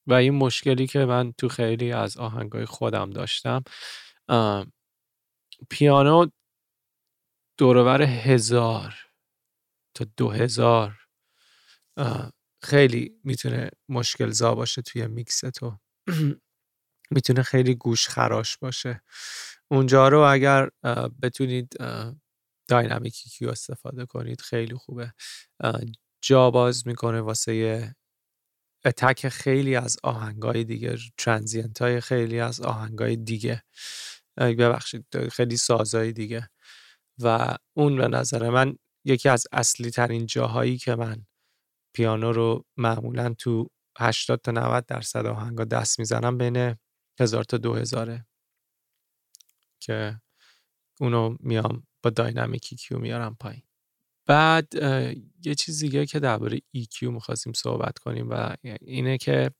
و 0.06 0.12
این 0.12 0.34
مشکلی 0.34 0.86
که 0.86 0.98
من 1.04 1.32
تو 1.32 1.48
خیلی 1.48 1.92
از 1.92 2.16
آهنگای 2.16 2.64
خودم 2.64 3.10
داشتم 3.10 3.62
پیانو 5.70 6.26
دور 7.58 7.80
و 7.80 7.88
ور 7.88 8.02
هزار 8.02 8.94
تا 9.96 10.06
دو 10.16 10.30
هزار 10.30 10.98
خیلی 12.62 13.20
می‌تونه 13.24 13.70
مشکل 13.88 14.30
زا 14.30 14.54
باشه 14.54 14.82
توی 14.82 15.06
میکس 15.06 15.40
تو. 15.40 15.78
می‌تونه 17.10 17.42
خیلی 17.42 17.74
گوش 17.74 18.08
خراش 18.08 18.58
باشه. 18.58 19.02
اونجا 19.70 20.08
رو 20.08 20.20
اگر 20.20 20.70
بتونید 21.22 21.76
dynamic 22.68 23.30
EQ 23.30 23.48
استفاده 23.50 24.06
کنید 24.06 24.40
خیلی 24.40 24.74
خوبه. 24.74 25.12
جا 26.24 26.50
باز 26.50 26.86
می‌کنه 26.86 27.20
واسه 27.20 27.94
attack 28.84 29.28
خیلی 29.28 29.76
از 29.76 29.96
آهنگای 30.02 30.64
دیگه 30.64 30.96
transient 31.18 31.82
های 31.82 32.00
خیلی 32.00 32.40
از 32.40 32.60
آهنگای 32.60 33.16
دیگه. 33.16 33.62
ببخشید 34.36 35.28
خیلی 35.28 35.56
سازهای 35.56 36.12
دیگه. 36.12 36.48
و 37.22 37.56
اون 37.76 37.96
به 37.96 38.08
نظر 38.08 38.50
من 38.50 38.76
یکی 39.04 39.28
از 39.28 39.46
اصلی 39.52 39.90
ترین 39.90 40.26
جاهایی 40.26 40.78
که 40.78 40.94
من 40.94 41.26
پیانو 41.94 42.32
رو 42.32 42.64
معمولا 42.76 43.34
تو 43.38 43.70
80 43.98 44.40
تا 44.40 44.52
90 44.52 44.86
درصد 44.86 45.26
آهنگا 45.26 45.64
دست 45.64 45.98
می‌زنم 45.98 46.38
بین 46.38 46.76
هزار 47.20 47.44
تا 47.44 47.56
دو 47.56 47.74
هزاره. 47.74 48.26
که 49.80 50.20
اونو 51.00 51.36
میام 51.40 51.86
با 52.02 52.10
داینامیک 52.10 52.74
EQ 52.74 52.92
میارم 52.92 53.36
پایین. 53.40 53.65
بعد 54.26 54.74
یه 55.44 55.54
چیز 55.58 55.80
دیگه 55.80 56.06
که 56.06 56.20
درباره 56.20 56.58
EQ 56.76 57.02
می‌خواستیم 57.02 57.52
صحبت 57.52 57.98
کنیم 57.98 58.30
و 58.30 58.54
اینه 58.80 59.18
که 59.18 59.50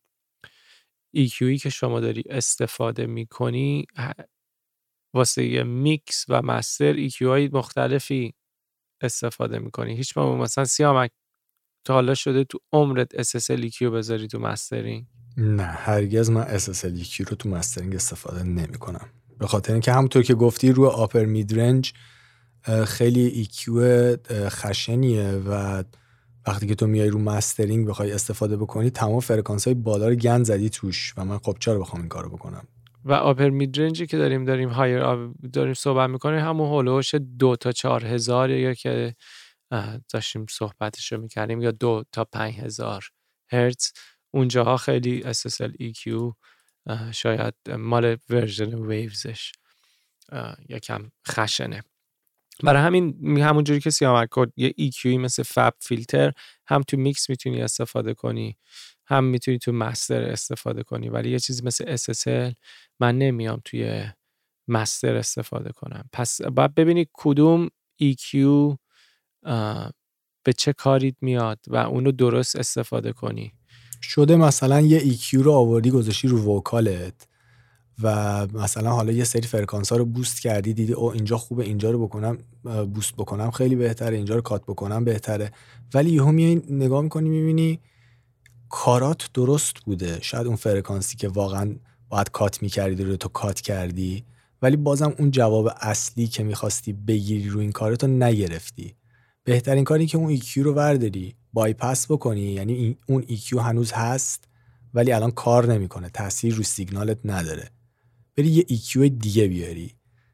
EQی 1.17 1.61
که 1.63 1.71
شما 1.71 2.01
داری 2.01 2.25
استفاده 2.31 3.07
می‌کنی 3.07 3.87
واسه 5.15 5.45
یه 5.45 5.63
میکس 5.63 6.25
و 6.29 6.43
master 6.43 7.09
EQ 7.09 7.23
های 7.23 7.49
مختلفی 7.53 8.35
استفاده 9.01 9.59
می‌کنی. 9.59 9.97
هیچ 9.97 10.17
ما 10.17 10.37
مثلا 10.37 10.65
سیامک 10.65 11.11
تا 11.85 11.95
حالا 11.95 12.15
شده 12.15 12.45
تو 12.45 12.59
عمرت 12.73 13.23
SSL 13.23 13.71
EQ 13.71 13.83
بذاری 13.83 14.29
تو 14.29 14.39
mastering؟ 14.39 15.07
نه 15.37 15.63
هرگز 15.63 16.31
من 16.31 16.59
SSL 16.59 17.05
EQ 17.05 17.21
رو 17.21 17.37
تو 17.37 17.49
mastering 17.49 17.95
استفاده 17.95 18.43
نمی 18.43 18.79
کنم 18.79 19.11
به 19.39 19.47
خاطر 19.47 19.73
اینکه 19.73 19.93
همونطور 19.93 20.23
که 20.23 20.35
گفتی 20.35 20.73
رو 20.73 20.87
upper 20.87 21.25
midrange 21.25 21.93
خیلی 22.87 23.27
EQ 23.27 24.17
خشنیه 24.31 25.31
و 25.31 25.85
وقتی 26.47 26.67
که 26.67 26.75
تو 26.75 26.87
میای 26.87 27.09
رو 27.09 27.19
mastering 27.19 27.87
بخوای 27.87 28.13
استفاده 28.13 28.57
بکنی 28.57 28.91
تمام 28.91 29.21
فرکانس 29.21 29.65
های 29.65 29.75
بالا 29.75 30.09
رو 30.09 30.15
گند 30.15 30.45
زدی 30.45 30.71
توش 30.71 31.15
و 31.17 31.25
من 31.25 31.39
خب 31.39 31.57
چرا 31.61 31.79
بخوام 31.79 32.01
این 32.01 32.09
کارو 32.09 32.31
بکنم؟ 32.31 32.69
و 33.05 33.13
upper 33.13 33.51
midrange 33.51 34.00
ی 34.00 34.07
که 34.07 34.19
داریم 34.19 34.45
داریم 34.45 34.69
higher 34.69 35.29
داریم 35.53 35.75
صحبت 35.75 36.11
می‌کنیم 36.11 36.39
همون 36.39 36.69
حول 36.69 36.86
و 36.86 36.92
حوش 36.92 37.15
دو 37.15 37.57
تا 37.57 37.73
چهار 37.73 38.05
هزار 38.05 38.51
یا 38.51 38.75
که 38.75 39.15
داشتیم 40.13 40.47
صحبتش 40.51 41.13
رو 41.13 41.21
می‌کردیم 41.21 41.63
یا 41.63 41.71
دو 41.71 42.05
تا 42.13 42.25
پنج 42.25 42.55
هزار 42.55 43.05
هرتز. 43.53 43.93
اونجاها 44.31 44.77
خیلی 44.77 45.25
SSL 45.33 45.73
EQ 45.83 46.33
شاید 47.13 47.55
مال 47.79 48.17
version 48.31 48.75
Waves 48.75 49.30
ش 49.30 49.53
یکم 50.69 51.11
خشنه. 51.29 51.83
برای 52.63 52.83
همین 52.83 53.39
همون 53.39 53.65
جوری 53.65 53.81
که 53.81 53.91
سیامک 53.91 54.29
کرد 54.37 54.53
یه 54.57 54.75
EQ 54.79 55.07
مثل 55.07 55.43
FabFilter 55.43 56.33
هم 56.67 56.83
تو 56.83 56.97
میکس 56.97 57.31
می‌تونی 57.31 57.63
استفاده 57.63 58.15
کنی 58.15 58.57
هم 59.07 59.25
می‌تونی 59.25 59.59
تو 59.59 59.73
مستر 59.73 60.23
استفاده 60.23 60.83
کنی 60.83 61.09
ولی 61.09 61.31
یه 61.31 61.39
چیزی 61.39 61.63
مثل 61.65 61.97
SSL 61.97 62.55
من 63.01 63.19
نمیام 63.19 63.61
توی 63.65 64.05
مستر 64.69 65.17
استفاده 65.17 65.73
کنم. 65.73 66.09
پس 66.13 66.43
باید 66.43 66.75
ببینی 66.75 67.07
کدوم 67.13 67.69
EQ 68.03 68.37
به 70.45 70.53
چه 70.57 70.73
کاریت 70.73 71.17
میاد 71.21 71.59
و 71.67 71.77
اونو 71.77 72.13
درست 72.13 72.57
استفاده 72.57 73.13
کنی. 73.13 73.53
شده 74.03 74.37
مثلا 74.37 74.81
یه 74.81 75.01
EQ 75.01 75.35
رو 75.35 75.53
آوردی 75.53 75.91
گذاشتی 75.91 76.29
رو 76.29 76.57
وکالت. 76.57 77.29
و 78.03 78.47
مثلا 78.47 78.91
حالا 78.91 79.13
یه 79.13 79.25
سری 79.25 79.49
فرکانس 79.49 79.93
ها 79.93 79.99
رو 79.99 80.05
بوست 80.05 80.41
کردی 80.41 80.75
دیدی 80.75 80.93
او 80.93 81.13
اینجا 81.13 81.39
خوبه 81.39 81.65
اینجا 81.65 81.91
رو 81.91 82.07
بکنم 82.07 82.39
بوست 82.95 83.15
بکنم 83.15 83.51
خیلی 83.51 83.77
بهتره 83.77 84.17
اینجا 84.17 84.35
رو 84.35 84.41
کات 84.41 84.63
بکنم 84.63 85.05
بهتره. 85.05 85.53
ولی 85.95 86.11
یهو 86.11 86.33
میای 86.33 86.63
نگاه 86.71 87.03
می‌کنی 87.03 87.29
می‌بینی 87.29 87.81
کارات 88.69 89.31
درست 89.35 89.77
بوده. 89.85 90.19
شاید 90.21 90.47
اون 90.47 90.57
فرکانسی 90.57 91.17
که 91.17 91.29
واقعا 91.29 91.77
باید 92.09 92.31
cut 92.31 92.63
می‌کردی 92.63 93.05
رو 93.05 93.17
تو 93.17 93.29
cut 93.29 93.61
کردی 93.61 94.25
ولی 94.63 94.77
بازم 94.77 95.15
اون 95.19 95.31
جواب 95.31 95.71
اصلی 95.81 96.27
که 96.27 96.43
می‌خواستی 96.43 96.93
بگیری 96.93 97.49
رو 97.49 97.61
این 97.61 97.73
کارتو 97.73 98.07
نگرفتی. 98.07 98.95
بهترین 99.45 99.85
کاری 99.85 100.07
که 100.07 100.19
اون 100.19 100.37
EQ 100.37 100.57
رو 100.57 100.75
ورداری 100.75 101.35
بایپس 101.53 102.11
بکنی 102.11 102.41
یعنی 102.41 102.99
اون 103.09 103.23
EQ 103.23 103.59
هنوز 103.59 103.93
هست 103.93 104.45
ولی 104.95 105.13
الان 105.13 105.31
کار 105.31 105.73
نمی‌کنه 105.73 106.09
تاثیر 106.09 106.55
رو 106.55 106.63
سیگنالت 106.63 107.19
نداره. 107.25 107.71
بری 108.37 108.49
یه 108.49 108.63
EQ 108.63 108.97
دیگه 108.97 109.49
بیاری. 109.49 109.93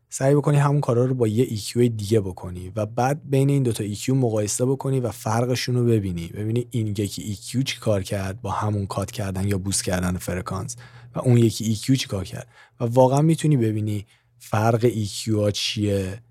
سعی 0.08 0.34
بکنی 0.34 0.56
همون 0.56 0.80
کارا 0.80 1.04
رو 1.04 1.14
با 1.14 1.28
یه 1.28 1.46
EQ 1.46 1.76
دیگه 1.76 2.20
بکنی 2.20 2.72
و 2.76 2.86
بعد 2.86 3.20
بین 3.30 3.50
این 3.50 3.62
دوتا 3.62 3.84
EQ 3.94 4.08
مقایسه 4.08 4.66
بکنی 4.66 5.00
و 5.00 5.10
فرقشون 5.10 5.74
رو 5.74 5.84
ببینی. 5.84 6.26
ببینی 6.26 6.66
این 6.70 6.86
یکی 6.86 7.36
EQ 7.36 7.64
چی 7.64 7.78
کار 7.80 8.02
کرد 8.02 8.40
با 8.40 8.50
همون 8.50 8.86
cut 8.86 9.10
کردن 9.10 9.48
یا 9.48 9.58
boost 9.58 9.82
کردن 9.82 10.16
فرکانس 10.16 10.76
و 11.14 11.18
اون 11.18 11.36
یکی 11.36 11.76
EQ 11.76 11.96
چی 11.96 12.08
کار 12.08 12.24
کرد. 12.24 12.48
و 12.80 12.84
واقعا 12.84 13.22
می‌تونی 13.22 13.56
ببینی 13.56 14.06
فرق 14.38 14.88
EQ 14.88 15.28
ها 15.28 15.50
چیه 15.50 16.22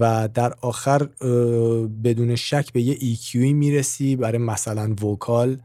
و 0.00 0.28
در 0.34 0.54
آخر 0.60 1.04
بدون 2.04 2.36
شک 2.36 2.72
به 2.72 2.82
یه 2.82 3.16
EQ 3.16 3.34
می‌رسی 3.34 4.16
برای 4.16 4.38
مثلا 4.38 4.94
وکال 4.94 5.58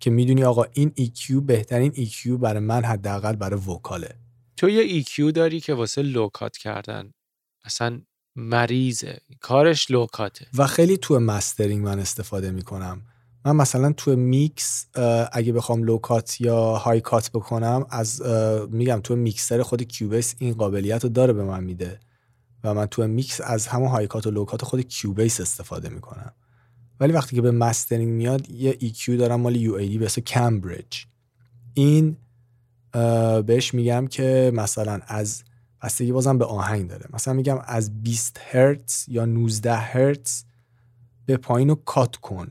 که 0.00 0.10
می‌دونی 0.10 0.44
آقا 0.44 0.64
این 0.72 0.92
EQ 1.00 1.32
بهترین 1.46 1.92
EQ 1.92 2.26
برای 2.26 2.60
من 2.60 2.84
حداقل 2.84 3.36
برای 3.36 3.60
وکاله. 3.60 4.21
تو 4.62 4.70
یه 4.70 5.02
EQ 5.02 5.32
داری 5.32 5.60
که 5.60 5.74
واسه 5.74 6.02
لوکات 6.02 6.56
کردن؟ 6.56 7.12
اصلا 7.64 8.00
مریضه. 8.36 9.20
کارش 9.40 9.90
لوکاته. 9.90 10.46
و 10.54 10.66
خیلی 10.66 10.96
تو 10.96 11.20
مسترینگ 11.20 11.84
من 11.84 11.98
استفاده 11.98 12.50
می‌کنم. 12.50 13.02
من 13.44 13.56
مثلا 13.56 13.92
تو 13.92 14.16
میکس 14.16 14.86
اگه 15.32 15.52
بخوام 15.52 15.82
low 15.82 16.11
cut 16.11 16.40
یا 16.40 16.76
high 16.76 17.00
cut 17.00 17.30
بکنم 17.30 17.86
از 17.90 18.22
میگم 18.70 19.00
تو 19.04 19.16
میکسر 19.16 19.62
خود 19.62 19.82
Cubase 19.82 20.34
این 20.38 20.54
قابلیت 20.54 21.04
رو 21.04 21.10
داره 21.10 21.32
به 21.32 21.44
من 21.44 21.64
میده. 21.64 22.00
و 22.64 22.74
من 22.74 22.86
تو 22.86 23.06
میکس 23.06 23.40
از 23.40 23.66
همون 23.66 23.88
high 23.88 24.06
cut 24.06 24.26
و 24.26 24.30
low 24.30 24.47
cut 24.47 24.64
خود 24.64 24.80
Cubase 24.80 25.40
استفاده 25.40 25.88
می‌کنم. 25.88 26.32
ولی 27.00 27.12
وقتی 27.12 27.36
که 27.36 27.42
به 27.42 27.50
mastering 27.50 28.12
میاد 28.12 28.50
یه 28.50 28.72
EQ 28.72 29.10
دارم 29.10 29.40
مال 29.40 29.54
UAD 29.54 29.98
به 29.98 30.04
اسم 30.04 30.20
Cambridge. 30.20 31.04
این 31.74 32.16
بهش 33.46 33.74
میگم 33.74 34.06
که 34.06 34.52
مثلا 34.54 35.00
از 35.06 35.42
بستگی 35.82 36.12
بازم 36.12 36.38
به 36.38 36.44
آهنگ 36.44 36.88
داره. 36.88 37.06
مثلا 37.12 37.34
میگم 37.34 37.58
از 37.64 38.02
20 38.02 38.40
هرتز 38.50 39.08
یا 39.08 39.24
19 39.24 39.74
هرتز 39.74 40.42
به 41.26 41.36
پایین 41.36 41.68
رو 41.68 41.74
cut 41.74 42.16
کن. 42.16 42.48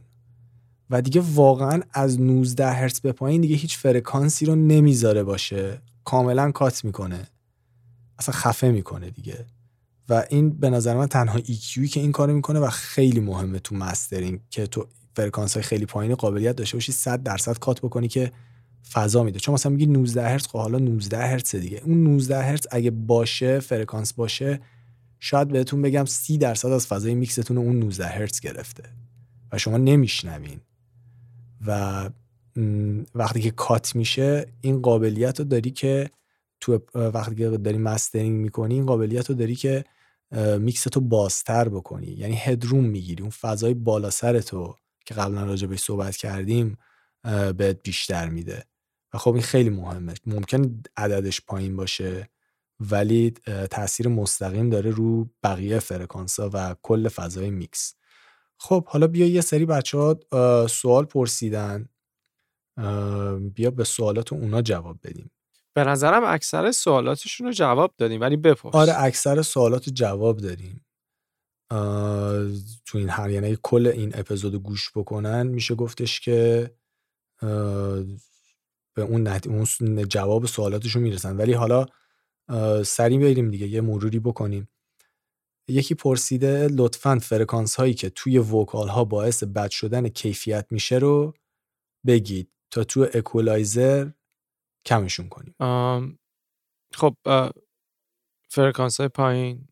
و 0.89 1.01
دیگه 1.01 1.21
واقعا 1.33 1.81
از 1.93 2.21
19 2.21 2.67
هرتز 2.67 2.99
به 2.99 3.11
پایین 3.11 3.41
دیگه 3.41 3.55
هیچ 3.55 3.77
فرکانسی 3.77 4.45
رو 4.45 4.55
نمی‌ذاره 4.55 5.23
باشه. 5.23 5.81
کاملا 6.03 6.51
cut 6.51 6.85
می‌کنه. 6.85 7.27
اصلا 8.19 8.35
خفه 8.35 8.71
می‌کنه 8.71 9.09
دیگه. 9.09 9.45
و 10.09 10.23
این 10.29 10.49
به 10.49 10.69
نظر 10.69 10.95
من 10.97 11.07
تنها 11.07 11.39
EQ 11.39 11.72
ی 11.72 11.89
که 11.89 11.99
این 11.99 12.11
کارو 12.11 12.33
می‌کنه 12.33 12.59
و 12.59 12.69
خیلی 12.69 13.19
مهمه 13.19 13.59
تو 13.59 13.75
mastering 13.75 14.39
که 14.49 14.67
تو 14.67 14.87
فرکانس 15.15 15.53
های 15.53 15.63
خیلی 15.63 15.85
پایین 15.85 16.15
قابلیت 16.15 16.55
داشته 16.55 16.77
باشی 16.77 16.91
100 16.91 17.23
درصد 17.23 17.57
cut 17.59 17.81
بکنی 17.81 18.07
که 18.07 18.31
فضا 18.91 19.23
میده. 19.23 19.39
چون 19.39 19.53
مثلا 19.53 19.71
میگی 19.71 19.85
19 19.85 20.23
هرتز 20.23 20.47
خب 20.47 20.59
حالا 20.59 20.79
19 20.79 21.17
هرتز 21.17 21.55
دیگه. 21.55 21.81
اون 21.85 22.03
19 22.03 22.41
هرتز 22.41 22.67
اگه 22.71 22.91
باشه 22.91 23.59
فرکانس 23.59 24.13
باشه 24.13 24.59
شاید 25.19 25.47
بهتون 25.47 25.81
بگم 25.81 26.05
30 26.05 26.37
درصد 26.37 26.69
از 26.69 26.87
فضای 26.87 27.15
میکستون 27.15 27.57
اون 27.57 27.79
19 27.79 28.05
هرتز 28.05 28.39
گرفته 28.39 28.83
و 29.51 29.57
شما 29.57 29.77
نمیشنوین. 29.77 30.59
و 31.65 32.09
وقتی 33.15 33.41
که 33.41 33.51
cut 33.51 33.95
میشه 33.95 34.45
این 34.61 34.81
قابلیت 34.81 35.39
رو 35.39 35.45
داری 35.45 35.71
که 35.71 36.09
تو 36.59 36.79
وقتی 36.95 37.35
که 37.35 37.49
داری 37.49 37.77
mastering 37.77 38.41
می‌کنی 38.41 38.73
این 38.73 38.85
قابلیت 38.85 39.29
رو 39.29 39.35
داری 39.35 39.55
که 39.55 39.85
میکس 40.59 40.83
تو 40.83 41.01
بازتر 41.01 41.69
بکنی. 41.69 42.07
یعنی 42.07 42.35
headroom 42.35 42.83
می‌گیری. 42.83 43.21
اون 43.21 43.31
فضای 43.31 43.73
بالا 43.73 44.09
سر 44.09 44.39
تو 44.39 44.75
که 45.05 45.13
قبلا 45.13 45.43
راجع 45.43 45.67
بهش 45.67 45.79
صحبت 45.79 46.15
کردیم 46.15 46.77
بهت 47.57 47.77
بیشتر 47.83 48.29
میده. 48.29 48.63
و 49.13 49.17
خب 49.17 49.33
این 49.33 49.43
خیلی 49.43 49.69
مهمه. 49.69 50.13
ممکن 50.25 50.83
عددش 50.97 51.41
پایین 51.41 51.75
باشه 51.75 52.29
ولی 52.79 53.33
تاثیر 53.71 54.07
مستقیم 54.07 54.69
داره 54.69 54.91
رو 54.91 55.29
بقیه 55.43 55.79
فرکانس 55.79 56.39
و 56.39 56.75
کل 56.81 57.07
فضای 57.07 57.49
میکس. 57.49 57.95
خب 58.57 58.85
حالا 58.85 59.07
بیا 59.07 59.27
یه 59.27 59.41
سری 59.41 59.65
بچه 59.65 59.97
ها 59.97 60.67
سوال 60.67 61.05
پرسیدن. 61.05 61.89
بیا 63.55 63.71
به 63.71 63.83
سوالات 63.83 64.33
اونا 64.33 64.61
جواب 64.61 64.99
بدیم. 65.03 65.31
به 65.73 65.83
نظرم 65.83 66.23
اکثر 66.23 66.71
سوالاتشون 66.71 67.47
رو 67.47 67.53
جواب 67.53 67.93
دادیم 67.97 68.21
ولی 68.21 68.37
بپرس. 68.37 68.75
آره 68.75 68.93
اکثر 68.97 69.41
سوالات 69.41 69.89
جواب 69.89 70.37
دادیم. 70.37 70.85
تو 72.85 72.97
این 72.97 73.09
هر 73.09 73.29
یعنی 73.29 73.57
کل 73.63 73.87
این 73.87 74.11
اپیزود 74.15 74.55
گوش 74.55 74.91
بکنن 74.95 75.47
میشه 75.47 75.75
گفتش 75.75 76.19
که 76.19 76.71
به 79.01 79.11
اون, 79.11 79.27
اون 79.27 80.07
جواب 80.07 80.45
سوالاتشون 80.45 81.01
می‌رسن. 81.01 81.37
ولی 81.37 81.53
حالا 81.53 81.85
سریع 82.83 83.19
بریم 83.19 83.51
دیگه 83.51 83.67
یه 83.67 83.81
مروری 83.81 84.19
بکنیم. 84.19 84.67
یکی 85.67 85.95
پرسیده 85.95 86.67
لطفا 86.67 87.19
فرکانس 87.19 87.75
هایی 87.75 87.93
که 87.93 88.09
توی 88.09 88.37
vocal 88.37 88.87
ها 88.87 89.05
باعث 89.05 89.43
بد 89.43 89.69
شدن 89.69 90.07
کیفیت 90.07 90.65
میشه 90.71 90.97
رو 90.97 91.33
بگید 92.07 92.51
تا 92.71 92.83
تو 92.83 93.07
اکولایزر 93.13 94.09
کمشون 94.85 95.29
کنیم. 95.29 95.55
خب 96.93 97.15
فرکانس 98.49 98.99
های 98.99 99.09
پایین. 99.09 99.67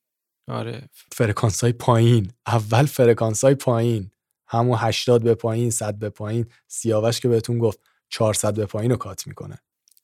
آره. 0.47 0.89
فرکانس 1.11 1.63
های 1.63 1.73
پایین. 1.73 2.31
اول 2.47 2.85
فرکانس 2.85 3.43
های 3.43 3.55
پایین. 3.55 4.11
همون 4.47 4.77
80 4.77 5.23
به 5.23 5.35
پایین 5.35 5.69
100 5.69 5.99
به 5.99 6.09
پایین. 6.09 6.45
سیاوش 6.67 7.19
که 7.19 7.27
بهتون 7.27 7.59
گفت. 7.59 7.79
400 8.09 8.55
به 8.55 8.65
پایین 8.65 8.91
رو 8.91 8.97
کات 8.97 9.27
می‌کنه. 9.27 9.59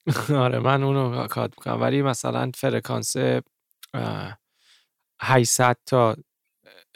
آره 0.44 0.58
من 0.58 0.82
اونو 0.82 1.26
کات 1.26 1.50
می‌کنم. 1.50 1.80
ولی 1.80 2.02
مثلا 2.02 2.50
فرکانس 2.54 3.16
800 5.20 5.76
تا 5.86 6.16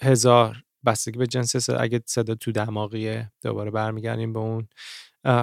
هزار 0.02 0.56
بستگی 0.86 1.18
به 1.18 1.26
جنس 1.26 1.70
اگه 1.70 2.02
صدا 2.06 2.34
تو 2.34 2.52
دماغیه 2.52 3.32
دوباره 3.42 3.70
برمیگردیم 3.70 4.32
به 4.32 4.38
اون. 4.38 4.68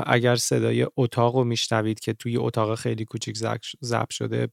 اگر 0.05 0.35
صدای 0.35 0.87
اتاق 0.97 1.35
رو 1.35 1.43
میشنوید 1.43 1.99
که 1.99 2.13
توی 2.13 2.37
اتاق 2.37 2.75
خیلی 2.75 3.05
کوچیک 3.05 3.37
ضبط 3.83 4.09
شده 4.09 4.47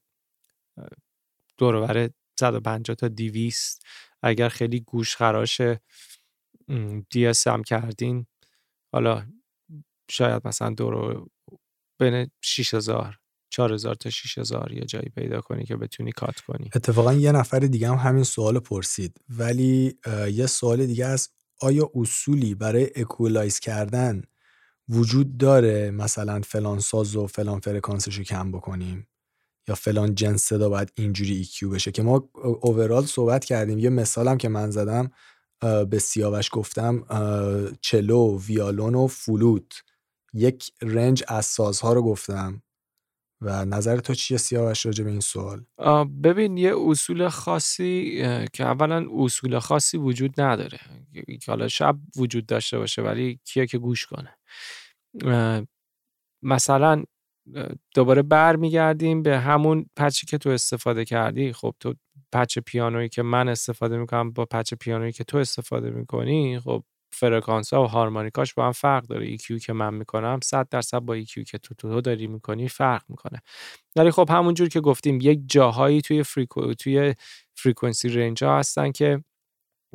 دورور 1.59 2.11
150 2.41 2.95
تا 2.95 3.09
200 3.09 3.87
اگر 4.23 4.49
خیلی 4.49 4.81
گوش 4.81 5.17
خراش 5.17 5.61
دی 7.11 7.33
هم 7.47 7.63
کردین 7.63 8.27
حالا 8.93 9.27
شاید 10.11 10.47
مثلا 10.47 10.71
دورو 10.71 11.29
بین 12.01 12.31
6000 12.41 13.19
4000 13.51 13.95
تا 13.95 14.11
6000 14.11 14.73
یه 14.73 14.85
جایی 14.85 15.09
پیدا 15.09 15.41
کنی 15.41 15.65
که 15.65 15.77
بتونی 15.77 16.13
کات 16.13 16.41
کنی. 16.41 16.71
اتفاقا 16.75 17.13
یه 17.13 17.33
نفر 17.33 17.59
دیگه 17.59 17.89
هم 17.89 18.09
همین 18.09 18.25
سوال 18.25 18.59
پرسید. 18.59 19.21
ولی 19.29 19.99
یه 20.33 20.47
سوال 20.47 20.87
دیگه 20.87 21.07
از 21.07 21.29
آیا 21.61 21.91
اصولی 21.95 22.55
برای 22.55 22.91
equalize 22.97 23.59
کردن 23.59 24.23
وجود 24.89 25.37
داره 25.37 25.91
مثلا 25.91 26.41
فلان 26.41 26.81
ساز 26.81 27.17
و 27.17 27.27
فلان 27.27 27.61
فرکانسش 27.61 28.19
رو 28.19 28.25
کم 28.25 28.53
بکنیم؟ 28.53 29.09
یا 29.69 29.75
فلان 29.75 30.15
جنس 30.15 30.43
صدا 30.43 30.69
باید 30.69 30.93
اینجوری 30.95 31.35
EQ 31.37 31.71
بشه؟ 31.71 31.93
که 31.93 32.03
ما 32.03 32.31
overall 32.35 33.07
صحبت 33.07 33.45
کردیم. 33.45 33.79
یه 33.79 33.91
مثالم 33.91 34.39
که 34.39 34.49
من 34.49 34.71
زدم 34.71 35.11
به 35.61 35.99
سیاوش 35.99 36.49
گفتم 36.53 37.05
cello 37.81 38.41
ویالون 38.41 38.95
و 38.95 39.07
فلوت. 39.07 39.83
یک 40.35 40.71
رنج 40.83 41.25
از 41.29 41.47
سازها 41.47 41.93
رو 41.93 42.03
گفتم 42.03 42.63
و 43.41 43.65
نظر 43.65 43.97
تو 43.97 44.15
چیه 44.15 44.39
سیاوش 44.39 44.87
راجع 44.87 45.05
به 45.05 45.11
این 45.11 45.21
سوال؟ 45.21 45.65
ببین 46.23 46.57
یه 46.57 46.75
اصول 46.87 47.29
خاصی 47.29 48.23
که 48.53 48.65
اولا 48.65 49.07
اصول 49.13 49.59
خاصی 49.59 49.99
وجود 49.99 50.41
نداره. 50.41 50.81
که 51.15 51.53
حالا 51.53 51.69
شاید 51.69 51.99
وجود 52.17 52.47
داشته 52.47 52.79
باشه 52.79 53.03
ولی 53.03 53.41
کیه 53.45 53.67
که 53.67 53.79
گوش 53.79 54.07
کنه. 54.07 54.37
مثلا 56.43 57.05
دوباره 57.95 58.23
برمیگردیم 58.23 59.23
به 59.23 59.39
همون 59.39 59.87
patch 59.97 60.22
ی 60.22 60.27
که 60.27 60.39
تو 60.39 60.51
استفاده 60.51 61.05
کردی. 61.05 61.53
خب 61.53 61.75
تو 61.81 61.95
patch 62.33 62.59
پیانویی 62.59 63.09
که 63.09 63.23
من 63.23 63.49
استفاده 63.49 63.97
می‌کنم 63.97 64.33
با 64.33 64.45
patch 64.45 64.75
پیانویی 64.75 65.13
که 65.13 65.25
تو 65.25 65.39
استفاده 65.39 65.91
می‌کنی 65.91 66.61
خب 66.61 66.85
فرکانس 67.15 67.75
ها 67.75 67.85
و 67.85 67.87
harmonic 67.87 68.41
اش 68.41 68.55
با 68.55 68.67
هم 68.67 68.73
فرق 68.73 69.07
داره. 69.07 69.37
EQ 69.37 69.65
که 69.65 69.73
من 69.73 69.95
می‌کنم 69.95 70.41
100 70.45 70.69
درصد 70.69 70.99
با 70.99 71.21
EQ 71.21 71.45
که 71.51 71.59
تو 71.59 71.75
تو 71.75 72.01
داری 72.01 72.27
می‌کنی 72.27 72.69
فرق 72.69 73.03
می‌کنه. 73.09 73.43
ولی 73.97 74.11
خب 74.11 74.31
همونجور 74.31 74.69
که 74.69 74.81
گفتیم 74.81 75.19
یک 75.23 75.41
جاهایی 75.47 76.01
توی 76.03 76.23
freque 76.23 76.75
توی 76.75 77.15
frequency 77.55 78.09
range 78.09 78.45
ها 78.45 78.59
هستن 78.59 78.93
که 78.93 79.25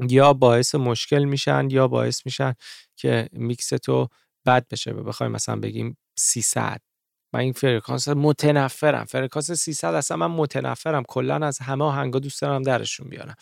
یا 0.10 0.34
باعث 0.34 0.76
مشکل 0.76 1.24
میشن 1.24 1.70
یا 1.72 1.88
باعث 1.88 2.26
میشن 2.26 2.54
که 2.96 3.30
میکس 3.32 3.70
تو 3.70 4.08
بد 4.46 4.68
بشه. 4.72 4.94
بخوایم 4.94 5.32
مثلا 5.32 5.56
بگیم 5.56 5.98
300 6.20 6.82
من 7.34 7.40
این 7.40 7.54
فرکانس 7.54 8.08
متنفرم. 8.08 9.06
فرکانس 9.06 9.52
300 9.52 9.94
اصلا 9.94 10.18
من 10.18 10.28
متنفرم. 10.28 11.04
کلا 11.04 11.36
از 11.48 11.60
همه 11.60 11.86
آهنگا 11.86 12.20
دوست 12.20 12.42
دارم 12.42 12.62
درشون 12.64 13.10
بیارم. 13.10 13.36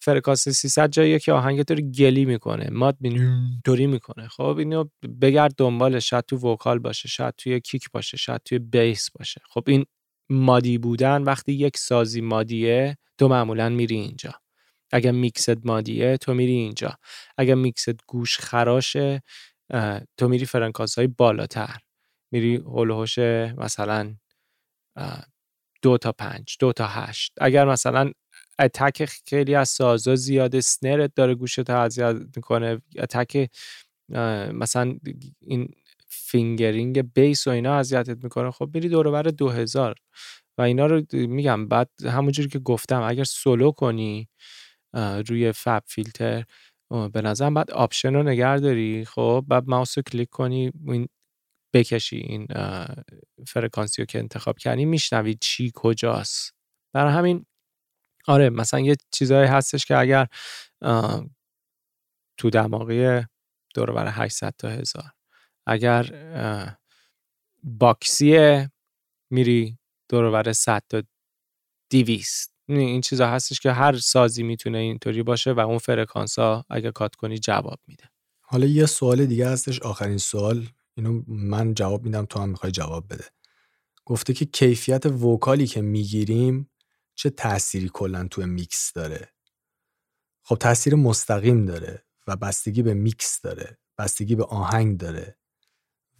فرکانس 0.00 0.48
300 0.48 0.90
جاییه 0.90 1.18
که 1.18 1.32
آهنگ 1.32 1.62
تو 1.62 1.74
گلی 1.74 2.24
می‌کنه 2.24 2.70
mud 2.70 2.96
اینطوری 3.00 3.86
می‌کنه. 3.86 4.28
خب 4.28 4.56
اینو 4.58 4.84
بگرد 5.20 5.54
دنبالش 5.56 6.10
شاید 6.10 6.24
تو 6.24 6.36
vocal 6.36 6.78
باشه 6.78 7.08
شاید 7.08 7.34
توی 7.38 7.60
kick 7.60 7.90
باشه 7.92 8.16
شاید 8.16 8.40
توی 8.44 8.58
bass 8.58 9.10
باشه. 9.10 9.40
خب 9.50 9.64
این 9.66 9.84
muddy 10.30 10.78
بودن 10.78 11.22
وقتی 11.22 11.52
یک 11.52 11.76
سازی 11.76 12.20
muddy 12.20 12.85
ه 12.85 12.98
تو 13.18 13.28
معمولا 13.28 13.68
میری 13.68 13.96
اینجا. 13.96 14.34
اگر 14.92 15.10
میکست 15.10 15.66
muddy 15.66 16.08
ه 16.08 16.16
تو 16.16 16.34
میری 16.34 16.52
اینجا. 16.52 16.98
اگر 17.38 17.54
میکست 17.54 18.06
گوش 18.06 18.38
خراشه 18.38 19.22
تو 20.16 20.28
میری 20.28 20.46
فرکانس 20.46 20.98
های 20.98 21.06
بالاتر. 21.06 21.76
میری 22.32 22.56
حول 22.56 22.79
و 22.79 22.87
حوش 22.87 23.18
مثلا 23.58 24.14
دو 25.82 25.98
تا 25.98 26.12
پنج 26.12 26.56
دو 26.60 26.72
تا 26.72 26.86
هشت. 26.86 27.32
اگر 27.40 27.64
مثلا 27.64 28.12
attack 28.60 29.04
خیلی 29.04 29.54
از 29.54 29.68
سازا 29.68 30.16
زیاده 30.16 30.60
snare 30.60 31.05
ت 31.05 31.14
داره 31.14 31.34
گوشت 31.34 31.70
اذیت 31.70 32.16
می‌کنه. 32.36 32.82
attack 32.98 33.50
مثلا 34.52 34.98
این 35.40 35.68
fingering 36.08 37.12
bass 37.14 37.46
و 37.46 37.50
اینا 37.50 37.74
اذیتت 37.74 38.24
می‌کنه. 38.24 38.50
خب 38.50 38.70
میری 38.74 38.88
دور 38.88 39.22
دو 39.22 39.48
هزار 39.48 39.94
و 40.58 40.62
اینا 40.62 40.86
رو 40.86 41.02
میگم 41.12 41.68
بعد 41.68 41.90
همونجوری 42.04 42.48
که 42.48 42.58
گفتم 42.58 43.02
اگر 43.02 43.24
سولو 43.24 43.70
کنی 43.72 44.28
روی 45.28 45.52
FabFilter 45.52 46.44
به 47.12 47.22
نظرم 47.22 47.54
باید 47.54 47.70
option 47.70 48.14
رو 48.14 48.22
نگه 48.22 48.56
داری. 48.56 49.04
خب 49.04 49.44
بعد 49.48 49.64
ماوس 49.66 49.98
رو 49.98 50.02
کلیک 50.02 50.28
کنی 50.28 50.72
این 50.86 51.08
بکشی 51.74 52.16
این 52.16 52.46
فرکانسی 53.46 54.02
رو 54.02 54.06
که 54.06 54.18
انتخاب 54.18 54.58
کردی 54.58 54.84
میشنوی 54.84 55.34
چی 55.40 55.72
کجاست. 55.74 56.54
برای 56.94 57.12
همین 57.12 57.46
آره 58.28 58.50
مثلا 58.50 58.80
یه 58.80 58.96
چیزایی 59.10 59.48
هستش 59.48 59.86
که 59.86 59.96
اگر 59.96 60.26
تو 62.36 62.50
دماغی 62.50 63.22
دور 63.74 63.92
بر 63.92 64.08
800 64.08 64.54
تا 64.58 64.68
هزار. 64.68 65.10
اگر 65.66 66.06
boxy 67.62 68.48
ه 68.48 68.70
میری 69.30 69.78
دور 70.08 70.30
بر 70.30 70.52
100 70.52 70.82
تا 70.88 71.02
200 71.90 72.54
این 72.68 73.00
چیزا 73.00 73.28
هستش 73.28 73.60
که 73.60 73.72
هر 73.72 73.96
سازی 73.96 74.42
می‌تونه 74.42 74.78
اینطوری 74.78 75.22
باشه 75.22 75.52
و 75.52 75.60
اون 75.60 75.78
فرکانس 75.78 76.38
ها 76.38 76.64
اگه 76.70 76.90
cut 76.90 77.14
کنی 77.14 77.38
جواب 77.38 77.80
میده. 77.86 78.04
حالا 78.40 78.66
یه 78.66 78.86
سوال 78.86 79.26
دیگه 79.26 79.48
هستش 79.48 79.80
آخرین 79.82 80.18
سوال. 80.18 80.66
اینو 80.94 81.22
من 81.28 81.74
جواب 81.74 82.04
میدم 82.04 82.24
تو 82.24 82.40
هم 82.40 82.48
می‌خوای 82.48 82.72
جواب 82.72 83.12
بده. 83.12 83.24
گفته 84.04 84.32
که 84.32 84.44
کیفیت 84.44 85.06
vocal 85.06 85.56
ی 85.56 85.66
که 85.66 85.80
می‌گیریم 85.80 86.70
چه 87.18 87.30
تأثیری 87.30 87.90
کلا 87.92 88.28
تو 88.28 88.46
میکس 88.46 88.92
داره؟ 88.92 89.32
خب 90.42 90.56
تاثیر 90.56 90.94
مستقیم 90.94 91.64
داره 91.64 92.04
و 92.26 92.36
بستگی 92.36 92.82
به 92.82 92.94
میکس 92.94 93.40
داره 93.40 93.78
بستگی 93.98 94.34
به 94.34 94.44
آهنگ 94.44 94.98
داره 94.98 95.38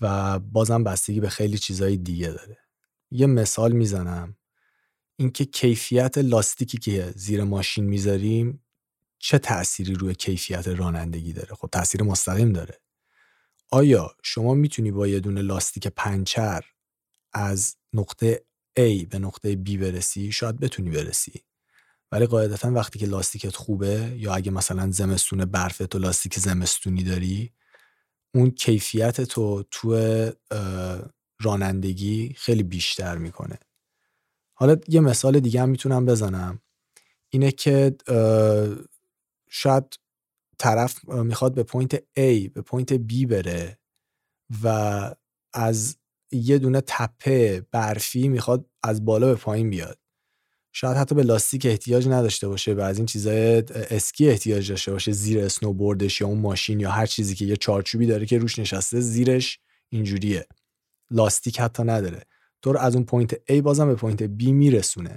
و 0.00 0.38
بازم 0.38 0.84
بستگی 0.84 1.20
به 1.20 1.28
خیلی 1.28 1.58
چیزهای 1.58 1.96
دیگه 1.96 2.28
داره. 2.28 2.58
یه 3.10 3.26
مثال 3.26 3.72
می‌زنم. 3.72 4.36
اینکه 5.16 5.44
کیفیت 5.44 6.18
لاستیکی 6.18 6.78
که 6.78 7.12
زیر 7.16 7.44
ماشین 7.44 7.84
می‌ذاریم 7.84 8.64
چه 9.18 9.38
تأثیری 9.38 9.94
روی 9.94 10.14
کیفیت 10.14 10.68
رانندگی 10.68 11.32
داره؟ 11.32 11.54
خب 11.54 11.68
تاثیر 11.72 12.02
مستقیم 12.02 12.52
داره. 12.52 12.80
آیا 13.70 14.16
شما 14.22 14.54
می‌تونی 14.54 14.90
با 14.90 15.06
یه 15.06 15.20
دونه 15.20 15.42
لاستیک 15.42 15.86
پنچر 15.86 16.64
از 17.32 17.76
نقطه 17.92 18.47
A 18.78 19.06
به 19.06 19.18
نقطه 19.18 19.54
B 19.54 19.76
برسی 19.76 20.32
شاید 20.32 20.60
بتونی 20.60 20.90
برسی. 20.90 21.42
ولی 22.12 22.26
قاعدتا 22.26 22.72
وقتی 22.72 22.98
که 22.98 23.06
لاستیکت 23.06 23.56
خوبه 23.56 24.14
یا 24.16 24.34
اگه 24.34 24.50
مثلا 24.50 24.90
زمستون 24.90 25.44
برف 25.44 25.78
تو 25.78 25.98
لاستیک 25.98 26.38
زمستونی 26.38 27.02
داری 27.02 27.52
اون 28.34 28.50
کیفیت 28.50 29.20
تو 29.20 29.64
تو 29.70 30.30
رانندگی 31.40 32.34
خیلی 32.36 32.62
بیشتر 32.62 33.18
می‌کنه. 33.18 33.58
حالا 34.54 34.76
یه 34.88 35.00
مثال 35.00 35.40
دیگه 35.40 35.62
هم 35.62 35.68
می‌تونم 35.68 36.06
بزنم. 36.06 36.60
اینه 37.28 37.50
که 37.52 37.96
شاید 39.50 39.84
طرف 40.58 41.08
می‌خواد 41.08 41.54
به 41.54 41.62
point 41.62 41.96
A 41.96 42.50
به 42.54 42.62
point 42.62 42.96
B 42.96 43.26
بره 43.26 43.78
و 44.62 45.14
از 45.52 45.96
یه 46.32 46.58
دونه 46.58 46.80
تپه 46.80 47.66
برفی 47.72 48.28
می‌خواد 48.28 48.66
از 48.82 49.04
بالا 49.04 49.26
به 49.26 49.34
پایین 49.34 49.70
بیاد. 49.70 49.98
شاید 50.72 50.96
حتی 50.96 51.14
به 51.14 51.22
لاستیک 51.22 51.66
احتیاج 51.66 52.08
نداشته 52.08 52.48
باشه 52.48 52.74
و 52.74 52.80
از 52.80 52.96
این 52.96 53.06
چیزای 53.06 53.62
اسکی 53.70 54.28
احتیاج 54.28 54.70
داشته 54.70 54.92
باشه 54.92 55.12
زیر 55.12 55.40
snowboard 55.40 56.06
ش 56.06 56.20
یا 56.20 56.26
اون 56.26 56.38
ماشین 56.38 56.80
یا 56.80 56.90
هر 56.90 57.06
چیزی 57.06 57.34
که 57.34 57.44
یه 57.44 57.56
چارچوبی 57.56 58.06
داره 58.06 58.26
که 58.26 58.38
روش 58.38 58.58
نشسته 58.58 59.00
زیرش 59.00 59.58
اینجوریه. 59.88 60.46
لاستیک 61.10 61.60
حتی 61.60 61.82
نداره. 61.82 62.22
تو 62.62 62.78
از 62.78 62.94
اون 62.94 63.04
point 63.04 63.34
A 63.34 63.52
بازم 63.52 63.86
به 63.86 63.94
point 63.94 64.26
B 64.26 64.42
میرسونه 64.42 65.16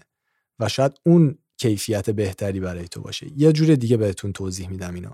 و 0.60 0.70
شاید 0.70 0.92
اون 1.06 1.38
کیفیت 1.58 2.10
بهتری 2.10 2.60
برای 2.60 2.88
تو 2.88 3.02
باشه. 3.02 3.28
یه 3.36 3.52
جور 3.52 3.76
دیگه 3.76 3.98
بهتون 3.98 4.34
توضیح 4.34 4.70
میدم 4.70 4.94
اینو. 4.94 5.12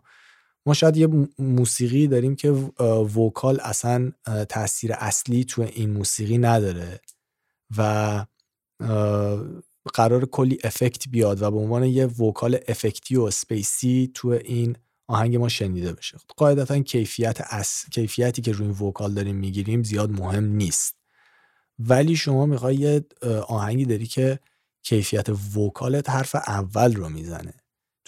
ما 0.67 0.73
شاید 0.73 0.97
یه 0.97 1.07
موسیقی 1.39 2.07
داریم 2.07 2.35
که 2.35 2.51
vocal 3.15 3.59
اصلا 3.59 4.11
تاثیر 4.49 4.93
اصلی 4.93 5.43
تو 5.43 5.61
این 5.61 5.89
موسیقی 5.89 6.37
نداره 6.37 6.99
و 7.77 8.25
قرار 9.93 10.25
کلی 10.25 10.57
effect 10.63 11.09
بیاد 11.09 11.41
و 11.41 11.51
به 11.51 11.57
عنوان 11.57 11.83
یه 11.83 12.05
vocal 12.05 12.59
effect 12.67 13.08
ی 13.08 13.15
و 13.15 13.31
spacey 13.31 14.11
تو 14.13 14.27
این 14.27 14.75
آهنگ 15.07 15.35
ما 15.35 15.49
شنیده 15.49 15.93
بشه. 15.93 16.17
قاعدتا 16.37 16.79
کیفیت 16.79 17.37
اس... 17.41 17.85
کیفیتی 17.91 18.41
که 18.41 18.51
روی 18.51 18.67
vocal 18.67 19.13
داریم 19.13 19.35
می‌گیریم 19.35 19.83
زیاد 19.83 20.11
مهم 20.11 20.45
نیست. 20.45 20.95
ولی 21.79 22.15
شما 22.15 22.45
می‌خوای 22.45 23.01
آهنگی 23.47 23.85
داری 23.85 24.05
که 24.05 24.39
کیفیت 24.83 25.29
vocal 25.57 26.00
ت 26.00 26.09
حرف 26.09 26.35
اول 26.35 26.95
رو 26.95 27.09
می‌زنه. 27.09 27.53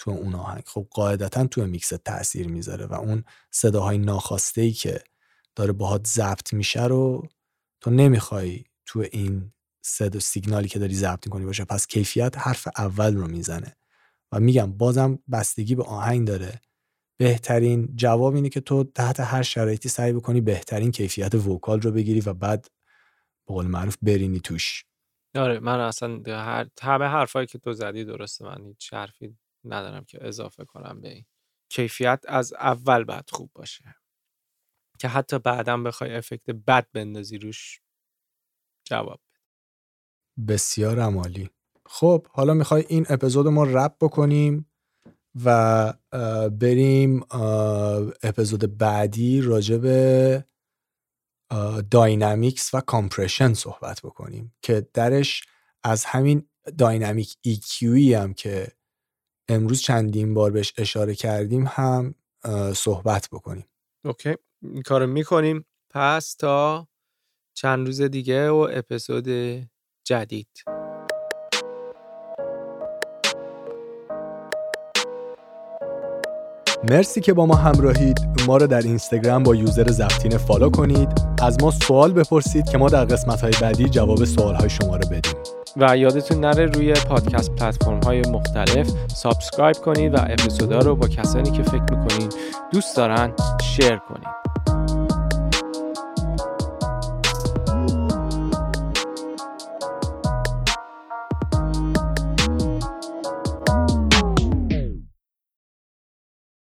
تو 0.00 0.10
اون 0.10 0.34
آهنگ. 0.34 0.62
خب 0.66 0.86
قاعدتا 0.90 1.46
تو 1.46 1.66
میکس 1.66 1.88
تاثیر 1.88 2.48
می‌ذاره 2.48 2.86
و 2.86 2.94
اون 2.94 3.24
صداهای 3.50 3.98
ناخواسته 3.98 4.60
ای 4.60 4.72
که 4.72 5.04
داره 5.56 5.72
باهات 5.72 6.06
ضبط 6.06 6.52
میشه 6.52 6.86
رو 6.86 7.28
تو 7.80 7.90
نمی‌خوای 7.90 8.64
تو 8.86 9.04
این 9.12 9.52
صدا 9.82 10.18
سیگنالی 10.18 10.68
که 10.68 10.78
داری 10.78 10.94
ضبط 10.94 11.26
می‌کنی 11.26 11.44
باشه. 11.44 11.64
پس 11.64 11.86
کیفیت 11.86 12.38
حرف 12.38 12.68
اول 12.76 13.16
رو 13.16 13.28
می‌زنه. 13.28 13.76
و 14.32 14.40
میگم 14.40 14.72
بازم 14.72 15.18
بستگی 15.32 15.74
به 15.74 15.82
آهنگ 15.82 16.26
داره. 16.26 16.60
بهترین 17.18 17.96
جواب 17.96 18.34
اینه 18.34 18.48
که 18.48 18.60
تو 18.60 18.84
تحت 18.84 19.20
هر 19.20 19.42
شرایطی 19.42 19.88
سعی 19.88 20.12
بکنی 20.12 20.40
بهترین 20.40 20.90
کیفیت 20.90 21.34
وکال 21.34 21.80
رو 21.80 21.90
بگیری 21.90 22.20
و 22.20 22.34
بعد 22.34 22.62
به 23.46 23.54
قول 23.54 23.66
معروف 23.66 23.96
برینی 24.02 24.40
توش. 24.40 24.84
آره 25.34 25.60
من 25.60 25.80
اصلا 25.80 26.22
هر 26.26 26.68
همه 26.82 27.04
حرفایی 27.04 27.46
که 27.46 27.58
تو 27.58 27.72
زدی 27.72 28.04
درسته. 28.04 28.44
من 28.44 28.64
هیچ 28.64 28.92
حرفی 28.92 29.36
ندارم 29.64 30.04
که 30.04 30.18
اضافه 30.26 30.64
کنم 30.64 31.00
به 31.00 31.08
این. 31.08 31.24
کیفیت 31.68 32.24
از 32.28 32.52
اول 32.52 33.04
بعد 33.04 33.30
خوب 33.32 33.50
باشه. 33.54 33.84
که 34.98 35.08
حتی 35.08 35.38
بعدا 35.38 35.76
بخوای 35.76 36.14
افکت 36.14 36.50
بد 36.50 36.86
بندازی 36.92 37.38
روش 37.38 37.80
جواب 38.84 39.20
بسیار 40.48 41.00
عالی. 41.00 41.50
خب 41.86 42.26
حالا 42.26 42.54
می‌خوای 42.54 42.84
این 42.88 43.06
اپیزود 43.08 43.46
ما 43.46 43.64
wrap 43.64 43.96
بکنیم 44.00 44.70
و 45.44 45.92
بریم 46.50 47.24
اپیزود 48.22 48.78
بعدی 48.78 49.40
راجع 49.40 49.76
به 49.76 50.44
dynamics 51.90 52.74
و 52.74 52.80
compression 52.80 53.54
صحبت 53.54 54.00
بکنیم. 54.02 54.54
که 54.62 54.88
درش 54.94 55.44
از 55.82 56.04
همین 56.04 56.48
dynamic 56.78 57.38
EQ 57.48 57.91
ی 57.91 58.12
هم 58.12 58.34
که 58.34 58.72
امروز 59.50 59.82
چندین 59.82 60.34
بار 60.34 60.50
بهش 60.50 60.72
اشاره 60.78 61.14
کردیم 61.14 61.64
هم 61.68 62.14
صحبت 62.74 63.28
بکنیم. 63.32 63.64
OK. 64.04 64.34
این 64.62 64.82
کارو 64.82 65.06
می‌کنیم. 65.06 65.64
پس 65.90 66.34
تا 66.34 66.88
چند 67.54 67.86
روز 67.86 68.00
دیگه 68.00 68.50
و 68.50 68.68
اپیزود 68.72 69.28
جدید. 70.04 70.48
مرسی 76.90 77.20
که 77.20 77.32
با 77.32 77.46
ما 77.46 77.54
همراهید. 77.54 78.18
ما 78.46 78.56
رو 78.56 78.66
در 78.66 78.82
اینستاگرام 78.82 79.42
با 79.42 79.54
user 79.54 79.90
زفتین 79.90 80.38
follow 80.38 80.70
کنید. 80.70 81.08
از 81.42 81.62
ما 81.62 81.70
سوال 81.70 82.12
بپرسید 82.12 82.68
که 82.68 82.78
ما 82.78 82.88
در 82.88 83.04
قسمت 83.04 83.40
های 83.40 83.52
بعدی 83.60 83.88
جواب 83.88 84.24
سوال 84.24 84.54
های 84.54 84.70
شما 84.70 84.96
رو 84.96 85.08
بدیم. 85.08 85.59
و 85.76 85.96
یادتون 85.96 86.40
نره 86.40 86.66
روی 86.66 86.92
پادکست 86.92 87.50
پلتفرم 87.56 88.00
های 88.02 88.20
مختلف 88.20 88.90
subscribe 89.14 89.76
کنید 89.76 90.14
و 90.14 90.18
اپیزودا 90.20 90.78
رو 90.78 90.96
با 90.96 91.08
کسانی 91.08 91.50
که 91.50 91.62
فکر 91.62 91.82
می‌کنین 91.82 92.28
دوست 92.72 92.96
دارن 92.96 93.32
شیر 93.62 93.96
کنید. 93.96 94.49